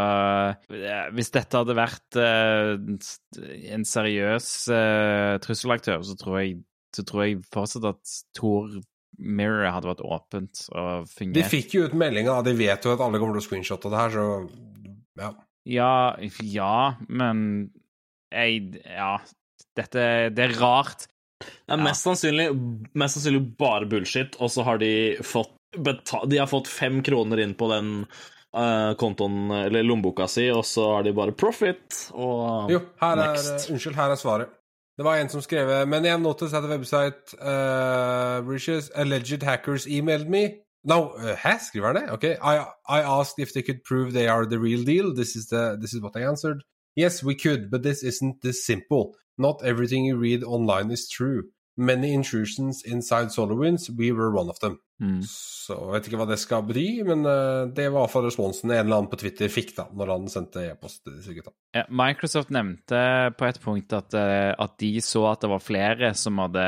eh, 0.74 1.06
hvis 1.16 1.32
dette 1.32 1.62
hadde 1.62 1.76
vært 1.78 2.18
eh, 2.20 2.74
en 3.72 3.86
seriøs 3.88 4.50
trusselaktør, 5.46 6.04
så 6.04 6.18
tror, 6.20 6.40
jeg, 6.42 6.58
så 6.96 7.06
tror 7.08 7.24
jeg 7.24 7.40
fortsatt 7.54 7.88
at 7.94 8.18
Tor 8.36 8.68
Mirror 9.16 9.70
hadde 9.72 9.88
vært 9.88 10.04
åpent 10.04 10.66
og 10.76 11.08
De 11.32 11.44
fikk 11.48 11.78
jo 11.78 11.86
ut 11.88 11.94
meldinga, 11.96 12.34
de 12.44 12.52
vet 12.58 12.84
jo 12.84 12.92
at 12.92 13.00
alle 13.00 13.20
kommer 13.22 13.38
til 13.38 13.44
å 13.44 13.46
screenshotte 13.46 13.92
det 13.92 14.02
her, 14.02 14.12
så 14.12 14.26
ja. 15.16 15.32
Ja, 15.66 15.92
ja, 16.44 16.76
men 17.08 17.38
jeg 18.30 18.82
Ja, 18.84 19.16
dette 19.78 20.02
Det 20.36 20.44
er 20.44 20.58
rart. 20.60 21.08
Det 21.40 21.74
er 21.74 21.80
mest 21.82 22.04
sannsynlig, 22.06 22.50
mest 22.96 23.18
sannsynlig 23.18 23.42
bare 23.60 23.88
bullshit, 23.88 24.36
og 24.40 24.52
så 24.52 24.64
har 24.66 24.80
de 24.80 24.90
fått 25.24 25.55
De 25.76 26.38
har 26.38 26.46
fått 26.46 26.68
fem 26.68 27.02
kroner 27.02 27.40
inn 27.44 27.54
på 27.54 27.68
den 27.70 27.90
uh, 28.56 28.92
kontoen, 28.98 29.50
eller 29.50 29.82
lommeboka 29.86 30.28
si, 30.28 30.48
og 30.50 30.64
så 30.64 30.86
har 30.94 31.06
de 31.06 31.12
bare 31.16 31.34
profit 31.36 32.06
og 32.14 32.70
Jo, 32.72 32.80
her 33.00 33.16
er, 33.16 33.32
next. 33.34 33.70
unnskyld, 33.70 33.96
her 33.96 34.10
er 34.14 34.20
svaret. 34.20 34.54
Det 34.96 35.04
var 35.04 35.20
en 35.20 35.28
som 35.28 35.42
skrev 35.44 35.88
Men 35.88 36.04
have 36.04 36.22
notice 36.22 36.56
at 36.56 36.62
the 36.64 36.70
website 36.72 37.34
uh, 37.40 38.40
Bridges 38.46 38.90
alleged 38.94 39.42
hackers 39.42 39.86
emailed 39.86 40.28
me. 40.28 40.62
No, 40.84 41.12
uh, 41.18 41.34
hæ, 41.36 41.58
skriver 41.68 41.86
han 41.86 41.96
det? 41.96 42.10
Ok. 42.12 42.24
I, 42.24 42.64
I 42.88 43.00
asked 43.02 43.38
if 43.38 43.52
they 43.52 43.62
could 43.62 43.82
prove 43.88 44.12
they 44.12 44.26
are 44.26 44.46
the 44.46 44.58
real 44.58 44.84
deal. 44.84 45.14
This 45.14 45.36
is, 45.36 45.46
the, 45.46 45.76
this 45.80 45.92
is 45.92 46.00
what 46.00 46.16
I 46.16 46.24
answered. 46.24 46.62
Yes, 46.96 47.22
we 47.22 47.34
could, 47.34 47.70
but 47.70 47.82
this 47.82 48.02
isn't 48.02 48.40
this 48.42 48.64
simple. 48.64 49.12
Not 49.36 49.56
everything 49.62 50.06
you 50.06 50.16
read 50.16 50.42
online 50.44 50.90
is 50.90 51.08
true. 51.08 51.42
Many 51.76 52.14
intrusions 52.14 52.82
inside 52.82 53.26
SolarWinds, 53.26 53.90
we 53.98 54.12
were 54.12 54.32
one 54.32 54.48
of 54.48 54.58
them. 54.60 54.80
Mm. 55.02 55.20
Så 55.28 55.74
jeg 55.76 55.92
vet 55.92 56.06
ikke 56.08 56.18
hva 56.22 56.28
det 56.30 56.38
skal 56.40 56.64
bety, 56.64 56.86
men 57.04 57.26
uh, 57.28 57.68
det 57.68 57.90
var 57.90 58.06
iallfall 58.06 58.26
responsen 58.30 58.70
en 58.70 58.78
eller 58.78 58.96
annen 58.96 59.10
på 59.12 59.18
Twitter 59.20 59.52
fikk 59.52 59.74
da, 59.76 59.86
når 59.92 60.12
han 60.14 60.28
sendte 60.32 60.64
e-post 60.70 61.02
til 61.04 61.18
disse 61.18 61.36
gutta. 61.36 61.52
Ja, 61.76 61.84
Microsoft 61.92 62.52
nevnte 62.54 63.00
på 63.36 63.48
et 63.48 63.60
punkt 63.60 63.92
at, 63.96 64.16
eh, 64.16 64.52
at 64.56 64.76
de 64.80 64.92
så 65.04 65.26
at 65.28 65.44
det 65.44 65.50
var 65.52 65.64
flere 65.64 66.12
som 66.16 66.40
hadde, 66.40 66.66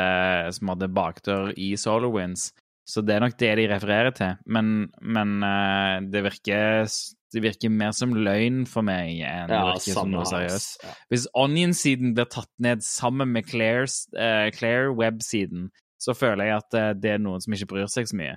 som 0.58 0.74
hadde 0.74 0.90
bakdør 0.92 1.54
i 1.56 1.72
SolarWinds. 1.80 2.50
Så 2.88 3.02
det 3.04 3.16
er 3.16 3.24
nok 3.24 3.36
det 3.40 3.50
de 3.60 3.68
refererer 3.68 4.14
til. 4.16 4.36
Men, 4.48 4.90
men 5.00 5.38
eh, 5.44 5.96
det, 6.12 6.22
virker, 6.24 6.88
det 7.32 7.44
virker 7.44 7.72
mer 7.72 7.92
som 7.96 8.14
løgn 8.16 8.62
for 8.68 8.84
meg 8.84 9.20
enn 9.28 9.50
det 9.50 9.56
Ja, 9.56 9.74
virker 9.74 9.98
som 9.98 10.12
noe 10.12 10.28
seriøst. 10.28 10.84
Ja. 10.84 10.94
Hvis 11.12 11.26
Onion-siden 11.36 12.14
blir 12.16 12.28
tatt 12.32 12.52
ned 12.64 12.84
sammen 12.84 13.32
med 13.32 13.48
Claire's, 13.48 14.02
eh, 14.16 14.48
Claire 14.56 14.92
Web-siden, 14.96 15.68
så 15.98 16.14
føler 16.16 16.44
jeg 16.48 16.56
at 16.62 16.74
eh, 16.78 16.94
det 16.98 17.10
er 17.14 17.20
noen 17.22 17.40
som 17.42 17.52
ikke 17.54 17.70
bryr 17.74 17.88
seg 17.90 18.04
så 18.10 18.16
mye. 18.18 18.36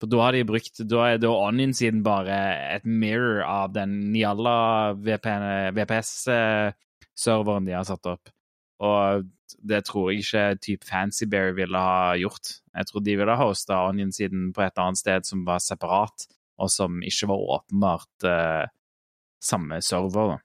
For 0.00 0.06
da 0.08 0.16
har 0.24 0.32
de 0.32 0.48
brukt 0.48 0.76
Da 0.88 1.00
er 1.10 1.18
da 1.20 1.30
Onion-siden 1.34 2.00
bare 2.06 2.36
et 2.76 2.84
mirror 2.88 3.38
av 3.44 3.66
den 3.74 3.90
Nialla 4.14 4.94
VPS-serveren 4.96 7.66
de 7.68 7.72
har 7.76 7.86
satt 7.88 8.06
opp. 8.08 8.24
Og 8.80 9.28
det 9.60 9.84
tror 9.84 10.08
jeg 10.08 10.24
ikke 10.24 10.56
type 10.64 10.84
FancyBear 10.88 11.52
ville 11.58 11.78
ha 11.84 12.16
gjort. 12.16 12.46
Jeg 12.72 12.84
tror 12.88 13.00
de 13.04 13.16
ville 13.20 13.36
ha 13.36 13.48
hosta 13.50 13.84
Onion-siden 13.90 14.42
på 14.56 14.60
et 14.64 14.80
annet 14.80 15.00
sted 15.02 15.20
som 15.28 15.44
var 15.44 15.60
separat, 15.60 16.16
og 16.60 16.68
som 16.72 17.02
ikke 17.04 17.28
var 17.28 17.46
åpenbart 17.58 18.16
uh, 18.24 18.64
samme 19.42 19.80
server. 19.84 20.26
da. 20.32 20.38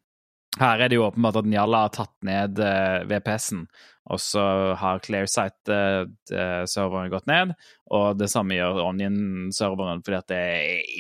Her 0.60 0.80
er 0.80 0.92
det 0.92 1.00
jo 1.00 1.08
åpenbart 1.10 1.42
at 1.42 1.48
Njalla 1.52 1.86
har 1.86 1.94
tatt 1.96 2.16
ned 2.24 2.60
uh, 2.64 3.04
VPS-en, 3.10 3.66
og 4.14 4.20
så 4.22 4.44
har 4.80 5.02
Clearsight-serveren 5.04 7.12
gått 7.12 7.28
ned, 7.28 7.56
og 7.92 8.20
det 8.20 8.30
samme 8.32 8.56
gjør 8.56 8.84
Onion-serveren, 8.86 10.04
fordi 10.06 10.20
at 10.20 10.30
det 10.32 10.42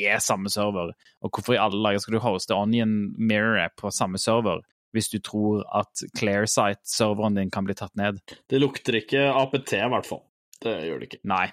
er 0.09 0.23
samme 0.23 0.51
server. 0.51 0.91
Og 1.21 1.31
hvorfor 1.31 1.55
i 1.55 1.61
alle 1.61 1.79
dager 1.85 2.03
skal 2.03 2.17
du 2.17 2.25
hoste 2.25 2.57
Onion 2.57 2.95
Mirror 3.15 3.69
på 3.79 3.93
samme 3.93 4.19
server 4.21 4.59
hvis 4.95 5.09
du 5.11 5.17
tror 5.19 5.65
at 5.75 5.91
Clearsight-serveren 6.15 7.35
din 7.35 7.49
kan 7.51 7.65
bli 7.67 7.75
tatt 7.75 7.91
ned? 7.99 8.21
Det 8.47 8.61
lukter 8.61 8.95
ikke 9.01 9.25
APT, 9.27 9.73
i 9.75 9.89
hvert 9.91 10.07
fall. 10.07 10.21
Det 10.63 10.71
gjør 10.87 11.01
det 11.01 11.09
ikke. 11.09 11.19
Nei, 11.27 11.49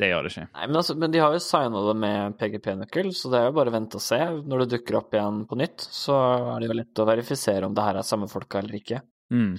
det 0.00 0.08
gjør 0.10 0.26
det 0.26 0.32
ikke. 0.32 0.46
Nei, 0.56 0.66
men, 0.66 0.76
altså, 0.80 0.96
men 0.98 1.12
de 1.14 1.20
har 1.22 1.34
jo 1.34 1.42
signa 1.42 1.82
det 1.86 1.94
med 2.02 2.36
PGP-nøkkel, 2.40 3.12
så 3.14 3.30
det 3.30 3.40
er 3.40 3.48
jo 3.48 3.56
bare 3.58 3.70
å 3.70 3.76
vente 3.76 4.00
og 4.00 4.02
se. 4.02 4.18
Når 4.42 4.64
det 4.64 4.70
dukker 4.72 4.98
opp 4.98 5.14
igjen 5.14 5.44
på 5.50 5.58
nytt, 5.60 5.84
så 5.94 6.16
er 6.54 6.62
det 6.62 6.70
jo 6.70 6.78
lett 6.80 7.02
å 7.02 7.06
verifisere 7.08 7.68
om 7.68 7.76
det 7.76 7.84
her 7.86 8.00
er 8.00 8.08
samme 8.08 8.26
folka 8.30 8.58
eller 8.62 8.80
ikke. 8.80 9.04
Mm. 9.34 9.54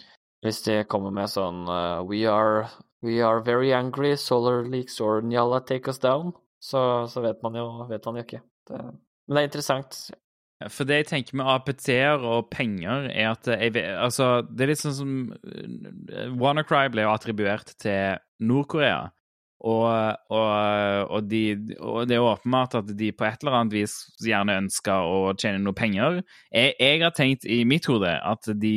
Hvis 0.46 0.60
de 0.68 0.82
kommer 0.92 1.16
med 1.16 1.32
sånn 1.32 1.64
uh, 1.70 2.04
we, 2.06 2.26
are, 2.30 2.68
we 3.06 3.22
are 3.24 3.40
very 3.46 3.72
angry, 3.74 4.14
solar 4.20 4.68
leaks 4.68 5.00
or 5.02 5.24
Njala 5.24 5.64
take 5.66 5.90
us 5.90 6.04
down, 6.04 6.36
så, 6.60 7.06
så 7.08 7.24
vet 7.24 7.42
man 7.46 7.56
jo 7.58 7.66
vet 7.90 8.06
man 8.06 8.20
jo 8.20 8.28
ikke. 8.28 8.44
Det, 8.68 8.84
men 8.84 9.38
det 9.38 9.42
er 9.42 9.50
interessant. 9.50 10.00
For 10.72 10.88
det 10.88 11.02
jeg 11.02 11.08
tenker 11.10 11.36
med 11.40 11.50
APT-er 11.52 12.24
og 12.24 12.48
penger, 12.54 13.10
er 13.12 13.34
at 13.34 13.48
jeg 13.52 13.76
altså, 13.92 14.40
det 14.48 14.66
er 14.66 14.72
litt 14.72 14.82
sånn 14.82 14.96
som 14.96 15.16
eh, 15.36 16.32
WannaCry 16.40 16.88
ble 16.94 17.04
jo 17.04 17.12
attribuert 17.12 17.74
til 17.82 18.22
Nord-Korea. 18.40 19.10
Og, 19.64 19.88
og, 20.30 21.12
og, 21.16 21.28
de, 21.32 21.56
og, 21.80 22.04
det 22.10 22.18
er 22.18 22.26
åpenbart 22.28 22.76
at 22.82 22.90
de 23.00 23.08
på 23.16 23.26
et 23.26 23.42
eller 23.42 23.56
annet 23.62 23.74
vis 23.74 23.94
gjerne 24.22 24.58
ønsker 24.60 25.08
å 25.08 25.32
tjene 25.40 25.64
noe 25.64 25.74
penger. 25.78 26.20
Jeg, 26.52 26.74
jeg 26.76 27.00
har 27.02 27.14
tenkt 27.16 27.48
i 27.48 27.62
mitt 27.68 27.88
hode 27.90 28.12
at 28.12 28.50
de, 28.62 28.76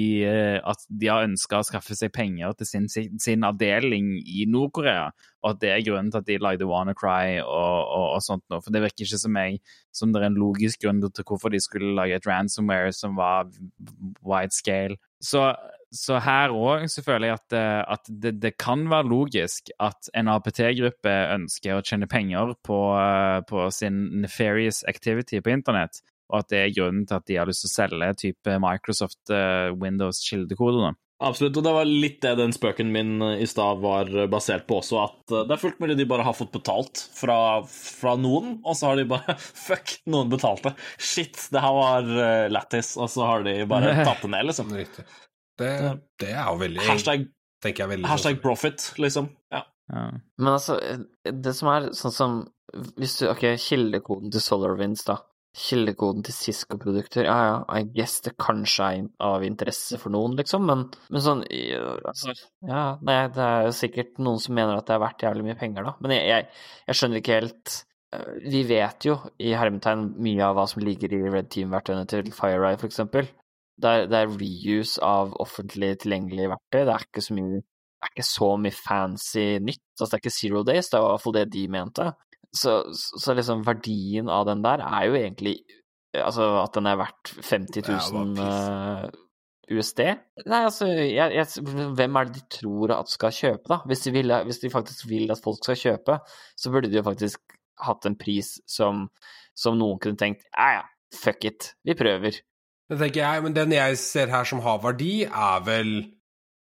at 0.63 0.87
de 0.89 1.11
har 1.11 1.27
ønska 1.27 1.61
å 1.61 1.67
skaffe 1.67 1.99
seg 1.99 2.15
penger 2.15 2.55
til 2.61 2.71
sin, 2.71 2.87
sin 2.89 3.45
avdeling 3.45 4.15
i 4.23 4.47
Nord-Korea, 4.49 5.11
og 5.43 5.51
at 5.51 5.61
det 5.65 5.75
er 5.75 5.85
grunnen 5.91 6.13
til 6.15 6.23
at 6.23 6.31
de 6.31 6.39
lagde 6.47 6.71
WannaCry 6.71 7.43
og, 7.43 7.93
og, 7.99 8.23
sånt 8.25 8.47
noe. 8.47 8.63
For 8.63 8.75
det 8.75 8.85
virker 8.87 9.05
ikke 9.05 9.21
som, 9.21 9.37
jeg, 9.43 9.61
som 9.95 10.15
det 10.15 10.23
er 10.23 10.31
en 10.31 10.41
logisk 10.41 10.87
grunn 10.87 11.03
til 11.03 11.27
hvorfor 11.27 11.53
de 11.53 11.61
skulle 11.63 11.93
lage 11.99 12.17
et 12.17 12.31
ransomware 12.31 12.95
som 12.95 13.19
var 13.19 13.51
wide 14.23 14.55
scale. 14.55 14.97
Så 15.25 15.49
så 15.95 16.19
her 16.21 16.53
òg 16.53 16.85
jeg 16.85 17.33
at, 17.33 17.55
eh, 17.57 17.81
at 17.81 18.09
det, 18.09 18.35
det, 18.43 18.57
kan 18.61 18.85
være 18.91 19.09
logisk 19.09 19.71
at 19.81 20.11
en 20.15 20.29
APT-gruppe 20.29 21.15
ønsker 21.35 21.79
å 21.79 21.85
tjene 21.85 22.09
penger 22.11 22.55
på, 22.65 22.79
eh, 22.99 23.41
på, 23.49 23.65
sin 23.73 24.21
nefarious 24.23 24.83
activity 24.89 25.41
på 25.41 25.55
internett, 25.55 26.03
og 26.29 26.43
at 26.43 26.51
det 26.53 26.61
er 26.61 26.75
grunnen 26.77 27.07
til 27.09 27.17
at 27.17 27.27
de 27.29 27.39
har 27.41 27.49
lyst 27.49 27.65
til 27.65 27.73
å 27.73 27.77
selge 27.77 28.15
type 28.21 28.57
Microsoft 28.61 29.33
uh, 29.33 29.73
Windows-kildekoder. 29.81 30.93
Absolutt, 31.19 31.57
og 31.59 31.65
det 31.67 31.73
var 31.75 31.89
litt 31.89 32.21
det 32.23 32.37
den 32.39 32.53
spøken 32.55 32.93
min 32.95 33.23
i 33.35 33.47
stad 33.51 33.81
var 33.83 34.11
basert 34.31 34.69
på 34.69 34.77
også, 34.79 35.01
at 35.03 35.33
det 35.49 35.57
er 35.57 35.59
fullt 35.59 35.81
mulig 35.83 35.97
de 35.99 36.07
bare 36.07 36.23
har 36.23 36.37
fått 36.39 36.53
betalt 36.55 37.01
fra, 37.17 37.39
fra 37.67 38.13
noen, 38.21 38.61
og 38.63 38.79
så 38.79 38.93
har 38.93 39.01
de 39.01 39.09
bare 39.11 39.35
Fuck, 39.67 39.97
noen 40.07 40.31
betalte. 40.31 40.77
Shit, 40.95 41.41
det 41.51 41.65
her 41.65 41.75
var 41.75 42.13
lættis, 42.55 42.93
og 43.01 43.11
så 43.11 43.27
har 43.27 43.43
de 43.49 43.57
bare 43.71 43.97
tatt 44.07 44.23
det 44.23 44.31
ned, 44.37 44.47
liksom. 44.53 44.71
Riktig. 44.79 45.09
Det, 45.59 45.73
det 46.23 46.31
er 46.31 46.47
jo 46.47 46.61
veldig 46.61 46.85
Hashtag, 46.87 47.27
tenker 47.65 47.85
jeg 47.85 47.93
veldig 47.97 48.11
hashtag 48.11 48.39
profit, 48.43 48.85
liksom. 49.03 49.33
Ja. 49.55 49.65
ja. 49.91 50.05
Men 50.39 50.53
altså, 50.55 50.79
det 51.27 51.55
som 51.59 51.73
er 51.73 51.91
sånn 51.99 52.15
som 52.15 52.39
Hvis 53.01 53.17
du 53.19 53.27
Ok, 53.33 53.45
kildekoden 53.63 54.31
til 54.35 54.45
SolarWinds, 54.45 55.03
da. 55.09 55.19
Kildekoden 55.59 56.23
til 56.27 56.35
Cisco-produkter, 56.37 57.27
ja 57.27 57.37
ja, 57.49 57.57
I 57.81 57.87
guess 57.91 58.21
det 58.23 58.37
kanskje 58.39 58.87
er 58.95 59.09
av 59.27 59.45
interesse 59.47 59.99
for 59.99 60.15
noen, 60.15 60.37
liksom, 60.39 60.65
men, 60.69 60.85
men 61.11 61.25
sånn 61.25 61.43
altså, 61.43 62.35
Ja, 62.67 62.85
nei, 63.03 63.19
det 63.35 63.43
er 63.45 63.67
jo 63.67 63.75
sikkert 63.75 64.21
noen 64.23 64.39
som 64.43 64.55
mener 64.59 64.79
at 64.79 64.87
det 64.87 64.95
er 64.95 65.03
verdt 65.03 65.25
jævlig 65.27 65.49
mye 65.49 65.59
penger, 65.59 65.89
da, 65.89 65.95
men 66.05 66.15
jeg, 66.15 66.29
jeg, 66.31 66.47
jeg 66.91 67.01
skjønner 67.01 67.23
ikke 67.23 67.41
helt 67.41 67.75
eh, 68.15 68.29
vi 68.55 68.63
vet 68.69 69.09
jo 69.09 69.19
i 69.43 69.57
hermetegn 69.59 70.07
mye 70.29 70.47
av 70.47 70.61
hva 70.61 70.69
som 70.71 70.85
ligger 70.85 71.17
i 71.17 71.25
Red 71.27 71.51
Team-verktøyene 71.57 72.07
til 72.13 72.31
FireEye, 72.35 72.79
for 72.79 72.91
eksempel. 72.91 73.33
Det 73.79 73.91
er, 73.95 74.07
det 74.11 74.21
er, 74.21 74.39
reuse 74.39 75.03
av 75.07 75.35
offentlig 75.43 75.93
tilgjengelige 76.03 76.51
verktøy. 76.55 76.81
Det 76.83 76.95
er 76.95 77.05
ikke 77.07 77.23
så 77.23 77.35
mye, 77.37 77.61
det 77.63 78.07
er 78.07 78.15
ikke 78.15 78.31
så 78.31 78.49
mye 78.63 78.75
fancy 78.75 79.45
nytt. 79.63 79.85
Altså, 79.99 80.09
det 80.11 80.17
er 80.17 80.25
ikke 80.25 80.39
Zero 80.39 80.65
Days, 80.67 80.91
det 80.91 80.99
er 80.99 81.05
i 81.05 81.13
hvert 81.13 81.27
fall 81.27 81.37
det 81.37 81.45
de 81.55 81.67
mente. 81.75 82.09
Så, 82.55 82.81
så 82.95 83.35
liksom 83.37 83.67
verdien 83.67 84.31
av 84.33 84.47
den 84.49 84.63
der 84.65 84.81
er 84.81 85.09
jo 85.09 85.19
egentlig 85.19 85.59
Altså 86.17 86.47
at 86.63 86.73
den 86.73 86.87
er 86.89 86.97
verdt 86.97 87.35
50 87.45 87.85
000 87.85 88.39
uh, 88.41 89.11
USD? 89.69 90.01
Nei, 90.49 90.61
altså 90.65 90.89
jeg, 90.89 91.35
jeg, 91.37 91.65
Hvem 91.99 92.17
er 92.17 92.29
det 92.29 92.39
de 92.39 92.45
tror 92.57 92.95
at 92.97 93.13
skal 93.13 93.35
kjøpe, 93.35 93.69
da? 93.69 93.81
Hvis 93.89 94.07
de, 94.07 94.15
vil, 94.15 94.33
hvis 94.49 94.63
de, 94.63 94.71
faktisk 94.73 95.05
vil 95.11 95.29
at 95.35 95.43
folk 95.45 95.61
skal 95.61 95.77
kjøpe, 95.77 96.19
så 96.57 96.73
burde 96.73 96.89
de 96.89 96.97
jo 97.01 97.05
faktisk 97.07 97.59
hatt 97.85 98.09
en 98.09 98.17
pris 98.19 98.55
som, 98.67 99.07
som 99.55 99.77
noen 99.79 100.01
kunne 100.03 100.19
tenkt 100.19 100.47
ja 100.49 100.79
ja, 100.79 100.87
fuck 101.15 101.45
it, 101.47 101.75
vi 101.87 101.97
prøver. 101.99 102.41
Det 102.89 102.97
tenker 102.97 103.21
jeg, 103.21 103.45
men 103.45 103.57
den 103.57 103.75
jeg 103.77 103.99
ser 104.01 104.33
her 104.33 104.49
som 104.49 104.65
har 104.65 104.81
verdi, 104.81 105.27
er 105.29 105.61
vel 105.67 105.93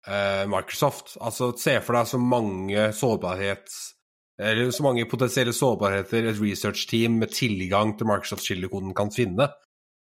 eh, 0.08 0.46
Microsoft. 0.48 1.18
Altså, 1.20 1.52
se 1.60 1.76
for 1.84 2.00
deg 2.00 2.10
så 2.14 2.22
mange 2.22 2.88
sårbarhets... 2.96 3.95
Eller 4.42 4.72
så 4.76 4.84
mange 4.84 5.06
potensielle 5.08 5.54
sårbarheter 5.56 6.28
et 6.28 6.42
research-team 6.42 7.22
med 7.22 7.32
tilgang 7.32 7.94
til 7.96 8.10
Microsoft-kildekoden 8.10 8.96
kan 8.98 9.14
finne. 9.16 9.48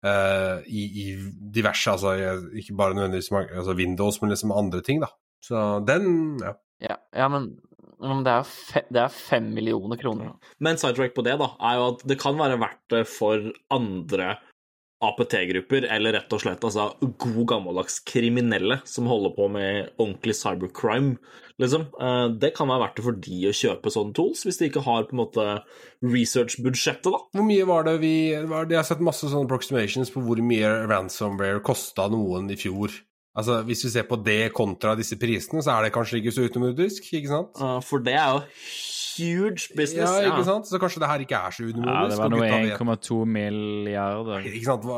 Uh, 0.01 0.61
i, 0.65 0.83
i, 1.03 1.07
diverse, 1.53 1.93
altså 1.93 2.15
ikke 2.57 2.77
bare 2.77 2.97
nødvendigvis 2.97 3.33
altså 3.37 3.75
Windows, 3.77 4.21
men 4.21 4.33
liksom 4.33 4.53
andre 4.57 4.81
ting, 4.85 5.01
da. 5.03 5.11
Så 5.45 5.81
den, 5.89 6.39
ja. 6.41 6.55
Ja, 6.81 6.97
ja 7.17 7.29
men, 7.33 7.51
men 8.01 8.23
det, 8.25 8.33
er 8.33 8.49
fe, 8.49 8.85
det, 8.89 9.03
er 9.03 9.13
fem 9.13 9.51
millioner 9.57 10.01
kroner. 10.01 10.37
Men 10.61 10.81
sidetrack 10.81 11.17
på 11.17 11.25
det, 11.25 11.37
da, 11.41 11.51
er 11.69 11.81
jo 11.81 11.89
at 11.95 12.05
det 12.09 12.21
kan 12.21 12.41
være 12.41 12.61
verdt 12.61 12.85
det 12.93 13.03
for 13.09 13.51
andre 13.73 14.39
APT-grupper, 15.01 15.87
eller 15.89 16.13
rett 16.19 16.35
og 16.37 16.43
slett 16.43 16.65
altså, 16.67 16.91
god 17.01 17.45
gammeldags 17.49 18.01
kriminelle 18.05 18.81
som 18.89 19.09
holder 19.09 19.33
på 19.37 19.47
med 19.53 19.89
ordentlig 19.97 20.37
cybercrime, 20.37 21.15
liksom. 21.63 21.87
Eh, 21.97 22.27
det 22.43 22.53
kan 22.57 22.69
være 22.69 22.85
verdt 22.85 23.01
det 23.01 23.07
for 23.07 23.21
de 23.27 23.39
å 23.49 23.55
kjøpe 23.57 23.93
sånne 23.95 24.17
tools, 24.17 24.45
hvis 24.45 24.61
de 24.61 24.69
ikke 24.69 24.85
har 24.85 25.09
på 25.09 25.17
en 25.17 25.23
måte 25.23 25.47
research-budsjettet, 26.05 27.09
da. 27.09 27.23
Hvor 27.33 27.49
mye 27.49 27.69
var 27.69 27.89
det 27.89 27.97
vi 28.05 28.15
Jeg 28.31 28.49
har 28.51 28.89
sett 28.89 29.05
masse 29.05 29.25
sånne 29.25 29.49
approximations 29.49 30.13
på 30.13 30.25
hvor 30.27 30.45
mye 30.45 30.75
ransomware 30.91 31.65
kosta 31.65 32.11
noen 32.13 32.53
i 32.53 32.61
fjor. 32.61 32.93
Altså, 33.41 33.61
Hvis 33.65 33.87
vi 33.87 33.95
ser 33.95 34.09
på 34.11 34.19
det 34.21 34.53
kontra 34.53 34.97
disse 34.99 35.17
prisene, 35.17 35.63
så 35.65 35.79
er 35.79 35.87
det 35.87 35.95
kanskje 35.95 36.21
ikke 36.21 36.35
så 36.35 36.45
utenomjordisk, 36.45 37.13
ikke 37.15 37.31
sant? 37.31 37.61
For 37.87 38.03
det 38.05 38.19
er 38.19 38.35
jo 38.35 38.43
huge 39.21 39.77
business. 39.77 40.09
Ja, 40.09 40.31
ikke 40.33 40.47
sant? 40.49 40.69
Så 40.71 40.81
kanskje 40.83 41.03
det 41.03 41.11
her 41.11 41.25
ikke 41.25 41.39
er 41.39 41.55
så 41.55 41.67
unormalt. 41.69 42.01
Ja, 42.01 42.09
det 42.11 42.19
var 42.21 42.33
noe 42.33 42.97
1,2 42.97 43.19
milliarder 43.37 44.49
ikke 44.49 44.65
sant? 44.67 44.89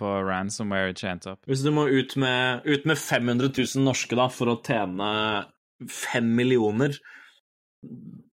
på 0.00 0.12
ransomware 0.26 0.92
tjent 0.98 1.30
opp. 1.30 1.40
Hvis 1.48 1.64
du 1.66 1.70
må 1.74 1.86
ut 1.88 2.16
med, 2.20 2.66
ut 2.66 2.86
med 2.90 3.00
500 3.00 3.52
000 3.54 3.86
norske 3.86 4.18
da, 4.18 4.28
for 4.32 4.52
å 4.52 4.58
tjene 4.66 5.10
5 5.88 6.36
millioner 6.36 6.98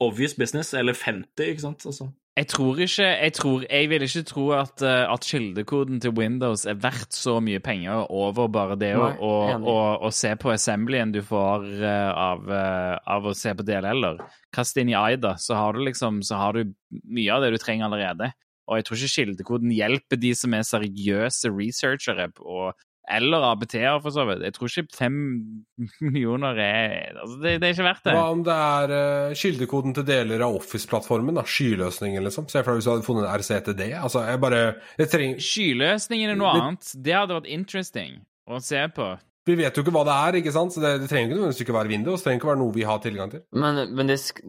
Obvious 0.00 0.32
business, 0.38 0.72
eller 0.72 0.96
50, 0.96 1.50
ikke 1.52 1.60
sant? 1.60 1.84
Altså. 1.84 2.08
Jeg 2.34 2.48
tror 2.50 2.80
ikke 2.82 3.04
Jeg, 3.06 3.32
tror, 3.32 3.64
jeg 3.70 3.88
vil 3.90 4.02
ikke 4.02 4.22
tro 4.26 4.44
at, 4.58 4.82
eh, 4.82 5.12
at, 5.12 5.22
kildekoden 5.24 6.00
til 6.02 6.10
Windows 6.18 6.64
er 6.66 6.74
verdt 6.82 7.14
så 7.14 7.38
mye 7.40 7.60
penger 7.62 8.10
over 8.10 8.48
bare 8.50 8.76
det 8.78 8.94
å, 8.98 10.10
se 10.10 10.32
på 10.34 10.50
assemblyen 10.50 11.12
du 11.14 11.20
får 11.22 11.68
uh, 11.78 12.10
av, 12.10 12.42
uh, 12.50 12.96
av, 13.06 13.28
å 13.30 13.34
se 13.38 13.54
på 13.54 13.66
DLL-er. 13.66 14.18
Kast 14.54 14.78
inn 14.82 14.90
i 14.90 14.98
AIDA, 14.98 15.36
så 15.38 15.54
har 15.54 15.74
du 15.74 15.84
liksom 15.86 16.22
så 16.26 16.40
har 16.40 16.58
du 16.58 16.74
mye 17.06 17.30
av 17.30 17.44
det 17.44 17.54
du 17.54 17.58
trenger 17.62 17.86
allerede. 17.86 18.32
Og 18.66 18.80
jeg 18.80 18.88
tror 18.88 18.98
ikke 18.98 19.14
kildekoden 19.14 19.74
hjelper 19.76 20.18
de 20.18 20.34
som 20.34 20.54
er 20.56 20.66
seriøse 20.66 21.52
researchere 21.54 22.30
og 22.40 22.74
eller 23.10 23.44
ABT-er, 23.50 23.98
for 24.00 24.14
så 24.14 24.24
vidt. 24.28 24.44
Jeg 24.46 24.54
tror 24.56 24.70
ikke 24.70 24.96
fem 24.96 25.16
millioner 26.06 26.60
er 26.62 27.18
altså 27.20 27.36
det, 27.42 27.58
det, 27.60 27.68
er 27.68 27.74
ikke 27.74 27.88
verdt 27.88 28.06
det. 28.06 28.14
Hva 28.16 28.24
om 28.32 28.44
det 28.46 28.54
er 28.54 28.94
uh, 28.94 29.34
kildekoden 29.36 29.96
til 29.98 30.06
deler 30.08 30.46
av 30.46 30.56
Office-plattformen? 30.60 31.36
da, 31.36 31.44
Skyløsningen, 31.44 32.24
liksom? 32.24 32.48
Se 32.48 32.62
for 32.62 32.72
deg 32.72 32.80
hvis 32.80 32.88
du 32.88 32.94
hadde 32.94 33.06
funnet 33.08 33.26
en 33.26 33.42
RCTD. 33.42 33.84
Altså, 34.00 34.24
jeg 34.28 34.40
bare 34.40 34.64
jeg 35.00 35.12
trenger... 35.12 35.44
Skyløsningen 35.50 36.32
er 36.32 36.40
noe 36.40 36.56
det... 36.56 36.64
annet. 36.64 36.96
Det 37.04 37.16
hadde 37.18 37.38
vært 37.40 37.54
interesting 37.58 38.18
å 38.48 38.60
se 38.64 38.80
på. 38.96 39.12
Vi 39.44 39.56
vet 39.58 39.76
jo 39.76 39.84
ikke 39.84 39.92
hva 39.92 40.06
det 40.08 40.12
er, 40.16 40.36
ikke 40.40 40.52
sant? 40.54 40.72
så 40.72 40.80
det, 40.80 40.94
det 41.02 41.10
trenger 41.10 41.36
ikke 41.36 41.66
ikke 41.66 41.76
være 41.76 41.92
Windows. 41.92 42.22
Det 42.22 42.30
trenger 42.30 42.40
ikke 42.40 42.52
være 42.54 42.62
noe 42.62 42.72
vi 42.72 42.86
har 42.88 43.00
tilgang 43.04 43.32
til. 43.32 43.42
Men, 43.52 43.82
men 43.92 44.08
de, 44.08 44.16
sk 44.20 44.40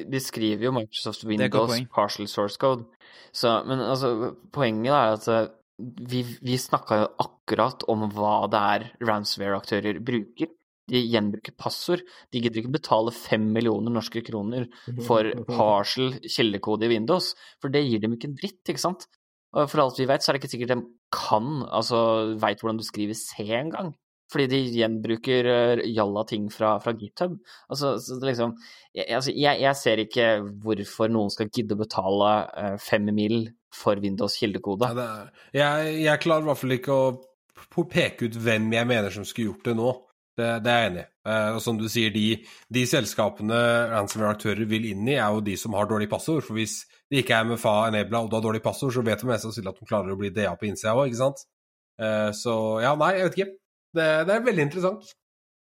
de, 0.00 0.20
skriver 0.24 0.70
jo 0.70 0.72
Microsoft 0.72 1.26
Windows 1.28 1.82
partial 1.92 2.28
source 2.30 2.56
code. 2.60 2.86
Så, 3.32 3.58
men 3.68 3.80
altså, 3.84 4.32
poenget 4.52 4.92
er 4.92 5.18
at 5.18 5.28
eh, 5.28 5.50
vi, 5.82 6.24
vi 6.42 6.58
snakka 6.58 6.98
jo 7.00 7.06
akkurat 7.24 7.86
om 7.90 8.06
hva 8.14 8.34
det 8.52 8.64
er 8.74 8.88
ransomware-aktører 9.04 10.02
bruker. 10.04 10.52
De 10.90 11.00
gjenbruker 11.06 11.54
passord. 11.58 12.02
De 12.34 12.42
gidder 12.42 12.62
ikke 12.62 12.74
betale 12.74 13.14
fem 13.14 13.44
millioner 13.54 13.94
norske 13.94 14.22
kroner 14.26 14.66
for 15.06 15.28
partial 15.50 16.16
kildekode 16.26 16.88
i 16.88 16.92
Windows, 16.96 17.32
for 17.62 17.72
det 17.72 17.84
gir 17.86 18.02
dem 18.02 18.16
ikke 18.16 18.32
en 18.32 18.38
dritt, 18.38 18.62
ikke 18.66 18.82
sant? 18.82 19.06
Og 19.52 19.68
for 19.68 19.84
alt 19.84 20.00
vi 20.00 20.08
vet, 20.08 20.24
så 20.24 20.30
er 20.30 20.36
det 20.36 20.42
ikke 20.42 20.52
sikkert 20.54 20.74
de 20.74 20.82
kan, 21.12 21.50
altså 21.68 21.98
veit 22.40 22.62
hvordan 22.62 22.80
du 22.80 22.86
skriver 22.86 23.18
C 23.18 23.44
engang. 23.52 23.92
Fordi 24.32 24.46
de 24.48 24.60
gjenbruker 24.78 25.48
uh, 25.50 25.82
jalla 25.84 26.22
ting 26.28 26.46
fra, 26.52 26.78
fra 26.80 26.94
GitHub. 26.96 27.34
Altså, 27.68 27.94
liksom, 28.24 28.54
jeg, 28.96 29.10
altså, 29.12 29.34
jeg, 29.36 29.60
jeg, 29.60 29.76
ser 29.76 30.00
ikke 30.00 30.28
hvorfor 30.64 31.12
noen 31.12 31.32
skal 31.32 31.50
gidde 31.52 31.76
å 31.76 31.82
betale 31.82 32.30
uh, 32.48 32.76
fem 32.80 33.10
mil 33.12 33.50
for 33.74 34.00
Windows 34.02 34.36
kildekode. 34.40 34.88
Ja, 34.92 35.10
jeg, 35.56 36.00
jeg, 36.04 36.22
klarer 36.22 36.44
i 36.44 36.50
hvert 36.50 36.60
fall 36.60 36.76
ikke 36.76 36.96
å 36.96 37.84
peke 37.90 38.28
ut 38.28 38.38
hvem 38.40 38.72
jeg 38.74 38.88
mener 38.88 39.14
som 39.14 39.26
skulle 39.28 39.52
gjort 39.52 39.70
det 39.70 39.76
nå. 39.78 39.92
Det, 40.32 40.48
det 40.64 40.72
er 40.72 40.78
jeg 40.80 40.90
enig 40.90 41.02
i. 41.02 41.08
Uh, 41.28 41.54
og 41.54 41.60
som 41.62 41.76
du 41.78 41.84
sier, 41.92 42.10
de, 42.10 42.26
de 42.72 42.82
selskapene 42.88 43.58
ransomware-aktører 43.92 44.64
vil 44.68 44.88
inn 44.90 45.04
i, 45.06 45.18
er 45.18 45.34
jo 45.36 45.42
de 45.44 45.56
som 45.60 45.76
har 45.76 45.90
dårlig 45.90 46.08
passord. 46.10 46.42
For 46.46 46.56
hvis 46.58 46.80
de 47.12 47.20
ikke 47.20 47.36
er 47.36 47.48
MFA 47.50 47.74
enabla 47.90 48.24
og 48.24 48.30
du 48.30 48.38
har 48.38 48.46
dårlig 48.48 48.62
passord, 48.64 48.94
så 48.96 49.04
vet 49.06 49.20
de 49.20 49.28
mest 49.28 49.46
sannsynlig 49.46 49.74
at 49.74 49.82
de 49.82 49.88
klarer 49.90 50.14
å 50.14 50.18
bli 50.18 50.32
DA 50.34 50.54
på 50.58 50.70
innsida 50.70 50.96
òg, 50.96 51.10
ikke 51.10 51.20
sant? 51.20 51.44
Uh, 52.00 52.30
så 52.36 52.54
ja, 52.82 52.94
nei, 52.98 53.12
jeg 53.18 53.28
vet 53.28 53.38
ikke. 53.38 53.54
Det, 53.92 54.06
det, 54.26 54.34
er 54.34 54.46
veldig 54.48 54.66
interessant. 54.70 55.12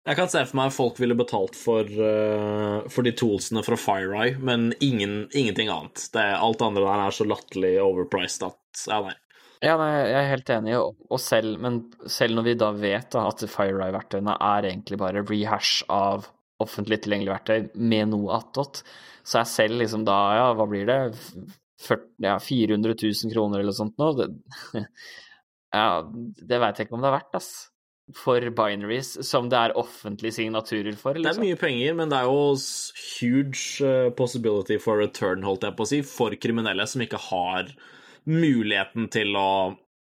Jeg 0.02 0.18
kan 0.18 0.30
se 0.30 0.40
for 0.48 0.58
meg 0.58 0.70
at 0.72 0.74
folk 0.74 0.96
ville 0.98 1.14
betalt 1.14 1.54
for, 1.54 1.86
uh, 1.86 2.88
for 2.90 3.06
de 3.06 3.12
toolsene 3.14 3.62
fra 3.62 3.78
FireEye, 3.78 4.34
men 4.42 4.72
ingen, 4.82 5.28
ingenting 5.30 5.70
annet. 5.70 6.08
Det, 6.14 6.24
alt 6.42 6.64
andre 6.66 6.82
der 6.82 7.02
er 7.04 7.14
så 7.14 7.26
latterlig 7.28 7.76
overpriced 7.84 8.42
at 8.48 8.86
ja, 8.90 8.98
nei. 9.06 9.14
Ja, 9.62 9.76
nei, 9.78 9.92
jeg 9.94 10.18
er 10.18 10.30
helt 10.32 10.50
enig, 10.50 10.74
og 10.82 11.20
selv, 11.22 11.54
men 11.62 11.84
selv 12.10 12.34
når 12.34 12.48
vi 12.48 12.54
da 12.58 12.72
vet 12.74 13.12
da, 13.14 13.28
at 13.30 13.44
FireEye-verktøyene 13.46 14.34
er 14.42 14.66
egentlig 14.72 14.98
bare 14.98 15.22
rehash 15.22 15.84
av 15.86 16.26
offentlig 16.62 16.98
tilgjengelig 17.04 17.36
verktøy 17.36 17.68
med 17.78 18.10
noe 18.10 18.40
attåt. 18.40 18.82
Så 19.22 19.38
er 19.38 19.46
selv 19.46 19.78
liksom 19.78 20.02
da, 20.06 20.18
ja, 20.40 20.48
hva 20.58 20.66
blir 20.66 20.88
det, 20.90 20.98
40, 21.86 22.08
ja, 22.26 22.36
400 22.42 22.96
000 22.98 23.34
kroner 23.34 23.62
eller 23.62 23.76
sånt 23.76 23.94
nå? 24.02 24.10
Det, 24.18 24.28
ja, 25.78 25.86
det 26.10 26.62
veit 26.62 26.82
jeg 26.82 26.90
ikke 26.90 26.98
om 26.98 27.06
det 27.06 27.12
er 27.12 27.18
verdt, 27.20 27.38
ass. 27.38 27.52
For 28.18 28.40
binaries 28.50 29.12
som 29.24 29.46
det 29.48 29.56
er 29.56 29.76
offentlige 29.78 30.34
signaturer 30.34 30.96
for. 30.98 31.14
Liksom? 31.14 31.22
Det 31.22 31.28
er 31.30 31.36
Liksom. 31.38 31.44
mye 31.46 31.60
penger, 31.60 31.94
men 31.94 32.10
det 32.10 32.18
er 32.18 32.26
jo 32.26 32.56
huge 33.20 33.86
eh, 33.86 34.10
possibility 34.18 34.76
for 34.82 34.98
return, 34.98 35.42
holdt 35.46 35.62
jeg 35.68 35.76
på 35.78 35.86
å 35.86 35.90
si, 35.92 36.00
for 36.02 36.34
kriminelle 36.42 36.86
som 36.90 37.00
ikke 37.04 37.20
har 37.30 37.70
muligheten 38.26 39.08
til 39.14 39.36
å, 39.38 39.48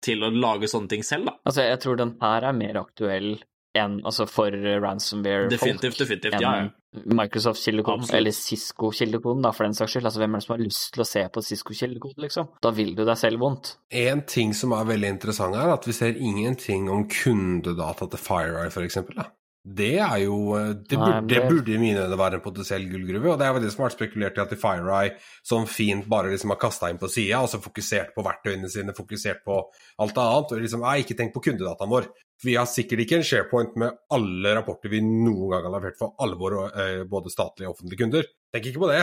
til 0.04 0.24
å 0.26 0.32
lage 0.32 0.68
sånne 0.72 0.88
ting 0.88 1.04
selv, 1.06 1.28
da. 1.30 1.36
Altså, 1.46 1.62
jeg 1.68 1.80
tror 1.84 2.00
den 2.00 2.16
her 2.22 2.48
er 2.50 2.56
mer 2.56 2.80
aktuell 2.82 3.34
enn 3.78 4.00
altså 4.02 4.26
for 4.26 4.50
ransomware-folk. 4.50 5.52
Definitivt, 5.54 6.00
definitivt, 6.02 6.34
enn 6.34 6.42
ja, 6.42 6.54
ja. 6.64 6.70
Microsoft-kildekoden, 6.92 8.02
Absolutt. 8.02 8.18
eller 8.18 8.34
Cisco-kildekoden, 8.34 9.42
da, 9.42 9.52
for 9.54 9.64
den 9.64 9.76
saks 9.78 9.92
skyld. 9.94 10.08
Altså, 10.08 10.20
hvem 10.24 10.34
er 10.34 10.40
det 10.40 10.46
som 10.46 10.54
har 10.56 10.62
lyst 10.64 10.86
til 10.94 11.04
å 11.04 11.06
se 11.06 11.22
på 11.30 11.42
Cisco-kildekode, 11.46 12.18
liksom? 12.24 12.48
Da 12.62 12.72
vil 12.74 12.94
du 12.98 13.04
deg 13.04 13.18
selv 13.18 13.44
vondt. 13.44 13.76
En 13.94 14.24
ting 14.26 14.54
som 14.58 14.74
er 14.74 14.88
veldig 14.88 15.12
interessant, 15.14 15.54
er 15.54 15.70
at 15.70 15.86
vi 15.86 15.94
ser 15.94 16.18
ingenting 16.18 16.90
om 16.90 17.06
kundedata 17.06 18.10
til 18.10 18.24
FireEye, 18.24 18.72
for 18.74 18.82
eksempel. 18.82 19.20
Da. 19.22 19.28
Det 19.60 19.98
er 20.00 20.22
jo 20.22 20.56
Det 20.56 20.96
burde, 20.96 21.26
det 21.28 21.40
burde 21.44 21.74
i 21.74 21.78
mine 21.78 22.06
øyne 22.06 22.16
være 22.16 22.38
en 22.38 22.44
potensiell 22.44 22.86
gullgruve, 22.88 23.34
og 23.34 23.38
det 23.38 23.44
er 23.44 23.52
jo 23.52 23.60
det 23.60 23.72
som 23.74 23.82
har 23.82 23.90
vært 23.90 23.98
spekulert 23.98 24.38
i 24.38 24.42
at 24.42 24.54
FireEye 24.56 25.10
som 25.44 25.66
fint 25.68 26.06
bare 26.08 26.30
liksom 26.32 26.54
har 26.54 26.60
kasta 26.62 26.88
inn 26.88 27.00
på 27.00 27.10
sida, 27.12 27.42
og 27.44 27.50
så 27.52 27.60
fokusert 27.60 28.14
på 28.16 28.24
verktøyene 28.24 28.70
sine, 28.72 28.94
fokusert 28.96 29.42
på 29.44 29.58
alt 30.00 30.20
annet, 30.22 30.54
og 30.54 30.64
liksom 30.64 30.80
Nei, 30.86 31.02
ikke 31.02 31.18
tenk 31.18 31.34
på 31.34 31.42
kundedataen 31.44 31.92
vår. 31.92 32.08
Vi 32.40 32.54
har 32.56 32.68
sikkert 32.72 33.04
ikke 33.04 33.18
en 33.18 33.26
SharePoint 33.26 33.76
med 33.82 33.98
alle 34.16 34.54
rapporter 34.56 34.88
vi 34.88 35.02
noen 35.04 35.52
gang 35.52 35.66
har 35.68 35.74
levert 35.74 35.98
for 36.00 36.16
alle 36.24 36.38
våre 36.40 36.70
eh, 36.72 37.02
både 37.08 37.32
statlige 37.32 37.68
og 37.68 37.76
offentlige 37.76 38.00
kunder. 38.00 38.30
Tenk 38.54 38.70
ikke 38.70 38.80
på 38.86 38.88
det, 38.94 39.02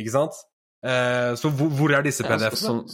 ikke 0.00 0.14
sant? 0.14 0.40
Eh, 0.80 1.34
så 1.36 1.52
hvor, 1.52 1.68
hvor 1.76 1.92
er 1.92 2.08
disse 2.08 2.24
PDF-ene? 2.24 2.86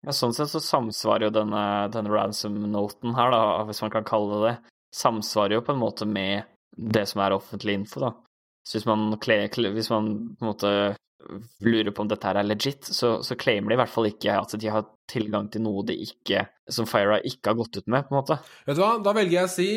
ja, 0.00 0.14
sånn 0.16 0.34
sett 0.34 0.50
så 0.50 0.58
samsvarer 0.64 1.28
jo 1.28 1.34
denne, 1.38 1.62
denne 1.94 2.10
ransom-noten 2.10 3.14
her, 3.14 3.30
da, 3.36 3.42
hvis 3.68 3.82
man 3.84 3.94
kan 3.94 4.06
kalle 4.08 4.32
det 4.32 4.42
det, 4.48 4.74
samsvarer 4.94 5.58
jo 5.58 5.66
på 5.66 5.74
en 5.74 5.82
måte 5.82 6.08
med 6.08 6.48
det 6.76 7.06
som 7.10 7.22
er 7.22 7.36
offentlig 7.36 7.76
info, 7.80 8.02
da. 8.02 8.14
Så 8.66 8.78
hvis 8.78 8.86
man, 8.86 9.10
hvis 9.16 9.90
man 9.90 10.10
på 10.38 10.44
en 10.44 10.50
måte 10.50 10.72
lurer 11.60 11.90
på 11.90 12.02
om 12.02 12.08
dette 12.08 12.26
her 12.26 12.38
er 12.40 12.46
legit, 12.46 12.86
så, 12.86 13.18
så 13.24 13.36
claimer 13.38 13.70
de 13.70 13.76
i 13.76 13.80
hvert 13.80 13.92
fall 13.92 14.08
ikke 14.08 14.36
at 14.40 14.54
de 14.60 14.70
har 14.72 14.86
tilgang 15.10 15.48
til 15.52 15.64
noe 15.64 15.82
de 15.86 15.96
ikke, 16.04 16.44
som 16.70 16.88
FireEye 16.88 17.26
ikke 17.28 17.52
har 17.52 17.58
gått 17.58 17.80
ut 17.80 17.90
med, 17.92 18.06
på 18.06 18.14
en 18.14 18.20
måte. 18.20 18.38
Vet 18.66 18.78
du 18.78 18.82
hva, 18.82 18.92
da 19.04 19.14
velger 19.16 19.36
jeg 19.36 19.48
å 19.48 19.52
si 19.52 19.68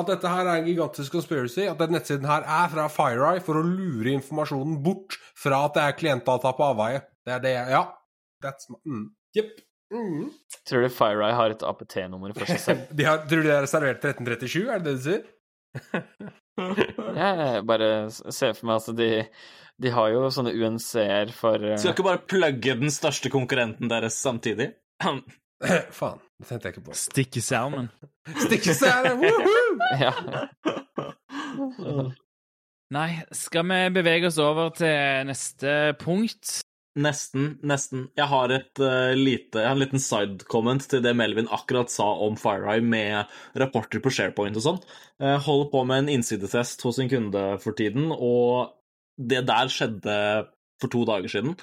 at 0.00 0.12
dette 0.12 0.32
her 0.34 0.46
er 0.46 0.60
en 0.60 0.70
gigantisk 0.70 1.16
conspiracy, 1.16 1.66
at 1.70 1.80
den 1.80 1.94
nettsiden 1.96 2.28
her 2.30 2.46
er 2.46 2.72
fra 2.72 2.86
FireEye 2.92 3.42
for 3.44 3.60
å 3.60 3.66
lure 3.66 4.14
informasjonen 4.14 4.80
bort 4.84 5.18
fra 5.40 5.64
at 5.68 5.78
det 5.78 5.86
er 5.86 6.00
klientdata 6.00 6.54
på 6.56 6.70
avveie. 6.72 7.04
Det 7.24 7.38
er 7.38 7.44
det 7.44 7.54
jeg 7.56 7.76
Ja. 7.78 7.84
That's 8.44 8.68
my 8.68 8.76
mm. 8.84 9.04
Jepp. 9.34 9.54
Mm. 9.94 10.30
Tror 10.66 10.82
du 10.84 10.90
FireEye 10.90 11.34
har 11.38 11.54
et 11.54 11.62
APT-nummer 11.66 12.34
for 12.36 12.50
seg 12.50 12.62
selv? 12.62 12.86
De 12.98 13.06
har, 13.06 13.22
tror 13.28 13.44
du 13.44 13.48
de 13.48 13.54
har 13.54 13.62
reservert 13.66 14.02
1337, 14.02 14.64
er 14.64 14.82
det 14.82 14.86
det 14.88 14.94
du 14.96 15.04
sier? 15.08 15.22
Jeg 17.18 17.62
bare 17.66 17.90
ser 18.10 18.54
for 18.54 18.68
meg 18.70 18.76
at 18.78 18.98
de, 18.98 19.08
de 19.82 19.90
har 19.94 20.10
jo 20.14 20.28
sånne 20.34 20.52
UNC-er 20.54 21.32
for 21.34 21.58
uh... 21.58 21.74
Skal 21.80 21.94
ikke 21.96 22.06
bare 22.06 22.22
plugge 22.30 22.76
den 22.78 22.92
største 22.94 23.32
konkurrenten 23.32 23.90
deres 23.90 24.18
samtidig? 24.22 24.70
Faen, 25.98 26.20
det 26.38 26.48
tenkte 26.50 26.68
jeg 26.68 26.76
ikke 26.76 26.86
på. 26.90 26.98
Stikke 26.98 27.42
er 28.88 29.08
det! 29.08 29.14
Woohoo! 29.22 29.72
Ja. 30.00 30.12
Nei, 32.94 33.08
skal 33.34 33.66
vi 33.66 33.80
bevege 33.96 34.28
oss 34.30 34.38
over 34.42 34.70
til 34.76 35.26
neste 35.26 35.94
punkt? 35.98 36.60
Nesten, 36.94 37.56
nesten. 37.66 38.04
Jeg 38.14 38.30
har, 38.30 38.52
et, 38.54 38.70
uh, 38.78 39.10
lite, 39.18 39.58
jeg 39.58 39.66
har 39.66 39.74
en 39.74 39.82
liten 39.82 40.02
side-comment 40.02 40.84
til 40.86 41.02
det 41.02 41.14
Melvin 41.18 41.50
akkurat 41.50 41.90
sa 41.90 42.06
om 42.22 42.36
FireEye 42.38 42.84
med 42.86 43.32
rapporter 43.58 44.02
på 44.02 44.12
SharePoint 44.14 44.54
og 44.60 44.66
sånn. 44.68 44.78
Uh, 45.18 45.34
holder 45.42 45.72
på 45.72 45.82
med 45.90 46.04
en 46.04 46.12
innsidetest 46.14 46.86
hos 46.86 47.00
en 47.02 47.10
kunde 47.10 47.42
for 47.64 47.74
tiden, 47.74 48.12
og 48.14 48.76
det 49.18 49.42
der 49.48 49.72
skjedde 49.74 50.14
for 50.82 50.94
to 50.94 51.02
dager 51.08 51.34
siden. 51.34 51.58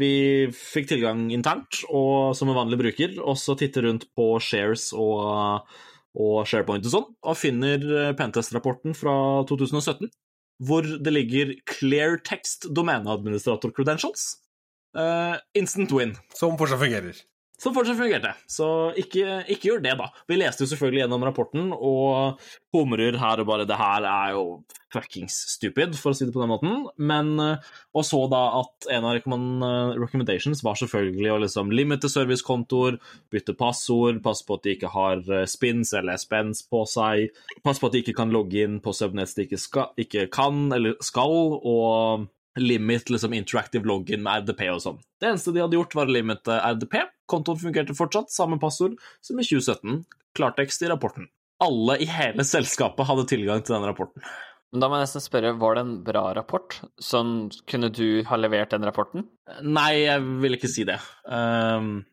Vi 0.00 0.48
fikk 0.54 0.88
tilgang 0.92 1.28
internt, 1.34 1.82
og 1.90 2.36
som 2.38 2.50
en 2.50 2.58
vanlig 2.60 2.78
bruker, 2.80 3.16
og 3.20 3.38
så 3.40 3.56
titter 3.58 3.88
rundt 3.88 4.06
på 4.16 4.32
shares 4.44 4.90
og, 4.94 5.64
og 6.14 6.36
SharePoint 6.46 6.86
og 6.86 6.94
sånn, 6.94 7.08
og 7.26 7.38
finner 7.38 7.82
eh, 7.82 8.12
Pentest-rapporten 8.18 8.94
fra 8.94 9.14
2017, 9.50 10.12
hvor 10.62 10.86
det 10.86 11.14
ligger 11.14 11.56
Clear 11.68 12.20
Text 12.22 12.68
domeneadministrator 12.76 13.74
credentials. 13.74 14.36
Eh, 14.96 15.36
instant 15.54 15.92
win, 15.92 16.16
Som 16.34 16.56
fortsatt 16.58 16.80
fungerer. 16.80 17.14
som 17.60 17.74
fortsatt 17.76 17.98
fungerte. 17.98 18.30
Så 18.48 18.66
ikke, 18.96 19.44
ikke 19.52 19.68
gjør 19.68 19.82
det, 19.84 19.92
da. 19.98 20.06
Vi 20.26 20.38
leste 20.40 20.64
jo 20.64 20.70
selvfølgelig 20.70 21.02
gjennom 21.02 21.26
rapporten 21.28 21.74
og 21.76 22.40
humrer 22.72 23.18
her 23.20 23.42
og 23.42 23.46
bare 23.50 23.66
Det 23.68 23.76
her 23.76 24.06
er 24.08 24.30
jo 24.32 24.64
fuckings 24.90 25.36
stupid, 25.58 25.92
for 25.94 26.10
å 26.10 26.16
si 26.16 26.24
det 26.24 26.32
på 26.32 26.40
den 26.40 26.48
måten. 26.48 26.88
Men 26.96 27.38
eh, 27.38 27.68
Og 27.94 28.02
så 28.08 28.22
da 28.32 28.62
at 28.62 28.88
en 28.96 29.04
av 29.04 29.14
eh, 29.20 29.92
recommendations 30.00 30.64
var 30.64 30.80
selvfølgelig 30.80 31.30
å 31.34 31.38
liksom 31.44 31.70
limite 31.70 32.08
servicekontoer, 32.08 32.96
bytte 33.30 33.54
passord, 33.60 34.22
passe 34.24 34.42
på 34.48 34.56
at 34.56 34.64
de 34.64 34.74
ikke 34.78 34.94
har 34.96 35.20
spins 35.46 35.92
eller 35.92 36.16
spens 36.16 36.64
på 36.64 36.86
seg, 36.88 37.28
passe 37.62 37.78
på 37.78 37.92
at 37.92 37.92
de 37.92 38.02
ikke 38.06 38.16
kan 38.16 38.32
logge 38.32 38.64
inn 38.64 38.80
på 38.80 38.96
subnets 38.96 39.36
de 39.36 39.44
ikke, 39.44 39.60
skal, 39.60 39.92
ikke 40.00 40.30
kan 40.32 40.72
eller 40.72 40.96
skal, 41.04 41.60
og 41.60 42.30
limit 42.58 43.10
liksom 43.10 43.34
interactive 43.36 43.86
login 43.86 44.22
med 44.24 44.42
RDP 44.42 44.64
og 44.72 44.80
sånn. 44.82 45.00
Det 45.20 45.30
eneste 45.30 45.54
de 45.54 45.62
hadde 45.62 45.78
gjort, 45.78 45.94
var 45.94 46.10
å 46.10 46.16
limite 46.16 46.58
RDP. 46.74 46.96
Kontoen 47.30 47.60
fungerte 47.60 47.96
fortsatt, 47.96 48.32
samme 48.34 48.58
passord 48.62 48.96
som 49.22 49.38
i 49.38 49.46
2017. 49.46 50.02
Klartekst 50.38 50.82
i 50.82 50.90
rapporten. 50.90 51.30
Alle 51.62 51.98
i 52.00 52.08
hele 52.08 52.46
selskapet 52.46 53.06
hadde 53.06 53.28
tilgang 53.30 53.62
til 53.62 53.76
den 53.76 53.86
rapporten. 53.90 54.24
Men 54.70 54.84
da 54.84 54.88
må 54.88 54.98
jeg 54.98 55.08
nesten 55.08 55.24
spørre, 55.24 55.56
var 55.58 55.76
det 55.76 55.82
en 55.82 55.96
bra 56.06 56.22
rapport? 56.36 56.76
Sånn, 57.02 57.50
kunne 57.70 57.90
du 57.92 58.22
ha 58.28 58.38
levert 58.38 58.70
den 58.74 58.86
rapporten? 58.86 59.26
Nei, 59.66 60.04
jeg 60.04 60.22
vil 60.44 60.56
ikke 60.56 60.70
si 60.70 60.86
det. 60.86 61.00
Um, 61.26 62.04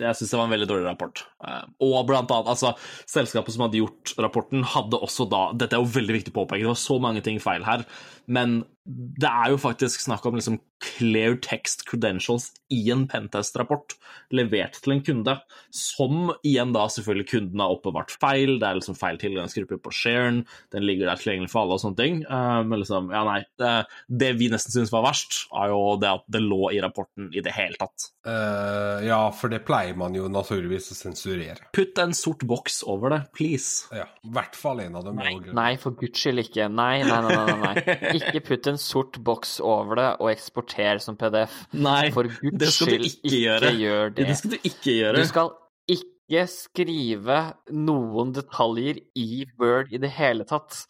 jeg 0.00 0.16
syns 0.16 0.32
det 0.32 0.38
var 0.40 0.48
en 0.48 0.54
veldig 0.54 0.68
dårlig 0.70 0.88
rapport. 0.88 1.22
Uh, 1.44 1.66
og 1.84 1.98
blant 2.08 2.32
annet, 2.32 2.48
altså, 2.54 2.72
selskapet 3.10 3.52
som 3.52 3.66
hadde 3.66 3.82
gjort 3.82 4.14
rapporten, 4.16 4.64
hadde 4.64 5.00
også 5.00 5.28
da 5.28 5.42
Dette 5.60 5.76
er 5.76 5.84
jo 5.84 5.92
veldig 5.92 6.16
viktig 6.16 6.32
å 6.32 6.38
påpeke, 6.40 6.64
det 6.64 6.72
var 6.72 6.80
så 6.80 6.96
mange 7.04 7.24
ting 7.26 7.40
feil 7.42 7.68
her, 7.68 7.84
men 8.32 8.62
det 8.90 9.28
er 9.28 9.52
jo 9.52 9.60
faktisk 9.60 10.02
snakk 10.02 10.24
om 10.26 10.36
liksom 10.38 10.58
clear 10.80 11.36
text 11.44 11.84
credentials 11.88 12.48
i 12.72 12.80
en 12.92 13.04
pentest-rapport 13.10 13.94
levert 14.34 14.78
til 14.80 14.94
en 14.94 15.02
kunde, 15.04 15.34
som 15.74 16.30
igjen 16.46 16.72
da 16.74 16.86
selvfølgelig 16.90 17.28
kunden 17.28 17.62
har 17.62 17.74
oppbevart 17.74 18.14
feil, 18.14 18.56
det 18.60 18.68
er 18.68 18.78
liksom 18.78 18.96
feil 18.98 19.18
tilgangsgruppe 19.20 19.80
på 19.82 19.92
sharen, 19.94 20.42
den 20.74 20.86
ligger 20.86 21.10
der 21.10 21.20
tilgjengelig 21.20 21.52
for 21.52 21.64
alle 21.64 21.76
og 21.76 21.82
sånne 21.82 22.00
ting. 22.00 22.20
Uh, 22.24 22.62
men 22.66 22.82
liksom, 22.82 23.10
ja 23.14 23.22
nei, 23.26 23.40
det, 23.60 23.74
det 24.22 24.32
vi 24.40 24.48
nesten 24.52 24.74
syns 24.74 24.94
var 24.94 25.04
verst, 25.08 25.42
er 25.52 25.74
jo 25.74 25.82
det 26.00 26.12
at 26.14 26.26
det 26.32 26.42
lå 26.44 26.70
i 26.72 26.80
rapporten 26.82 27.28
i 27.34 27.44
det 27.44 27.54
hele 27.54 27.78
tatt. 27.80 28.08
Uh, 28.26 29.04
ja, 29.04 29.20
for 29.36 29.52
det 29.52 29.62
pleier 29.68 29.98
man 29.98 30.16
jo 30.16 30.30
naturligvis 30.32 30.90
å 30.94 30.98
sensurere. 30.98 31.68
Putt 31.76 32.00
en 32.00 32.16
sort 32.16 32.46
boks 32.48 32.80
over 32.88 33.14
det, 33.14 33.20
please. 33.36 33.90
Ja, 33.94 34.08
I 34.24 34.32
hvert 34.34 34.56
fall 34.58 34.82
en 34.86 34.98
av 34.98 35.06
dem. 35.06 35.20
Nei, 35.20 35.36
nei, 35.56 35.70
for 35.82 35.98
guds 35.98 36.22
skyld 36.22 36.46
ikke. 36.46 36.70
Nei, 36.72 37.02
nei, 37.04 37.20
nei, 37.26 37.36
nei. 37.36 37.58
nei. 37.60 37.98
Ikke 38.20 38.42
putt 38.52 38.70
en 38.70 38.79
sort 38.82 39.18
boks 39.26 39.58
over 39.64 40.00
det 40.00 40.08
og 40.20 40.30
eksporter 40.32 41.00
som 41.02 41.18
PDF. 41.20 41.54
Nei, 41.76 42.10
For 42.14 42.28
guds 42.30 42.58
det 42.60 42.70
skal 42.74 42.90
du 42.90 42.96
skyld, 42.96 43.10
ikke 43.10 43.42
gjøre. 43.44 43.74
gjør 43.80 44.14
det. 44.16 44.28
det 44.30 44.38
skal 44.40 44.54
du 44.54 44.58
ikke 44.70 44.94
gjøre. 44.96 45.18
Du 45.20 45.28
skal 45.30 45.52
ikke 45.96 46.46
skrive 46.52 47.38
noen 47.74 48.32
detaljer 48.36 49.00
i 49.18 49.44
Word 49.60 49.92
i 49.92 50.00
det 50.02 50.12
hele 50.16 50.46
tatt. 50.48 50.84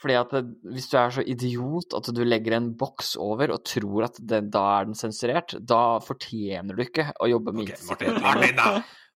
Fordi 0.00 0.14
at 0.16 0.30
det, 0.32 0.40
Hvis 0.72 0.88
du 0.88 0.94
er 0.96 1.10
så 1.12 1.22
idiot 1.28 1.92
at 1.98 2.08
du 2.16 2.22
legger 2.24 2.56
en 2.56 2.70
boks 2.80 3.16
over 3.20 3.52
og 3.52 3.64
tror 3.68 4.06
at 4.08 4.16
det, 4.16 4.46
da 4.54 4.62
er 4.78 4.88
den 4.88 4.96
sensurert, 4.96 5.52
da 5.60 5.98
fortjener 6.00 6.72
du 6.78 6.86
ikke 6.86 7.10
å 7.20 7.28
jobbe 7.28 7.52
med 7.52 7.68
okay, 7.68 7.84
Martin, 7.90 8.22
Martin, 8.24 8.56
da! 8.56 8.70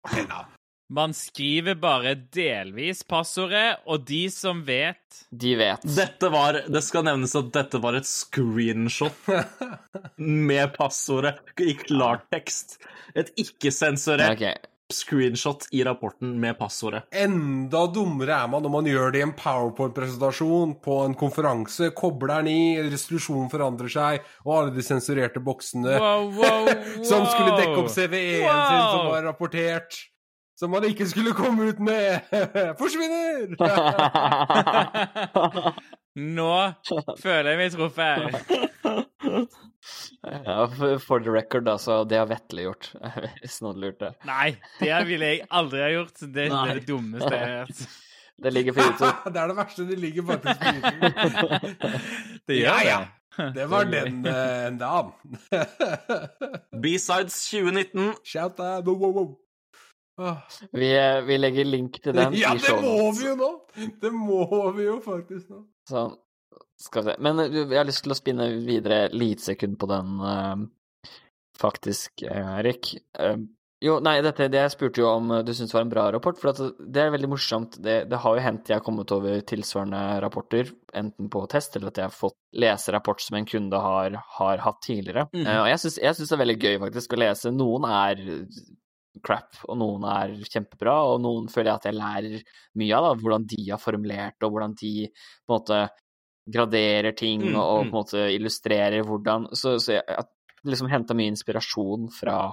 Martin, 0.05 0.29
da. 0.29 0.43
Man 0.87 1.13
skriver 1.17 1.75
bare 1.81 2.13
delvis 2.13 3.01
passordet, 3.09 3.79
og 3.89 4.03
de 4.05 4.27
som 4.29 4.61
vet 4.67 5.23
De 5.33 5.55
vet. 5.57 5.81
Dette 5.81 6.29
var, 6.29 6.61
Det 6.69 6.83
skal 6.85 7.07
nevnes 7.07 7.33
at 7.39 7.49
dette 7.55 7.81
var 7.81 7.97
et 7.97 8.05
screenshot 8.05 9.17
med 10.21 10.77
passordet 10.77 11.41
i 11.57 11.73
klartekst. 11.79 12.77
Et 13.17 13.33
ikke-sensurert 13.47 14.37
okay. 14.37 14.61
screenshot 14.93 15.65
i 15.73 15.81
rapporten 15.87 16.37
med 16.37 16.59
passordet. 16.61 17.07
Enda 17.09 17.87
dummere 17.89 18.37
er 18.43 18.53
man 18.53 18.61
når 18.61 18.77
man 18.77 18.93
gjør 18.93 19.15
det 19.15 19.23
i 19.23 19.25
en 19.25 19.33
powerpoint-presentasjon 19.41 20.77
på 20.85 21.01
en 21.07 21.17
konferanse, 21.17 21.95
kobler 21.97 22.45
den 22.45 22.53
i, 22.53 22.89
resolusjonen 22.93 23.49
forandrer 23.49 23.89
seg, 23.89 24.33
og 24.45 24.57
alle 24.59 24.77
de 24.77 24.85
sensurerte 24.85 25.41
boksene 25.41 25.97
Wow, 25.97 26.29
wow, 26.29 26.67
wow. 26.69 26.99
som 27.09 27.25
skulle 27.25 27.55
dekke 27.57 27.79
opp 27.81 27.89
CVE-en 27.89 28.67
sin 28.69 28.83
som 28.91 29.07
var 29.09 29.25
rapportert, 29.33 30.05
som 30.55 30.71
man 30.71 30.83
ikke 30.87 31.07
skulle 31.09 31.33
komme 31.35 31.63
ut 31.71 31.79
med, 31.83 32.19
forsvinner! 32.81 33.55
Nå 36.15 36.71
føler 37.19 37.49
jeg 37.51 37.57
meg 37.59 37.71
truffet. 37.73 38.19
Ja, 40.23 40.65
for, 40.97 41.19
the 41.19 41.29
record, 41.29 41.67
altså. 41.67 42.03
det 42.07 42.17
har 42.17 42.25
Vetle 42.29 42.61
gjort, 42.69 42.93
hvis 43.41 43.61
noen 43.65 43.79
lurte. 43.83 44.13
Nei, 44.27 44.55
det 44.79 45.07
ville 45.09 45.25
jeg 45.33 45.39
aldri 45.51 45.79
ha 45.83 45.89
gjort. 45.91 46.19
Det, 46.23 46.29
det 46.39 46.45
er 46.47 46.73
det 46.79 46.87
dummeste 46.87 47.33
jeg 47.33 47.41
har 47.43 47.49
hørt. 47.65 47.79
Det 48.35 48.51
ligger 48.51 48.73
på 48.75 48.79
YouTube. 48.83 49.31
det 49.31 49.39
er 49.41 49.47
det 49.51 49.57
verste. 49.59 49.81
Det 49.87 49.97
ligger 49.99 50.23
faktisk 50.27 50.59
på 50.59 50.65
YouTube. 50.73 51.55
Det 52.47 52.55
gjør 52.59 52.79
ja. 52.83 52.99
det. 53.03 53.09
Det 53.55 53.69
var 53.71 53.83
den 53.91 54.27
uh, 54.27 54.33
dagen. 54.79 55.11
B-sides 56.83 57.49
2019. 57.51 58.13
Shout 58.23 58.59
out. 58.59 58.87
Wow, 58.87 59.11
wow. 59.11 59.44
Vi, 60.71 60.91
vi 61.27 61.37
legger 61.37 61.67
link 61.67 61.99
til 62.03 62.15
den 62.15 62.35
Ja, 62.39 62.53
i 62.55 62.61
det 62.63 62.75
må 62.81 63.09
vi 63.17 63.25
jo 63.27 63.35
nå! 63.39 63.49
Det 64.01 64.11
må 64.15 64.45
vi 64.77 64.87
jo 64.87 64.99
faktisk 65.03 65.49
nå. 65.51 65.65
Sånn. 65.89 66.15
skal 66.79 67.03
vi 67.03 67.11
se. 67.11 67.17
Men 67.27 67.43
eh, 67.43 67.59
jeg 67.59 67.77
har 67.77 67.87
lyst 67.87 68.05
til 68.05 68.15
å 68.15 68.17
spinne 68.17 68.47
videre 68.65 69.05
lite 69.13 69.43
sekund 69.43 69.77
på 69.81 69.89
den, 69.91 70.15
uh, 70.23 71.11
faktisk, 71.59 72.23
eh, 72.23 72.53
Erik. 72.61 72.95
Uh, 73.19 73.43
jo, 73.83 73.97
nei, 74.03 74.15
dette, 74.23 74.47
det 74.49 74.61
jeg 74.61 74.71
spurte 74.73 75.01
jo 75.01 75.09
om 75.11 75.31
eh, 75.35 75.41
du 75.45 75.51
syntes 75.53 75.73
var 75.75 75.83
en 75.83 75.91
bra 75.91 76.05
rapport, 76.15 76.37
for 76.39 76.71
det 76.79 77.01
er 77.01 77.11
veldig 77.13 77.29
morsomt. 77.29 77.75
Det, 77.83 77.97
det 78.09 78.19
har 78.23 78.37
jo 78.37 78.43
hendt 78.45 78.71
jeg 78.71 78.79
har 78.79 78.85
kommet 78.85 79.11
over 79.13 79.41
tilsvarende 79.45 79.99
rapporter, 80.23 80.71
enten 80.95 81.29
på 81.31 81.43
test 81.51 81.75
eller 81.75 81.91
at 81.91 81.99
jeg 81.99 82.07
har 82.07 82.15
fått 82.15 82.37
lese 82.55 82.95
rapport 82.95 83.21
som 83.21 83.37
en 83.37 83.49
kunde 83.49 83.81
har, 83.83 84.15
har 84.39 84.63
hatt 84.63 84.79
tidligere. 84.85 85.27
Mm. 85.35 85.43
Uh, 85.43 85.59
og 85.65 85.69
jeg 85.73 85.83
syns 85.83 86.23
det 86.23 86.37
er 86.37 86.43
veldig 86.45 86.57
gøy 86.61 86.79
faktisk 86.85 87.13
å 87.13 87.21
lese. 87.25 87.53
Noen 87.55 87.87
er 87.91 88.23
crap, 89.23 89.59
og 89.69 89.77
noen 89.79 90.07
er 90.11 90.33
kjempebra, 90.49 90.95
og 91.11 91.21
noen 91.23 91.47
føler 91.51 91.71
jeg 91.71 91.81
at 91.81 91.87
jeg 91.89 91.99
lærer 91.99 92.57
mye 92.81 92.97
av, 92.97 93.07
da, 93.07 93.21
hvordan 93.21 93.47
de 93.51 93.61
har 93.69 93.81
formulert, 93.81 94.37
og 94.43 94.55
hvordan 94.55 94.75
de 94.81 94.95
på 95.07 95.53
en 95.53 95.55
måte 95.55 95.85
graderer 96.45 97.15
ting 97.17 97.41
Mm, 97.41 97.55
og 97.57 97.79
mm. 97.85 97.89
på 97.89 97.95
en 97.95 97.95
måte 97.95 98.27
illustrerer 98.35 99.01
hvordan 99.05 99.47
Så, 99.57 99.79
så 99.81 99.95
jeg 99.95 100.03
har 100.05 100.27
liksom 100.65 100.89
henta 100.91 101.15
mye 101.17 101.31
inspirasjon 101.33 102.09
fra, 102.13 102.51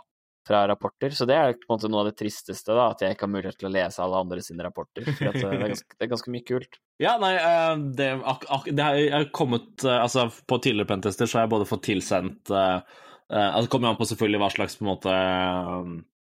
fra 0.48 0.62
rapporter. 0.68 1.12
Så 1.16 1.26
det 1.28 1.36
er 1.36 1.54
på 1.56 1.68
en 1.68 1.74
måte 1.76 1.90
noe 1.92 2.02
av 2.02 2.10
det 2.10 2.16
tristeste, 2.20 2.72
da, 2.72 2.90
at 2.92 3.04
jeg 3.04 3.16
ikke 3.16 3.28
har 3.28 3.34
mulighet 3.34 3.60
til 3.60 3.68
å 3.68 3.72
lese 3.72 4.02
alle 4.04 4.20
andre 4.24 4.40
sine 4.44 4.64
rapporter. 4.64 5.06
For 5.08 5.28
eh, 5.28 5.38
det, 5.38 5.52
er 5.52 5.62
ganske, 5.66 5.96
det 5.96 6.06
er 6.06 6.12
ganske 6.12 6.34
mye 6.34 6.48
kult. 6.48 6.80
Ja, 7.02 7.14
nei, 7.20 7.32
eh, 7.36 7.86
det, 8.00 8.10
ak 8.34 8.44
ak 8.56 8.68
det 8.72 8.88
har 8.88 9.30
kommet 9.34 9.84
eh, 9.84 10.00
Altså, 10.02 10.28
på 10.28 10.60
tidligere 10.60 10.92
pentester 10.92 11.28
så 11.28 11.38
har 11.38 11.48
jeg 11.48 11.56
både 11.56 11.72
fått 11.72 11.88
tilsendt 11.88 12.52
Uh, 13.32 13.48
altså 13.56 13.70
kommer 13.72 13.88
an 13.88 13.96
på 13.96 14.04
selvfølgelig 14.04 14.40
hva 14.42 14.48
slags 14.52 14.74
på 14.76 14.84
en 14.84 14.90
måte 14.90 15.12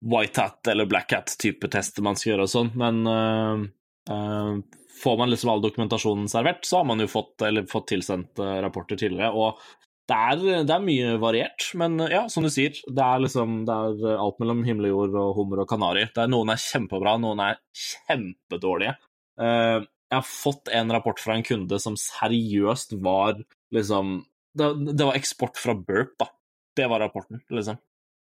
white 0.04 0.40
hat 0.40 0.66
eller 0.70 0.86
black 0.86 1.12
hat-type 1.12 1.70
tester 1.72 2.04
man 2.06 2.18
skal 2.18 2.32
gjøre 2.34 2.46
og 2.46 2.52
sånn, 2.52 2.70
men 2.78 3.00
uh, 3.08 3.64
uh, 4.12 4.52
får 5.02 5.18
man 5.18 5.32
liksom 5.32 5.50
all 5.52 5.64
dokumentasjonen 5.64 6.30
servert, 6.30 6.64
så 6.66 6.80
har 6.80 6.88
man 6.88 7.02
jo 7.02 7.10
fått, 7.10 7.44
fått 7.70 7.84
tilsendt 7.92 8.40
eh, 8.42 8.56
rapporter 8.64 8.98
tidligere. 8.98 9.30
og 9.30 9.60
det 10.08 10.16
er, 10.16 10.64
det 10.64 10.72
er 10.72 10.82
mye 10.82 11.12
variert, 11.20 11.66
men 11.76 12.00
ja, 12.08 12.22
som 12.32 12.42
du 12.42 12.48
sier, 12.50 12.72
det 12.72 13.04
er 13.04 13.20
liksom 13.20 13.60
det 13.68 13.74
er 13.76 14.16
alt 14.16 14.38
mellom 14.40 14.62
himmel 14.64 14.88
og 14.88 14.94
jord 14.94 15.18
og 15.20 15.34
hummer 15.36 15.62
og 15.62 15.68
kanari. 15.68 16.06
Er 16.08 16.30
Noen 16.32 16.50
er 16.54 16.62
kjempebra, 16.62 17.18
noen 17.20 17.42
er 17.44 17.60
kjempedårlige. 17.76 18.96
Uh, 19.38 19.84
jeg 20.08 20.16
har 20.16 20.24
fått 20.24 20.72
en 20.72 20.94
rapport 20.96 21.20
fra 21.20 21.36
en 21.36 21.44
kunde 21.44 21.78
som 21.82 21.98
seriøst 22.00 22.96
var 23.04 23.36
liksom 23.74 24.22
Det, 24.56 24.66
det 24.96 25.04
var 25.04 25.18
eksport 25.18 25.60
fra 25.60 25.76
Burp, 25.76 26.16
da. 26.18 26.30
Det 26.74 26.88
var 26.88 27.04
rapporten, 27.04 27.42
liksom. 27.52 27.76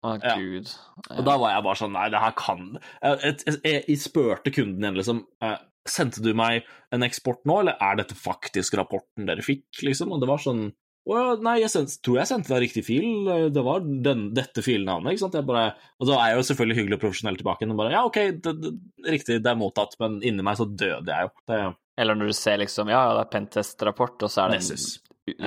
Å, 0.04 0.18
oh, 0.18 0.36
gud. 0.36 0.72
Og 1.16 1.24
da 1.24 1.36
var 1.40 1.54
jeg 1.54 1.64
bare 1.64 1.80
sånn 1.80 1.94
Nei, 1.96 2.10
det 2.12 2.20
her 2.20 2.34
kan 2.36 2.64
Jeg, 2.76 3.36
jeg, 3.48 3.60
jeg, 3.88 4.00
spurte 4.02 4.52
kunden 4.52 4.84
igjen, 4.84 4.98
liksom 5.00 5.22
eh, 5.44 5.60
Sendte 5.88 6.24
du 6.24 6.34
meg 6.36 6.68
en 6.96 7.06
eksport 7.08 7.44
nå, 7.48 7.62
eller 7.62 7.80
er 7.80 8.00
dette 8.00 8.16
faktisk 8.16 8.76
rapporten 8.80 9.28
dere 9.28 9.44
fikk, 9.44 9.68
liksom? 9.84 10.14
Og 10.16 10.22
det 10.22 10.30
var 10.30 10.40
sånn 10.44 10.66
Å 11.08 11.16
ja, 11.18 11.30
nei, 11.44 11.58
jeg 11.60 11.72
sendte, 11.72 11.98
tror 12.04 12.20
jeg 12.22 12.30
sendte 12.30 12.54
deg 12.54 12.62
riktig 12.64 12.84
fil. 12.88 13.28
Det 13.52 13.64
var 13.66 13.84
den, 13.84 14.30
dette 14.36 14.64
filnavnet, 14.64 15.16
ikke 15.16 15.26
sant? 15.26 15.36
Bare, 15.48 15.74
og 16.00 16.08
da 16.08 16.20
er 16.22 16.32
jeg 16.32 16.40
jo 16.40 16.46
selvfølgelig 16.50 16.78
hyggelig 16.80 16.96
og 16.96 17.02
profesjonell 17.02 17.40
tilbake. 17.42 17.68
Og 17.68 17.82
bare 17.82 17.92
Ja, 17.92 18.06
OK, 18.08 18.20
det, 18.46 18.54
det, 18.64 18.72
riktig, 19.12 19.42
det 19.44 19.52
er 19.52 19.60
mottatt, 19.60 19.98
men 20.00 20.22
inni 20.24 20.46
meg 20.48 20.60
så 20.62 20.70
døde 20.70 21.12
jeg 21.12 21.28
jo. 21.28 21.34
Det, 21.52 21.60
Eller 22.00 22.20
når 22.20 22.32
du 22.32 22.38
ser 22.40 22.64
liksom 22.64 22.92
Ja, 22.94 23.02
ja, 23.10 23.18
det 23.20 23.26
er 23.26 23.34
Pentest-rapport, 23.36 24.16
og 24.24 24.32
så 24.32 24.46
er 24.46 24.56
det 24.56 24.62
en-. 24.64 24.86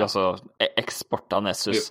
Altså 0.05 0.27
e- 0.61 0.73
eksport 0.81 1.33
av 1.33 1.47
Nessus. 1.49 1.89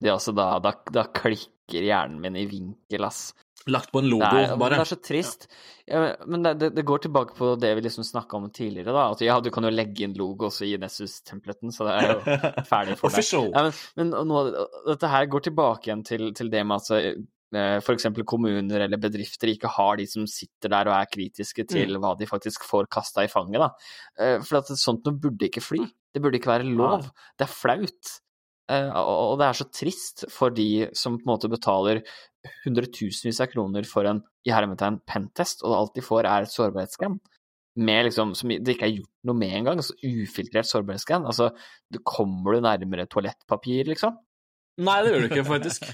Det 0.00 0.08
er 0.10 0.14
altså 0.14 0.32
da, 0.36 0.48
da, 0.62 0.72
da 0.94 1.04
klikker 1.10 1.84
hjernen 1.84 2.20
min 2.22 2.36
i 2.38 2.46
vinkel, 2.48 3.04
ass. 3.04 3.32
lagt 3.68 3.90
på 3.92 4.00
en 4.00 4.06
logo, 4.08 4.24
Det 4.24 4.44
er, 4.48 4.56
bare. 4.56 4.76
det 4.78 4.84
er 4.84 4.88
så 4.88 4.96
trist. 5.04 5.46
Ja, 5.90 6.02
men 6.30 6.42
det, 6.46 6.70
det, 6.76 6.84
går 6.88 7.02
tilbake 7.04 7.34
på 7.36 7.50
det 7.60 7.74
vi 7.76 7.82
liksom 7.84 8.04
snakka 8.06 8.38
om 8.38 8.46
tidligere, 8.54 8.94
da. 8.94 9.08
At 9.12 9.20
ja, 9.26 9.34
du 9.44 9.50
kan 9.52 9.66
jo 9.66 9.72
legge 9.74 10.06
inn 10.06 10.14
logo 10.16 10.46
også 10.48 10.64
i 10.68 10.76
Nessus-templeten, 10.80 11.74
så 11.74 11.84
det 11.88 11.96
er 11.98 12.12
jo 12.14 12.38
ferdig 12.70 12.96
for 13.00 13.12
deg. 13.12 13.26
Ja, 13.52 13.64
men, 13.66 13.74
men 13.98 14.14
nå, 14.30 14.44
dette 14.86 15.10
her 15.12 15.26
går 15.34 15.48
tilbake 15.50 15.90
igjen 15.90 16.04
til, 16.06 16.30
til 16.38 16.48
det 16.54 16.62
med 16.64 16.78
at 16.78 16.86
altså, 16.88 17.92
eksempel 17.98 18.24
kommuner 18.28 18.86
eller 18.86 19.00
bedrifter 19.02 19.50
ikke 19.52 19.68
har 19.74 19.98
de 20.00 20.06
som 20.08 20.24
sitter 20.30 20.72
der 20.72 20.88
og 20.88 20.96
er 21.00 21.10
kritiske 21.12 21.66
til 21.68 21.96
Mm. 21.98 22.00
hva 22.04 22.14
de 22.18 22.26
faktisk 22.30 22.64
får 22.68 22.88
kasta 22.92 23.24
i 23.26 23.32
fanget, 23.32 23.60
da. 23.60 23.68
Eh, 24.20 24.38
For 24.46 24.62
at 24.62 24.72
sånt 24.78 25.04
noe 25.04 25.18
burde 25.20 25.48
ikke 25.50 25.64
fly. 25.64 25.82
Det 26.14 26.22
burde 26.24 26.38
ikke 26.40 26.54
være 26.54 26.64
lov. 26.72 27.04
Det 27.36 27.44
er 27.44 27.52
flaut. 27.52 28.16
Eh, 28.68 28.90
Og 29.00 29.32
og 29.32 29.38
det 29.40 29.46
er 29.48 29.58
så 29.58 29.66
trist 29.72 30.26
for 30.32 30.50
de 30.54 30.88
som 30.96 31.16
på 31.18 31.24
en 31.24 31.32
måte 31.32 31.50
betaler 31.52 32.02
hundretusenvis 32.64 33.40
av 33.42 33.50
kroner 33.52 33.86
for 33.88 34.08
en 34.08 34.22
i 34.46 34.52
hermetegn 34.54 35.00
pentest, 35.08 35.64
og 35.66 35.74
alt 35.76 35.96
de 35.98 36.04
får 36.04 36.28
er 36.28 36.46
et 36.46 36.52
sårbarhetsskann. 36.54 37.18
Med 37.78 38.08
liksom, 38.08 38.32
som 38.34 38.50
det 38.50 38.74
ikke 38.74 38.88
er 38.88 38.96
gjort 38.96 39.12
noe 39.28 39.38
med 39.38 39.52
engang, 39.54 39.78
altså 39.78 39.94
ufiltrert 40.02 40.66
sårbarhetsskann. 40.66 41.26
Altså, 41.30 41.52
kommer 42.02 42.56
du 42.56 42.64
nærmere 42.64 43.06
toalettpapir, 43.06 43.86
liksom? 43.92 44.16
Nei, 44.78 44.96
det 45.02 45.12
gjør 45.12 45.24
du 45.24 45.28
ikke, 45.28 45.46
faktisk. 45.46 45.88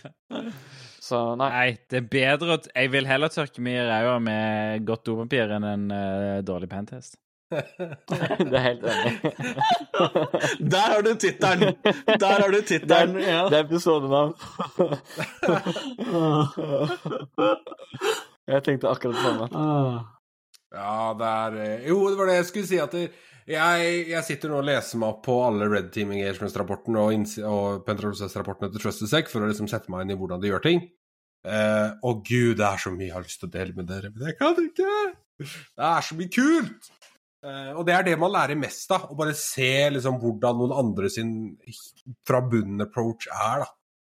Så 1.04 1.18
nei. 1.36 1.50
Nei, 1.52 1.66
det 1.92 1.98
er 1.98 2.06
bedre 2.08 2.54
at 2.56 2.66
Jeg 2.70 2.88
vil 2.94 3.04
heller 3.04 3.28
tørke 3.28 3.60
meg 3.64 3.76
i 3.76 3.82
ræva 3.84 4.14
med 4.24 4.86
godt 4.88 5.04
dopapir 5.04 5.52
enn 5.52 5.66
en 5.68 5.84
uh, 5.92 6.38
dårlig 6.46 6.70
pentest. 6.72 7.18
Det 7.54 8.56
er 8.58 8.64
helt 8.64 8.84
enig. 8.92 9.12
Der 10.74 10.88
har 10.94 11.02
du 11.06 11.12
tittelen! 11.14 11.74
Der 12.20 12.40
har 12.42 12.50
du 12.54 12.60
tittelen. 12.66 13.20
Ja. 13.22 13.42
Det 13.50 13.58
er 13.58 13.64
episodenavn. 13.64 14.34
Jeg 18.54 18.60
tenkte 18.66 18.90
akkurat 18.90 19.14
det 19.16 19.22
samme. 19.24 19.46
Ja, 20.74 21.14
det 21.18 21.28
er 21.30 21.52
eh, 21.62 21.86
Jo, 21.88 22.00
det 22.10 22.18
var 22.18 22.28
det 22.28 22.40
jeg 22.40 22.48
skulle 22.50 22.68
si. 22.68 22.78
At 22.82 22.92
det, 22.92 23.04
jeg, 23.48 23.94
jeg 24.10 24.24
sitter 24.26 24.50
nå 24.50 24.58
og 24.60 24.66
leser 24.68 25.00
meg 25.00 25.14
opp 25.14 25.22
på 25.26 25.36
alle 25.46 25.68
Red 25.70 25.90
Team 25.94 26.12
Engagements-rapporten 26.16 26.96
og, 27.00 27.08
og 27.48 27.84
Pentrocess-rapportene 27.86 28.72
til 28.72 28.82
TrustedSec 28.82 29.30
for 29.32 29.44
å 29.44 29.50
liksom 29.50 29.68
sette 29.70 29.92
meg 29.92 30.04
inn 30.04 30.14
i 30.14 30.18
hvordan 30.20 30.42
de 30.42 30.50
gjør 30.50 30.64
ting. 30.64 30.80
Eh, 31.44 31.90
og 32.08 32.24
gud, 32.24 32.56
det 32.60 32.64
er 32.64 32.80
så 32.80 32.92
mye 32.94 33.10
jeg 33.10 33.16
har 33.16 33.24
lyst 33.26 33.42
til 33.42 33.50
å 33.50 33.54
dele 33.54 33.76
med 33.76 33.88
dere, 33.90 34.10
men 34.14 34.30
jeg 34.30 34.38
kan 34.38 34.56
ikke! 34.62 34.92
Det 35.44 35.88
er 35.90 36.06
så 36.06 36.16
mye 36.16 36.32
kult! 36.32 36.90
Eh, 37.44 37.72
og 37.76 37.84
det 37.84 37.94
er 37.94 38.06
det 38.06 38.18
man 38.20 38.32
lærer 38.32 38.56
mest 38.56 38.92
av, 38.94 39.10
å 39.12 39.16
bare 39.18 39.34
se 39.36 39.72
liksom 39.92 40.20
hvordan 40.22 40.60
noen 40.62 40.76
andre 40.80 41.10
sin 41.12 41.32
fra 42.24 42.40
bunnen-approach 42.40 43.26
er 43.28 43.64
da, 43.64 43.66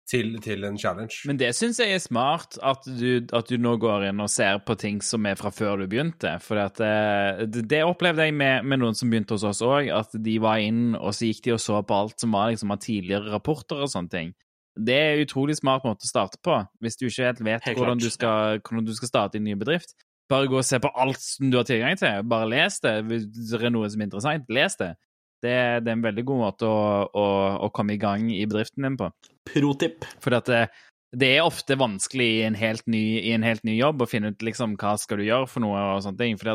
til, 0.08 0.38
til 0.44 0.64
en 0.68 0.78
challenge. 0.80 1.26
Men 1.28 1.40
det 1.42 1.50
syns 1.58 1.82
jeg 1.82 1.98
er 1.98 2.04
smart, 2.04 2.56
at 2.64 2.88
du, 2.88 3.26
at 3.36 3.52
du 3.52 3.60
nå 3.60 3.76
går 3.82 4.08
inn 4.12 4.24
og 4.24 4.32
ser 4.32 4.62
på 4.64 4.78
ting 4.80 5.02
som 5.04 5.28
er 5.28 5.36
fra 5.40 5.52
før 5.52 5.84
du 5.84 5.90
begynte. 5.92 6.38
For 6.46 6.62
at, 6.64 6.80
eh, 6.80 7.44
det, 7.50 7.66
det 7.74 7.84
opplevde 7.84 8.30
jeg 8.30 8.38
med, 8.40 8.64
med 8.64 8.84
noen 8.86 8.96
som 8.96 9.12
begynte 9.12 9.36
hos 9.36 9.48
oss 9.52 9.64
òg, 9.66 9.92
at 9.92 10.16
de 10.16 10.40
var 10.40 10.64
inn, 10.64 10.96
og 10.96 11.12
så 11.18 11.28
gikk 11.28 11.44
de 11.50 11.58
og 11.58 11.64
så 11.66 11.84
på 11.84 12.00
alt 12.06 12.24
som 12.24 12.36
var 12.38 12.54
liksom, 12.54 12.72
av 12.72 12.82
tidligere 12.86 13.36
rapporter 13.36 13.84
og 13.84 13.92
sånne 13.92 14.16
ting. 14.16 14.36
Det 14.76 14.96
er 14.96 15.14
en 15.14 15.28
utrolig 15.28 15.56
smart 15.60 15.86
måte 15.88 16.04
å 16.04 16.10
starte 16.10 16.40
på, 16.44 16.56
hvis 16.84 17.00
du 17.00 17.08
ikke 17.08 17.30
helt 17.30 17.46
vet 17.48 17.68
Helt 17.68 17.80
hvordan 17.80 18.00
du, 18.00 18.10
skal, 18.12 18.60
hvordan 18.64 18.88
du 18.88 18.96
skal 18.96 19.12
starte 19.12 19.40
en 19.40 19.48
ny 19.48 19.56
bedrift. 19.60 19.96
Bare 20.32 20.50
gå 20.50 20.58
og 20.58 20.66
se 20.66 20.80
på 20.82 20.90
alt 20.98 21.22
som 21.22 21.52
du 21.52 21.60
har 21.60 21.68
tilgang 21.68 22.00
til. 22.00 22.24
Bare 22.30 22.50
les 22.50 22.80
det. 22.82 22.96
Hvis 23.10 23.28
det 23.52 23.60
er 23.62 23.74
noe 23.74 23.90
som 23.92 24.02
er 24.02 24.10
interessant, 24.10 24.50
les 24.50 24.80
det. 24.82 24.96
Det, 25.44 25.54
det 25.86 25.92
er 25.92 25.98
en 25.98 26.06
veldig 26.06 26.24
god 26.26 26.42
måte 26.42 26.68
å, 26.70 26.82
å, 27.06 27.26
å 27.68 27.70
komme 27.76 27.94
i 27.94 28.02
gang 28.02 28.32
i 28.34 28.46
bedriften 28.50 28.88
din 28.88 28.98
på. 28.98 29.12
Pro-tipp. 29.52 30.08
For 30.24 30.34
det, 30.34 30.64
det 31.14 31.30
er 31.36 31.46
ofte 31.46 31.78
vanskelig 31.78 32.30
i 32.40 32.42
en, 32.48 32.58
helt 32.58 32.88
ny, 32.90 33.04
i 33.22 33.36
en 33.36 33.46
helt 33.46 33.64
ny 33.68 33.76
jobb 33.78 34.02
å 34.02 34.10
finne 34.10 34.34
ut 34.34 34.46
liksom 34.46 34.74
hva 34.82 34.96
skal 35.02 35.22
du 35.22 35.28
gjøre 35.28 35.50
for 35.52 35.66
noe 35.66 35.84
og 35.94 36.02
sånne 36.06 36.22
ting. 36.24 36.40
For 36.42 36.50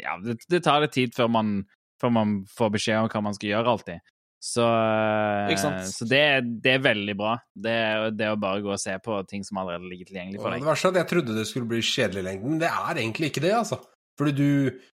ja, 0.00 0.16
det, 0.24 0.40
det 0.50 0.64
tar 0.66 0.82
litt 0.82 0.96
tid 0.96 1.14
før 1.14 1.30
man, 1.36 1.54
før 2.02 2.16
man 2.16 2.36
får 2.50 2.74
beskjed 2.74 3.04
om 3.04 3.12
hva 3.12 3.24
man 3.28 3.38
skal 3.38 3.52
gjøre 3.52 3.76
alltid. 3.76 4.13
Så, 4.44 4.64
så 5.88 6.04
det, 6.10 6.20
det 6.60 6.74
er 6.76 6.82
veldig 6.84 7.14
bra. 7.16 7.30
Det, 7.56 7.74
det 8.18 8.26
å 8.28 8.36
bare 8.40 8.60
gå 8.64 8.74
og 8.74 8.80
se 8.82 8.92
på 9.00 9.16
ting 9.30 9.44
som 9.46 9.56
allerede 9.62 9.88
ligger 9.88 10.10
tilgjengelig 10.10 10.36
for 10.36 10.44
for 10.50 10.52
det 10.52 10.60
deg. 10.60 10.68
verste 10.68 10.90
er 10.90 10.92
at 10.92 10.98
jeg 11.00 11.10
trodde 11.14 11.36
det 11.38 11.46
skulle 11.48 11.70
bli 11.70 11.80
kjedelig 11.80 12.20
i 12.20 12.26
lengden, 12.28 12.50
men 12.56 12.60
det 12.60 12.68
er 12.68 13.00
egentlig 13.00 13.30
ikke 13.32 13.44
det, 13.46 13.54
altså. 13.56 13.80
Fordi 14.20 14.30
du 14.36 14.50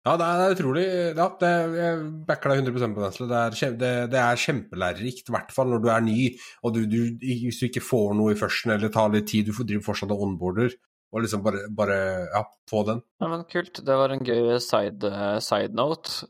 Ja, 0.06 0.12
det 0.20 0.26
er 0.28 0.52
utrolig 0.54 0.82
Ja, 1.18 1.24
det 1.40 1.48
jeg 1.74 2.02
backer 2.28 2.52
deg 2.52 2.60
100 2.68 2.92
på 2.94 3.02
den. 3.02 3.16
Det 3.32 3.38
er, 3.40 3.56
kjem- 3.62 3.78
det, 3.80 3.92
det 4.12 4.20
er 4.22 4.42
kjempelærerikt, 4.44 5.24
i 5.32 5.34
hvert 5.34 5.56
fall 5.56 5.72
når 5.72 5.82
du 5.82 5.88
er 5.96 6.04
ny, 6.06 6.18
og 6.62 6.76
du, 6.76 6.84
du, 6.86 7.00
hvis 7.24 7.58
du 7.58 7.66
ikke 7.66 7.82
får 7.82 8.12
noe 8.20 8.36
i 8.36 8.38
førsten, 8.38 8.76
eller 8.76 8.92
tar 8.94 9.10
litt 9.16 9.26
tid, 9.32 9.48
du 9.48 9.56
får 9.56 9.66
driver 9.72 9.88
fortsatt 9.88 10.12
og 10.14 10.22
onboarder, 10.28 10.76
og 11.08 11.24
liksom 11.24 11.42
bare, 11.42 11.64
bare 11.72 11.98
Ja, 12.36 12.44
få 12.70 12.84
den. 12.86 13.00
Ja, 13.24 13.32
men 13.32 13.42
kult. 13.50 13.80
Det 13.80 13.96
var 13.96 14.12
en 14.14 14.22
gøy 14.28 14.58
side, 14.62 15.10
side 15.42 15.72
note. 15.74 16.28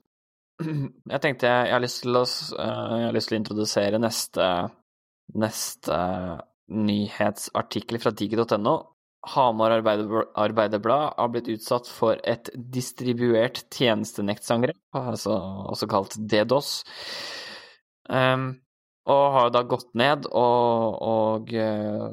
jeg 1.12 1.22
tenkte 1.22 1.48
jeg, 1.48 1.66
jeg, 1.68 1.74
har 1.74 1.82
lyst 1.82 2.02
til 2.02 2.18
å, 2.18 2.24
eh, 2.58 2.92
har 3.06 3.16
lyst 3.16 3.30
til 3.30 3.38
å 3.38 3.40
introdusere 3.42 4.00
neste, 4.02 4.46
neste 5.38 5.98
nyhetsartikkel 6.68 8.00
fra 8.02 8.12
digi.no. 8.16 8.76
Hamar 9.28 9.74
Arbeiderblad 9.74 11.14
har 11.18 11.30
blitt 11.32 11.50
utsatt 11.50 11.88
for 11.90 12.20
et 12.22 12.48
distribuert 12.54 13.64
tjenestenektangrep, 13.74 14.78
altså 14.94 15.34
også 15.72 15.88
kalt 15.90 16.14
DDoS, 16.30 16.70
um, 18.08 18.52
og 19.10 19.24
har 19.34 19.50
da 19.52 19.64
gått 19.66 19.90
ned, 19.98 20.28
og, 20.30 21.02
og 21.02 21.50
uh, 21.50 22.06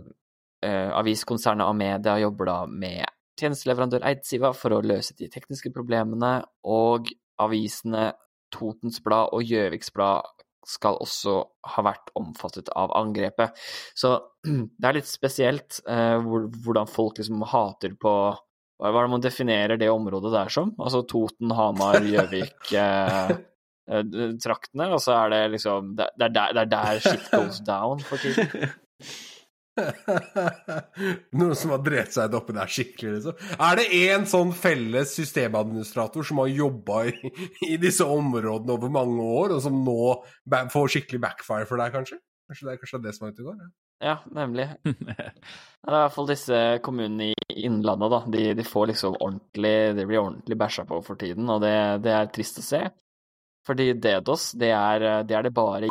uh, 0.66 0.90
aviskonsernet 0.98 1.70
Amedia 1.70 2.18
jobber 2.24 2.50
da 2.50 2.58
med 2.66 3.06
tjenesteleverandør 3.40 4.10
Eidsiva 4.10 4.52
for 4.58 4.74
å 4.74 4.84
løse 4.84 5.16
de 5.20 5.30
tekniske 5.32 5.72
problemene, 5.76 6.40
og 6.66 7.14
avisene 7.46 8.10
Totens 8.54 9.02
Blad 9.04 9.34
og 9.36 9.46
Gjøviks 9.46 9.92
Blad 9.96 10.28
skal 10.66 10.98
også 11.02 11.38
ha 11.76 11.84
vært 11.86 12.10
omfattet 12.18 12.72
av 12.78 12.94
angrepet. 12.98 13.54
Så 13.98 14.16
det 14.46 14.90
er 14.90 14.98
litt 14.98 15.10
spesielt 15.10 15.82
eh, 15.90 16.18
hvordan 16.22 16.90
folk 16.90 17.22
liksom 17.22 17.46
hater 17.52 17.96
på 18.02 18.16
Hva 18.82 18.90
er 18.92 19.06
det 19.06 19.12
man 19.14 19.24
definerer 19.24 19.80
det 19.80 19.92
området 19.92 20.34
der 20.34 20.50
som? 20.52 20.74
Altså 20.80 21.06
Toten, 21.08 21.54
Hamar, 21.56 22.02
Gjøvik 22.14 22.74
eh, 22.74 23.36
eh, 23.92 24.26
traktene, 24.42 24.90
og 24.90 25.00
så 25.04 25.20
er 25.22 25.36
det 25.36 25.44
liksom 25.60 25.94
Det, 26.00 26.10
det, 26.18 26.32
er, 26.32 26.36
der, 26.40 26.58
det 26.58 26.66
er 26.66 26.74
der 26.74 27.06
shit 27.06 27.32
goes 27.32 27.62
down 27.66 28.04
for 28.04 28.22
tiden. 28.22 28.70
Noen 31.40 31.56
som 31.60 31.74
har 31.76 31.82
drept 31.84 32.16
seg 32.16 32.36
oppi 32.38 32.56
der 32.56 32.72
skikkelig, 32.72 33.16
liksom. 33.18 33.40
Er 33.56 33.80
det 33.80 33.88
én 33.98 34.28
sånn 34.30 34.54
felles 34.56 35.16
systemadministrator 35.18 36.28
som 36.28 36.44
har 36.44 36.52
jobba 36.54 37.06
i, 37.12 37.34
i 37.74 37.80
disse 37.82 38.08
områdene 38.08 38.78
over 38.78 38.94
mange 38.94 39.26
år, 39.42 39.58
og 39.58 39.66
som 39.66 39.82
nå 39.86 39.98
får 40.74 40.94
skikkelig 40.96 41.24
backfire 41.28 41.68
for 41.70 41.82
deg, 41.82 41.96
kanskje? 41.96 42.22
Kanskje 42.46 42.68
det 42.68 42.76
er 42.76 42.80
kanskje 42.84 42.98
det 43.00 43.02
er 43.02 43.10
det 43.10 43.18
som 43.18 43.28
er 43.28 43.34
ute 43.34 43.44
og 43.44 43.52
går? 43.52 43.60
Ja. 43.64 43.74
Ja, 44.04 44.18
nemlig. 44.36 44.68
Det 45.86 45.94
er 45.94 46.00
i 46.00 46.02
hvert 46.02 46.14
fall 46.16 46.28
disse 46.28 46.60
kommunene 46.84 47.28
i 47.30 47.64
Innlandet, 47.68 48.12
da. 48.12 48.20
De, 48.34 48.46
de 48.58 48.64
får 48.66 48.88
liksom 48.90 49.20
ordentlig 49.22 49.74
De 49.96 50.06
blir 50.10 50.18
ordentlig 50.18 50.58
bæsja 50.58 50.84
på 50.90 50.98
for 51.06 51.20
tiden, 51.22 51.46
og 51.54 51.62
det, 51.62 51.76
det 52.04 52.12
er 52.12 52.32
trist 52.34 52.58
å 52.60 52.66
se. 52.66 52.82
Fordi 53.66 53.92
DDoS, 53.94 54.50
det 54.60 54.72
er 54.74 55.06
det, 55.30 55.38
er 55.38 55.46
det 55.46 55.54
bare 55.56 55.90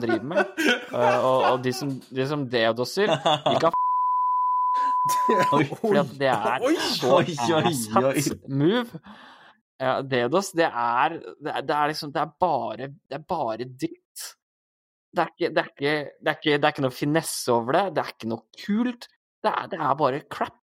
driver 0.00 0.26
med. 0.32 0.52
Uh, 0.92 1.24
Og, 1.24 1.38
og 1.52 1.62
de 1.64 1.72
som, 1.76 1.92
de 2.10 2.26
som 2.28 2.44
DDoS-er, 2.50 3.14
de 3.46 3.56
kan 3.62 3.78
fordi 5.82 6.02
det 6.20 6.28
er 6.30 6.62
så 6.94 7.18
asshat 7.18 8.46
move. 8.48 9.00
Ja, 9.82 9.96
DDoS, 10.06 10.52
det 10.54 10.68
er, 10.68 11.18
det 11.42 11.50
er, 11.50 11.64
det 11.66 11.74
er 11.74 11.90
liksom 11.90 12.12
Det 12.14 12.22
er 12.22 12.30
bare, 12.40 12.88
det 13.10 13.18
er 13.18 13.24
bare 13.28 13.66
dritt. 13.66 13.98
Det 15.12 15.24
er, 15.24 15.32
ikke, 15.34 15.50
det, 15.52 15.58
er 15.60 15.70
ikke, 15.72 15.94
det, 16.22 16.30
er 16.30 16.38
ikke, 16.38 16.56
det 16.56 16.64
er 16.64 16.72
ikke 16.72 16.84
noe 16.86 16.96
finesse 16.96 17.52
over 17.52 17.76
det, 17.76 17.84
det 17.96 18.04
er 18.04 18.12
ikke 18.14 18.30
noe 18.30 18.62
kult. 18.62 19.08
Det 19.42 19.50
er, 19.50 19.66
det 19.72 19.80
er 19.82 19.98
bare 19.98 20.22
crap. 20.32 20.61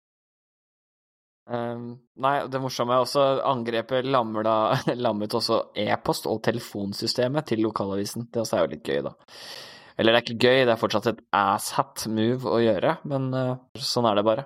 Um, 1.48 1.94
nei, 2.19 2.41
det 2.52 2.60
morsomme 2.60 2.91
er 2.91 3.06
også 3.06 3.24
angrepet 3.48 4.07
lammer 4.07 4.44
da, 4.44 4.57
lammet 5.06 5.36
også 5.38 5.61
e-post- 5.80 6.28
og 6.28 6.41
telefonsystemet 6.48 7.48
til 7.48 7.64
lokalavisen. 7.64 8.28
Det 8.32 8.44
også 8.44 8.57
er 8.57 8.65
jo 8.65 8.72
litt 8.76 8.91
gøy, 8.91 8.99
da. 9.06 9.14
Eller 9.98 10.14
det 10.14 10.19
er 10.19 10.26
ikke 10.26 10.44
gøy, 10.44 10.60
det 10.68 10.74
er 10.76 10.82
fortsatt 10.82 11.10
et 11.14 11.24
asshat 11.34 12.06
move 12.14 12.52
å 12.52 12.60
gjøre, 12.61 12.99
men 13.10 13.32
uh, 13.34 13.56
sånn 13.80 14.10
er 14.10 14.19
det 14.19 14.28
bare. 14.28 14.45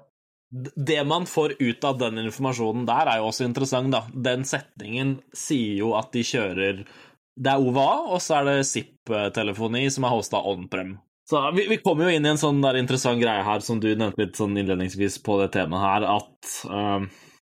Det 0.52 1.00
man 1.08 1.26
får 1.28 1.56
ut 1.60 1.86
av 1.88 2.00
den 2.00 2.22
informasjonen 2.26 2.86
der, 2.88 3.08
er 3.08 3.22
jo 3.22 3.30
også 3.32 3.48
interessant, 3.48 3.92
da. 3.94 4.04
Den 4.12 4.46
setningen 4.48 5.18
sier 5.36 5.80
jo 5.80 5.94
at 6.00 6.12
de 6.14 6.26
kjører 6.28 6.84
Det 6.84 7.52
er 7.52 7.64
OVA, 7.64 8.12
og 8.12 8.20
så 8.22 8.42
er 8.42 8.50
det 8.50 8.68
ZIP-telefoni 8.68 9.88
som 9.90 10.06
er 10.06 10.14
hosta 10.14 10.44
on-prem. 10.52 10.98
Så 11.30 11.42
vi, 11.56 11.68
vi 11.70 11.78
kommer 11.80 12.08
jo 12.08 12.16
inn 12.18 12.26
i 12.26 12.32
en 12.34 12.40
sånn 12.42 12.64
der 12.64 12.80
interessant 12.80 13.22
greie 13.22 13.44
her, 13.46 13.62
som 13.64 13.80
du 13.80 13.92
nevnte 13.94 14.20
litt 14.24 14.40
sånn 14.40 14.58
innledningsvis 14.58 15.20
på 15.26 15.38
det 15.42 15.52
temaet 15.54 15.86
her, 15.86 16.08
at 16.18 16.56
eh, 16.66 17.06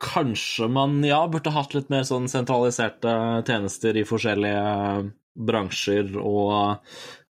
kanskje 0.04 0.68
man, 0.72 1.00
ja, 1.06 1.22
burde 1.32 1.54
hatt 1.54 1.76
litt 1.76 1.92
mer 1.94 2.04
sånn 2.08 2.28
sentraliserte 2.32 3.14
tjenester 3.48 4.00
i 4.00 4.06
forskjellige 4.08 4.66
bransjer, 5.40 6.12
og 6.20 6.82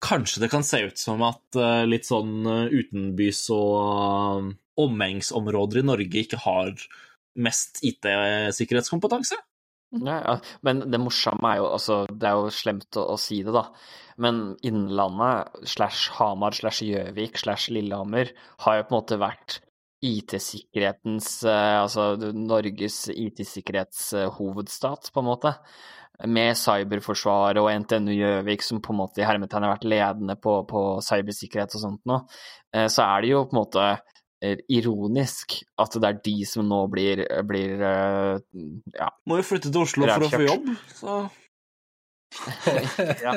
kanskje 0.04 0.44
det 0.44 0.50
kan 0.52 0.64
se 0.66 0.82
ut 0.88 1.00
som 1.00 1.22
at 1.24 1.58
eh, 1.60 1.86
litt 1.88 2.08
sånn 2.08 2.44
eh, 2.44 2.76
utenbys 2.82 3.46
og 3.54 3.78
eh, 3.78 4.52
omegnsområder 4.84 5.80
i 5.80 5.86
Norge 5.86 6.22
ikke 6.24 6.40
har 6.44 6.74
mest 7.34 7.80
IT-sikkerhetskompetanse. 7.86 9.38
Ja, 10.02 10.16
ja. 10.18 10.38
Men 10.66 10.82
det 10.90 10.98
morsomme 11.02 11.52
er 11.52 11.60
jo 11.60 11.68
altså 11.76 12.00
Det 12.10 12.26
er 12.26 12.38
jo 12.40 12.50
slemt 12.54 12.98
å, 12.98 13.06
å 13.14 13.18
si 13.20 13.42
det, 13.46 13.54
da. 13.54 13.68
Men 14.20 14.54
Innlandet 14.66 15.68
slash 15.70 16.14
Hamar 16.18 16.56
slash 16.56 16.82
Gjøvik 16.86 17.38
slash 17.40 17.70
Lillehammer 17.74 18.32
har 18.66 18.80
jo 18.80 18.86
på 18.88 18.94
en 18.94 19.00
måte 19.00 19.20
vært 19.22 19.60
IT-sikkerhetens 20.04 21.28
eh, 21.48 21.80
Altså 21.80 22.14
Norges 22.36 23.08
IT-sikkerhetshovedstad, 23.14 25.10
på 25.12 25.22
en 25.22 25.28
måte. 25.30 25.54
Med 26.30 26.54
cyberforsvaret 26.58 27.58
og 27.58 27.72
NTNU 27.82 28.12
Gjøvik, 28.14 28.62
som 28.62 28.82
på 28.84 28.92
en 28.94 29.00
måte 29.00 29.22
i 29.22 29.26
hermetegn 29.26 29.66
har 29.66 29.74
vært 29.74 29.88
ledende 29.90 30.36
på, 30.38 30.60
på 30.70 30.82
cybersikkerhet 31.02 31.74
og 31.74 31.82
sånt 31.82 32.04
nå, 32.06 32.20
eh, 32.74 32.86
så 32.86 33.06
er 33.08 33.24
det 33.24 33.32
jo 33.32 33.46
på 33.48 33.56
en 33.56 33.62
måte 33.64 33.88
ironisk 34.72 35.56
at 35.80 35.96
det 36.00 36.08
er 36.10 36.18
de 36.26 36.34
som 36.48 36.66
nå 36.68 36.80
blir, 36.92 37.22
blir 37.48 37.82
eh, 37.84 38.36
ja, 38.98 39.08
Må 39.30 39.38
jo 39.40 39.46
flytte 39.48 39.70
til 39.72 39.82
Oslo 39.84 40.08
for 40.10 40.26
å 40.26 40.30
få 40.34 40.44
jobb, 40.46 40.70
så 40.98 41.16
ja. 43.22 43.32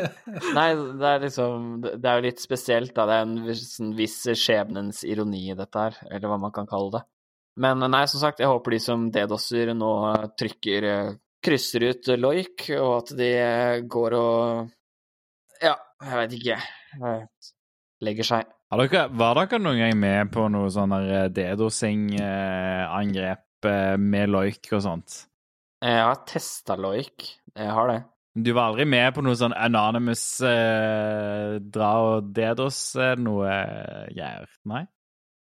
Nei, 0.58 0.70
det 0.98 1.10
er 1.12 1.20
liksom 1.22 1.68
Det 1.86 2.02
er 2.02 2.16
jo 2.18 2.24
litt 2.26 2.42
spesielt, 2.42 2.96
da. 2.96 3.06
Det 3.06 3.18
er 3.20 3.28
en 3.28 3.36
viss, 3.46 3.68
en 3.84 3.92
viss 3.98 4.16
skjebnens 4.42 5.04
ironi 5.06 5.44
i 5.52 5.58
dette 5.58 5.84
her, 5.84 6.00
eller 6.10 6.32
hva 6.32 6.40
man 6.42 6.54
kan 6.56 6.70
kalle 6.70 6.96
det. 6.96 7.04
Men 7.62 7.82
nei, 7.90 8.04
som 8.10 8.22
sagt, 8.22 8.42
jeg 8.42 8.50
håper 8.50 8.74
de 8.76 8.80
som 8.82 9.08
DDoS-er 9.14 9.74
nå 9.78 9.92
trykker 10.38 10.90
eh, 10.90 11.14
Krysser 11.48 11.86
ut 11.92 12.10
loik, 12.18 12.66
og 12.82 12.92
at 12.96 13.14
de 13.20 13.30
eh, 13.38 13.80
går 13.86 14.16
og 14.18 14.72
Ja, 15.62 15.76
jeg 16.02 16.18
veit 16.24 16.36
ikke. 16.40 16.58
eh, 16.98 17.52
Legger 18.06 18.28
seg. 18.34 18.50
Har 18.68 18.82
dere, 18.84 19.06
var 19.16 19.38
dere 19.40 19.60
noen 19.64 19.78
gang 19.80 19.94
med 20.00 20.32
på 20.34 20.48
noe 20.52 20.68
sånn 20.74 20.92
der, 20.92 21.06
eh, 21.16 21.30
DDoSing-angrep 21.32 23.66
eh, 23.70 23.98
med 23.98 24.30
loik 24.34 24.68
og 24.76 24.82
sånt? 24.84 25.22
Jeg 25.84 26.02
har 26.04 26.16
testa 26.28 26.76
loik. 26.76 27.24
Jeg 27.56 27.72
har 27.72 27.88
det. 27.94 28.02
Du 28.38 28.52
var 28.54 28.68
aldri 28.70 28.86
med 28.86 29.14
på 29.16 29.22
noe 29.26 29.36
sånn 29.40 29.54
anonymous 29.56 30.42
eh, 30.46 31.58
dra 31.64 31.92
og 32.10 32.24
DDoS 32.36 32.82
eh, 33.02 33.16
noe 33.24 33.48
eh, 33.50 34.04
greier? 34.14 34.46
Nei? 34.70 34.84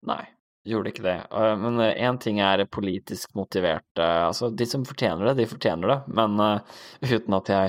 Nei, 0.07 0.25
gjorde 0.69 0.89
ikke 0.93 1.07
det. 1.09 1.17
Eh, 1.33 1.57
Men 1.65 1.75
én 1.89 2.19
ting 2.23 2.39
er 2.45 2.67
politisk 2.69 3.33
motivert. 3.39 3.89
eh, 3.97 4.27
Altså, 4.29 4.51
de 4.53 4.67
som 4.69 4.85
fortjener 4.87 5.25
det, 5.33 5.37
de 5.41 5.49
fortjener 5.51 5.87
det. 5.95 5.99
Men 6.21 6.31
uh, 6.37 6.61
uten, 7.01 7.33
at 7.41 7.49
jeg, 7.55 7.67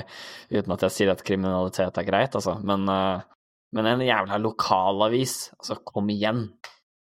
uten 0.52 0.72
at 0.76 0.84
jeg 0.86 0.92
sier 0.98 1.10
at 1.16 1.24
kriminalitet 1.26 1.94
er 1.98 2.08
greit, 2.12 2.32
altså. 2.36 2.54
Men, 2.62 2.80
eh, 2.92 3.18
men 3.76 3.86
en 3.90 4.00
jævla 4.06 4.38
lokalavis, 4.40 5.50
altså, 5.58 5.76
kom 5.84 6.08
igjen. 6.14 6.46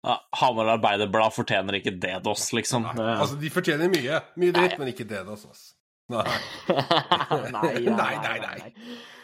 ja, 0.06 0.16
Hamar 0.40 0.72
Arbeiderblad 0.76 1.34
fortjener 1.34 1.78
ikke 1.80 1.96
DDoS, 2.02 2.52
liksom. 2.58 2.86
Nei, 2.96 3.14
Altså, 3.18 3.38
de 3.40 3.50
fortjener 3.54 3.90
mye. 3.92 4.20
Mye 4.38 4.52
dritt, 4.56 4.76
men 4.78 4.90
ikke 4.92 5.06
DDoS, 5.10 5.46
altså. 5.50 5.74
Nei. 6.12 6.24
nei, 7.54 7.72
Nei, 7.86 8.14
nei, 8.20 8.38
nei. 8.42 8.56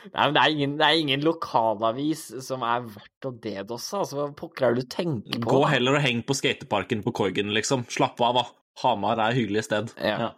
Nei, 0.08 0.22
men 0.24 0.34
det 0.36 0.40
er, 0.40 0.52
ingen, 0.54 0.76
det 0.78 0.86
er 0.86 1.00
ingen 1.02 1.24
lokalavis 1.26 2.22
som 2.46 2.62
er 2.64 2.86
verdt 2.94 3.26
å 3.28 3.32
DDoS, 3.34 3.88
Altså, 3.98 4.16
hva 4.22 4.28
pokker 4.38 4.68
er 4.70 4.78
det 4.78 4.86
du 4.86 4.92
tenker 4.94 5.42
på? 5.42 5.50
Gå 5.50 5.64
heller 5.68 5.98
og 5.98 6.04
heng 6.06 6.22
på 6.24 6.36
skateparken 6.38 7.02
på 7.04 7.12
Korgen, 7.18 7.50
liksom. 7.56 7.84
Slapp 7.92 8.22
av, 8.24 8.38
da. 8.40 8.46
Hamar 8.84 9.18
er 9.18 9.34
et 9.34 9.40
hyggelig 9.42 9.66
sted. 9.66 9.90
Ja. 9.98 10.30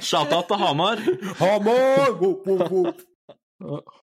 Shout-out 0.00 0.46
til 0.48 0.60
Hamar. 0.62 1.00
Hamar! 1.40 2.12
Wop, 2.20 2.46
wop, 2.46 2.70
wop. 2.70 3.00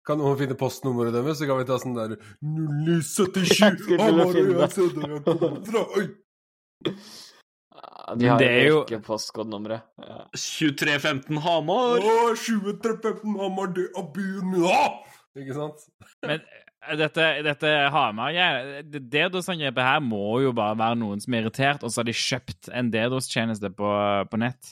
Kan 0.07 0.19
noen 0.21 0.37
finne 0.39 0.55
postnummeret 0.59 1.15
deres, 1.15 1.39
så 1.39 1.47
kan 1.49 1.57
vi 1.61 1.65
ta 1.69 1.77
sånn 1.81 1.95
der 1.97 2.13
0977 2.45 3.57
Jeg 3.63 3.79
skulle 3.81 3.97
til 3.97 3.97
å 3.97 4.03
Hamar, 4.03 4.27
og 4.27 4.35
finne 4.35 4.59
jeg 4.61 4.75
ser 4.75 4.93
der 4.93 5.15
jeg 5.15 5.23
kommer 5.27 5.63
fra. 5.71 5.81
Oi! 5.97 6.05
De 8.17 8.29
har 8.31 8.39
det 8.39 8.47
er 8.47 8.69
jo 8.69 8.77
ikke 8.85 9.01
postkodenummeret. 9.03 9.83
Ja. 9.99 10.21
2315 10.37 11.41
Hamar. 11.43 11.99
Å, 12.05 12.13
2315 12.39 13.35
Hamar, 13.41 13.73
det 13.75 13.89
er 13.91 14.07
byen 14.15 14.53
min! 14.53 14.63
Ah! 14.69 15.01
Ikke 15.37 15.53
sant? 15.57 15.83
Men 16.25 16.39
eh, 16.39 16.95
dette, 17.01 17.25
dette 17.45 17.73
Hamar-greiet 17.93 18.87
det 18.93 19.03
DDoS-angrepet 19.13 19.85
her 19.85 19.99
må 20.05 20.39
jo 20.45 20.53
bare 20.57 20.77
være 20.79 20.97
noen 21.01 21.19
som 21.21 21.35
er 21.35 21.43
irritert, 21.45 21.83
og 21.85 21.91
så 21.93 22.01
har 22.01 22.07
de 22.09 22.15
kjøpt 22.17 22.71
en 22.73 22.89
DDoS-tjeneste 22.93 23.73
på, 23.77 23.91
på 24.31 24.39
nett. 24.41 24.71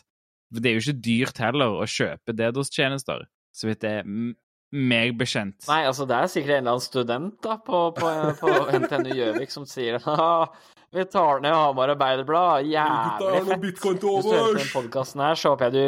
For 0.54 0.64
det 0.64 0.72
er 0.72 0.78
jo 0.80 0.86
ikke 0.86 1.04
dyrt 1.10 1.44
heller 1.44 1.76
å 1.84 1.86
kjøpe 1.90 2.34
DDoS-tjenester, 2.40 3.28
så 3.56 3.70
vidt 3.70 3.84
det 3.84 3.92
er 4.00 4.08
m- 4.08 4.34
meg 4.72 5.18
bekjent. 5.20 5.68
Nei, 5.70 5.82
altså 5.88 6.08
det 6.10 6.16
er 6.18 6.32
sikkert 6.32 6.56
en 6.56 6.64
eller 6.64 6.76
annen 6.76 6.86
student 6.86 7.36
da 7.46 7.58
på, 7.64 7.82
på, 7.98 8.08
på 8.40 8.54
NTNU 8.82 9.12
Gjøvik 9.16 9.54
som 9.54 9.68
sier 9.70 10.00
«Haha, 10.04 10.48
Vi 10.96 11.04
tar 11.12 11.42
ned 11.44 11.56
Hamar 11.56 11.94
Arbeiderblad. 11.94 12.68
Jævlig 12.72 13.42
fett. 13.50 13.66
Hvis 13.66 14.02
du 14.02 14.08
hører 14.10 14.26
på 14.26 14.58
den 14.58 14.72
podkasten 14.74 15.24
her, 15.26 15.36
så 15.40 15.54
håper 15.54 15.76
jeg 15.76 15.76
du 15.76 15.84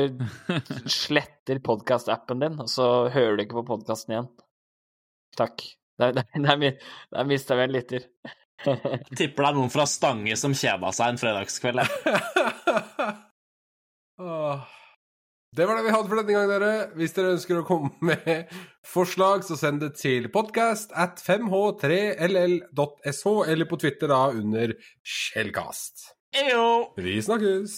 sletter 0.91 1.57
podkastappen 1.63 2.43
din, 2.43 2.55
og 2.63 2.69
så 2.71 2.85
hører 3.13 3.37
du 3.37 3.41
ikke 3.45 3.59
på 3.61 3.69
podkasten 3.73 4.15
igjen. 4.15 4.29
Takk. 5.37 5.57
Der, 5.97 6.11
der, 6.13 6.25
der, 6.35 6.73
der 7.15 7.29
mista 7.29 7.57
vi 7.57 7.63
en 7.65 7.73
lytter. 7.73 8.01
Tipper 8.65 9.43
det 9.43 9.49
er 9.51 9.57
noen 9.57 9.71
fra 9.73 9.85
Stange 9.89 10.35
som 10.39 10.55
kjeda 10.57 10.91
seg 10.95 11.13
en 11.13 11.21
fredagskveld. 11.21 11.79
Det 15.55 15.63
var 15.65 15.75
det 15.79 15.85
vi 15.87 15.93
hadde 15.95 16.09
for 16.11 16.19
denne 16.19 16.33
gang, 16.35 16.49
dere. 16.51 16.71
Hvis 16.99 17.15
dere 17.15 17.31
ønsker 17.37 17.55
å 17.61 17.67
komme 17.67 17.89
med 18.09 18.51
forslag, 18.85 19.45
så 19.47 19.55
send 19.59 19.77
det 19.85 19.91
til 20.01 20.23
podcast 20.33 20.87
at 20.95 21.21
5h3ll.sh, 21.23 23.25
eller 23.47 23.65
på 23.69 23.79
Twitter 23.81 24.07
da 24.11 24.21
under 24.35 24.67
Shellcast. 25.07 25.95
Eyo! 26.37 26.65
Vi 26.99 27.21
snakkes! 27.23 27.71